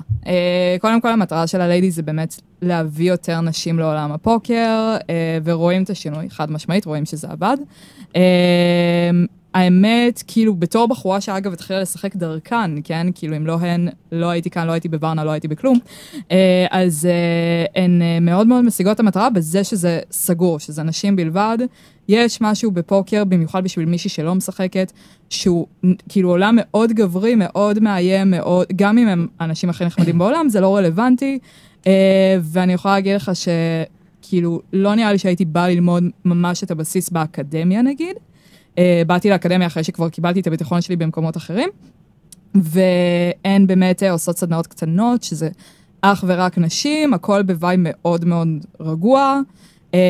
קודם 0.81 1.01
כל 1.01 1.09
המטרה 1.09 1.47
של 1.47 1.61
הליידי 1.61 1.91
זה 1.91 2.03
באמת 2.03 2.41
להביא 2.62 3.11
יותר 3.11 3.41
נשים 3.41 3.79
לעולם 3.79 4.12
הפוקר, 4.12 4.97
ורואים 5.45 5.83
את 5.83 5.91
השינוי, 5.91 6.31
חד 6.31 6.51
משמעית, 6.51 6.85
רואים 6.85 7.05
שזה 7.05 7.29
עבד. 7.31 7.57
האמת, 9.55 10.22
כאילו, 10.26 10.55
בתור 10.55 10.88
בחורה 10.88 11.20
שאגב 11.20 11.53
התחילה 11.53 11.80
לשחק 11.80 12.16
דרכן, 12.16 12.70
כן? 12.84 13.07
כאילו, 13.14 13.36
אם 13.36 13.46
לא 13.46 13.59
הן, 13.61 13.88
לא 14.12 14.26
הייתי 14.30 14.50
כאן, 14.50 14.66
לא 14.66 14.72
הייתי 14.72 14.88
בוורנה, 14.88 15.24
לא 15.24 15.30
הייתי 15.30 15.48
בכלום. 15.48 15.78
אה, 16.30 16.66
אז 16.70 17.09
אה, 17.11 17.82
הן 17.82 18.03
אה, 18.03 18.20
מאוד 18.20 18.46
מאוד 18.46 18.64
משיגות 18.64 18.94
את 18.94 19.00
המטרה 19.00 19.30
בזה 19.30 19.64
שזה 19.64 20.00
סגור, 20.11 20.61
שזה 20.61 20.82
נשים 20.82 21.16
בלבד. 21.16 21.59
יש 22.09 22.40
משהו 22.40 22.70
בפוקר, 22.70 23.24
במיוחד 23.24 23.64
בשביל 23.64 23.86
מישהי 23.86 24.11
שלא 24.11 24.34
משחקת, 24.34 24.92
שהוא 25.30 25.66
כאילו 26.09 26.28
עולם 26.28 26.55
מאוד 26.61 26.92
גברי, 26.92 27.34
מאוד 27.34 27.80
מאיים, 27.80 28.30
מאוד, 28.30 28.66
גם 28.76 28.98
אם 28.98 29.09
הם 29.09 29.26
האנשים 29.40 29.70
הכי 29.70 29.84
נחמדים 29.84 30.18
בעולם, 30.18 30.48
זה 30.48 30.61
לא 30.61 30.76
רלוונטי. 30.76 31.38
ואני 32.42 32.72
יכולה 32.72 32.94
להגיד 32.94 33.16
לך 33.16 33.30
שכאילו, 33.34 34.61
לא 34.72 34.94
נראה 34.94 35.12
לי 35.12 35.18
שהייתי 35.18 35.44
באה 35.44 35.68
ללמוד 35.68 36.05
ממש 36.24 36.64
את 36.64 36.70
הבסיס 36.70 37.11
באקדמיה 37.11 37.82
נגיד. 37.82 38.16
אה, 38.79 39.03
באתי 39.07 39.31
לאקדמיה 39.31 39.66
אחרי 39.66 39.85
שכבר 39.85 40.09
קיבלתי 40.09 40.41
את 40.41 40.47
הביטחון 40.47 40.81
שלי 40.81 40.97
במקומות 40.97 41.37
אחרים. 41.37 41.68
והן 42.55 43.66
באמת 43.66 44.03
אה, 44.03 44.12
עושות 44.12 44.39
סדנאות 44.39 44.66
קטנות, 44.66 45.23
שזה 45.23 45.49
אך 46.01 46.25
ורק 46.27 46.59
נשים, 46.59 47.14
הכל 47.14 47.43
בוואי 47.43 47.77
מאוד 47.79 48.25
מאוד 48.25 48.49
רגוע. 48.81 49.41
אה, 49.95 50.01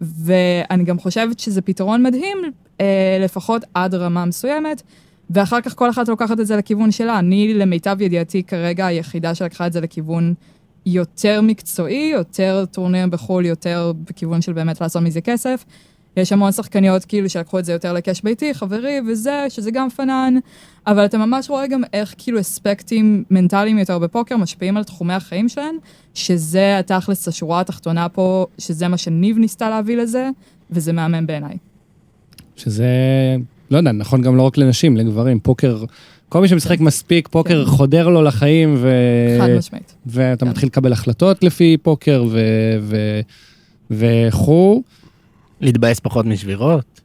ואני 0.00 0.84
גם 0.84 0.98
חושבת 0.98 1.38
שזה 1.38 1.62
פתרון 1.62 2.02
מדהים, 2.02 2.38
לפחות 3.20 3.64
עד 3.74 3.94
רמה 3.94 4.24
מסוימת, 4.24 4.82
ואחר 5.30 5.60
כך 5.60 5.74
כל 5.74 5.90
אחת 5.90 6.08
לוקחת 6.08 6.40
את 6.40 6.46
זה 6.46 6.56
לכיוון 6.56 6.90
שלה. 6.90 7.18
אני, 7.18 7.54
למיטב 7.54 7.96
ידיעתי, 8.00 8.42
כרגע 8.42 8.86
היחידה 8.86 9.34
שלקחה 9.34 9.66
את 9.66 9.72
זה 9.72 9.80
לכיוון 9.80 10.34
יותר 10.86 11.40
מקצועי, 11.42 12.10
יותר 12.14 12.64
טורניר 12.70 13.06
בחו"ל, 13.06 13.46
יותר 13.46 13.92
בכיוון 14.04 14.42
של 14.42 14.52
באמת 14.52 14.80
לעשות 14.80 15.02
מזה 15.02 15.20
כסף. 15.20 15.64
יש 16.16 16.32
המון 16.32 16.52
שחקניות 16.52 17.04
כאילו 17.04 17.28
שלקחו 17.28 17.58
את 17.58 17.64
זה 17.64 17.72
יותר 17.72 17.92
לקאש 17.92 18.22
ביתי, 18.22 18.54
חברי 18.54 19.00
וזה, 19.08 19.46
שזה 19.48 19.70
גם 19.70 19.90
פנן, 19.90 20.34
אבל 20.86 21.04
אתה 21.04 21.18
ממש 21.18 21.50
רואה 21.50 21.66
גם 21.66 21.82
איך 21.92 22.14
כאילו 22.18 22.40
אספקטים 22.40 23.24
מנטליים 23.30 23.78
יותר 23.78 23.98
בפוקר 23.98 24.36
משפיעים 24.36 24.76
על 24.76 24.84
תחומי 24.84 25.14
החיים 25.14 25.48
שלהן, 25.48 25.74
שזה 26.14 26.78
התכלס 26.78 27.28
השורה 27.28 27.60
התחתונה 27.60 28.08
פה, 28.08 28.46
שזה 28.58 28.88
מה 28.88 28.96
שניב 28.96 29.38
ניסתה 29.38 29.70
להביא 29.70 29.96
לזה, 29.96 30.30
וזה 30.70 30.92
מהמם 30.92 31.26
בעיניי. 31.26 31.56
שזה, 32.56 32.86
לא 33.70 33.78
יודע, 33.78 33.92
נכון 33.92 34.22
גם 34.22 34.36
לא 34.36 34.42
רק 34.42 34.58
לנשים, 34.58 34.96
לגברים. 34.96 35.40
פוקר, 35.40 35.84
כל 36.28 36.40
מי 36.40 36.48
שמשחק 36.48 36.80
מספיק, 36.80 37.28
פוקר 37.28 37.66
חודר 37.66 38.08
לו 38.08 38.22
לחיים, 38.22 38.74
ו... 38.78 38.90
חד 39.40 39.50
משמעית. 39.58 39.94
ואתה 40.06 40.44
כן. 40.44 40.50
מתחיל 40.50 40.66
לקבל 40.66 40.92
החלטות 40.92 41.44
לפי 41.44 41.76
פוקר 41.82 42.24
ו... 42.30 42.40
ו... 42.80 43.20
וכו', 43.90 44.82
להתבאס 45.60 46.00
פחות 46.00 46.26
משבירות. 46.26 47.00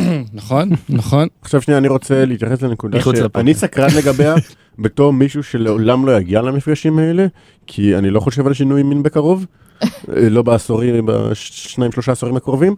נכון, 0.32 0.70
נכון. 0.88 1.28
עכשיו 1.42 1.62
שנייה 1.62 1.78
אני 1.78 1.88
רוצה 1.88 2.24
להתייחס 2.24 2.62
לנקודה. 2.62 2.98
שאני 3.00 3.54
סקרן 3.54 3.88
לגביה 3.96 4.34
בתור 4.78 5.12
מישהו 5.12 5.42
שלעולם 5.42 6.06
לא 6.06 6.18
יגיע 6.18 6.42
למפגשים 6.42 6.98
האלה 6.98 7.26
כי 7.66 7.96
אני 7.96 8.10
לא 8.10 8.20
חושב 8.20 8.46
על 8.46 8.52
שינוי 8.52 8.82
מין 8.82 9.02
בקרוב 9.02 9.46
אה, 9.82 9.88
לא 10.28 10.42
בעשורים 10.42 11.06
בשניים 11.06 11.92
שלושה 11.92 12.12
עשורים 12.12 12.36
הקרובים 12.36 12.74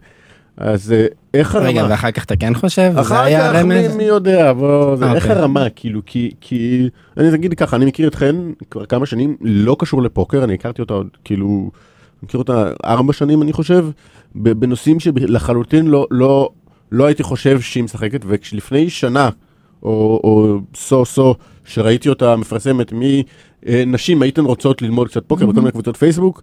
אז 0.57 0.91
אה, 0.91 1.05
איך 1.33 1.55
רגע, 1.55 1.81
הרמה 1.81 1.91
ואחר 1.91 2.11
כך 2.11 2.23
אתה 2.23 2.35
כן 2.35 2.53
חושב? 2.53 2.91
אחר 2.95 3.53
כך 3.53 3.63
מי? 3.63 3.87
מי 3.87 4.03
יודע 4.03 4.53
בוא, 4.53 4.95
זה, 4.95 5.11
איך 5.11 5.23
אוקיי. 5.23 5.39
הרמה 5.39 5.69
כאילו 5.69 6.01
כי 6.05 6.31
כי 6.41 6.89
אני 7.17 7.35
אגיד 7.35 7.53
ככה 7.53 7.75
אני 7.75 7.85
מכיר 7.85 8.07
את 8.07 8.15
חן 8.15 8.51
כבר 8.71 8.85
כמה 8.85 9.05
שנים 9.05 9.37
לא 9.41 9.75
קשור 9.79 10.01
לפוקר 10.01 10.43
אני 10.43 10.53
הכרתי 10.53 10.81
אותה 10.81 10.93
עוד 10.93 11.07
כאילו 11.23 11.71
מכיר 12.23 12.37
אותה 12.37 12.71
ארבע 12.85 13.13
שנים 13.13 13.41
אני 13.41 13.53
חושב 13.53 13.87
בנושאים 14.35 14.99
שלחלוטין 14.99 15.87
לא 15.87 16.07
לא 16.11 16.49
לא 16.91 17.05
הייתי 17.05 17.23
חושב 17.23 17.61
שהיא 17.61 17.83
משחקת 17.83 18.21
וכשלפני 18.27 18.89
שנה 18.89 19.29
או, 19.83 19.89
או 20.23 20.57
סו 20.75 21.05
סו 21.05 21.35
שראיתי 21.65 22.09
אותה 22.09 22.35
מפרסמת 22.35 22.93
מנשים 23.65 24.21
הייתן 24.21 24.45
רוצות 24.45 24.81
ללמוד 24.81 25.07
קצת 25.07 25.23
פוקר 25.27 25.45
בכל 25.45 25.59
מיני 25.59 25.71
קבוצות 25.71 25.97
פייסבוק. 25.97 26.41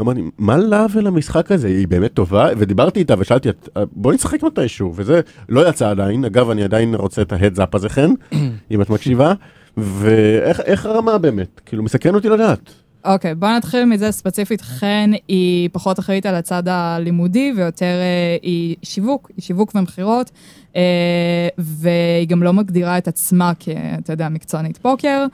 אמרתי 0.00 0.20
מה 0.38 0.56
לה 0.56 0.86
ולמשחק 0.94 1.52
הזה? 1.52 1.68
היא 1.68 1.88
באמת 1.88 2.12
טובה? 2.14 2.48
ודיברתי 2.58 3.00
איתה 3.00 3.14
ושאלתי 3.18 3.48
"את- 3.50 3.68
בוא 3.92 4.12
נשחק 4.12 4.42
מתישהו. 4.42 4.92
וזה 4.96 5.20
לא 5.48 5.68
יצא 5.68 5.90
עדיין. 5.90 6.24
אגב 6.24 6.50
אני 6.50 6.62
עדיין 6.64 6.94
רוצה 6.94 7.22
את 7.22 7.32
ההדזאפ 7.32 7.74
הזה 7.74 7.88
חן 7.88 8.10
אם 8.70 8.82
את 8.82 8.90
מקשיבה. 8.90 9.32
ואיך 9.76 10.60
איך 10.60 10.86
הרמה 10.86 11.18
באמת? 11.18 11.60
כאילו 11.66 11.82
מסכן 11.82 12.14
אותי 12.14 12.28
לדעת. 12.28 12.72
אוקיי, 13.04 13.34
בוא 13.34 13.48
נתחיל 13.48 13.84
מזה 13.84 14.12
ספציפית. 14.12 14.60
חן 14.60 15.10
היא 15.28 15.68
פחות 15.72 15.98
אחראית 15.98 16.26
על 16.26 16.34
הצד 16.34 16.68
הלימודי 16.68 17.52
ויותר 17.56 17.84
אה, 17.84 18.36
היא 18.42 18.76
שיווק, 18.82 19.30
היא 19.36 19.42
שיווק 19.42 19.74
ומכירות, 19.74 20.30
אה, 20.76 21.48
והיא 21.58 22.28
גם 22.28 22.42
לא 22.42 22.52
מגדירה 22.52 22.98
את 22.98 23.08
עצמה 23.08 23.52
כ, 23.60 23.68
אתה 23.98 24.12
יודע, 24.12 24.28
מקצוענית 24.28 24.76
פוקר. 24.78 25.26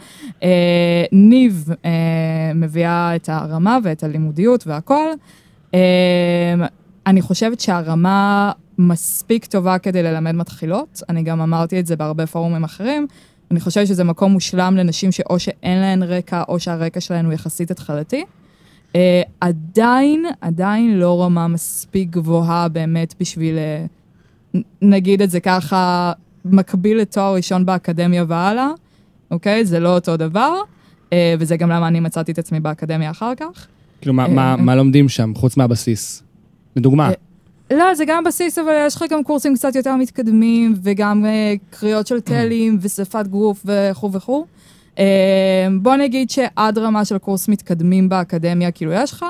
אה, 0.43 1.05
ניב 1.13 1.69
אה, 1.85 2.53
מביאה 2.55 3.17
את 3.17 3.29
הרמה 3.29 3.79
ואת 3.85 4.03
הלימודיות 4.03 4.67
והכל. 4.67 5.09
אני 7.07 7.23
חושבת 7.23 7.61
שהרמה 7.61 8.53
מספיק 8.79 9.45
טובה 9.45 9.79
כדי 9.79 10.03
ללמד 10.03 10.33
מתחילות, 10.33 11.03
אני 11.09 11.23
גם 11.23 11.41
אמרתי 11.41 11.81
את 11.81 11.87
זה 11.87 11.97
בהרבה 11.97 12.27
פורומים 12.27 12.65
אחרים. 12.65 13.07
אני 13.55 13.61
חושבת 13.61 13.87
שזה 13.87 14.05
מקום 14.05 14.33
מושלם 14.33 14.77
לנשים 14.77 15.13
שאו 15.13 15.39
שאין 15.39 15.79
להן 15.81 16.03
רקע, 16.03 16.43
או 16.49 16.61
שהרקע 16.61 17.01
שלהן 17.01 17.25
הוא 17.25 17.33
יחסית 17.33 17.71
התחלתי. 17.71 18.25
Uh, 18.93 18.97
עדיין, 19.41 20.25
עדיין 20.41 20.99
לא 20.99 21.23
רמה 21.23 21.49
מספיק 21.49 22.11
גבוהה 22.11 22.69
באמת 22.69 23.15
בשביל, 23.21 23.57
uh, 24.55 24.59
נגיד 24.83 25.23
את 25.23 25.31
זה 25.31 25.41
ככה, 25.41 26.13
מקביל 26.45 26.99
לתואר 26.99 27.35
ראשון 27.35 27.67
באקדמיה 27.67 28.25
והלאה, 28.29 28.69
אוקיי? 29.31 29.65
זה 29.65 29.81
לא 29.81 29.95
אותו 29.95 30.17
דבר, 30.17 30.53
uh, 31.11 31.13
וזה 31.39 31.57
גם 31.57 31.71
למה 31.71 31.89
אני 31.89 32.01
מצאתי 32.01 32.33
את 32.33 32.39
עצמי 32.39 32.61
באקדמיה 32.61 33.11
אחר 33.11 33.33
כך. 33.35 33.67
כאילו, 34.01 34.15
מה- 34.15 34.23
אה, 34.25 34.29
מה- 34.29 34.51
אה. 34.51 34.57
מה 34.57 34.75
לומדים 34.77 35.09
שם, 35.09 35.33
חוץ 35.37 35.57
מהבסיס? 35.57 36.23
לדוגמה, 36.77 37.09
אה, 37.09 37.15
לא, 37.71 37.95
זה 37.95 38.05
גם 38.07 38.25
בסיס, 38.25 38.59
אבל 38.59 38.73
יש 38.87 38.97
לך 38.97 39.05
גם 39.11 39.25
קורסים 39.25 39.55
קצת 39.55 39.75
יותר 39.75 39.97
מתקדמים, 39.97 40.75
וגם 40.83 41.25
uh, 41.25 41.77
קריאות 41.79 42.07
של 42.07 42.21
טלים, 42.21 42.79
ושפת 42.81 43.27
גוף 43.27 43.67
וכו' 43.67 44.13
וכו'. 44.13 44.47
Uh, 44.95 44.99
בוא 45.83 45.97
נגיד 45.97 46.31
שעד 46.31 46.79
רמה 46.79 47.05
של 47.05 47.19
קורס 47.19 47.49
מתקדמים 47.49 48.09
באקדמיה, 48.09 48.71
כאילו 48.71 48.93
יש 48.93 49.13
לך, 49.13 49.25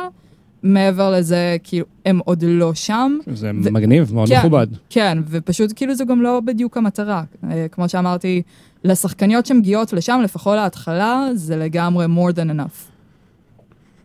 מעבר 0.63 1.11
לזה, 1.11 1.57
כאילו, 1.63 1.87
הם 2.07 2.21
עוד 2.25 2.45
לא 2.47 2.75
שם. 2.75 3.19
זה 3.35 3.51
ו- 3.65 3.73
מגניב, 3.73 4.15
מאוד 4.15 4.29
כן. 4.29 4.39
מכובד. 4.39 4.67
כן, 4.91 5.19
ופשוט 5.29 5.73
כאילו 5.77 5.95
זה 5.95 6.05
גם 6.05 6.23
לא 6.23 6.41
בדיוק 6.41 6.77
המטרה. 6.77 7.23
אה, 7.51 7.67
כמו 7.73 7.89
שאמרתי, 7.89 8.43
לשחקניות 8.85 9.47
שמגיעות 9.47 9.93
לשם, 9.93 10.21
לפחות 10.25 10.57
להתחלה, 10.57 11.29
זה 11.35 11.57
לגמרי 11.57 12.07
more 12.07 12.35
than 12.35 12.51
enough. 12.51 12.95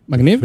מגניב? 0.08 0.40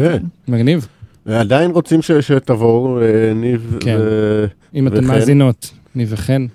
מגניב. 0.48 0.88
עדיין 1.26 1.70
רוצים 1.70 2.02
ש- 2.02 2.12
שתבואו 2.12 3.00
אה, 3.02 3.32
ניב 3.34 3.76
כן. 3.80 3.96
ו- 4.00 4.46
אם 4.74 4.86
אתן 4.88 4.96
וכן? 4.96 5.06
מאזינות, 5.06 5.70
ניב 5.94 6.08
וחן, 6.12 6.46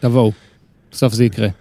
תבואו. 0.00 0.32
בסוף 0.92 1.12
זה 1.12 1.24
יקרה. 1.24 1.48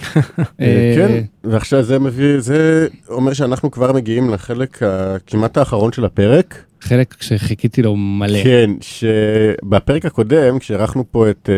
אה, 0.00 0.12
אה, 0.60 0.92
כן, 0.96 1.22
ועכשיו 1.44 1.82
זה 1.82 1.98
מביא, 1.98 2.40
זה 2.40 2.86
אומר 3.08 3.32
שאנחנו 3.32 3.70
כבר 3.70 3.92
מגיעים 3.92 4.30
לחלק 4.30 4.82
הכמעט 4.82 5.56
האחרון 5.56 5.92
של 5.92 6.04
הפרק. 6.04 6.62
חלק 6.80 7.14
שחיכיתי 7.20 7.82
לו 7.82 7.96
מלא. 7.96 8.44
כן, 8.44 8.70
שבפרק 8.80 10.04
הקודם, 10.06 10.58
כשארחנו 10.58 11.04
פה 11.10 11.30
את 11.30 11.50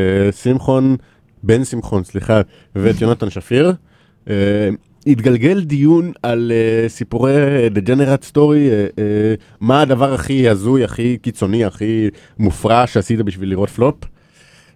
שמחון, 0.43 0.97
בן 1.43 1.65
שמחון, 1.65 2.05
סליחה, 2.05 2.41
ואת 2.77 3.01
יונתן 3.01 3.31
שפיר, 3.31 3.73
התגלגל 5.09 5.65
דיון 5.65 6.13
על 6.23 6.53
אה, 6.55 6.89
סיפורי 6.89 7.33
The 7.75 7.89
Generate 7.89 8.33
Story, 8.33 8.39
אה, 8.39 8.87
אה, 8.99 9.35
מה 9.61 9.81
הדבר 9.81 10.15
הכי 10.15 10.49
הזוי, 10.49 10.85
הכי 10.85 11.19
קיצוני, 11.23 11.65
הכי 11.65 12.09
מופרע 12.39 12.87
שעשית 12.87 13.21
בשביל 13.21 13.51
לראות 13.51 13.71
פלופ. 13.71 13.95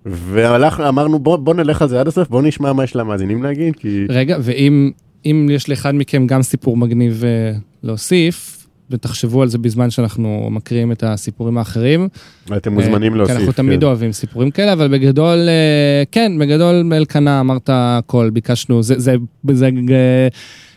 והלכנו, 0.07 0.89
אמרנו 0.89 1.19
בוא, 1.19 1.37
בוא 1.37 1.55
נלך 1.55 1.83
על 1.83 1.89
זה 1.89 2.01
עד 2.01 2.09
הסוף, 2.09 2.29
בוא 2.29 2.43
נשמע 2.43 2.73
מה 2.73 2.85
יש 2.85 2.97
למאזינים 2.97 3.43
להגיד, 3.43 3.77
כי... 3.77 4.07
רגע, 4.09 4.37
ואם 4.41 4.91
אם 5.27 5.49
יש 5.51 5.69
לאחד 5.69 5.95
מכם 5.95 6.27
גם 6.27 6.43
סיפור 6.43 6.77
מגניב 6.77 7.25
אה, 7.25 7.59
להוסיף, 7.83 8.62
ותחשבו 8.91 9.43
על 9.43 9.49
זה 9.49 9.59
בזמן 9.59 9.91
שאנחנו 9.91 10.49
מקריאים 10.51 10.93
את 10.93 11.03
הסיפורים 11.07 11.59
האחרים. 11.59 12.09
אתם 12.57 12.73
מוזמנים 12.73 13.13
אה, 13.13 13.19
להוסיף. 13.19 13.37
אנחנו 13.37 13.53
תמיד 13.53 13.81
כן. 13.81 13.87
אוהבים 13.87 14.13
סיפורים 14.13 14.51
כאלה, 14.51 14.73
אבל 14.73 14.89
בגדול, 14.89 15.39
אה, 15.49 16.03
כן, 16.13 16.33
בגדול 16.41 16.93
אלקנה 16.93 17.41
אמרת 17.41 17.71
הכל, 17.73 18.31
ביקשנו, 18.31 18.83
זה, 18.83 18.95
זה, 18.99 19.15
זה, 19.53 19.67
אה, 19.91 20.29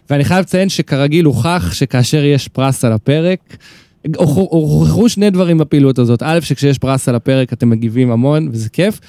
ואני 0.09 0.23
חייב 0.23 0.39
לציין 0.41 0.69
שכרגיל 0.69 1.25
הוכח 1.25 1.73
שכאשר 1.73 2.23
יש 2.23 2.47
פרס 2.47 2.85
על 2.85 2.91
הפרק, 2.91 3.57
הוכ- 4.17 4.49
הוכחו 4.49 5.09
שני 5.09 5.29
דברים 5.29 5.57
בפעילות 5.57 5.99
הזאת. 5.99 6.23
א', 6.23 6.39
שכשיש 6.41 6.77
פרס 6.77 7.09
על 7.09 7.15
הפרק 7.15 7.53
אתם 7.53 7.69
מגיבים 7.69 8.11
המון, 8.11 8.49
וזה 8.51 8.69
כיף, 8.69 8.99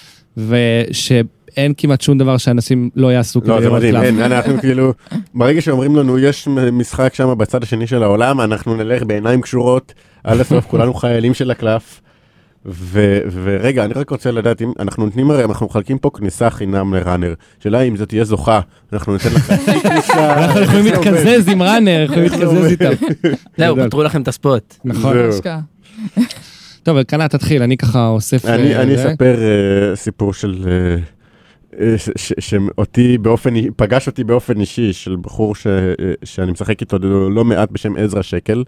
ושאין 1.56 1.72
כמעט 1.76 2.00
שום 2.00 2.18
דבר 2.18 2.36
שאנשים 2.36 2.90
לא 2.96 3.12
יעשו 3.12 3.40
כדי 3.40 3.50
לא, 3.50 3.60
זה 3.60 3.66
לראות 3.66 3.82
מדהים. 3.82 3.96
אין, 3.96 4.20
אנחנו 4.32 4.58
כאילו, 4.62 4.92
ברגע 5.34 5.60
שאומרים 5.60 5.96
לנו 5.96 6.18
יש 6.18 6.48
משחק 6.48 7.14
שם 7.14 7.38
בצד 7.38 7.62
השני 7.62 7.86
של 7.86 8.02
העולם, 8.02 8.40
אנחנו 8.40 8.76
נלך 8.76 9.02
בעיניים 9.02 9.42
קשורות, 9.42 9.94
הסוף 10.24 10.66
כולנו 10.70 10.94
חיילים 10.94 11.34
של 11.34 11.50
הקלף. 11.50 12.00
ו- 12.66 13.20
ורגע, 13.42 13.84
אני 13.84 13.92
רק 13.92 14.10
רוצה 14.10 14.30
לדעת 14.30 14.62
אם 14.62 14.72
אנחנו 14.78 15.04
נותנים 15.04 15.30
הרי, 15.30 15.44
אנחנו 15.44 15.66
מחלקים 15.66 15.98
פה 15.98 16.10
כניסה 16.14 16.50
חינם 16.50 16.94
לראנר. 16.94 17.34
שאלה 17.62 17.80
אם 17.80 17.96
זאת 17.96 18.08
תהיה 18.08 18.24
זוכה, 18.24 18.60
אנחנו 18.92 19.12
ניתן 19.12 19.28
לך 19.28 19.52
חצי 19.52 19.80
כניסה. 19.80 20.34
אנחנו 20.44 20.60
יכולים? 20.60 20.84
להתקזז 20.84 21.48
עם 21.48 21.62
ראנר, 21.62 22.02
יכולים 22.04 22.22
להתקזז 22.22 22.66
איתם. 22.66 22.92
זהו. 23.56 23.76
פתרו 23.76 24.02
לכם 24.02 24.22
את 24.22 24.28
הספוט. 24.28 24.74
נכון. 24.84 25.16
טוב, 26.82 26.96
אלקנה 26.96 27.28
תתחיל, 27.28 27.62
אני 27.62 27.76
ככה 27.76 28.06
אוסף... 28.06 28.44
אני 28.44 28.74
אה. 28.74 28.94
אספר 28.94 29.38
אה, 29.42 29.96
סיפור 29.96 30.34
של... 30.34 30.66
אה, 31.80 31.90
אה, 31.90 31.96
שאותי 32.40 33.18
באופן, 33.18 33.54
פגש 33.76 34.06
אותי 34.06 34.24
באופן 34.24 34.60
אישי 34.60 34.92
של 34.92 35.16
בחור 35.20 35.54
ש, 35.54 35.66
אה, 35.66 35.92
שאני 36.24 36.52
משחק 36.52 36.80
איתו 36.80 36.98
לא 37.30 37.44
מעט 37.44 37.70
בשם 37.70 37.96
עזרא 37.96 38.22
שקל, 38.22 38.64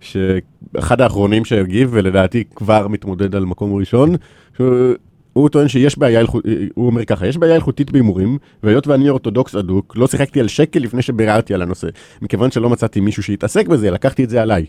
שאחד 0.00 1.00
האחרונים 1.00 1.44
שהגיב 1.44 1.88
ולדעתי 1.92 2.44
כבר 2.54 2.88
מתמודד 2.88 3.34
על 3.34 3.44
מקום 3.44 3.74
ראשון, 3.74 4.14
שהוא, 4.56 4.94
הוא 5.32 5.48
טוען 5.48 5.68
שיש 5.68 5.98
בעיה, 5.98 6.20
הלכות- 6.20 6.44
הוא 6.74 6.86
אומר 6.86 7.04
ככה, 7.04 7.26
יש 7.26 7.36
בעיה 7.36 7.54
הלכותית 7.54 7.90
בהימורים, 7.90 8.38
והיות 8.62 8.86
ואני 8.86 9.08
אורתודוקס 9.08 9.54
אדוק, 9.54 9.96
לא 9.96 10.06
שיחקתי 10.06 10.40
על 10.40 10.48
שקל 10.48 10.80
לפני 10.80 11.02
שביררתי 11.02 11.54
על 11.54 11.62
הנושא. 11.62 11.88
מכיוון 12.22 12.50
שלא 12.50 12.70
מצאתי 12.70 13.00
מישהו 13.00 13.22
שיתעסק 13.22 13.68
בזה, 13.68 13.90
לקחתי 13.90 14.24
את 14.24 14.30
זה 14.30 14.42
עליי. 14.42 14.66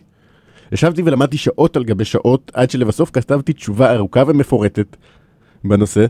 ישבתי 0.72 1.02
ולמדתי 1.06 1.38
שעות 1.38 1.78
על 1.78 1.84
גבי 1.84 2.06
שעות, 2.06 2.52
עד 2.54 2.70
שלבסוף 2.70 3.10
כתבתי 3.14 3.54
תשובה 3.54 3.94
ארוכה 3.94 4.24
ומפורטת 4.28 4.98
בנושא. 5.64 6.06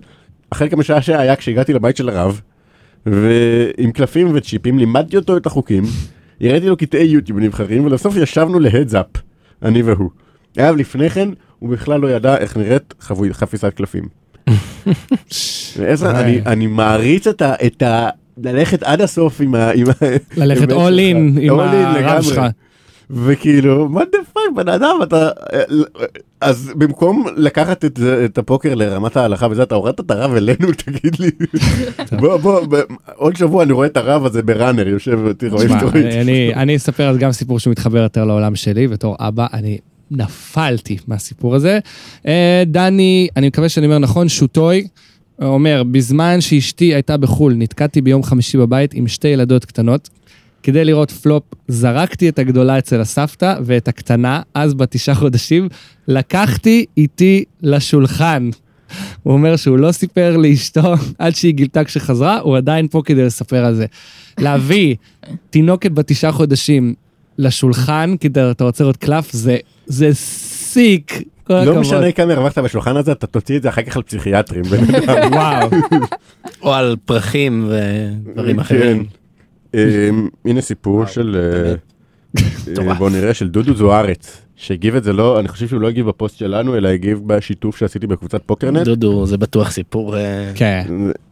החלק 0.52 0.74
המשעשע 0.74 1.20
היה 1.20 1.36
כשהגעתי 1.36 1.74
לבית 1.74 1.98
של 1.98 2.10
הרב, 2.10 2.42
ועם 3.06 3.92
קלפים 3.92 4.32
וצ'יפים 4.34 4.80
לימדתי 4.80 5.18
אותו 5.18 5.38
את 5.38 5.46
החוקים, 5.46 5.84
הראיתי 6.42 6.68
לו 6.68 6.78
קטעי 6.78 7.04
יוטיוב 7.04 7.40
נבחרים, 7.40 7.86
ולבסוף 7.86 8.16
ישבנו 8.18 8.60
להדזאפ, 8.60 9.06
אני 9.64 9.82
והוא. 9.82 10.10
אגב, 10.58 10.76
לפני 10.76 11.10
כן, 11.10 11.30
הוא 11.60 11.70
בכלל 11.70 12.00
לא 12.00 12.12
ידע 12.12 12.38
איך 12.38 12.58
נראית 12.58 12.94
חבוי, 13.00 13.34
חפיסת 13.34 13.74
קלפים. 13.74 14.04
עזרא, 15.88 16.20
אני, 16.20 16.42
אני 16.46 16.68
מעריץ 16.68 17.28
את 17.28 17.42
ה... 17.42 17.54
את 17.66 17.82
ה... 17.82 18.10
ללכת 18.44 18.84
עד 18.84 19.02
הסוף 19.02 19.42
עם 19.42 19.56
ה... 19.56 19.72
ללכת 20.38 20.70
שלך. 20.70 20.72
in 20.72 21.40
עם 21.42 21.60
הרב. 21.60 22.22
שלך. 22.22 22.42
וכאילו, 23.10 23.90
מה 23.90 24.02
דה 24.12 24.18
פאק, 24.34 24.44
בן 24.56 24.70
אדם, 24.70 24.96
אתה... 25.04 25.30
אז 26.42 26.72
במקום 26.76 27.26
לקחת 27.38 27.86
את, 27.86 28.00
את 28.26 28.38
הפוקר 28.38 28.76
לרמת 28.76 29.18
ההלכה 29.18 29.48
וזה, 29.52 29.64
אתה 29.64 29.76
הורדת 29.76 30.00
את 30.00 30.12
הרב 30.12 30.36
אלינו, 30.36 30.68
תגיד 30.86 31.16
לי. 31.20 31.30
בוא, 32.12 32.38
בוא, 32.38 32.66
ב- 32.70 32.82
עוד 33.16 33.36
שבוע 33.36 33.64
אני 33.64 33.74
רואה 33.74 33.88
את 33.88 33.98
הרב 33.98 34.26
הזה 34.26 34.42
בראנר, 34.42 34.88
יושב 34.88 35.20
אותי, 35.28 35.48
רואה. 35.48 36.22
אני, 36.22 36.56
אני 36.56 36.76
אספר 36.76 37.10
אז 37.10 37.18
גם 37.18 37.32
סיפור 37.32 37.60
שמתחבר 37.60 38.00
יותר 38.00 38.26
לעולם 38.26 38.56
שלי, 38.56 38.88
בתור 38.88 39.16
אבא, 39.20 39.48
אני 39.54 39.78
נפלתי 40.12 40.98
מהסיפור 41.08 41.56
הזה. 41.56 41.80
אה, 42.28 42.64
דני, 42.68 43.28
אני 43.38 43.48
מקווה 43.48 43.70
שאני 43.70 43.86
אומר 43.86 43.98
נכון, 43.98 44.30
שוטוי, 44.30 44.88
אומר, 45.42 45.84
בזמן 45.84 46.42
שאשתי 46.42 46.94
הייתה 46.94 47.18
בחו"ל, 47.18 47.54
נתקעתי 47.54 48.02
ביום 48.02 48.24
חמישי 48.24 48.58
בבית 48.58 48.94
עם 48.94 49.08
שתי 49.08 49.28
ילדות 49.28 49.66
קטנות. 49.66 50.10
כדי 50.64 50.86
לראות 50.86 51.12
פלופ, 51.12 51.44
זרקתי 51.68 52.30
את 52.30 52.40
הגדולה 52.40 52.78
אצל 52.78 53.02
הסבתא 53.02 53.56
ואת 53.64 53.88
הקטנה, 53.88 54.42
אז 54.54 54.74
בת 54.74 54.92
תשעה 54.92 55.16
חודשים, 55.16 55.70
לקחתי 56.08 56.86
איתי 56.98 57.44
לשולחן. 57.62 58.50
הוא 59.24 59.34
אומר 59.34 59.56
שהוא 59.56 59.78
לא 59.78 59.92
סיפר 59.92 60.38
לאשתו 60.38 60.94
עד 61.20 61.36
שהיא 61.36 61.54
גילתה 61.54 61.84
כשחזרה, 61.84 62.40
הוא 62.40 62.58
עדיין 62.58 62.88
פה 62.88 63.02
כדי 63.06 63.24
לספר 63.24 63.66
על 63.66 63.76
זה. 63.76 63.86
להביא 64.40 64.96
תינוקת 65.50 65.92
בת 65.92 66.08
תשעה 66.08 66.32
חודשים 66.32 66.94
לשולחן, 67.38 68.16
כדי 68.20 68.52
אתה 68.52 68.64
רוצה 68.64 68.84
לראות 68.84 68.98
קלף, 68.98 69.32
זה, 69.32 69.58
זה 69.86 70.10
סיק. 70.14 71.22
כל 71.44 71.54
הכבוד. 71.54 71.76
לא 71.76 71.82
משנה 71.82 72.12
כמה 72.12 72.34
הרווחת 72.34 72.58
בשולחן 72.58 72.98
הזה, 72.98 73.12
אתה 73.12 73.28
תוציא 73.28 73.58
את 73.58 73.62
זה 73.62 73.70
אחר 73.70 73.82
כך 73.82 73.96
על 73.96 74.04
פסיכיאטרים. 74.04 74.64
וואו. 75.32 75.70
או 76.62 76.74
על 76.74 76.96
פרחים 77.06 77.70
ודברים 77.70 78.60
אחרים. 78.60 79.06
אמ, 79.74 80.30
הנה 80.46 80.62
סיפור 80.62 81.06
של, 81.06 81.38
אה. 81.40 81.74
אה, 82.90 82.94
בוא 82.94 83.10
נראה, 83.10 83.34
של 83.34 83.50
דודו 83.50 83.74
זוארץ, 83.74 84.42
שהגיב 84.56 84.96
את 84.96 85.04
זה 85.04 85.14
לא, 85.14 85.40
אני 85.40 85.48
חושב 85.48 85.68
שהוא 85.68 85.82
לא 85.82 85.88
הגיב 85.88 86.08
בפוסט 86.08 86.38
שלנו, 86.38 86.78
אלא 86.78 86.88
הגיב 86.88 87.22
בשיתוף 87.26 87.78
שעשיתי 87.78 88.08
בקבוצת 88.08 88.42
פוקרנט. 88.46 88.86
דודו 88.86 89.26
זה 89.26 89.38
בטוח 89.38 89.72
סיפור 89.72 90.18
אה, 90.18 90.52
כן, 90.56 90.88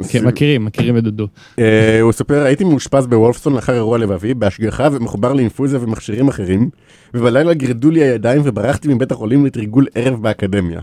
כן, 0.10 0.26
מכירים, 0.26 0.66
מכירים 0.66 0.98
את 0.98 1.04
דודו. 1.04 1.28
אה, 1.60 2.02
הוא 2.02 2.12
סופר, 2.12 2.44
הייתי 2.44 2.64
מאושפז 2.64 3.08
בוולפסון 3.08 3.54
לאחר 3.54 3.74
אירוע 3.74 3.98
לבבי, 3.98 4.34
בהשגחה 4.34 4.88
ומחובר 4.92 5.34
לאינפוזיה 5.34 5.80
ומכשירים 5.82 6.28
אחרים, 6.28 6.70
ובלילה 7.14 7.54
גירדו 7.54 7.92
לי 7.92 8.04
הידיים 8.04 8.42
וברחתי 8.46 8.94
מבית 8.94 9.12
החולים 9.12 9.46
לתרגול 9.46 9.88
ערב 9.96 10.22
באקדמיה. 10.22 10.82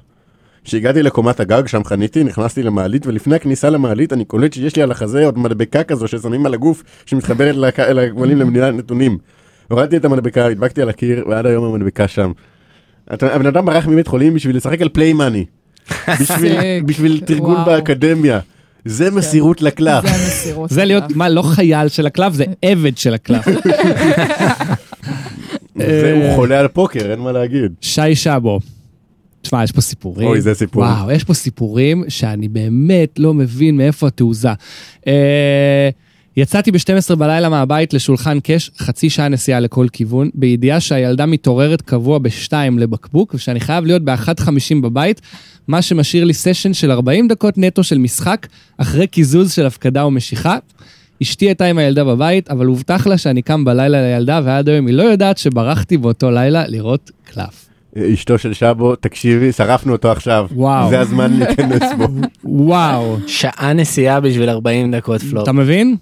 כשהגעתי 0.65 1.03
לקומת 1.03 1.41
הגג, 1.41 1.67
שם 1.67 1.85
חניתי, 1.85 2.25
נכנסתי 2.25 2.63
למעלית, 2.63 3.07
ולפני 3.07 3.37
הכניסה 3.37 3.71
למעלית 3.71 4.13
אני 4.13 4.25
קולט 4.25 4.53
שיש 4.53 4.77
לי 4.77 4.83
על 4.83 4.91
החזה 4.91 5.25
עוד 5.25 5.39
מדבקה 5.39 5.83
כזו 5.83 6.09
ששמים 6.09 6.47
על 6.47 6.55
הגוף, 6.55 6.83
שמתחברת 7.07 7.55
לגמלים 7.79 8.39
למדינת 8.39 8.75
נתונים. 8.75 9.19
הורדתי 9.71 9.97
את 9.97 10.05
המדבקה, 10.05 10.47
הדבקתי 10.47 10.83
על 10.83 10.89
הקיר, 10.89 11.25
ועד 11.29 11.47
היום 11.47 11.65
המדבקה 11.65 12.09
שם. 12.09 12.33
אתה- 13.15 13.35
הבן 13.35 13.47
אדם 13.47 13.65
ברח 13.67 13.87
מבית 13.87 14.07
חולים 14.09 14.35
בשביל 14.35 14.57
לשחק 14.57 14.83
על 14.83 14.89
פליי 14.89 15.13
מאני. 15.13 15.45
בשביל-. 16.21 16.59
בשביל 16.87 17.21
תרגול 17.27 17.55
וואו. 17.55 17.67
באקדמיה. 17.67 18.41
זה 18.85 19.11
מסירות 19.11 19.63
לקלף. 19.63 20.05
זה 20.07 20.11
המסירות. 20.11 20.71
זה 20.71 20.85
להיות. 20.85 21.05
מה, 21.15 21.29
לא 21.29 21.43
חייל 21.43 21.89
של 21.89 22.07
הקלף, 22.07 22.33
זה 22.33 22.45
עבד 22.63 22.99
של 22.99 23.15
הקלף. 23.15 23.45
זה, 25.79 26.13
הוא 26.25 26.35
חולה 26.35 26.61
על 26.61 26.69
פוקר, 26.69 27.11
אין 27.11 27.19
מה 27.21 27.33
להגיד. 27.33 27.73
שי 27.81 28.15
שבו. 28.15 28.61
תשמע, 29.45 29.65
יש 29.65 29.73
פה 29.73 29.81
סיפורים. 29.81 30.29
אוי, 30.29 30.41
זה 30.41 30.55
סיפור. 30.55 30.83
וואו, 30.83 31.11
יש 31.11 31.25
פה 31.25 31.35
סיפורים 31.35 32.05
שאני 32.09 32.49
באמת 32.49 33.19
לא 33.19 33.35
מבין 33.35 33.77
מאיפה 33.77 34.07
התעוזה. 34.07 34.53
אה, 35.07 35.89
יצאתי 36.37 36.71
ב-12 36.71 37.15
בלילה 37.15 37.49
מהבית 37.49 37.95
לשולחן 37.95 38.39
קש, 38.43 38.71
חצי 38.79 39.11
שעה 39.11 39.29
נסיעה 39.29 39.61
לכל 39.61 39.87
כיוון, 39.93 40.31
בידיעה 40.35 40.81
שהילדה 40.81 41.27
מתעוררת 41.27 41.83
קבוע 41.83 42.19
ב-2 42.19 42.53
לבקבוק, 42.79 43.35
ושאני 43.35 43.61
חייב 43.61 43.85
להיות 43.85 44.03
ב-1.50 44.03 44.83
בבית, 44.83 45.21
מה 45.69 45.83
שמשאיר 45.83 46.25
לי 46.25 46.35
סשן 46.35 46.73
של 46.73 46.91
40 46.91 47.29
דקות 47.29 47.59
נטו 47.59 47.85
של 47.85 47.99
משחק, 47.99 48.47
אחרי 48.79 49.07
קיזוז 49.07 49.53
של 49.53 49.67
הפקדה 49.67 50.07
ומשיכה. 50.07 50.59
אשתי 51.23 51.47
הייתה 51.47 51.65
עם 51.65 51.79
הילדה 51.79 52.05
בבית, 52.05 52.51
אבל 52.51 52.67
הובטח 52.67 53.07
לה 53.07 53.19
שאני 53.19 53.43
קם 53.43 53.65
בלילה 53.65 54.03
לילדה, 54.03 54.41
ועד 54.45 54.69
היום 54.69 54.87
היא 54.87 54.95
לא 54.95 55.03
יודעת 55.03 55.39
שברחתי 55.39 55.97
באותו 55.97 56.31
לילה 56.31 56.69
לראות 56.69 57.11
קלף. 57.25 57.74
אשתו 57.99 58.39
של 58.39 58.53
שבו, 58.53 58.97
תקשיבי, 58.97 59.53
שרפנו 59.53 59.93
אותו 59.93 60.11
עכשיו. 60.13 60.47
וואו. 60.53 60.91
זה 60.91 61.01
הזמן 61.01 61.33
להיכנס 61.33 61.83
בו. 61.99 62.05
וואו. 62.65 63.17
שעה 63.27 63.73
נסיעה 63.73 64.21
בשביל 64.21 64.49
40 64.49 64.95
דקות 64.97 65.21
פלופ. 65.23 65.43
אתה 65.43 65.53
מבין? 65.53 65.97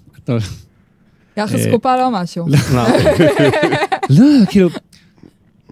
יחס 1.37 1.65
אה, 1.65 1.71
קופה 1.71 1.97
לא 1.97 2.09
משהו. 2.11 2.45
לא, 2.47 2.57
לא, 4.09 4.25
כאילו, 4.49 4.69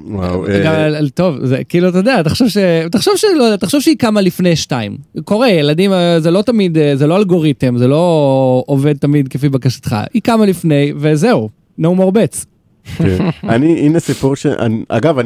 וואו. 0.06 0.48
אה, 0.48 0.86
על- 0.86 1.10
טוב, 1.10 1.46
זה 1.46 1.64
כאילו, 1.70 1.90
אתה 1.90 1.98
יודע, 1.98 2.24
תחשוב 2.24 2.48
ש... 2.48 2.58
תחשוב 2.92 3.14
שלא 3.18 3.44
יודע, 3.44 3.56
תחשוב 3.58 3.82
שהיא 3.82 3.96
קמה 3.98 4.22
לפני 4.22 4.56
שתיים. 4.56 4.98
קורה, 5.24 5.50
ילדים, 5.50 5.94
אה, 5.94 6.20
זה 6.20 6.32
לא 6.32 6.42
תמיד, 6.42 6.78
אה, 6.78 6.96
זה 6.96 7.08
לא 7.08 7.18
אלגוריתם, 7.18 7.78
זה 7.78 7.88
לא 7.88 8.64
עובד 8.68 8.98
תמיד 8.98 9.28
כפי 9.28 9.50
בקשתך. 9.50 9.96
היא 10.14 10.22
קמה 10.22 10.46
לפני, 10.46 10.94
וזהו, 10.98 11.50
no 11.82 11.88
more 11.98 12.12
bets. 12.16 12.46
כן. 12.98 13.30
אני, 13.50 13.80
הנה 13.80 14.00
סיפור 14.00 14.36
ש... 14.36 14.46
אני- 14.46 14.84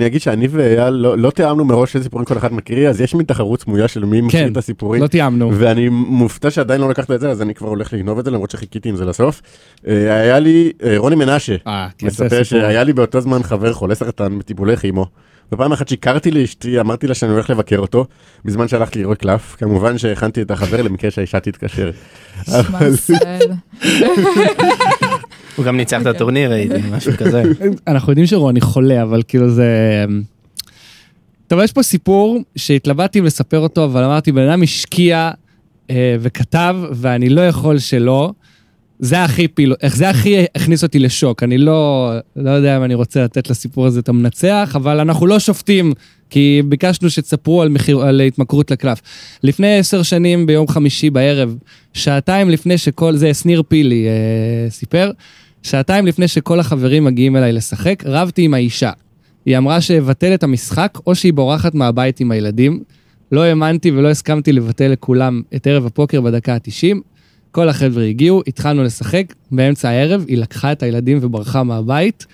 אגיד 0.08 0.22
שאני 0.22 0.48
ואייל 0.48 0.94
לא 0.94 1.18
לא 1.18 1.32
תיאמנו 1.32 1.66
מראש 1.66 1.96
איזה 1.96 2.04
סיפורים 2.04 2.26
כל 2.26 2.38
אחד 2.38 2.54
מקריא, 2.54 2.90
אז 2.90 3.02
יש 3.02 3.16
מין 3.16 3.26
תחרות 3.26 3.62
סמויה 3.62 3.88
של 3.88 4.06
מי 4.06 4.22
מקריא 4.22 4.44
כן, 4.46 4.52
את 4.52 4.58
הסיפורים. 4.58 5.02
לא 5.02 5.08
תיאמנו. 5.08 5.52
ואני 5.54 5.90
מופתע 5.90 6.52
שעדיין 6.52 6.82
לא 6.82 6.90
לקחת 6.90 7.12
את 7.12 7.20
זה, 7.20 7.30
אז 7.30 7.42
אני 7.42 7.54
כבר 7.54 7.68
הולך 7.68 7.94
לגנוב 7.94 8.20
את 8.20 8.26
זה, 8.26 8.32
למרות 8.32 8.52
שחיכיתי 8.52 8.90
עם 8.90 8.96
זה 8.96 9.06
לסוף. 9.06 9.42
אה, 9.88 10.14
היה 10.16 10.40
לי, 10.40 10.72
אה, 10.84 10.94
רוני 10.98 11.16
מנשה, 11.16 11.56
אה, 11.68 11.88
מספר. 12.04 12.44
שהיה 12.44 12.84
לי 12.84 12.94
באותו 12.94 13.22
זמן 13.22 13.44
חבר 13.44 13.74
חולה 13.74 13.96
סרטן 13.96 14.40
בטיפולי 14.40 14.78
כימו, 14.78 15.06
ופעם 15.52 15.72
אחת 15.72 15.88
שיקרתי 15.88 16.32
לאשתי, 16.32 16.80
אמרתי 16.80 17.08
לה 17.08 17.14
שאני 17.14 17.32
הולך 17.32 17.50
לבקר 17.50 17.78
אותו, 17.78 18.06
בזמן 18.46 18.68
שהלכתי 18.68 19.00
לראות 19.00 19.18
קלף. 19.18 19.56
כמובן 19.58 19.98
שהכנתי 19.98 20.42
את 20.42 20.52
החבר 20.52 20.82
למקרה 20.82 21.12
שהאישה 21.12 21.40
תתקשר. 21.40 21.92
הוא 25.56 25.66
גם 25.66 25.78
ניצח 25.78 25.96
את 25.96 26.00
אוקיי. 26.00 26.16
הטורניר, 26.16 26.52
ראיתי, 26.52 26.76
משהו 26.92 27.14
כזה. 27.18 27.44
אנחנו 27.88 28.12
יודעים 28.12 28.28
שרוני 28.28 28.62
חולה, 28.62 29.04
אבל 29.04 29.22
כאילו 29.28 29.50
זה... 29.50 30.06
טוב, 31.48 31.60
יש 31.64 31.72
פה 31.72 31.84
סיפור 31.84 32.40
שהתלבטתי 32.56 33.20
אם 33.20 33.26
לספר 33.26 33.60
אותו, 33.60 33.86
אבל 33.86 34.04
אמרתי, 34.04 34.32
בן 34.32 34.50
אדם 34.50 34.64
השקיע 34.64 35.32
אה, 35.90 36.16
וכתב, 36.20 36.76
ואני 36.92 37.30
לא 37.30 37.42
יכול 37.42 37.80
שלא. 37.80 38.32
זה 39.00 39.24
הכי 39.24 39.48
פיל... 39.48 39.74
איך 39.82 39.96
זה 39.96 40.10
הכי 40.10 40.46
הכניס 40.56 40.84
אותי 40.84 41.00
לשוק. 41.00 41.44
אני 41.44 41.58
לא, 41.58 42.12
לא 42.36 42.50
יודע 42.50 42.78
אם 42.78 42.84
אני 42.84 42.94
רוצה 42.94 43.24
לתת 43.24 43.50
לסיפור 43.50 43.86
הזה 43.86 44.00
את 44.00 44.10
המנצח, 44.10 44.74
אבל 44.76 45.00
אנחנו 45.00 45.28
לא 45.28 45.40
שופטים, 45.40 45.94
כי 46.30 46.62
ביקשנו 46.66 47.10
שתספרו 47.10 47.62
על, 47.62 47.70
מחיר... 47.70 48.00
על 48.00 48.22
התמכרות 48.22 48.72
לקלף. 48.72 49.02
לפני 49.44 49.78
עשר 49.78 50.04
שנים, 50.04 50.46
ביום 50.46 50.68
חמישי 50.68 51.10
בערב, 51.10 51.56
שעתיים 51.94 52.50
לפני 52.50 52.78
שכל 52.78 53.16
זה, 53.16 53.34
שניר 53.34 53.64
פילי 53.68 54.08
אה, 54.08 54.70
סיפר, 54.70 55.12
שעתיים 55.64 56.06
לפני 56.06 56.28
שכל 56.28 56.60
החברים 56.60 57.04
מגיעים 57.04 57.36
אליי 57.36 57.54
לשחק, 57.54 58.04
רבתי 58.06 58.42
עם 58.42 58.54
האישה. 58.54 58.92
היא 59.46 59.58
אמרה 59.58 59.82
שאבטל 59.82 60.34
את 60.34 60.44
המשחק, 60.44 60.98
או 61.08 61.16
שהיא 61.16 61.34
בורחת 61.34 61.76
מהבית 61.76 62.20
עם 62.20 62.32
הילדים. 62.32 62.84
לא 63.32 63.44
האמנתי 63.44 63.92
ולא 63.92 64.10
הסכמתי 64.10 64.52
לבטל 64.52 64.88
לכולם 64.88 65.42
את 65.56 65.68
ערב 65.68 65.86
הפוקר 65.86 66.22
בדקה 66.22 66.54
ה-90. 66.54 67.15
כל 67.56 67.70
החבר'ה 67.70 68.04
הגיעו, 68.04 68.42
התחלנו 68.48 68.84
לשחק, 68.84 69.24
באמצע 69.52 69.90
הערב 69.90 70.26
היא 70.28 70.38
לקחה 70.38 70.72
את 70.72 70.84
הילדים 70.84 71.20
וברחה 71.22 71.64
מהבית. 71.64 72.26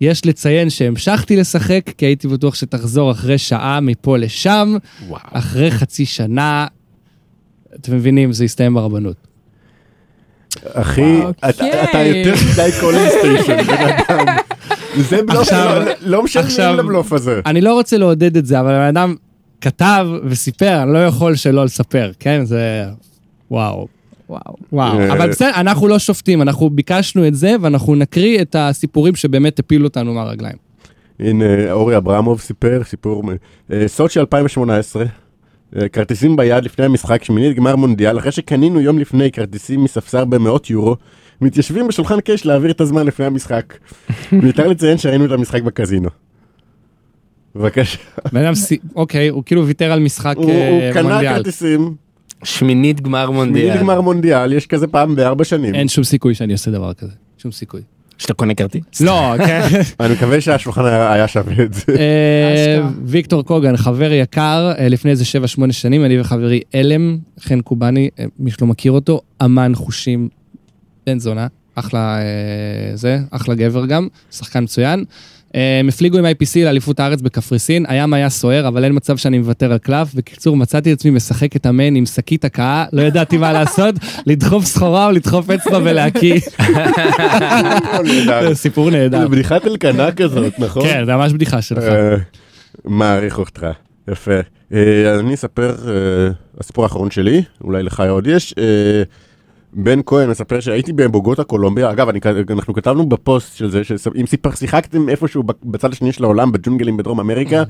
יש 0.00 0.26
לציין 0.26 0.70
שהמשכתי 0.70 1.36
לשחק, 1.36 1.90
כי 1.98 2.06
הייתי 2.06 2.28
בטוח 2.28 2.54
שתחזור 2.54 3.10
אחרי 3.10 3.38
שעה 3.38 3.80
מפה 3.80 4.18
לשם, 4.18 4.76
וואו. 5.08 5.20
אחרי 5.32 5.70
חצי 5.70 6.06
שנה, 6.06 6.66
אתם 7.74 7.96
מבינים, 7.96 8.32
זה 8.32 8.44
הסתיים 8.44 8.74
ברבנות. 8.74 9.16
אחי. 10.72 11.20
אתה 11.48 11.84
אתה 11.84 11.98
יותר 11.98 12.34
מדי 12.52 12.70
calling 12.80 13.08
station, 13.18 13.62
בן 13.66 13.74
אדם. 13.74 14.26
זה 15.08 15.22
בלוף, 15.22 15.52
לא- 15.52 15.84
לא 16.00 16.22
משלמים 16.22 16.48
עכשיו- 16.50 16.74
לבלוף 16.76 17.12
הזה. 17.12 17.40
אני 17.46 17.60
לא 17.60 17.74
רוצה 17.74 17.98
לעודד 17.98 18.36
את 18.36 18.46
זה, 18.46 18.60
אבל 18.60 18.70
הבן 18.74 18.96
אדם 18.96 19.14
כתב 19.60 20.06
וסיפר, 20.24 20.82
אני 20.82 20.92
לא 20.92 21.06
יכול 21.06 21.36
שלא 21.36 21.64
לספר, 21.64 22.10
כן? 22.18 22.44
זה... 22.44 22.84
וואו. 23.50 23.97
וואו. 24.28 24.56
וואו, 24.72 24.98
אה. 24.98 25.12
אבל 25.12 25.30
בסדר, 25.30 25.50
אנחנו 25.54 25.88
לא 25.88 25.98
שופטים, 25.98 26.42
אנחנו 26.42 26.70
ביקשנו 26.70 27.26
את 27.26 27.34
זה, 27.34 27.56
ואנחנו 27.60 27.94
נקריא 27.94 28.42
את 28.42 28.56
הסיפורים 28.58 29.14
שבאמת 29.14 29.58
הפילו 29.58 29.84
אותנו 29.84 30.14
מהרגליים. 30.14 30.56
הנה, 31.20 31.72
אורי 31.72 31.96
אברמוב 31.96 32.40
סיפר, 32.40 32.80
סיפור, 32.84 33.22
אה, 33.72 33.88
סוצ'י 33.88 34.20
2018, 34.20 35.04
אה, 35.76 35.88
כרטיסים 35.88 36.36
ביד 36.36 36.64
לפני 36.64 36.84
המשחק, 36.84 37.24
שמינית 37.24 37.56
גמר 37.56 37.76
מונדיאל, 37.76 38.18
אחרי 38.18 38.32
שקנינו 38.32 38.80
יום 38.80 38.98
לפני 38.98 39.32
כרטיסים 39.32 39.84
מספסר 39.84 40.24
במאות 40.24 40.70
יורו, 40.70 40.96
מתיישבים 41.40 41.88
בשולחן 41.88 42.20
קש 42.20 42.46
להעביר 42.46 42.70
את 42.70 42.80
הזמן 42.80 43.06
לפני 43.06 43.26
המשחק. 43.26 43.74
ניתן 44.32 44.70
לציין 44.70 44.98
שראינו 44.98 45.24
את 45.24 45.30
המשחק 45.30 45.62
בקזינו. 45.62 46.08
בבקשה. 47.54 47.98
אוקיי, 48.96 49.28
הוא 49.28 49.42
כאילו 49.46 49.66
ויתר 49.66 49.92
על 49.92 50.00
משחק 50.00 50.36
אה, 50.38 50.42
הוא 50.70 50.92
קנה 50.92 51.02
מונדיאל. 51.02 51.36
כרטיסים, 51.36 51.94
שמינית 52.44 53.00
גמר 53.00 53.26
שמינית 53.26 53.36
מונדיאל. 53.36 53.78
גמר 53.78 54.00
מונדיאל, 54.00 54.52
יש 54.52 54.66
כזה 54.66 54.86
פעם 54.86 55.14
בארבע 55.14 55.44
שנים. 55.44 55.74
אין 55.74 55.88
שום 55.88 56.04
סיכוי 56.04 56.34
שאני 56.34 56.52
עושה 56.52 56.70
דבר 56.70 56.94
כזה, 56.94 57.12
שום 57.38 57.52
סיכוי. 57.52 57.80
שאתה 58.18 58.34
קונה 58.34 58.54
כרטיס? 58.54 59.00
לא, 59.00 59.34
כן. 59.38 59.68
אני 60.00 60.14
מקווה 60.14 60.40
שהשולחן 60.40 60.84
היה 60.84 61.28
שווה 61.28 61.64
את 61.64 61.74
זה. 61.74 61.82
אה. 61.88 62.88
ויקטור 63.04 63.42
קוגן, 63.42 63.76
חבר 63.76 64.12
יקר, 64.12 64.72
אה, 64.78 64.88
לפני 64.88 65.10
איזה 65.10 65.24
7-8 65.24 65.72
שנים, 65.72 66.04
אני 66.04 66.20
וחברי 66.20 66.60
אלם, 66.74 67.18
חן 67.40 67.60
קובאני, 67.60 68.08
אה, 68.18 68.24
מי 68.38 68.50
שלא 68.50 68.66
מכיר 68.66 68.92
אותו, 68.92 69.20
אמן 69.44 69.72
חושים, 69.74 70.28
בן 71.06 71.18
זונה, 71.18 71.46
אחלה 71.74 72.18
זה, 72.94 73.18
אחלה 73.30 73.54
גבר 73.54 73.86
גם, 73.86 74.08
שחקן 74.30 74.62
מצוין. 74.62 75.04
אה, 75.54 75.80
הם 75.80 75.88
הפליגו 75.88 76.18
עם 76.18 76.24
IPC 76.24 76.56
לאליפות 76.56 77.00
הארץ 77.00 77.20
בקפריסין, 77.20 77.84
הים 77.88 78.14
היה 78.14 78.28
סוער, 78.28 78.68
אבל 78.68 78.84
אין 78.84 78.92
מצב 78.96 79.16
שאני 79.16 79.38
מוותר 79.38 79.72
על 79.72 79.78
קלף. 79.78 80.14
בקיצור, 80.14 80.56
מצאתי 80.56 80.92
את 80.92 80.98
עצמי 80.98 81.10
משחק 81.10 81.56
את 81.56 81.66
המן 81.66 81.94
עם 81.94 82.06
שקית 82.06 82.44
הקאה, 82.44 82.84
לא 82.92 83.02
ידעתי 83.02 83.36
מה 83.36 83.52
לעשות, 83.52 83.94
לדחוף 84.26 84.64
סחורה 84.64 85.06
או 85.06 85.10
לדחוף 85.10 85.50
אצבע 85.50 85.78
ולהקיא. 85.84 86.40
נהדר. 88.04 88.54
סיפור 88.54 88.90
זה 88.90 88.96
נהדר. 88.96 89.28
בדיחת 89.28 89.66
אלקנה 89.66 90.12
כזאת, 90.12 90.58
נכון? 90.58 90.82
כן, 90.82 91.04
זה 91.06 91.16
ממש 91.16 91.32
בדיחה 91.32 91.62
שלך. 91.62 91.82
אה, 91.82 92.16
מעריך 92.84 93.38
אותך, 93.38 93.66
יפה. 94.08 94.40
אה, 94.72 95.18
אני 95.20 95.34
אספר, 95.34 95.76
הסיפור 96.60 96.84
האחרון 96.84 97.10
שלי, 97.10 97.42
אולי 97.64 97.82
לך 97.82 98.00
עוד 98.00 98.26
יש. 98.26 98.54
בן 99.72 100.00
כהן 100.06 100.30
מספר 100.30 100.60
שהייתי 100.60 100.92
בבוגוטה 100.92 101.44
קולומביה, 101.44 101.90
אגב, 101.90 102.08
אני, 102.08 102.20
אנחנו 102.50 102.74
כתבנו 102.74 103.08
בפוסט 103.08 103.56
של 103.56 103.70
זה, 103.70 103.84
שאם 103.84 104.24
שיחקתם 104.54 105.08
איפשהו 105.08 105.42
בצד 105.64 105.92
השני 105.92 106.12
של 106.12 106.24
העולם, 106.24 106.52
בג'ונגלים 106.52 106.96
בדרום 106.96 107.20
אמריקה, 107.20 107.62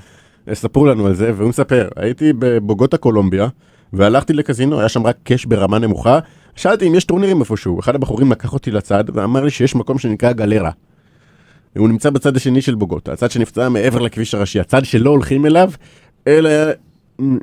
אה, 0.49 0.55
ספרו 0.55 0.87
לנו 0.87 1.07
על 1.07 1.15
זה, 1.15 1.33
והוא 1.37 1.49
מספר, 1.49 1.89
הייתי 1.97 2.33
בבוגוטה 2.33 2.97
קולומביה, 2.97 3.49
והלכתי 3.93 4.33
לקזינו, 4.33 4.81
היה 4.81 4.89
שם 4.89 5.07
רק 5.07 5.17
קאש 5.23 5.45
ברמה 5.45 5.79
נמוכה, 5.79 6.19
שאלתי 6.57 6.89
אם 6.89 6.95
יש 6.95 7.05
טורנירים 7.05 7.41
איפשהו, 7.41 7.81
אחד 7.81 7.95
הבחורים 7.95 8.33
לקח 8.33 8.53
אותי 8.53 8.71
לצד, 8.71 9.05
ואמר 9.15 9.45
לי 9.45 9.51
שיש 9.51 9.75
מקום 9.75 9.99
שנקרא 9.99 10.33
גלרה. 10.33 10.71
הוא 11.77 11.89
נמצא 11.89 12.11
בצד 12.11 12.37
השני 12.37 12.63
של 12.63 12.75
בוגוטה, 12.75 13.13
הצד 13.13 13.31
שנפצע 13.31 13.69
מעבר 13.69 13.99
לכביש 13.99 14.35
הראשי, 14.35 14.61
הצד 14.61 14.85
שלא 14.85 15.11
הולכים 15.11 15.47
אליו, 15.47 15.71
אלא 16.27 16.51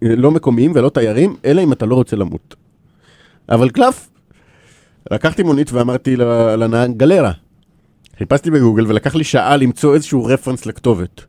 לא 0.02 0.32
מקומיים 0.32 0.72
ולא 0.76 0.90
תיירים, 0.90 1.36
אלא 1.46 1.64
אם 1.64 1.72
אתה 1.72 1.86
לא 1.86 1.96
רוצה 1.96 2.16
למות. 2.16 2.56
אבל 3.50 3.70
קלף, 3.70 4.10
לקחתי 5.12 5.44
מונית 5.44 5.72
ואמרתי 5.72 6.16
לנהג 6.58 6.98
גלרה. 6.98 7.32
חיפשתי 8.18 8.52
בגוגל 8.52 8.88
ולקח 8.88 9.16
לי 9.16 9.24
שעה 9.24 9.58
למצוא 9.58 9.96
איזשהו 9.96 10.26
רפרנס 10.26 10.66
לכתובת. 10.66 11.22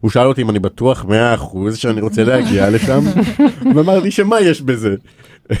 הוא 0.00 0.10
שאל 0.10 0.26
אותי 0.26 0.42
אם 0.42 0.50
אני 0.50 0.58
בטוח 0.58 1.04
100% 1.74 1.74
שאני 1.74 2.00
רוצה 2.00 2.24
להגיע 2.24 2.70
לשם, 2.70 3.00
ואמרתי 3.74 4.10
שמה 4.10 4.40
יש 4.40 4.62
בזה. 4.62 4.94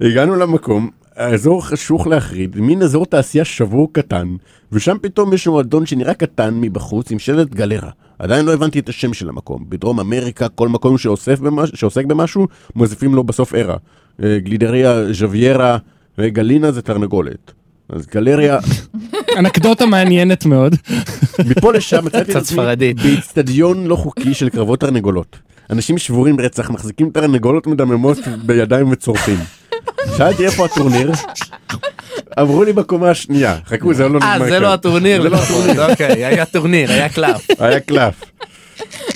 הגענו 0.00 0.36
למקום, 0.36 0.90
האזור 1.16 1.66
חשוך 1.66 2.06
להחריד, 2.06 2.56
מין 2.56 2.82
אזור 2.82 3.06
תעשייה 3.06 3.44
שבור 3.44 3.92
קטן, 3.92 4.28
ושם 4.72 4.96
פתאום 5.02 5.32
יש 5.32 5.46
מועדון 5.46 5.86
שנראה 5.86 6.14
קטן 6.14 6.54
מבחוץ 6.60 7.10
עם 7.10 7.18
שלט 7.18 7.54
גלרה. 7.54 7.90
עדיין 8.18 8.46
לא 8.46 8.52
הבנתי 8.52 8.78
את 8.78 8.88
השם 8.88 9.14
של 9.14 9.28
המקום. 9.28 9.64
בדרום 9.68 10.00
אמריקה, 10.00 10.48
כל 10.48 10.68
מקום 10.68 10.98
שאוסף 10.98 11.40
במש... 11.40 11.70
שעוסק 11.74 12.04
במשהו, 12.04 12.48
מוסיפים 12.76 13.14
לו 13.14 13.24
בסוף 13.24 13.54
ערה. 13.54 13.76
אה, 14.22 14.38
גלידריה, 14.38 15.12
ז'וויירה, 15.12 15.78
וגלינה 16.18 16.72
זה 16.72 16.82
תרנגולת. 16.82 17.52
אז 17.88 18.06
גלריה, 18.06 18.58
אנקדוטה 19.38 19.86
מעניינת 19.86 20.46
מאוד. 20.46 20.76
מפה 21.50 21.72
לשם 21.72 22.04
מצאתי 22.04 22.30
את 22.32 22.36
עצמי. 22.36 22.62
באיצטדיון 23.02 23.86
לא 23.86 23.96
חוקי 23.96 24.34
של 24.34 24.48
קרבות 24.48 24.80
תרנגולות. 24.80 25.38
אנשים 25.70 25.98
שבורים 25.98 26.40
רצח, 26.40 26.70
מחזיקים 26.70 27.10
תרנגולות 27.10 27.66
מדממות 27.66 28.18
בידיים 28.46 28.88
וצורכים. 28.90 29.38
שאלתי 30.16 30.46
איפה 30.46 30.64
הטורניר, 30.64 31.12
אמרו 32.40 32.64
לי 32.64 32.72
בקומה 32.72 33.10
השנייה, 33.10 33.58
חכו 33.66 33.94
זה 33.94 34.08
לא 34.08 34.08
נגמר 34.08 34.42
אה, 34.42 34.50
זה. 34.50 34.58
לא 34.58 34.72
הטורניר. 34.72 35.22
זה 35.22 35.28
לא 35.28 35.36
לפחות. 35.36 35.90
אוקיי, 35.90 36.24
היה 36.24 36.46
טורניר, 36.46 36.92
היה 36.92 37.08
קלף. 37.08 37.46
היה 37.58 37.80
קלף. 37.80 38.14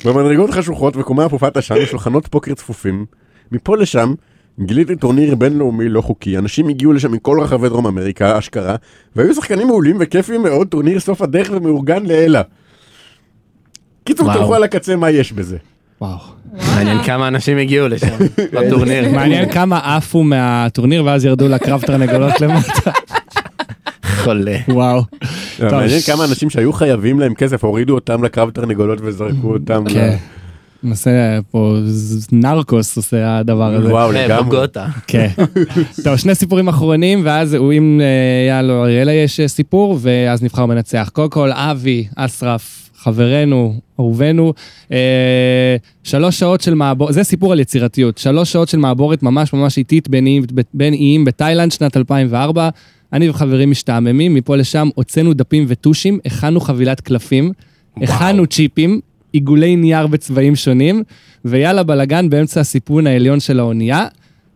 במדרגות 0.05 0.49
חשוכות 0.49 0.97
וקומה 0.97 1.25
אפופת 1.25 1.57
עשן 1.57 1.75
ושולחנות 1.83 2.27
פוקר 2.27 2.53
צפופים. 2.53 3.05
מפה 3.51 3.77
לשם 3.77 4.13
גיליתי 4.59 4.95
טורניר 4.95 5.35
בינלאומי 5.35 5.89
לא 5.89 6.01
חוקי, 6.01 6.37
אנשים 6.37 6.67
הגיעו 6.67 6.93
לשם 6.93 7.11
מכל 7.11 7.39
רחבי 7.41 7.69
דרום 7.69 7.87
אמריקה, 7.87 8.37
אשכרה, 8.39 8.75
והיו 9.15 9.33
שחקנים 9.33 9.67
מעולים 9.67 9.97
וכיפים 9.99 10.43
מאוד, 10.43 10.67
טורניר 10.67 10.99
סוף 10.99 11.21
הדרך 11.21 11.49
ומאורגן 11.53 12.05
לעילא. 12.05 12.39
קיצור. 14.03 14.33
תלכו 14.33 14.55
על 14.55 14.63
הקצה 14.63 14.95
מה 14.95 15.09
יש 15.09 15.33
בזה. 15.33 15.57
וואו. 16.01 16.17
מעניין 16.53 17.03
כמה 17.03 17.27
אנשים 17.27 17.57
הגיעו 17.57 17.87
לשם, 17.87 18.17
לטורניר. 18.53 19.11
מעניין 19.11 19.51
כמה 19.51 19.95
עפו 19.97 20.23
מהטורניר 20.23 21.05
ואז 21.05 21.25
ירדו 21.25 21.47
לקרב 21.47 21.81
תרנגולות 21.81 22.33
למטה. 22.41 22.91
חולה. 24.05 24.57
וואו. 24.67 25.01
מעניין 25.59 26.01
כמה 26.01 26.25
אנשים 26.25 26.49
שהיו 26.49 26.73
חייבים 26.73 27.19
להם 27.19 27.33
כסף, 27.33 27.63
הורידו 27.63 27.95
אותם 27.95 28.23
לקרב 28.23 28.49
תרנגולות 28.49 28.99
וזרקו 29.01 29.53
אותם. 29.53 29.83
כן. 30.81 30.87
נעשה 30.89 31.39
פה 31.51 31.77
נרקוס 32.31 32.97
עושה 32.97 33.37
הדבר 33.37 33.73
הזה. 33.73 33.91
וואו, 33.93 34.11
אה, 34.11 34.25
לגמרי. 34.25 34.43
בוגוטה. 34.43 34.87
כן. 35.07 35.27
טוב, 36.03 36.15
שני 36.15 36.35
סיפורים 36.35 36.67
אחרונים, 36.67 37.21
ואז 37.23 37.53
הוא 37.53 37.71
עם 37.71 38.01
אה, 38.01 38.47
יאללה 38.49 38.73
אריאלה 38.73 39.11
יש 39.11 39.39
אה, 39.39 39.47
סיפור, 39.47 39.97
ואז 40.01 40.43
נבחר 40.43 40.65
מנצח. 40.65 41.09
קודם 41.13 41.29
כל, 41.29 41.51
אבי 41.51 42.07
אסרף, 42.15 42.89
חברנו, 42.97 43.73
אהובנו, 43.99 44.53
אה, 44.91 45.75
שלוש 46.03 46.39
שעות 46.39 46.61
של 46.61 46.73
מעבורת, 46.73 47.13
זה 47.13 47.23
סיפור 47.23 47.51
על 47.51 47.59
יצירתיות, 47.59 48.17
שלוש 48.17 48.51
שעות 48.51 48.69
של 48.69 48.77
מעבורת 48.77 49.23
ממש 49.23 49.53
ממש 49.53 49.77
איטית 49.77 50.09
בין 50.09 50.25
איים, 50.25 50.43
בין 50.73 50.93
איים 50.93 51.25
בתאילנד, 51.25 51.71
שנת 51.71 51.97
2004. 51.97 52.69
אני 53.13 53.29
וחברים 53.29 53.71
משתעממים, 53.71 54.33
מפה 54.33 54.55
לשם 54.55 54.89
הוצאנו 54.95 55.33
דפים 55.33 55.65
וטושים, 55.67 56.19
הכנו 56.25 56.59
חבילת 56.59 57.01
קלפים, 57.01 57.51
הכנו 58.01 58.47
צ'יפים, 58.47 58.99
עיגולי 59.31 59.75
נייר 59.75 60.07
בצבעים 60.07 60.55
שונים, 60.55 61.03
ויאללה 61.45 61.83
בלאגן 61.83 62.29
באמצע 62.29 62.59
הסיפון 62.59 63.07
העליון 63.07 63.39
של 63.39 63.59
האונייה. 63.59 64.05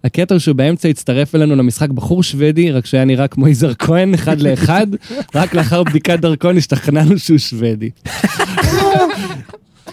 הקטע 0.04 0.36
הוא 0.36 0.40
שבאמצע 0.40 0.90
הצטרף 0.90 1.36
אלינו 1.36 1.56
למשחק 1.56 1.90
בחור 1.90 2.24
שוודי, 2.24 2.72
רק 2.72 2.86
שהיה 2.86 3.06
נראה 3.06 3.28
כמו 3.28 3.48
יזהר 3.48 3.74
כהן, 3.74 4.14
אחד 4.14 4.42
לאחד, 4.42 4.88
רק 5.36 5.54
לאחר 5.54 5.84
בדיקת 5.84 6.20
דרכון 6.20 6.58
השתכנענו 6.58 7.20
שהוא 7.20 7.38
שוודי. 7.38 7.90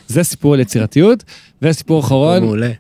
זה 0.09 0.23
סיפור 0.23 0.55
על 0.55 0.61
יצירתיות, 0.61 1.25
וסיפור 1.63 2.01
אחרון, 2.01 2.43
מעולה. 2.43 2.71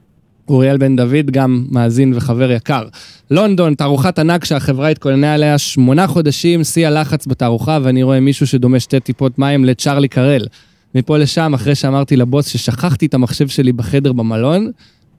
אוריאל 0.48 0.76
בן 0.76 0.96
דוד, 0.96 1.30
גם 1.30 1.64
מאזין 1.70 2.12
וחבר 2.16 2.50
יקר. 2.50 2.82
לונדון, 3.30 3.74
תערוכת 3.74 4.18
ענק 4.18 4.44
שהחברה 4.44 4.88
התכוננה 4.88 5.34
עליה 5.34 5.58
שמונה 5.58 6.06
חודשים, 6.06 6.64
שיא 6.64 6.86
הלחץ 6.86 7.26
בתערוכה, 7.26 7.78
ואני 7.82 8.02
רואה 8.02 8.20
מישהו 8.20 8.46
שדומה 8.46 8.80
שתי 8.80 9.00
טיפות 9.00 9.38
מים 9.38 9.64
לצ'ארלי 9.64 10.08
קרל. 10.08 10.46
מפה 10.94 11.19
לשם, 11.19 11.55
אחרי 11.55 11.74
שאמרתי 11.74 12.16
לבוס 12.16 12.47
ששכחתי 12.47 13.06
את 13.06 13.15
המחשב 13.15 13.48
שלי 13.48 13.73
בחדר 13.73 14.12
במלון, 14.12 14.70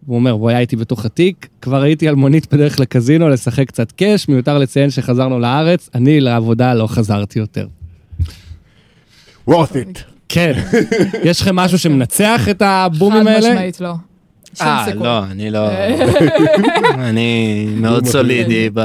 הוא 0.06 0.16
אומר, 0.16 0.32
הוא 0.32 0.50
היה 0.50 0.60
איתי 0.60 0.76
בתוך 0.76 1.06
התיק, 1.06 1.48
כבר 1.62 1.82
הייתי 1.82 2.08
על 2.08 2.16
מונית 2.16 2.54
בדרך 2.54 2.80
לקזינו 2.80 3.30
לשחק 3.30 3.68
קצת 3.68 3.92
קאש, 3.92 4.28
מיותר 4.28 4.58
לציין 4.58 4.90
שחזרנו 4.90 5.40
לארץ, 5.40 5.90
אני 5.96 6.20
לעבודה 6.20 6.74
לא 6.74 6.88
חזרתי 6.88 7.40
יותר. 7.40 7.68
worth 9.50 9.52
it. 9.52 10.00
כן, 10.30 10.54
יש 11.24 11.42
לכם 11.42 11.56
משהו 11.56 11.80
שמנצח 11.80 12.50
את 12.50 12.62
הבומים 12.62 13.24
חד 13.24 13.28
האלה? 13.28 13.50
משמעית 13.50 13.82
לא. 13.82 13.94
אה. 14.62 14.86
לא, 14.96 15.24
אני 15.24 15.50
לא... 15.52 15.70
אני 17.10 17.66
מאוד 17.76 18.06
סולידי 18.06 18.70
ב... 18.74 18.80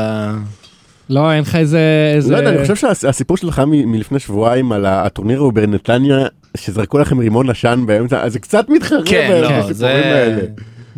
לא, 1.11 1.33
אין 1.33 1.41
לך 1.41 1.57
איזה... 1.57 2.13
איזה... 2.17 2.33
לא 2.33 2.37
יודע, 2.37 2.51
אני 2.51 2.59
חושב 2.67 2.77
שהסיפור 2.95 3.37
שלך 3.37 3.59
מ- 3.67 3.93
מלפני 3.93 4.19
שבועיים 4.19 4.73
על 4.73 4.87
הטורניר 4.87 5.39
הוא 5.39 5.53
בנתניה, 5.53 6.19
שזרקו 6.57 6.99
לכם 6.99 7.19
רימון 7.19 7.51
עשן 7.51 7.85
באמצע, 7.87 8.23
אז 8.23 8.33
זה 8.33 8.39
קצת 8.39 8.67
מתחרה 8.69 9.03
כן, 9.07 9.39
לא, 9.43 9.47
הסיפורים 9.47 9.75
זה- 9.75 9.89
האלה. 9.89 10.43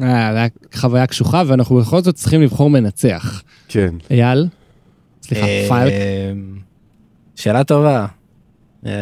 אה, 0.03 0.33
זה 0.33 0.39
היה 0.39 0.47
חוויה 0.75 1.07
קשוחה, 1.07 1.43
ואנחנו 1.47 1.77
בכל 1.77 2.01
זאת 2.03 2.15
צריכים 2.15 2.43
לבחור 2.43 2.71
מנצח. 2.71 3.43
כן. 3.69 3.95
אייל? 4.11 4.47
סליחה, 5.23 5.47
אה, 5.47 5.67
פלק? 5.69 5.93
שאלה 7.35 7.65
טובה. 7.65 8.07
אה, 8.87 8.93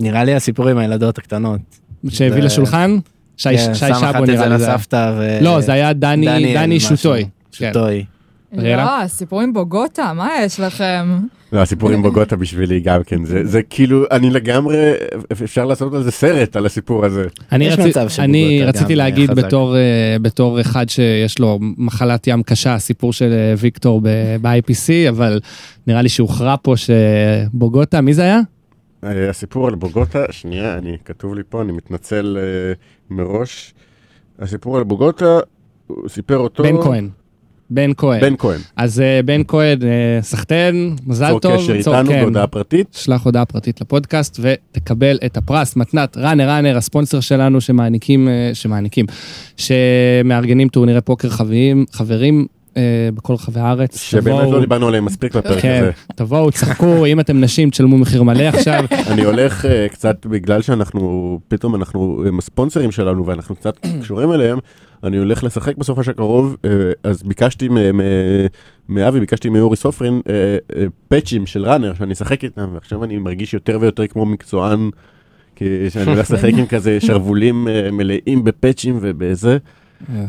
נראה 0.00 0.24
לי 0.24 0.34
הסיפור 0.34 0.68
עם 0.68 0.78
הילדות 0.78 1.18
הקטנות. 1.18 1.60
שהביא 2.08 2.40
זה- 2.40 2.46
לשולחן? 2.46 2.98
שי 3.36 3.48
כן, 3.56 3.74
שבו 3.74 3.86
אחת 3.92 4.16
את 4.16 4.20
נראה 4.20 4.36
זה 4.38 4.48
לי 4.48 4.58
זה 4.58 4.66
היה. 4.66 4.74
לסבתא 4.74 5.12
ו... 5.18 5.38
לא, 5.44 5.60
זה 5.60 5.72
היה 5.72 5.92
דני. 5.92 6.80
שוטוי. 6.80 7.24
כן. 7.52 7.70
שוטוי. 7.74 8.04
אריאלה? 8.58 8.84
לא, 8.84 9.02
הסיפור 9.02 9.40
עם 9.40 9.52
בוגוטה, 9.52 10.12
מה 10.12 10.28
יש 10.44 10.60
לכם? 10.60 11.18
לא, 11.52 11.60
הסיפור 11.60 11.90
עם 11.90 12.02
בוגוטה 12.02 12.36
בשבילי 12.36 12.80
גם 12.80 13.02
כן, 13.02 13.24
זה 13.24 13.44
זה 13.46 13.62
כאילו, 13.62 14.04
אני 14.10 14.30
לגמרי, 14.30 14.76
אפשר 15.32 15.64
לעשות 15.64 15.94
על 15.94 16.02
זה 16.02 16.10
סרט, 16.10 16.56
על 16.56 16.66
הסיפור 16.66 17.04
הזה. 17.04 17.24
אני 17.52 17.68
רצי- 17.68 18.20
אני 18.20 18.62
רציתי 18.64 18.96
להגיד. 18.96 19.30
בתור, 19.30 19.76
אה, 19.76 19.80
בתור 20.22 20.60
אחד 20.60 20.88
שיש 20.88 21.38
לו 21.38 21.58
מחלת 21.60 22.26
ים 22.26 22.42
קשה, 22.42 22.74
הסיפור 22.74 23.12
של 23.12 23.32
אה, 23.32 23.54
ויקטור 23.58 24.00
ב- 24.04 24.08
ב-IPC, 24.42 25.08
אבל 25.08 25.40
נראה 25.86 26.02
לי 26.02 26.08
שהוכרע 26.08 26.54
פה 26.62 26.74
שבוגוטה, 26.76 28.00
מי 28.00 28.14
זה 28.14 28.22
היה? 28.22 28.40
אה, 29.04 29.30
הסיפור 29.30 29.68
על 29.68 29.74
בוגוטה, 29.74 30.24
שנייה, 30.30 30.78
אני, 30.78 30.96
כתוב 31.04 31.34
לי 31.34 31.42
פה, 31.48 31.62
אני 31.62 31.72
מתנצל 31.72 32.38
מראש. 33.10 33.74
הסיפור 34.38 34.76
על 34.78 34.84
בוגוטה, 34.84 35.38
הוא 35.86 36.08
סיפר 36.08 36.36
אותו... 36.36 36.62
בן 36.62 36.82
כהן. 36.82 37.08
בן 37.70 37.90
כהן. 37.96 38.20
בן 38.20 38.34
כהן. 38.38 38.58
אז 38.76 39.00
אה, 39.00 39.20
בן 39.24 39.42
כהן, 39.48 39.78
אה, 39.82 39.88
סחטיין, 40.22 40.96
מזל 41.06 41.28
צור 41.30 41.40
טוב. 41.40 41.56
קשר 41.56 41.82
צור- 41.82 41.94
איתנו 41.98 42.10
כן. 42.10 42.20
בהודעה 42.20 42.46
פרטית. 42.46 42.86
שלח 42.92 43.24
הודעה 43.24 43.44
פרטית 43.44 43.80
לפודקאסט 43.80 44.40
ותקבל 44.42 45.18
את 45.26 45.36
הפרס, 45.36 45.76
מתנת 45.76 46.16
ראנר 46.16 46.48
ראנר, 46.50 46.76
הספונסר 46.76 47.20
שלנו 47.20 47.60
שמעניקים, 47.60 48.28
אה, 48.28 48.50
שמעניקים, 48.54 49.06
שמארגנים 49.56 50.68
טורנירי 50.68 51.00
פוקר 51.00 51.28
חברים, 51.28 51.84
חברים 51.92 52.46
בכל 53.14 53.32
רחבי 53.34 53.60
הארץ. 53.60 53.96
שבאמת 54.00 54.50
לא 54.52 54.60
דיברנו 54.60 54.88
עליהם 54.88 55.04
מספיק 55.04 55.36
בפרק 55.36 55.62
כן, 55.62 55.78
הזה. 55.82 55.90
תבואו, 56.14 56.52
צחקו, 56.52 57.06
אם 57.06 57.20
אתם 57.20 57.40
נשים, 57.40 57.70
תשלמו 57.70 57.98
מחיר 57.98 58.22
מלא 58.22 58.42
עכשיו. 58.42 58.84
אני 59.12 59.24
הולך 59.24 59.64
קצת 59.92 60.26
בגלל 60.26 60.62
שאנחנו 60.62 61.38
פתאום 61.48 61.74
אנחנו 61.74 62.24
הם 62.28 62.38
הספונסרים 62.38 62.90
שלנו 62.92 63.26
ואנחנו 63.26 63.56
קצת 63.56 63.86
קשורים 64.02 64.32
אליהם 64.32 64.58
אני 65.04 65.16
הולך 65.16 65.44
לשחק 65.44 65.76
בסוף 65.76 66.08
הקרוב 66.08 66.56
אה, 66.64 66.70
אז 67.04 67.22
ביקשתי 67.22 67.68
מאבי 68.88 69.20
ביקשתי 69.20 69.48
מאורי 69.48 69.76
סופרין 69.76 70.20
אה, 70.28 70.34
אה, 70.76 70.86
פאצ'ים 71.08 71.46
של 71.46 71.64
ראנר 71.64 71.94
שאני 71.94 72.12
אשחק 72.12 72.44
איתם 72.44 72.70
ועכשיו 72.74 73.04
אני 73.04 73.18
מרגיש 73.18 73.54
יותר 73.54 73.78
ויותר 73.80 74.06
כמו 74.06 74.26
מקצוען. 74.26 74.90
שאני 75.88 76.04
הולך 76.04 76.18
לשחק 76.18 76.50
עם 76.58 76.66
כזה 76.66 77.00
שרוולים 77.00 77.68
מלאים 77.92 78.44
בפאצ'ים 78.44 78.98
ובזה 79.00 79.58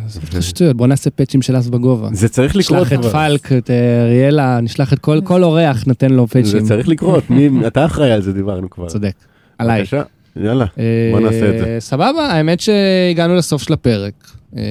זה 0.08 0.42
שטויות, 0.42 0.78
בוא 0.78 0.88
נעשה 0.88 1.10
פאצ'ים 1.10 1.42
של 1.42 1.60
אס 1.60 1.68
בגובה. 1.68 2.10
זה 2.14 2.30
צריך 2.30 2.56
לקרות 2.56 2.88
נשלח 2.88 3.00
את. 3.00 3.06
פלק, 3.06 3.52
את 3.52 3.70
אריאלה, 4.04 4.62
נשלח 4.62 4.94
את 4.94 5.00
כל 5.00 5.44
אורח, 5.44 5.84
נתן 5.88 6.12
לו 6.12 6.28
זה 6.28 6.34
פאצ'ים. 6.34 6.66
צריך 6.66 6.88
לקרות 6.88 7.24
אתה 7.68 7.86
אחראי 7.86 8.12
על 8.12 8.22
זה 8.22 8.34
דיברנו 8.34 8.70
כבר. 8.70 8.88
צודק. 8.88 9.14
עליי. 9.58 9.80
בבקשה, 9.80 10.02
יאללה 10.36 10.66
בוא 11.12 11.20
נעשה 11.20 11.50
את 11.50 11.60
זה. 11.60 11.78
סבבה, 11.80 12.28
האמת 12.32 12.60
שהגענו 12.60 13.36
לסוף 13.36 13.62
של 13.62 13.74
הפרק. 13.74 14.14
אה, 14.58 14.64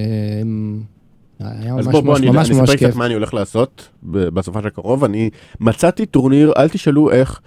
היה 1.41 1.75
אז 1.75 1.87
ממש 1.87 1.95
בוא, 1.95 2.01
בוא, 2.01 2.13
ממש 2.13 2.21
אני, 2.21 2.31
ממש 2.31 2.51
אני 2.51 2.53
אספר 2.53 2.61
ממש 2.61 2.71
קצת 2.71 2.79
כיף. 2.87 2.97
מה 2.97 3.07
אני 3.07 3.15
הולך 3.15 3.35
לעשות 3.35 3.89
ב- 4.03 4.29
בסופש 4.29 4.65
הקרוב. 4.65 5.05
אני 5.05 5.31
מצאתי 5.61 6.07
טורניר, 6.07 6.53
אל 6.57 6.69
תשאלו 6.69 7.11
איך, 7.11 7.41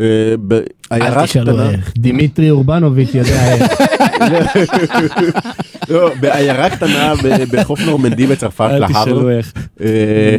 אה, 0.00 0.34
בעיירה 0.38 1.20
אל 1.20 1.26
תשאלו 1.26 1.52
קטנה, 1.52 1.70
איך. 1.70 1.92
דימיטרי 1.98 2.50
אורבנוביץ' 2.50 3.14
יודע 3.14 3.54
איך. 3.54 3.72
לא, 5.90 6.14
בעיירה 6.20 6.70
קטנה 6.70 7.14
בחוף 7.52 7.80
נורמנדי 7.80 8.26
בצרפת, 8.26 8.68
לה 8.70 8.78
האבר. 8.78 8.88
תשאלו 8.88 9.30
איך. 9.30 9.52
אה, 9.80 10.36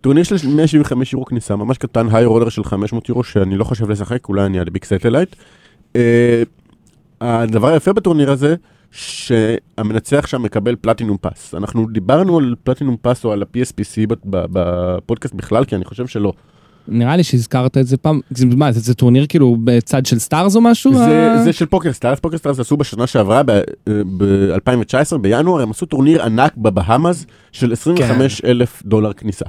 טורניר 0.00 0.24
של 0.24 0.48
175 0.48 1.12
יורו 1.12 1.24
כניסה, 1.24 1.56
ממש 1.56 1.78
קטן, 1.78 2.06
היי 2.12 2.24
רולר 2.24 2.48
של 2.48 2.64
500 2.64 3.08
יורו, 3.08 3.24
שאני 3.24 3.56
לא 3.56 3.64
חושב 3.64 3.90
לשחק, 3.90 4.28
אולי 4.28 4.46
אני 4.46 4.58
על 4.58 4.70
big 4.70 4.84
satellite. 4.84 5.36
אה, 5.96 6.42
הדבר 7.20 7.68
היפה 7.68 7.92
בטורניר 7.92 8.30
הזה, 8.30 8.54
שהמנצח 8.94 10.26
שם 10.26 10.42
מקבל 10.42 10.76
Platinum 10.80 11.16
Pass. 11.20 11.54
אנחנו 11.54 11.86
דיברנו 11.92 12.38
על 12.38 12.54
Platinum 12.64 12.96
Pass 13.02 13.24
או 13.24 13.32
על 13.32 13.42
ה-PSPC 13.42 14.14
בפודקאסט 14.24 15.34
בכלל, 15.34 15.64
כי 15.64 15.76
אני 15.76 15.84
חושב 15.84 16.06
שלא. 16.06 16.32
נראה 16.88 17.16
לי 17.16 17.22
שהזכרת 17.24 17.78
את 17.78 17.86
זה 17.86 17.96
פעם, 17.96 18.20
זה- 18.30 18.46
מה, 18.46 18.72
זה- 18.72 18.80
זה 18.80 18.94
טורניר 18.94 19.26
כאילו 19.26 19.56
בצד 19.64 20.06
של 20.06 20.18
סטארס 20.18 20.56
או 20.56 20.60
משהו? 20.60 20.94
זה, 20.94 21.00
אה? 21.34 21.42
זה 21.44 21.52
של 21.52 21.66
פוקר 21.66 21.92
סטארס, 21.92 22.20
פוקר 22.20 22.38
סטארס 22.38 22.58
עשו 22.60 22.76
בשנה 22.76 23.06
שעברה, 23.06 23.42
ב-2019, 23.42 25.18
בינואר, 25.20 25.60
הם 25.62 25.70
עשו 25.70 25.86
טורניר 25.86 26.22
ענק 26.22 26.56
בבהאמאז 26.56 27.26
של 27.52 27.72
25 27.72 28.44
אלף 28.44 28.82
דולר 28.86 29.12
כניסה. 29.12 29.44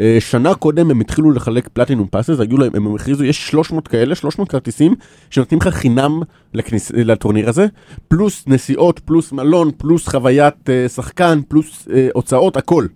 אה, 0.00 0.16
שנה 0.20 0.54
קודם 0.54 0.90
הם 0.90 1.00
התחילו 1.00 1.30
לחלק 1.30 1.68
Platinum 1.68 2.06
Passes, 2.10 2.40
היו 2.40 2.58
להם, 2.58 2.70
הם 2.74 2.94
הכריזו, 2.94 3.24
יש 3.24 3.48
300 3.48 3.88
כאלה, 3.88 4.14
300 4.14 4.48
כרטיסים 4.50 4.94
שנותנים 5.30 5.60
לך 5.60 5.68
חינם 5.68 6.20
לכניס, 6.54 6.90
לטורניר 6.94 7.48
הזה, 7.48 7.66
פלוס 8.08 8.44
נסיעות, 8.46 8.98
פלוס 9.04 9.32
מלון, 9.32 9.70
פלוס 9.78 10.08
חוויית 10.08 10.70
אה, 10.70 10.88
שחקן, 10.88 11.40
פלוס 11.48 11.88
אה, 11.94 12.08
הוצאות, 12.14 12.56
הכל. 12.56 12.86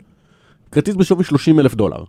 כרטיס 0.73 0.95
בשווי 0.97 1.25
30 1.25 1.61
אלף 1.61 1.75
דולר. 1.75 2.05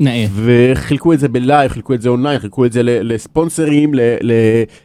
נאה. 0.00 0.26
וחילקו 0.34 1.12
את 1.12 1.18
זה 1.20 1.28
ב 1.28 1.35
live, 1.35 1.70
חילקו 1.72 1.94
את 1.94 2.02
זה 2.02 2.08
אונליין, 2.08 2.38
חילקו 2.38 2.64
את 2.66 2.72
זה 2.72 2.80
לספונסרים, 2.82 3.94
ל- 3.94 4.00
ל- 4.22 4.32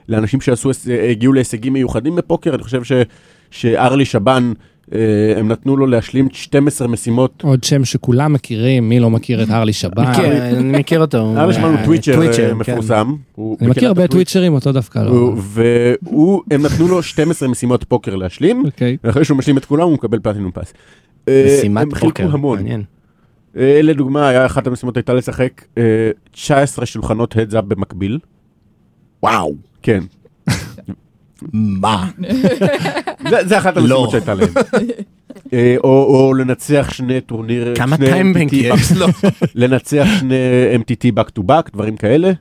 לאנשים 0.10 0.42
שעשו, 0.42 0.70
היש- 0.70 0.88
הגיעו 1.12 1.34
להישגים 1.34 1.74
מיוחדים 1.74 2.16
בפוקר, 2.16 2.56
אני 2.56 2.64
חושב 2.64 2.84
ש- 2.84 2.92
שארלי 3.52 4.06
שבן, 4.06 4.54
הם 5.38 5.48
נתנו 5.48 5.78
לו 5.78 5.88
להשלים 5.88 6.28
12 6.32 6.88
משימות. 6.88 7.44
עוד 7.44 7.64
שם 7.64 7.86
שכולם 7.86 8.34
מכירים, 8.34 8.90
מי 8.90 9.00
לא 9.00 9.10
מכיר 9.10 9.44
את 9.44 9.50
ארלי 9.50 9.74
שבן? 9.74 10.04
מכיר, 10.12 10.26
אני 10.58 10.80
מכיר 10.80 11.02
אותו. 11.02 11.34
ארלי 11.38 11.54
שבן 11.54 11.64
הוא 11.64 11.76
אה, 11.78 11.86
Twitcher 11.86 12.22
אה, 12.28 12.34
כן. 12.34 12.54
מפורסם. 12.54 13.14
אני 13.62 13.68
מכיר 13.70 13.88
הרבה. 13.88 14.08
טוויצ'רים, 14.08 14.54
אותו 14.54 14.72
דווקא 14.72 15.00
לא. 15.00 15.10
הוא- 15.10 15.38
והוא, 15.42 16.42
הם 16.52 16.62
נתנו 16.62 16.88
לו 16.88 17.04
12 17.04 17.50
משימות 17.50 17.84
פוקר 17.84 18.16
להשלים, 18.16 18.64
אוקיי. 18.66 18.98
ואחרי 19.04 19.26
שהוא 19.26 19.38
משלים 19.38 19.58
את 19.58 19.66
כולם 19.66 19.84
הוא 19.84 19.94
מקבל 19.94 20.20
Platinum 20.20 20.52
Pass. 20.52 20.74
אה, 21.28 21.56
משימת 21.60 21.88
פוקר. 22.00 22.38
מעניין. 22.38 22.84
אה, 23.58 23.80
לדוגמה, 23.84 24.28
היה 24.30 24.46
אחת 24.46 24.68
המשימות 24.68 24.98
הייתה 24.98 25.14
לשחק 25.14 25.62
אה, 25.78 25.84
19 26.32 26.86
שולחנות 26.86 27.38
heads 27.38 27.56
up 27.56 27.64
במקביל. 27.66 28.20
וואו. 29.24 29.54
כן. 29.82 30.04
מה? 31.54 32.08
זה, 33.30 33.38
זה 33.46 33.58
אחת 33.58 33.78
המשימות 33.78 34.06
לא. 34.06 34.12
שהייתה 34.12 34.34
להם. 34.34 34.50
אה, 35.54 35.76
או, 35.84 35.90
או 36.04 36.34
לנצח 36.34 36.90
שני 36.92 37.22
טורניר, 37.22 37.76
כמה 37.76 37.98
time 37.98 38.26
bank 38.26 38.54
יש 38.54 38.92
לו? 39.00 39.08
לנצח 39.56 40.08
שני 40.20 40.36
MTT 40.76 41.20
back 41.20 41.40
to 41.40 41.44
back, 41.50 41.72
דברים 41.74 41.98
כאלה. 41.98 42.32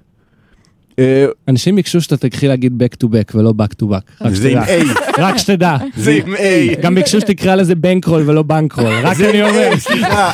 אה, 0.98 1.26
אנשים 1.48 1.76
ביקשו 1.76 2.00
שאתה 2.00 2.16
תפסיק 2.16 2.48
להגיד 2.48 2.82
back 2.82 2.96
to 3.04 3.08
back 3.08 3.36
ולא 3.36 3.52
back 3.58 3.82
to 3.82 3.86
back. 3.86 4.24
רק 4.24 4.32
זה 4.34 4.48
עם. 4.48 4.58
A, 4.58 5.00
רק 5.18 5.36
שתדע. 5.36 5.76
זה 5.96 6.10
עם 6.10 6.34
A. 6.34 6.80
גם 6.82 6.94
ביקשו 6.94 7.20
שתקרא 7.20 7.54
לזה 7.54 7.74
bankroll 7.74 8.22
ולא 8.26 8.42
bankroll. 8.42 8.92
רק 9.02 9.20
אני 9.20 9.42
אומר. 9.42 9.70
סליחה, 9.78 10.32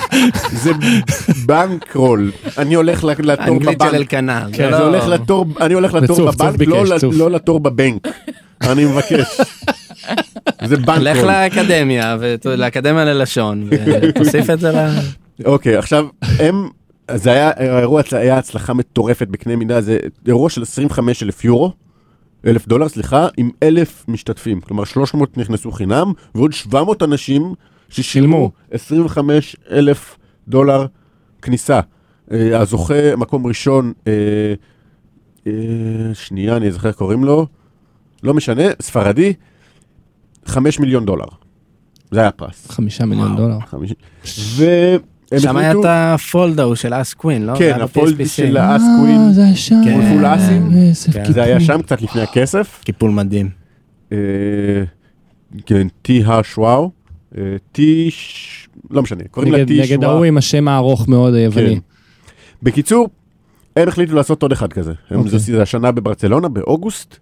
זה 0.53 0.71
בנקרול. 1.47 2.31
אני 2.59 2.75
הולך 2.75 3.05
לתור 3.05 3.25
האנגלית 3.29 3.81
של 3.81 3.87
בבנק. 3.87 3.95
אלקנה. 3.95 4.47
כן, 4.53 4.71
לתור, 5.09 5.47
אני 5.61 5.75
הולך 5.75 5.95
לתור 5.95 6.31
בבנק, 6.31 6.61
לא. 6.67 6.85
לא 7.13 7.31
לתור 7.31 7.61
בבנק. 7.61 8.09
אני 8.71 8.85
מבקש. 8.85 9.41
זה 10.67 10.77
לך 10.77 10.85
בנקול. 10.85 11.27
לאקדמיה, 11.27 12.17
ות- 12.21 12.47
לאקדמיה 12.47 13.05
ללשון, 13.05 13.69
ותוסיף 13.71 14.51
את 14.55 14.61
זה 14.61 14.73
ל... 14.73 14.89
אוקיי, 15.45 15.77
עכשיו, 15.77 16.07
הם, 16.39 16.69
זה 17.15 17.33
היה, 17.33 17.51
האירוע 17.57 18.03
היה 18.13 18.39
הצלחה 18.39 18.73
מטורפת 18.75 19.29
בקנה 19.29 19.57
מידה, 19.57 19.81
זה 19.81 19.99
אירוע 20.27 20.51
של 20.51 20.63
25 20.63 21.23
אלף 21.23 21.45
יורו, 21.45 21.73
אלף 22.47 22.69
דולר, 22.69 22.89
סליחה, 22.89 23.29
עם 23.37 23.51
אלף 23.63 24.05
משתתפים. 24.09 24.61
כלומר, 24.61 24.85
300 24.85 25.39
נכנסו 25.39 25.73
חינם, 25.73 26.13
ועוד 26.35 26.53
700 26.53 27.03
אנשים 27.03 27.55
ששילמו 27.89 28.51
25 28.71 29.57
אלף 29.71 30.17
דולר 30.49 30.87
כניסה. 31.43 31.81
אה, 32.33 32.61
הזוכה, 32.61 33.17
מקום 33.17 33.47
ראשון, 33.47 33.93
אה, 34.07 34.13
אה, 35.47 35.53
שנייה, 36.15 36.57
אני 36.57 36.69
אזכר 36.69 36.89
איך 36.89 36.97
קוראים 36.97 37.25
לו, 37.25 37.47
לא 38.23 38.35
משנה, 38.35 38.63
ספרדי, 38.83 39.33
5 40.47 40.81
מיליון 40.81 41.05
דולר. 41.07 41.25
זה 42.11 42.21
היה 42.21 42.29
הפרס. 42.29 42.71
חמישה 42.71 43.05
מיליון 43.07 43.37
דולר. 43.37 43.59
והם 44.57 44.99
שם 45.41 45.57
היה 45.57 45.73
את 45.73 45.77
ה 45.87 46.02
fold 46.02 46.61
ההוא 46.61 46.75
של 46.75 46.95
אס 46.95 47.15
queen, 47.15 47.47
לא? 47.47 47.55
כן, 47.59 47.81
ה 47.81 47.89
fold. 47.89 48.27
של 48.27 48.57
האס 48.57 48.83
אה, 48.83 48.87
queen, 49.01 49.33
זה 49.33 49.45
היה 49.45 49.55
שם. 49.57 49.75
כן. 49.85 50.01
מול 50.01 50.27
אסים. 50.27 50.71
כן. 51.13 51.33
זה 51.33 51.43
היה 51.43 51.61
שם 51.61 51.83
קצת 51.83 52.03
לפני 52.03 52.23
הכסף. 52.23 52.81
קיפול 52.85 53.11
מדהים. 53.11 53.51
אה, 54.13 54.19
כן, 55.67 55.87
טי 56.03 56.23
השוואו. 56.27 56.91
אה, 57.39 57.43
טי, 57.73 58.07
ש- 58.11 58.69
לא 58.91 59.03
משנה, 59.03 59.23
קוראים 59.31 59.53
לה 59.53 59.59
נגד- 59.59 59.69
טי 59.69 59.79
נגד 59.81 59.87
שוואו. 60.01 60.11
ההוא 60.11 60.25
עם 60.25 60.37
השם 60.39 60.69
הארוך 60.69 61.09
מאוד 61.09 61.35
היווני. 61.35 61.75
כן. 61.75 61.81
בקיצור, 62.63 63.09
הם 63.77 63.89
החליטו 63.89 64.15
לעשות 64.15 64.43
עוד 64.43 64.53
אחד 64.53 64.73
כזה. 64.73 64.93
הם- 65.11 65.19
אוקיי. 65.21 65.39
זה 65.39 65.63
השנה 65.63 65.93
בברצלונה, 65.93 66.49
באוגוסט. 66.49 67.19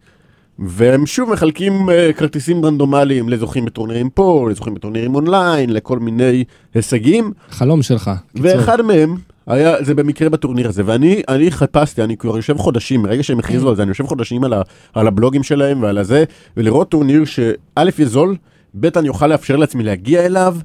והם 0.60 1.06
שוב 1.06 1.32
מחלקים 1.32 1.90
אה, 1.90 2.12
כרטיסים 2.12 2.64
רנדומליים 2.64 3.28
לזוכים 3.28 3.64
בטורנירים 3.64 4.10
פה, 4.10 4.48
לזוכים 4.50 4.74
בטורנירים 4.74 5.14
אונליין, 5.14 5.70
לכל 5.70 5.98
מיני 5.98 6.44
הישגים. 6.74 7.32
חלום 7.50 7.82
שלך. 7.82 8.10
קיצור. 8.36 8.50
ואחד 8.50 8.82
מהם 8.82 9.16
היה, 9.46 9.84
זה 9.84 9.94
במקרה 9.94 10.28
בטורניר 10.28 10.68
הזה, 10.68 10.82
ואני 10.86 11.22
אני 11.28 11.50
חיפשתי, 11.50 12.02
אני 12.02 12.16
כבר 12.16 12.36
יושב 12.36 12.56
חודשים, 12.56 13.02
מרגע 13.02 13.22
שהם 13.22 13.38
הכריזו 13.38 13.68
על 13.68 13.76
זה, 13.76 13.82
אני 13.82 13.88
יושב 13.88 14.06
חודשים 14.06 14.44
על, 14.44 14.52
ה, 14.52 14.62
על 14.94 15.06
הבלוגים 15.06 15.42
שלהם 15.42 15.82
ועל 15.82 15.98
הזה, 15.98 16.24
ולראות 16.56 16.88
טורניר 16.88 17.24
שא' 17.24 17.48
יהיה 17.76 18.08
זול, 18.08 18.36
ב' 18.80 18.98
אני 18.98 19.08
אוכל 19.08 19.26
לאפשר 19.26 19.56
לעצמי 19.56 19.84
להגיע 19.84 20.26
אליו, 20.26 20.56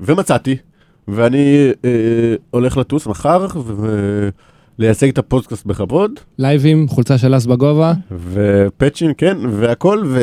ומצאתי, 0.00 0.56
ואני 1.08 1.70
אה, 1.84 1.90
הולך 2.50 2.76
לטוס 2.76 3.06
מחר, 3.06 3.46
ולייצג 4.78 5.08
את 5.08 5.18
הפודקאסט 5.18 5.66
בכבוד, 5.66 6.10
לייבים, 6.38 6.88
חולצה 6.88 7.18
של 7.18 7.36
אס 7.36 7.46
בגובה. 7.46 7.92
ופאצ'ים, 8.32 9.14
כן, 9.14 9.36
והכל, 9.50 10.14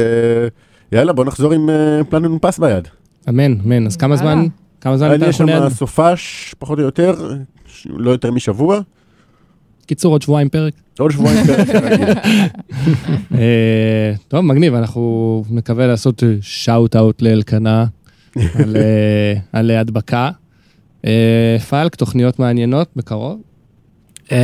ויאללה, 0.92 1.14
בוא 1.14 1.26
נחזור 1.26 1.54
עם 1.54 1.70
אה, 1.70 2.04
Platinum 2.10 2.38
Pass 2.42 2.60
ביד. 2.60 2.88
אמן, 3.30 3.56
אמן. 3.66 3.86
אז 3.86 3.98
כמה. 3.98 4.16
זמן? 4.16 4.46
כמה 4.82 4.98
זמן 4.98 5.08
אני 5.08 5.16
אתה 5.16 5.26
יש 5.26 5.36
יכול 5.36 5.46
ליד? 5.46 5.62
שם 5.64 5.70
סופש, 5.70 6.56
פחות 6.60 6.80
או 6.80 6.84
יותר, 6.84 7.32
לא 7.86 8.12
יותר 8.12 8.32
משבוע, 8.32 8.80
קיצור, 9.86 10.14
עוד 10.14 10.22
שבועיים 10.22 10.50
פרק. 10.50 10.74
עוד 11.00 11.12
שבועיים 11.12 11.46
פרק 11.46 11.68
כרגיל. 11.68 12.08
אה, 13.40 14.14
טוב, 14.28 14.42
מגניב, 14.42 14.74
אנחנו 14.74 15.44
נקווה 15.50 15.88
לעשות 15.88 16.24
שאוט 16.42 16.96
אאוט 16.96 17.22
לאלקנה 17.22 17.86
על, 18.60 18.76
אה, 18.76 19.34
על 19.52 19.72
הדבקה. 19.72 20.30
אה, 21.06 21.58
פלק, 21.70 21.96
תוכניות 21.96 22.40
מעניינות 22.40 22.88
בקרוב? 22.96 23.42
אמ, 24.32 24.38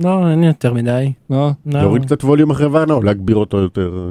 לא, 0.00 0.30
אין 0.30 0.44
יותר 0.44 0.72
מדי. 0.72 1.12
לא? 1.30 1.50
לא. 1.66 1.80
להוריד 1.80 2.04
קצת 2.04 2.24
ווליום 2.24 2.50
אחרי 2.50 2.66
ואנה 2.66 2.94
או 2.94 3.02
להגביר 3.02 3.36
אותו 3.36 3.56
יותר. 3.56 4.10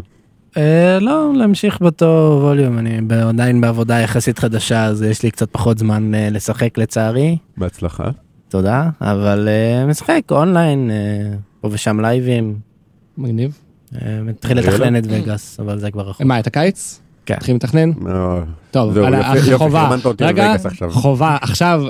אה, 0.58 0.98
לא, 1.02 1.32
להמשיך 1.36 1.82
באותו 1.82 2.40
ווליום, 2.42 2.78
אני 2.78 3.00
עדיין 3.30 3.62
בעבודה 3.62 4.00
יחסית 4.00 4.40
חדשה, 4.40 4.86
אז 4.86 5.02
יש 5.02 5.24
לי 5.24 5.32
קצת 5.32 5.50
פחות 5.52 5.78
זמן 5.78 6.16
אה, 6.16 6.30
לשחק 6.32 6.78
לצערי, 6.78 7.38
בהצלחה. 7.58 8.10
תודה, 8.50 8.90
אבל 9.02 9.48
אה, 9.48 9.86
משחק 9.86 10.22
אונליין, 10.32 10.92
פה 11.62 11.70
ושם 11.72 12.00
לייבים, 12.00 12.56
מגניב. 13.18 13.58
מתחיל. 14.24 14.58
לתכנן 14.58 14.96
את 14.96 15.04
וגאס, 15.10 15.60
אבל 15.60 15.80
זה 15.80 15.92
כבר 15.92 16.10
רחוק. 16.10 16.22
מה, 16.22 16.40
את 16.40 16.48
הקיץ? 16.48 17.02
כן. 17.26 17.36
מתחילים 17.36 17.56
לתכנן? 17.56 17.92
טוב, 18.72 18.98
חובה. 19.58 19.96
רגע. 20.22 20.56
חובה. 20.90 21.38
עכשיו, 21.42 21.84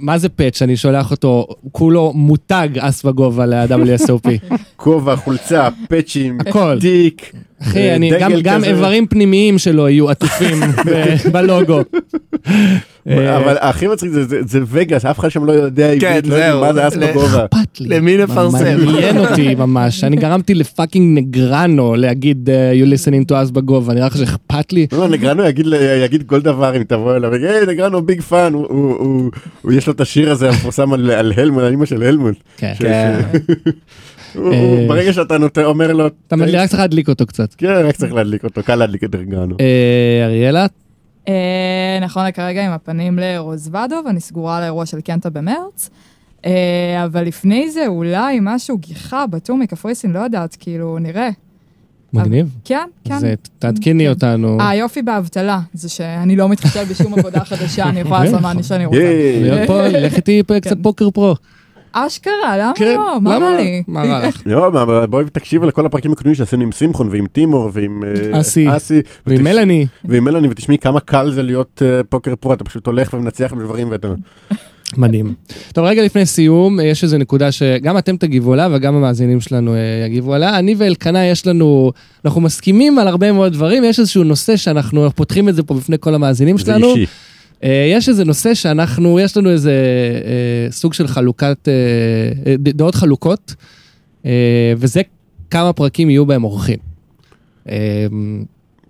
מה 0.00 0.18
זה 0.18 0.28
פאץ' 0.28 0.58
שאני 0.58 0.76
שולח 0.76 1.10
אותו, 1.10 1.46
כולו 1.72 2.12
מותג 2.14 2.68
אס 2.78 3.02
בגובה 3.04 3.46
ל-WSOP. 3.46 4.56
כובע, 4.76 5.16
חולצה, 5.16 5.68
פאצ'ים, 5.88 6.38
הכל. 6.40 6.78
תיק. 6.80 7.32
אחי, 7.62 7.78
אה, 7.78 7.96
אני, 7.96 8.10
גם, 8.20 8.32
גם. 8.42 8.64
איברים 8.64 9.06
פנימיים 9.06 9.58
שלו 9.58 9.88
יהיו 9.88 10.10
עטופים 10.10 10.60
ב- 10.86 11.28
בלוגו. 11.32 11.80
אה, 13.08 13.36
אבל 13.36 13.56
הכי 13.60 13.86
מצחיק 13.88 14.10
זה- 14.10 14.24
זה- 14.24 14.40
זה 14.46 14.60
וגאס, 14.66 15.04
אף 15.04 15.18
אחד 15.18 15.28
שם 15.28 15.44
לא 15.44 15.52
יודע 15.52 15.90
כן, 16.00 16.06
עברית, 16.06 16.26
לא 16.26 16.36
זהו. 16.36 16.60
מה 16.60 16.72
זה 16.72 16.88
אס 16.88 16.96
בגובה. 16.96 17.44
אכפת 17.44 17.80
לי. 17.80 17.88
למי 17.96 18.16
נפרסם? 18.16 18.58
מעניין 18.84 19.18
אותי 19.18 19.54
ממש. 19.54 20.04
אני 20.04 20.16
גרמתי 20.16 20.54
ל 20.54 20.62
fucking 20.62 21.18
נגרנו 21.18 21.94
להגיד 21.96 22.50
אה, 22.50 22.72
you 22.72 22.94
listening 22.94 23.24
to 23.32 23.48
אס 23.48 23.52
בגובה, 23.52 23.94
נראה 23.94 24.06
לך 24.06 24.16
שאכפת 24.16 24.72
לי? 24.72 24.86
לא, 24.92 25.08
נגרנו 25.08 25.44
יגיד 25.44 25.66
יגיד 26.04 26.22
כל 26.26 26.40
דבר 26.40 26.76
אם 26.76 26.82
תבוא 26.82 27.16
אליו, 27.16 27.34
יגיד, 27.34 27.46
היי 27.48 27.66
נגרנו 27.66 28.02
big 28.02 28.20
fan, 28.20 28.52
יש 29.72 29.86
לו 29.86 29.92
את 29.92 30.00
השיר 30.00 30.30
הזה 30.30 30.48
המפורסם 30.48 30.92
על 30.92 31.10
על 31.10 31.32
הלמוט, 31.36 31.62
על 31.62 31.72
אמא 31.72 31.86
של 31.86 32.02
הלמוט. 32.02 32.34
כן. 32.56 32.74
כן. 34.32 34.52
אה, 34.52 34.84
ברגע 34.88 35.12
שאתה 35.12 35.38
נותן, 35.38 35.64
אומר 35.64 35.92
לו, 35.92 36.06
אתה 36.26 36.36
מדליק, 36.36 36.54
רק 36.54 36.68
צריך 36.68 36.80
להדליק 36.80 37.08
אותו 37.08 37.26
קצת. 37.26 37.54
כן, 37.54 37.68
רק 37.84 37.96
צריך 37.96 38.12
להדליק 38.12 38.44
אותו, 38.44 38.62
קל 38.62 38.74
להדליק 38.74 39.04
את 39.04 39.14
נגרנו. 39.14 39.56
אה, 39.60 40.26
אריאלה? 40.26 40.66
אה, 41.28 41.98
נכון 42.02 42.26
לכרגע 42.26 42.66
עם 42.66 42.72
הפנים 42.72 43.18
לרוזוודוב, 43.18 44.06
אני 44.06 44.20
סגורה 44.20 44.56
על 44.56 44.62
האירוע 44.62 44.86
של 44.86 45.00
קנטה 45.00 45.30
במרץ. 45.30 45.90
אבל 47.04 47.24
לפני 47.24 47.70
זה 47.70 47.86
אולי 47.86 48.38
משהו 48.42 48.78
גיחה 48.78 49.26
בטור 49.26 49.56
מקפריסין, 49.56 50.12
לא 50.12 50.18
יודעת, 50.18 50.56
כאילו, 50.60 50.98
נראה. 50.98 51.30
מגניב. 52.12 52.54
כן, 52.64 52.88
כן. 53.04 53.14
אז 53.14 53.24
אה, 53.24 53.34
תעדכני 53.58 54.04
כן. 54.04 54.10
אותנו. 54.10 54.60
אה, 54.60 54.68
היופי 54.68 55.02
באבטלה, 55.02 55.60
זה 55.74 55.88
שאני 55.88 56.36
לא 56.36 56.48
מתחשב 56.48 56.86
בשום 56.90 57.18
עבודה 57.18 57.44
חדשה, 57.44 57.88
אני 57.88 58.00
יכולה 58.00 58.24
לעשות 58.24 58.40
מה 58.40 58.62
שאני 58.62 58.86
רוצה. 58.86 58.98
להיות 59.42 59.66
פה, 59.66 59.88
לך 60.04 60.16
איתי 60.16 60.42
קצת 60.60 60.70
כן. 60.70 60.82
פוקר 60.82 61.10
פרו. 61.10 61.34
אשכרה, 61.92 62.58
למה 62.58 62.72
כן, 62.74 62.94
לא? 62.96 63.20
מה 63.20 63.30
רע 63.30 63.38
לא? 63.38 63.56
לי? 63.56 63.82
מה 63.88 64.02
רע 64.02 64.28
לך? 64.28 64.42
לא, 64.46 64.70
בואי 65.06 65.24
תקשיב 65.32 65.64
לכל 65.64 65.86
הפרקים 65.86 66.12
הקודמים 66.12 66.34
שעשינו 66.34 66.62
עם 66.62 66.72
שמחון 66.72 67.08
ועם 67.10 67.26
טימור 67.26 67.70
ועם 67.72 68.02
אה, 68.04 68.40
אסי. 68.40 68.76
אסי. 68.76 69.00
ועם 69.26 69.36
ותש- 69.38 69.42
מלאני. 69.42 69.86
ועם 70.04 70.24
מלאני, 70.24 70.48
ותשמעי 70.50 70.78
כמה 70.78 71.00
קל 71.00 71.30
זה 71.34 71.42
להיות 71.42 71.82
אה, 71.84 72.00
פוקר 72.08 72.34
פרו, 72.36 72.52
אתה 72.52 72.64
פשוט 72.64 72.86
הולך 72.86 73.14
ומנצח 73.14 73.52
בדברים 73.52 73.90
ואתה... 73.90 74.08
מדהים. 74.96 75.34
טוב, 75.72 75.84
רגע 75.84 76.04
לפני 76.04 76.26
סיום, 76.26 76.80
יש 76.80 77.04
איזו 77.04 77.18
נקודה 77.18 77.52
שגם 77.52 77.98
אתם 77.98 78.16
תגיבו 78.16 78.52
עליה 78.52 78.68
וגם 78.72 78.94
המאזינים 78.94 79.40
שלנו 79.40 79.74
אה, 79.74 79.78
יגיבו 80.06 80.34
עליה. 80.34 80.58
אני 80.58 80.74
ואלקנה 80.78 81.26
יש 81.26 81.46
לנו, 81.46 81.92
אנחנו 82.24 82.40
מסכימים 82.40 82.98
על 82.98 83.08
הרבה 83.08 83.32
מאוד 83.32 83.52
דברים, 83.52 83.84
יש 83.84 83.98
איזשהו 83.98 84.24
נושא 84.24 84.56
שאנחנו 84.56 85.04
אנחנו 85.04 85.16
פותחים 85.16 85.48
את 85.48 85.54
זה 85.54 85.62
פה 85.62 85.74
בפני 85.74 85.96
כל 86.00 86.14
המאזינים 86.14 86.58
זה 86.58 86.64
שלנו. 86.64 86.88
אישי. 86.94 87.06
אה, 87.64 87.90
יש 87.92 88.08
איזה 88.08 88.24
נושא 88.24 88.54
שאנחנו, 88.54 89.20
יש 89.20 89.36
לנו 89.36 89.50
איזה 89.50 89.72
אה, 90.24 90.70
סוג 90.70 90.92
של 90.92 91.06
חלוקת, 91.06 91.68
אה, 91.68 92.54
דעות 92.58 92.94
חלוקות, 92.94 93.54
וזה 94.76 95.00
כמה 95.50 95.72
פרקים 95.72 96.10
יהיו 96.10 96.26
בהם 96.26 96.44
אורחים. 96.44 96.78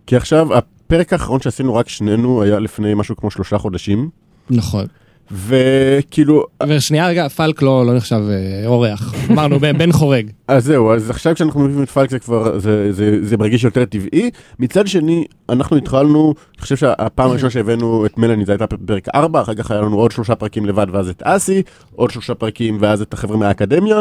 כי 0.07 0.17
עכשיו, 0.17 0.55
הפרק 0.55 1.13
האחרון 1.13 1.41
שעשינו 1.41 1.75
רק 1.75 1.89
שנינו 1.89 2.43
היה 2.43 2.59
לפני 2.59 2.95
משהו 2.95 3.17
כמו 3.17 3.31
שלושה 3.31 3.59
חודשים, 3.59 4.11
נכון. 4.51 4.87
וכאילו, 5.31 6.45
ושנייה, 6.69 7.09
רגע, 7.09 7.29
פלק 7.29 7.63
לא, 7.63 7.87
לא 7.87 7.95
נחשב 7.95 8.21
אה, 8.31 8.67
אורח. 8.67 9.15
אמרנו, 9.31 9.61
בן 9.61 9.93
חורג. 9.93 10.31
אז 10.49 10.65
זהו, 10.65 10.93
אז 10.93 11.11
עכשיו 11.11 11.35
כשאנחנו 11.35 11.61
מביאים 11.61 11.83
את 11.83 11.91
פלק 11.91 12.11
זה 12.11 12.19
כבר, 12.19 12.59
זה, 12.59 12.93
זה, 12.93 13.19
זה 13.23 13.37
מרגיש 13.37 13.65
יותר 13.65 13.85
טבעי. 13.85 14.31
מצד 14.59 14.87
שני, 14.87 15.25
אנחנו 15.49 15.77
התחלנו, 15.77 16.35
אני 16.55 16.63
חושב 16.63 16.77
שהפעם 16.77 17.31
הראשונה 17.31 17.51
שהבאנו 17.51 18.07
את 18.07 18.19
מלאני 18.19 18.45
זה 18.45 18.53
הייתה 18.53 18.67
פרק 18.67 19.09
4, 19.15 19.41
אחר 19.41 19.55
כך 19.55 19.71
היה 19.71 19.81
לנו 19.81 19.97
עוד 19.97 20.11
שלושה 20.13 20.35
פרקים 20.35 20.67
לבד 20.67 20.87
ואז 20.93 21.09
את 21.09 21.23
אסי, 21.23 21.63
עוד 21.95 22.11
שלושה 22.11 22.35
פרקים 22.35 22.79
ואז 22.81 23.03
את 23.03 23.13
החבר'ה 23.15 23.37
מהאקדמיה. 23.37 23.97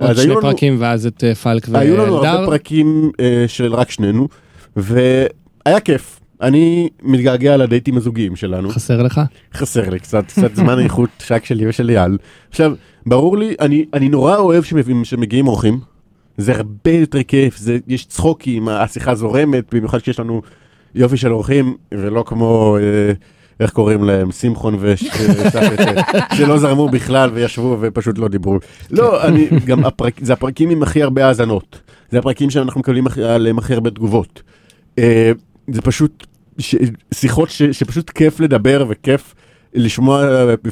עוד 0.00 0.12
שני 0.16 0.22
היו 0.24 0.30
לנו- 0.30 0.40
פרקים 0.40 0.76
ואז 0.78 1.06
את 1.06 1.24
אה, 1.24 1.34
פלק 1.34 1.68
היו 1.74 1.96
לנו 1.96 2.16
הרבה 2.16 2.28
ואלדר. 2.32 2.46
פרקים 2.46 3.10
אה, 3.20 3.44
של 3.48 3.74
רק 3.74 3.90
שנינו, 3.90 4.28
והיה 4.76 5.80
כיף. 5.84 6.18
אני 6.42 6.88
מתגעגע 7.02 7.56
לדייטים 7.56 7.96
הזוגיים 7.96 8.36
שלנו. 8.36 8.70
חסר 8.70 9.02
לך? 9.02 9.20
חסר 9.54 9.90
לי 9.90 9.98
קצת, 9.98 10.24
קצת 10.26 10.56
זמן 10.56 10.78
איכות 10.78 11.10
שק 11.26 11.44
שלי 11.44 11.68
ושל 11.68 11.90
אייל. 11.90 12.18
עכשיו, 12.50 12.74
ברור 13.06 13.38
לי, 13.38 13.54
אני, 13.60 13.84
אני 13.94 14.08
נורא 14.08 14.36
אוהב 14.36 14.64
שמביאים, 14.64 15.04
שמגיעים 15.04 15.48
אורחים. 15.48 15.80
זה 16.36 16.56
הרבה 16.56 16.90
יותר 16.90 17.22
כיף, 17.22 17.56
זה, 17.56 17.78
יש 17.88 18.04
צחוקים, 18.04 18.68
השיחה 18.68 19.14
זורמת, 19.14 19.74
במיוחד 19.74 19.98
כשיש 19.98 20.20
לנו 20.20 20.42
יופי 20.94 21.16
של 21.16 21.32
אורחים, 21.32 21.76
ולא 21.92 22.24
כמו, 22.26 22.76
אה, 22.80 23.12
איך 23.60 23.70
קוראים 23.70 24.04
להם, 24.04 24.32
שמחון 24.32 24.76
ושפט, 24.80 25.54
שלא 26.36 26.58
זרמו 26.58 26.88
בכלל 26.88 27.30
וישבו 27.34 27.76
ופשוט 27.80 28.18
לא 28.18 28.28
דיברו. 28.28 28.58
לא, 28.90 29.24
אני, 29.24 29.48
גם 29.66 29.84
הפרק, 29.84 30.14
זה 30.20 30.32
הפרקים 30.32 30.70
עם 30.70 30.82
הכי 30.82 31.02
הרבה 31.02 31.26
האזנות. 31.26 31.80
זה 32.10 32.18
הפרקים 32.18 32.50
שאנחנו 32.50 32.80
מקבלים 32.80 33.04
עליהם 33.24 33.58
הכי 33.58 33.74
הרבה 33.74 33.90
תגובות. 33.90 34.42
אה, 34.98 35.32
זה 35.70 35.82
פשוט 35.82 36.26
ש, 36.62 36.74
שיחות 37.14 37.50
ש, 37.50 37.62
שפשוט 37.62 38.10
כיף 38.10 38.40
לדבר 38.40 38.84
וכיף 38.88 39.34
לשמוע 39.74 40.24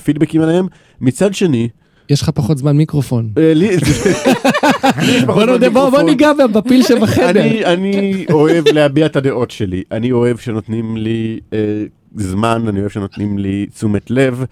פידבקים 0.04 0.40
עליהם. 0.40 0.66
מצד 1.00 1.34
שני, 1.34 1.68
יש 2.10 2.22
לך 2.22 2.30
פחות 2.30 2.58
זמן 2.58 2.76
מיקרופון. 2.76 3.30
בוא. 5.26 6.02
ניגע 6.02 6.32
בפיל 6.52 6.82
שבחדר. 6.82 7.30
אני, 7.30 7.64
אני 7.64 8.26
אוהב 8.30 8.68
להביע 8.68 9.06
את 9.06 9.16
הדעות 9.16 9.50
שלי, 9.50 9.82
אני 9.92 10.12
אוהב 10.12 10.36
שנותנים 10.36 10.96
לי 10.96 11.40
אה, 11.52 11.58
זמן, 12.16 12.64
אני 12.68 12.80
אוהב 12.80 12.90
שנותנים 12.90 13.38
לי 13.38 13.66
תשומת 13.74 14.10
לב. 14.10 14.44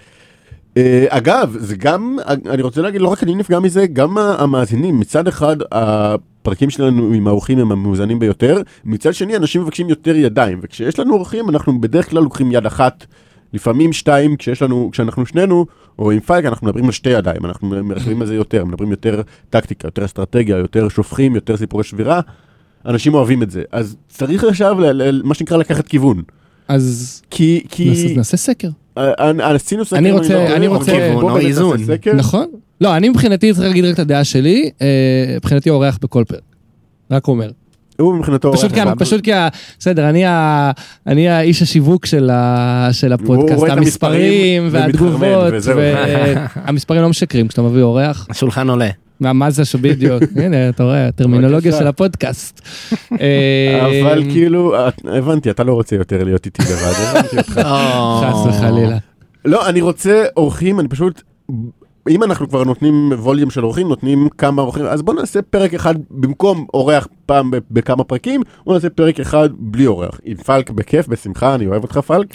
אה, 0.77 1.05
אגב, 1.09 1.57
זה 1.59 1.77
גם, 1.77 2.17
אני 2.51 2.63
רוצה 2.63 2.83
להגיד, 2.83 3.01
לא 3.01 3.09
רק 3.09 3.23
אני 3.23 3.35
נפגע 3.35 3.59
מזה, 3.61 3.87
גם 3.87 4.19
המאזינים, 4.19 5.01
מצד 5.01 5.29
אחד 5.29 5.57
הפרקים 5.73 6.71
שלנו 6.71 7.13
עם 7.15 7.27
האורחים 7.29 7.59
הם 7.59 7.73
המאוזנים 7.73 8.19
ביותר, 8.19 8.63
מצד 8.85 9.15
שני 9.15 9.37
אנשים 9.37 9.63
מבקשים 9.63 9.89
יותר 9.89 10.17
ידיים, 10.17 10.59
וכשיש 10.63 10.99
לנו 10.99 11.15
אורחים 11.15 11.49
אנחנו 11.49 11.81
בדרך 11.81 12.11
כלל 12.11 12.23
לוקחים 12.23 12.53
יד 12.53 12.67
אחת. 12.67 13.07
לפעמים 13.53 13.93
שתיים, 13.93 14.37
כשיש 14.37 14.63
לנו, 14.63 14.89
כשאנחנו 14.93 15.27
שנינו, 15.27 15.67
או 15.99 16.11
עם 16.11 16.21
פייק, 16.21 16.45
אנחנו 16.45 16.67
מדברים 16.67 16.85
על 16.85 16.93
שתי 16.93 17.11
ידיים, 17.11 17.45
אנחנו 17.45 17.69
מרחיבים 17.85 18.21
על 18.21 18.27
זה 18.27 18.35
יותר, 18.35 18.65
מדברים 18.65 18.91
יותר 18.91 19.23
טקטיקה, 19.51 19.87
יותר 19.89 20.05
אסטרטגיה, 20.05 20.57
יותר 20.57 20.89
שופכים, 20.89 21.35
יותר 21.35 21.57
סיפורי 21.57 21.85
שבירה. 21.85 22.21
אנשים 22.87 23.15
אוהבים 23.15 23.43
את 23.43 23.51
זה. 23.51 23.63
אז 23.73 23.97
צריך 24.09 24.45
עכשיו, 24.45 24.77
מה 25.25 25.35
שנקרא, 25.35 25.57
לקחת 25.57 25.87
כיוון. 25.87 26.23
אז 26.69 27.23
כי, 27.31 27.65
כי, 27.69 27.91
נעשה- 27.91 28.17
נעשה 28.17 28.37
סקר. 28.37 28.69
אה, 28.99 29.31
אה, 29.41 29.55
עשינו 29.55 29.85
סקר, 29.85 29.97
אני 29.99 30.11
רוצה- 30.13 30.35
לא- 30.35 30.57
אני 30.57 30.67
רוצה- 30.67 30.93
אוקיי, 30.93 31.15
בוא 31.15 31.39
איזון. 31.39 31.77
נכון? 32.15 32.47
לא, 32.81 32.97
אני 32.97 33.09
מבחינתי 33.09 33.53
צריך 33.53 33.67
להגיד 33.67 33.85
רק 33.85 33.95
את 33.95 33.99
הדעה 33.99 34.25
שלי, 34.25 34.71
אה, 34.83 34.87
מבחינתי 35.37 35.71
אורח 35.71 35.99
בכל 36.03 36.25
פרק. 36.29 36.41
רק 37.11 37.29
אומר. 37.29 37.51
הוא 38.01 38.15
מבחינתו... 38.15 38.53
פשוט 38.53 38.73
כי, 38.73 38.81
פשוט 38.99 39.25
כי, 39.25 39.31
בסדר, 39.79 40.09
אני, 40.09 40.27
ה, 40.27 40.71
אני 41.07 41.29
האיש 41.29 41.63
השיווק 41.63 42.07
של, 42.07 42.31
ה, 42.31 42.89
של 42.93 43.13
הפודקאסט, 43.13 43.63
המספרים 43.63 43.79
המספרים 43.79 44.69
והתגובות. 44.71 45.53
והמספרים 46.57 47.03
לא 47.03 47.09
משקרים 47.09 47.49
כשאתה 47.49 47.63
מביא 47.63 47.83
אורח, 47.83 48.27
השולחן 48.31 48.71
עולה. 48.71 48.89
מה, 49.21 49.33
מה 49.33 49.51
זה 49.51 49.65
שבדיוק, 49.65 50.23
הנה 50.45 50.69
אתה 50.69 50.83
רואה, 50.85 51.07
הטרמינולוגיה. 51.09 51.73
של 51.79 51.87
הפודקאסט. 51.87 52.61
אה, 53.21 54.03
אבל 54.03 54.23
כאילו, 54.31 54.89
את- 54.89 55.01
הבנתי, 55.05 55.51
אתה 55.51 55.65
לא 55.65 55.73
רוצה 55.73 55.97
יותר 55.97 56.25
להיות 56.25 56.47
איתי 56.47 56.63
לבד, 56.63 56.93
הבנתי 57.11 57.37
אותך. 57.39 57.61
חס 58.23 58.47
וחלילה. 58.57 58.99
לא, 59.45 59.69
אני 59.69 59.81
רוצה 59.81 60.25
אורחים, 60.37 60.81
אני 60.81 60.89
פשוט... 60.89 61.23
אם 62.09 62.23
אנחנו 62.23 62.49
כבר 62.49 62.65
נותנים 62.65 63.11
ווליום 63.19 63.51
של 63.51 63.65
אורחים, 63.65 63.89
נותנים 63.89 64.29
כמה 64.39 64.63
אורחים, 64.63 64.85
אז 64.87 65.03
בוא 65.03 65.15
נעשה 65.15 65.43
פרק 65.43 65.75
אחד 65.75 65.95
במקום 66.11 66.67
אורח 66.75 67.09
פעם 67.27 67.51
בכמה 67.71 68.05
פרקים, 68.05 68.41
בוא 68.67 68.75
נעשה 68.75 68.91
פרק 68.91 69.21
אחד 69.21 69.49
בלי 69.59 69.87
אורח. 69.87 70.21
עם 70.25 70.37
פלק 70.37 70.71
בכיף, 70.71 71.09
בשמחה, 71.09 71.55
אני 71.55 71.67
אוהב 71.67 71.83
אותך 71.83 71.99
פלק. 71.99 72.27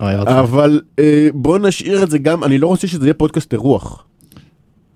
אבל 0.00 0.80
אה, 0.98 1.28
בוא 1.34 1.58
נשאיר 1.58 2.02
את 2.02 2.10
זה 2.10 2.18
גם, 2.18 2.44
אני 2.44 2.58
לא 2.58 2.66
רוצה 2.66 2.86
שזה 2.86 3.06
יהיה 3.06 3.14
פודקאסט 3.14 3.52
אירוח. 3.52 4.04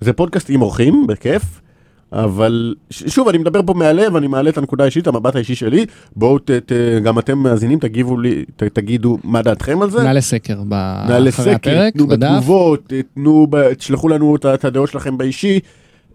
זה 0.00 0.12
פודקאסט 0.12 0.50
עם 0.50 0.62
אורחים, 0.62 1.06
בכיף, 1.06 1.42
אבל 2.12 2.74
שוב, 2.90 3.28
אני 3.28 3.38
מדבר 3.38 3.60
פה 3.66 3.74
מהלב, 3.74 4.16
אני 4.16 4.26
מעלה 4.26 4.50
את 4.50 4.58
הנקודה 4.58 4.84
האישית, 4.84 5.06
המבט 5.06 5.36
האישי 5.36 5.54
שלי, 5.54 5.86
בואו 6.16 6.38
ת, 6.38 6.50
ת, 6.50 6.72
גם 7.02 7.18
אתם 7.18 7.38
מאזינים, 7.38 7.78
תגיבו 7.78 8.20
לי, 8.20 8.44
ת, 8.56 8.62
תגידו 8.62 9.18
מה 9.24 9.42
דעתכם 9.42 9.82
על 9.82 9.90
זה. 9.90 10.02
נעלה 10.02 10.20
סקר 10.20 10.60
ב- 10.68 11.04
נעלה 11.08 11.30
סקר, 11.30 11.50
הפרק, 11.54 11.94
תנו 11.94 12.06
בדף. 12.06 12.28
בתגובות, 12.28 12.92
תנו, 13.14 13.46
תשלחו 13.78 14.08
לנו 14.08 14.36
את 14.54 14.64
הדעות 14.64 14.90
שלכם 14.90 15.18
באישי. 15.18 15.60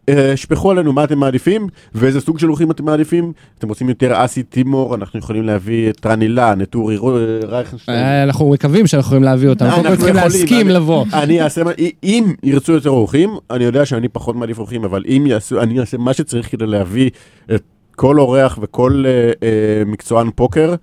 אה, 0.09 0.37
שפכו 0.37 0.71
עלינו 0.71 0.93
מה 0.93 1.03
אתם 1.03 1.19
מעדיפים 1.19 1.67
ואיזה 1.95 2.21
סוג 2.21 2.39
של 2.39 2.49
אורחים 2.49 2.71
אתם 2.71 2.85
מעדיפים. 2.85 3.31
אתם 3.59 3.69
רוצים 3.69 3.89
יותר 3.89 4.25
אסי 4.25 4.43
טימור, 4.43 4.95
אנחנו 4.95 5.19
יכולים 5.19 5.43
להביא 5.43 5.89
את 5.89 6.05
רן 6.05 6.21
אילן, 6.21 6.61
את 6.61 6.75
אורי 6.75 6.97
רייכנשטיין. 7.43 7.97
אה, 7.97 8.23
אנחנו 8.23 8.49
מקווים 8.49 8.87
שאנחנו 8.87 9.07
יכולים 9.07 9.23
להביא 9.23 9.49
אותם, 9.49 9.65
אנחנו 9.65 9.97
צריכים 9.97 10.15
להסכים 10.15 10.69
לבוא. 10.69 11.05
אני 11.13 11.41
אעשה, 11.41 11.61
אם 12.03 12.33
ירצו 12.43 12.73
יותר 12.73 12.89
אורחים, 12.89 13.29
אני 13.51 13.63
יודע 13.63 13.85
שאני 13.85 14.07
פחות 14.07 14.35
מעדיף 14.35 14.59
אורחים, 14.59 14.83
אבל 14.83 15.03
אם 15.07 15.23
יעשו, 15.27 15.61
אני 15.61 15.79
אעשה 15.79 15.97
מה 15.97 16.13
שצריך 16.13 16.51
כדי 16.51 16.65
להביא 16.65 17.09
את 17.55 17.63
כל 17.95 18.19
אורח 18.19 18.59
וכל 18.61 19.03
אה, 19.07 19.83
מקצוען 19.85 20.29
פוקר. 20.35 20.75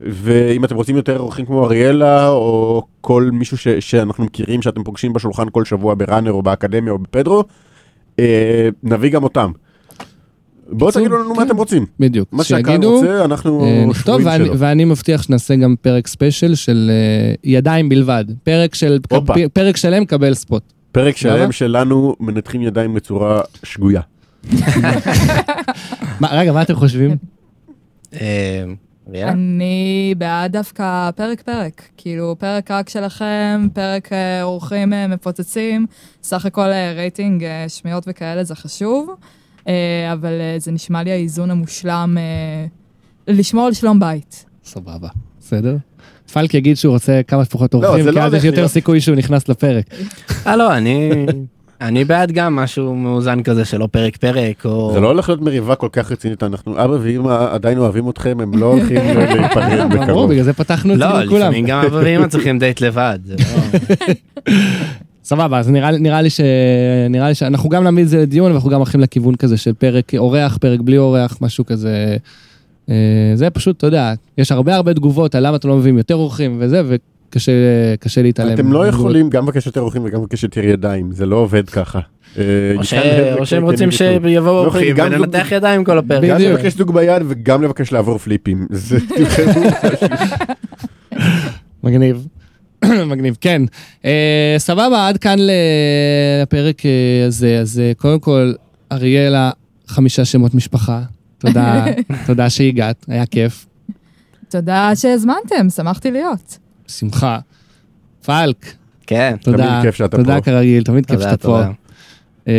ואם 0.00 0.64
אתם 0.64 0.76
רוצים 0.76 0.96
יותר 0.96 1.18
אורחים 1.18 1.46
כמו 1.46 1.64
אריאלה, 1.64 2.28
או 2.28 2.82
כל 3.00 3.30
מישהו 3.32 3.58
ש, 3.58 3.68
שאנחנו 3.68 4.24
מכירים, 4.24 4.62
שאתם 4.62 4.84
פוגשים 4.84 5.12
בשולחן 5.12 5.44
כל 5.52 5.64
שבוע 5.64 5.94
בראנר 5.94 6.32
או 6.32 6.42
באקדמיה 6.42 6.92
או 6.92 6.98
בפדרו, 6.98 7.44
נביא 8.82 9.10
גם 9.10 9.24
אותם. 9.24 9.50
בואו 10.72 10.90
תגידו 10.90 11.16
לנו 11.18 11.34
מה 11.34 11.42
כן. 11.42 11.46
אתם 11.48 11.56
רוצים. 11.56 11.86
בדיוק. 12.00 12.28
מה 12.32 12.44
שהקהל 12.44 12.84
רוצה, 12.84 13.24
אנחנו 13.24 13.64
אה, 13.64 13.94
שבויים 13.94 14.26
ואני- 14.26 14.44
שלו. 14.44 14.58
ואני 14.58 14.84
מבטיח 14.84 15.22
שנעשה 15.22 15.56
גם 15.56 15.74
פרק 15.80 16.06
ספיישל 16.06 16.54
של 16.54 16.90
אה, 16.90 17.34
ידיים 17.44 17.88
בלבד. 17.88 18.24
פרק 19.52 19.76
שלם 19.76 20.04
קבל 20.04 20.34
ספוט. 20.34 20.62
פרק 20.92 21.16
שלם? 21.16 21.52
שלנו 21.52 22.16
מנתחים 22.20 22.62
ידיים 22.62 22.94
בצורה 22.94 23.40
שגויה. 23.62 24.00
רגע, 26.22 26.52
מה 26.52 26.62
אתם 26.62 26.74
חושבים? 26.74 27.16
אריאלה? 29.08 29.30
אני 29.32 30.14
בעד 30.18 30.52
דווקא 30.52 31.10
פרק 31.10 31.40
פרק, 31.42 31.82
כאילו 31.96 32.36
פרק 32.38 32.70
רק 32.70 32.88
שלכם, 32.88 33.68
פרק 33.72 34.12
אה, 34.12 34.42
אורחים 34.42 34.92
אה, 34.92 35.06
מפוצצים, 35.06 35.86
סך 36.22 36.46
הכל 36.46 36.60
אה, 36.72 36.92
רייטינג, 36.92 37.44
אה, 37.44 37.64
שמיעות 37.68 38.04
וכאלה 38.06 38.44
זה 38.44 38.54
חשוב, 38.54 39.14
אה, 39.68 39.72
אבל 40.12 40.32
אה, 40.40 40.54
זה 40.58 40.72
נשמע 40.72 41.02
לי 41.02 41.10
האיזון 41.12 41.50
המושלם 41.50 42.16
אה, 42.18 42.66
לשמור 43.34 43.66
על 43.66 43.72
שלום 43.72 44.00
בית. 44.00 44.44
סבבה, 44.64 45.08
בסדר? 45.40 45.76
פלק 46.32 46.54
יגיד 46.54 46.76
שהוא 46.76 46.92
רוצה 46.92 47.20
כמה 47.26 47.44
שפחות 47.44 47.74
אורחים, 47.74 48.02
זה 48.04 48.10
כי 48.10 48.16
לא 48.16 48.22
אז 48.22 48.34
יש 48.34 48.44
יותר 48.44 48.56
להיות. 48.56 48.70
סיכוי 48.70 49.00
שהוא 49.00 49.16
נכנס 49.16 49.48
לפרק. 49.48 49.84
אה 50.46 50.56
לא, 50.56 50.76
אני... 50.76 51.10
אני 51.80 52.04
בעד 52.04 52.32
גם 52.32 52.56
משהו 52.56 52.94
מאוזן 52.94 53.42
כזה 53.42 53.64
שלא 53.64 53.88
פרק 53.92 54.16
פרק 54.16 54.64
או... 54.64 54.90
זה 54.92 55.00
לא 55.00 55.08
הולך 55.08 55.28
להיות 55.28 55.42
מריבה 55.42 55.74
כל 55.74 55.88
כך 55.92 56.12
רצינית, 56.12 56.42
אנחנו 56.42 56.84
אבא 56.84 56.96
ואמא 57.02 57.48
עדיין 57.50 57.78
אוהבים 57.78 58.10
אתכם, 58.10 58.40
הם 58.40 58.58
לא 58.58 58.66
הולכים 58.66 58.96
להיפרד 59.16 59.92
בקרוב. 59.92 60.30
בגלל 60.30 60.44
זה 60.44 60.52
פתחנו 60.52 60.92
את 60.92 60.98
זה 60.98 61.04
לא, 61.04 61.18
עם 61.20 61.28
כולם. 61.28 61.40
לפעמים 61.40 61.66
גם 61.66 61.84
אבא 61.86 62.00
ואמא 62.04 62.26
צריכים 62.26 62.58
דייט 62.58 62.80
לבד. 62.80 63.18
לא- 63.28 63.78
סבבה, 65.24 65.58
אז 65.58 65.70
נראה, 65.70 65.90
נראה 65.90 66.22
לי 66.22 66.30
ש... 66.30 66.40
נראה 67.10 67.28
לי 67.28 67.34
שאנחנו 67.34 67.68
גם 67.68 67.84
נעמיד 67.84 68.04
את 68.04 68.10
זה 68.10 68.18
לדיון, 68.18 68.52
ואנחנו 68.52 68.70
גם 68.70 68.76
הולכים 68.76 69.00
לכיוון 69.00 69.34
כזה 69.34 69.56
של 69.56 69.72
פרק 69.72 70.14
אורח, 70.14 70.56
פרק 70.56 70.80
בלי 70.80 70.98
אורח, 70.98 71.38
משהו 71.40 71.66
כזה. 71.66 72.16
אה, 72.90 72.94
זה 73.34 73.50
פשוט, 73.50 73.76
אתה 73.76 73.86
יודע, 73.86 74.12
יש 74.38 74.52
הרבה 74.52 74.74
הרבה 74.76 74.94
תגובות 74.94 75.34
על 75.34 75.46
למה 75.46 75.56
אתם 75.56 75.68
לא 75.68 75.76
מביאים 75.76 75.98
יותר 75.98 76.14
אורחים 76.14 76.56
וזה, 76.60 76.82
וקשה 77.28 77.52
קשה 78.00 78.22
להתעלם. 78.22 78.54
אתם 78.54 78.72
לא. 78.72 78.86
יכולים 78.86 79.30
גם 79.30 79.44
לבקש 79.44 79.66
יותר 79.66 79.80
אורחים 79.80 80.02
וגם 80.04 80.20
לבקש 80.20 80.42
יותר 80.42 80.64
ידיים, 80.64 81.12
זה 81.12 81.26
לא 81.26 81.36
עובד 81.36 81.70
ככה. 81.70 82.00
אה, 82.38 82.74
או 83.38 83.46
שהם 83.46 83.62
רוצים. 83.62 83.90
שיבואו 83.90 84.64
אורחים 84.64 84.96
גם 84.96 85.08
וננתח 85.12 85.52
ידיים 85.52 85.84
כל 85.84 85.98
הפרק. 85.98 86.30
גם. 86.30 86.40
לבקש 86.40 86.74
דוג 86.74 86.94
ביד 86.94 87.22
וגם 87.28 87.62
לבקש 87.62 87.92
לעבור 87.92 88.18
פליפים. 88.18 88.66
מגניב. 91.84 92.26
מגניב, 93.10 93.36
כן. 93.40 93.62
אה, 94.04 94.54
סבבה, 94.58 95.08
עד 95.08 95.18
כאן 95.18 95.38
לפרק 96.42 96.86
אה, 96.86 97.24
הזה. 97.26 97.58
אז 97.60 97.82
קודם 97.96 98.20
כל, 98.20 98.52
אריאלה, 98.92 99.50
חמישה 99.86 100.24
שמות 100.24 100.54
משפחה. 100.54 101.02
תודה, 101.38 101.84
תודה 102.26 102.50
שהגעת, 102.50 103.04
היה 103.08 103.26
כיף. 103.26 103.66
תודה 104.48 104.90
שהזמנתם, 104.94 105.70
שמחתי 105.76 106.10
להיות. 106.10 106.58
שמחה. 106.88 107.38
פלק, 108.24 108.74
כן. 109.06 109.36
תודה. 109.42 109.56
תמיד 109.56 109.82
כיף 109.82 109.94
שאתה 109.94 110.16
תודה 110.16 110.34
פה. 110.34 110.40
כרגיל, 110.40 110.82
תמיד 110.84 111.06
כיף 111.06 111.16
תודה, 111.16 111.30
שאתה 111.30 111.48
פה. 111.48 111.62
אה, 112.48 112.54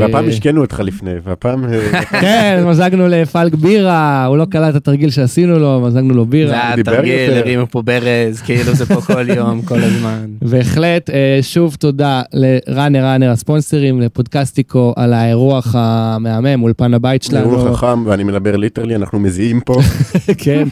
והפעם 0.00 0.28
השקינו 0.28 0.60
אותך 0.60 0.80
לפני, 0.84 1.10
והפעם... 1.24 1.64
אה, 1.64 2.02
כן, 2.20 2.62
מזגנו 2.66 3.08
לפלק 3.08 3.54
בירה, 3.54 4.24
הוא 4.24 4.36
לא 4.36 4.44
קלט 4.44 4.70
את 4.70 4.74
התרגיל 4.74 5.10
שעשינו 5.10 5.58
לו, 5.58 5.80
מזגנו 5.86 6.14
לו 6.14 6.24
זה 6.24 6.30
בירה. 6.30 6.66
היה 6.66 6.76
דיבר 6.76 6.96
תרגיל. 6.96 7.32
הרימו 7.32 7.66
פה 7.70 7.82
ברז, 7.82 8.42
כאילו 8.44 8.74
זה 8.74 8.86
פה 8.86 9.00
כל 9.00 9.30
יום, 9.30 9.62
כל 9.62 9.78
הזמן. 9.82 10.26
בהחלט, 10.50 11.10
אה, 11.10 11.38
שוב 11.42 11.74
תודה 11.74 12.22
לראנר 12.32 13.04
ראנר 13.04 13.30
הספונסרים, 13.30 14.00
לפודקאסטיקו 14.00 14.92
על 14.96 15.12
האירוח 15.12 15.74
המהמם, 15.78 16.62
אולפן 16.62 16.94
הבית 16.94 17.22
זה 17.22 17.28
שלנו. 17.28 17.50
אירוע 17.50 17.74
חכם 17.74 18.06
ואני 18.06 18.24
מדבר 18.24 18.56
literally, 18.56 18.96
אנחנו 18.96 19.18
מזיעים 19.18 19.60
פה. 19.60 19.80
כן, 20.44 20.68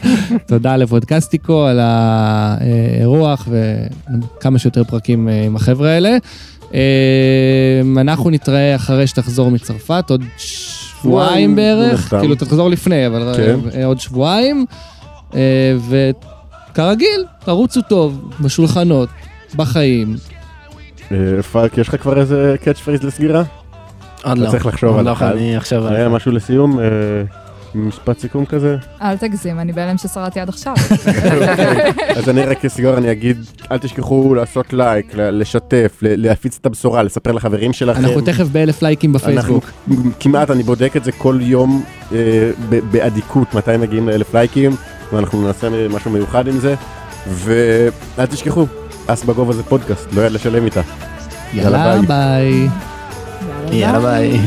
תודה 0.47 0.77
לפודקאסטיקו 0.77 1.65
על 1.65 1.79
האירוח 1.81 3.47
וכמה 3.49 4.59
שיותר 4.59 4.83
פרקים 4.83 5.27
עם 5.27 5.55
החבר'ה 5.55 5.89
האלה. 5.89 6.17
אה, 6.73 8.01
אנחנו 8.01 8.29
נתראה 8.29 8.75
אחרי 8.75 9.07
שתחזור 9.07 9.51
מצרפת, 9.51 10.09
עוד 10.09 10.23
שבועיים 10.37 11.55
בערך. 11.55 12.09
כאילו 12.19 12.35
תחזור 12.35 12.69
לפני, 12.69 13.07
אבל 13.07 13.33
כן. 13.37 13.59
אה, 13.75 13.85
עוד 13.85 13.99
שבועיים. 13.99 14.65
אה, 15.35 15.41
כרגיל, 16.73 17.25
תרוצו 17.45 17.81
טוב, 17.81 18.31
בשולחנות, 18.41 19.09
בחיים. 19.55 20.15
אה, 21.11 21.43
פאק, 21.51 21.77
יש 21.77 21.87
לך 21.87 22.01
כבר 22.01 22.19
איזה 22.19 22.55
catch 22.63 22.79
phrase 22.79 23.03
לסגירה? 23.03 23.43
עוד 24.23 24.37
אתה 24.37 24.45
לא. 24.45 24.49
צריך 24.49 24.65
לחשוב 24.65 24.97
על 24.97 25.05
לא, 25.05 25.13
אחד. 25.13 25.31
אני 25.31 25.55
עכשיו... 25.55 25.87
היה 25.87 26.09
משהו 26.09 26.31
לסיום? 26.31 26.79
אה, 27.75 27.79
משפט 27.79 28.19
סיכום 28.19 28.45
כזה? 28.45 28.77
אל 29.01 29.17
תגזים, 29.17 29.59
אני 29.59 29.73
בהלם 29.73 29.97
ששרדתי 29.97 30.39
עד 30.39 30.49
עכשיו. 30.49 30.73
אז 32.15 32.29
אני 32.29 32.41
רק 32.45 32.59
כסגור 32.61 32.97
אני 32.97 33.11
אגיד, 33.11 33.37
אל 33.71 33.77
תשכחו 33.77 34.35
לעשות 34.35 34.73
לייק, 34.73 35.05
לשתף, 35.15 35.97
ל- 36.01 36.25
להפיץ 36.27 36.57
את 36.61 36.65
הבשורה, 36.65 37.03
לספר 37.03 37.31
לחברים 37.31 37.73
שלכם. 37.73 38.05
אנחנו 38.05 38.21
תכף 38.21 38.47
באלף 38.47 38.81
לייקים 38.81 39.13
בפייסבוק. 39.13 39.71
כמעט, 40.19 40.51
אני 40.51 40.63
בודק 40.63 40.93
את 40.97 41.03
זה 41.03 41.11
כל 41.11 41.37
יום 41.41 41.83
אה, 42.11 42.17
ב- 42.69 42.79
באדיקות, 42.91 43.53
מתי 43.53 43.77
מגיעים 43.77 44.09
לאלף 44.09 44.33
לייקים, 44.33 44.75
ואנחנו 45.13 45.47
נעשה 45.47 45.87
משהו 45.89 46.11
מיוחד 46.11 46.47
עם 46.47 46.59
זה. 46.59 46.75
ואל 47.27 48.25
תשכחו, 48.25 48.65
אס 49.07 49.23
בגובה 49.23 49.53
זה 49.53 49.63
פודקאסט, 49.63 50.07
לא 50.13 50.21
יד 50.21 50.31
לשלם 50.31 50.65
איתה. 50.65 50.81
יאללה 51.53 51.77
יאללה, 51.77 52.01
ביי. 52.01 52.67
ביי. 53.69 53.79
יאללה 53.79 53.99
ביי. 53.99 54.39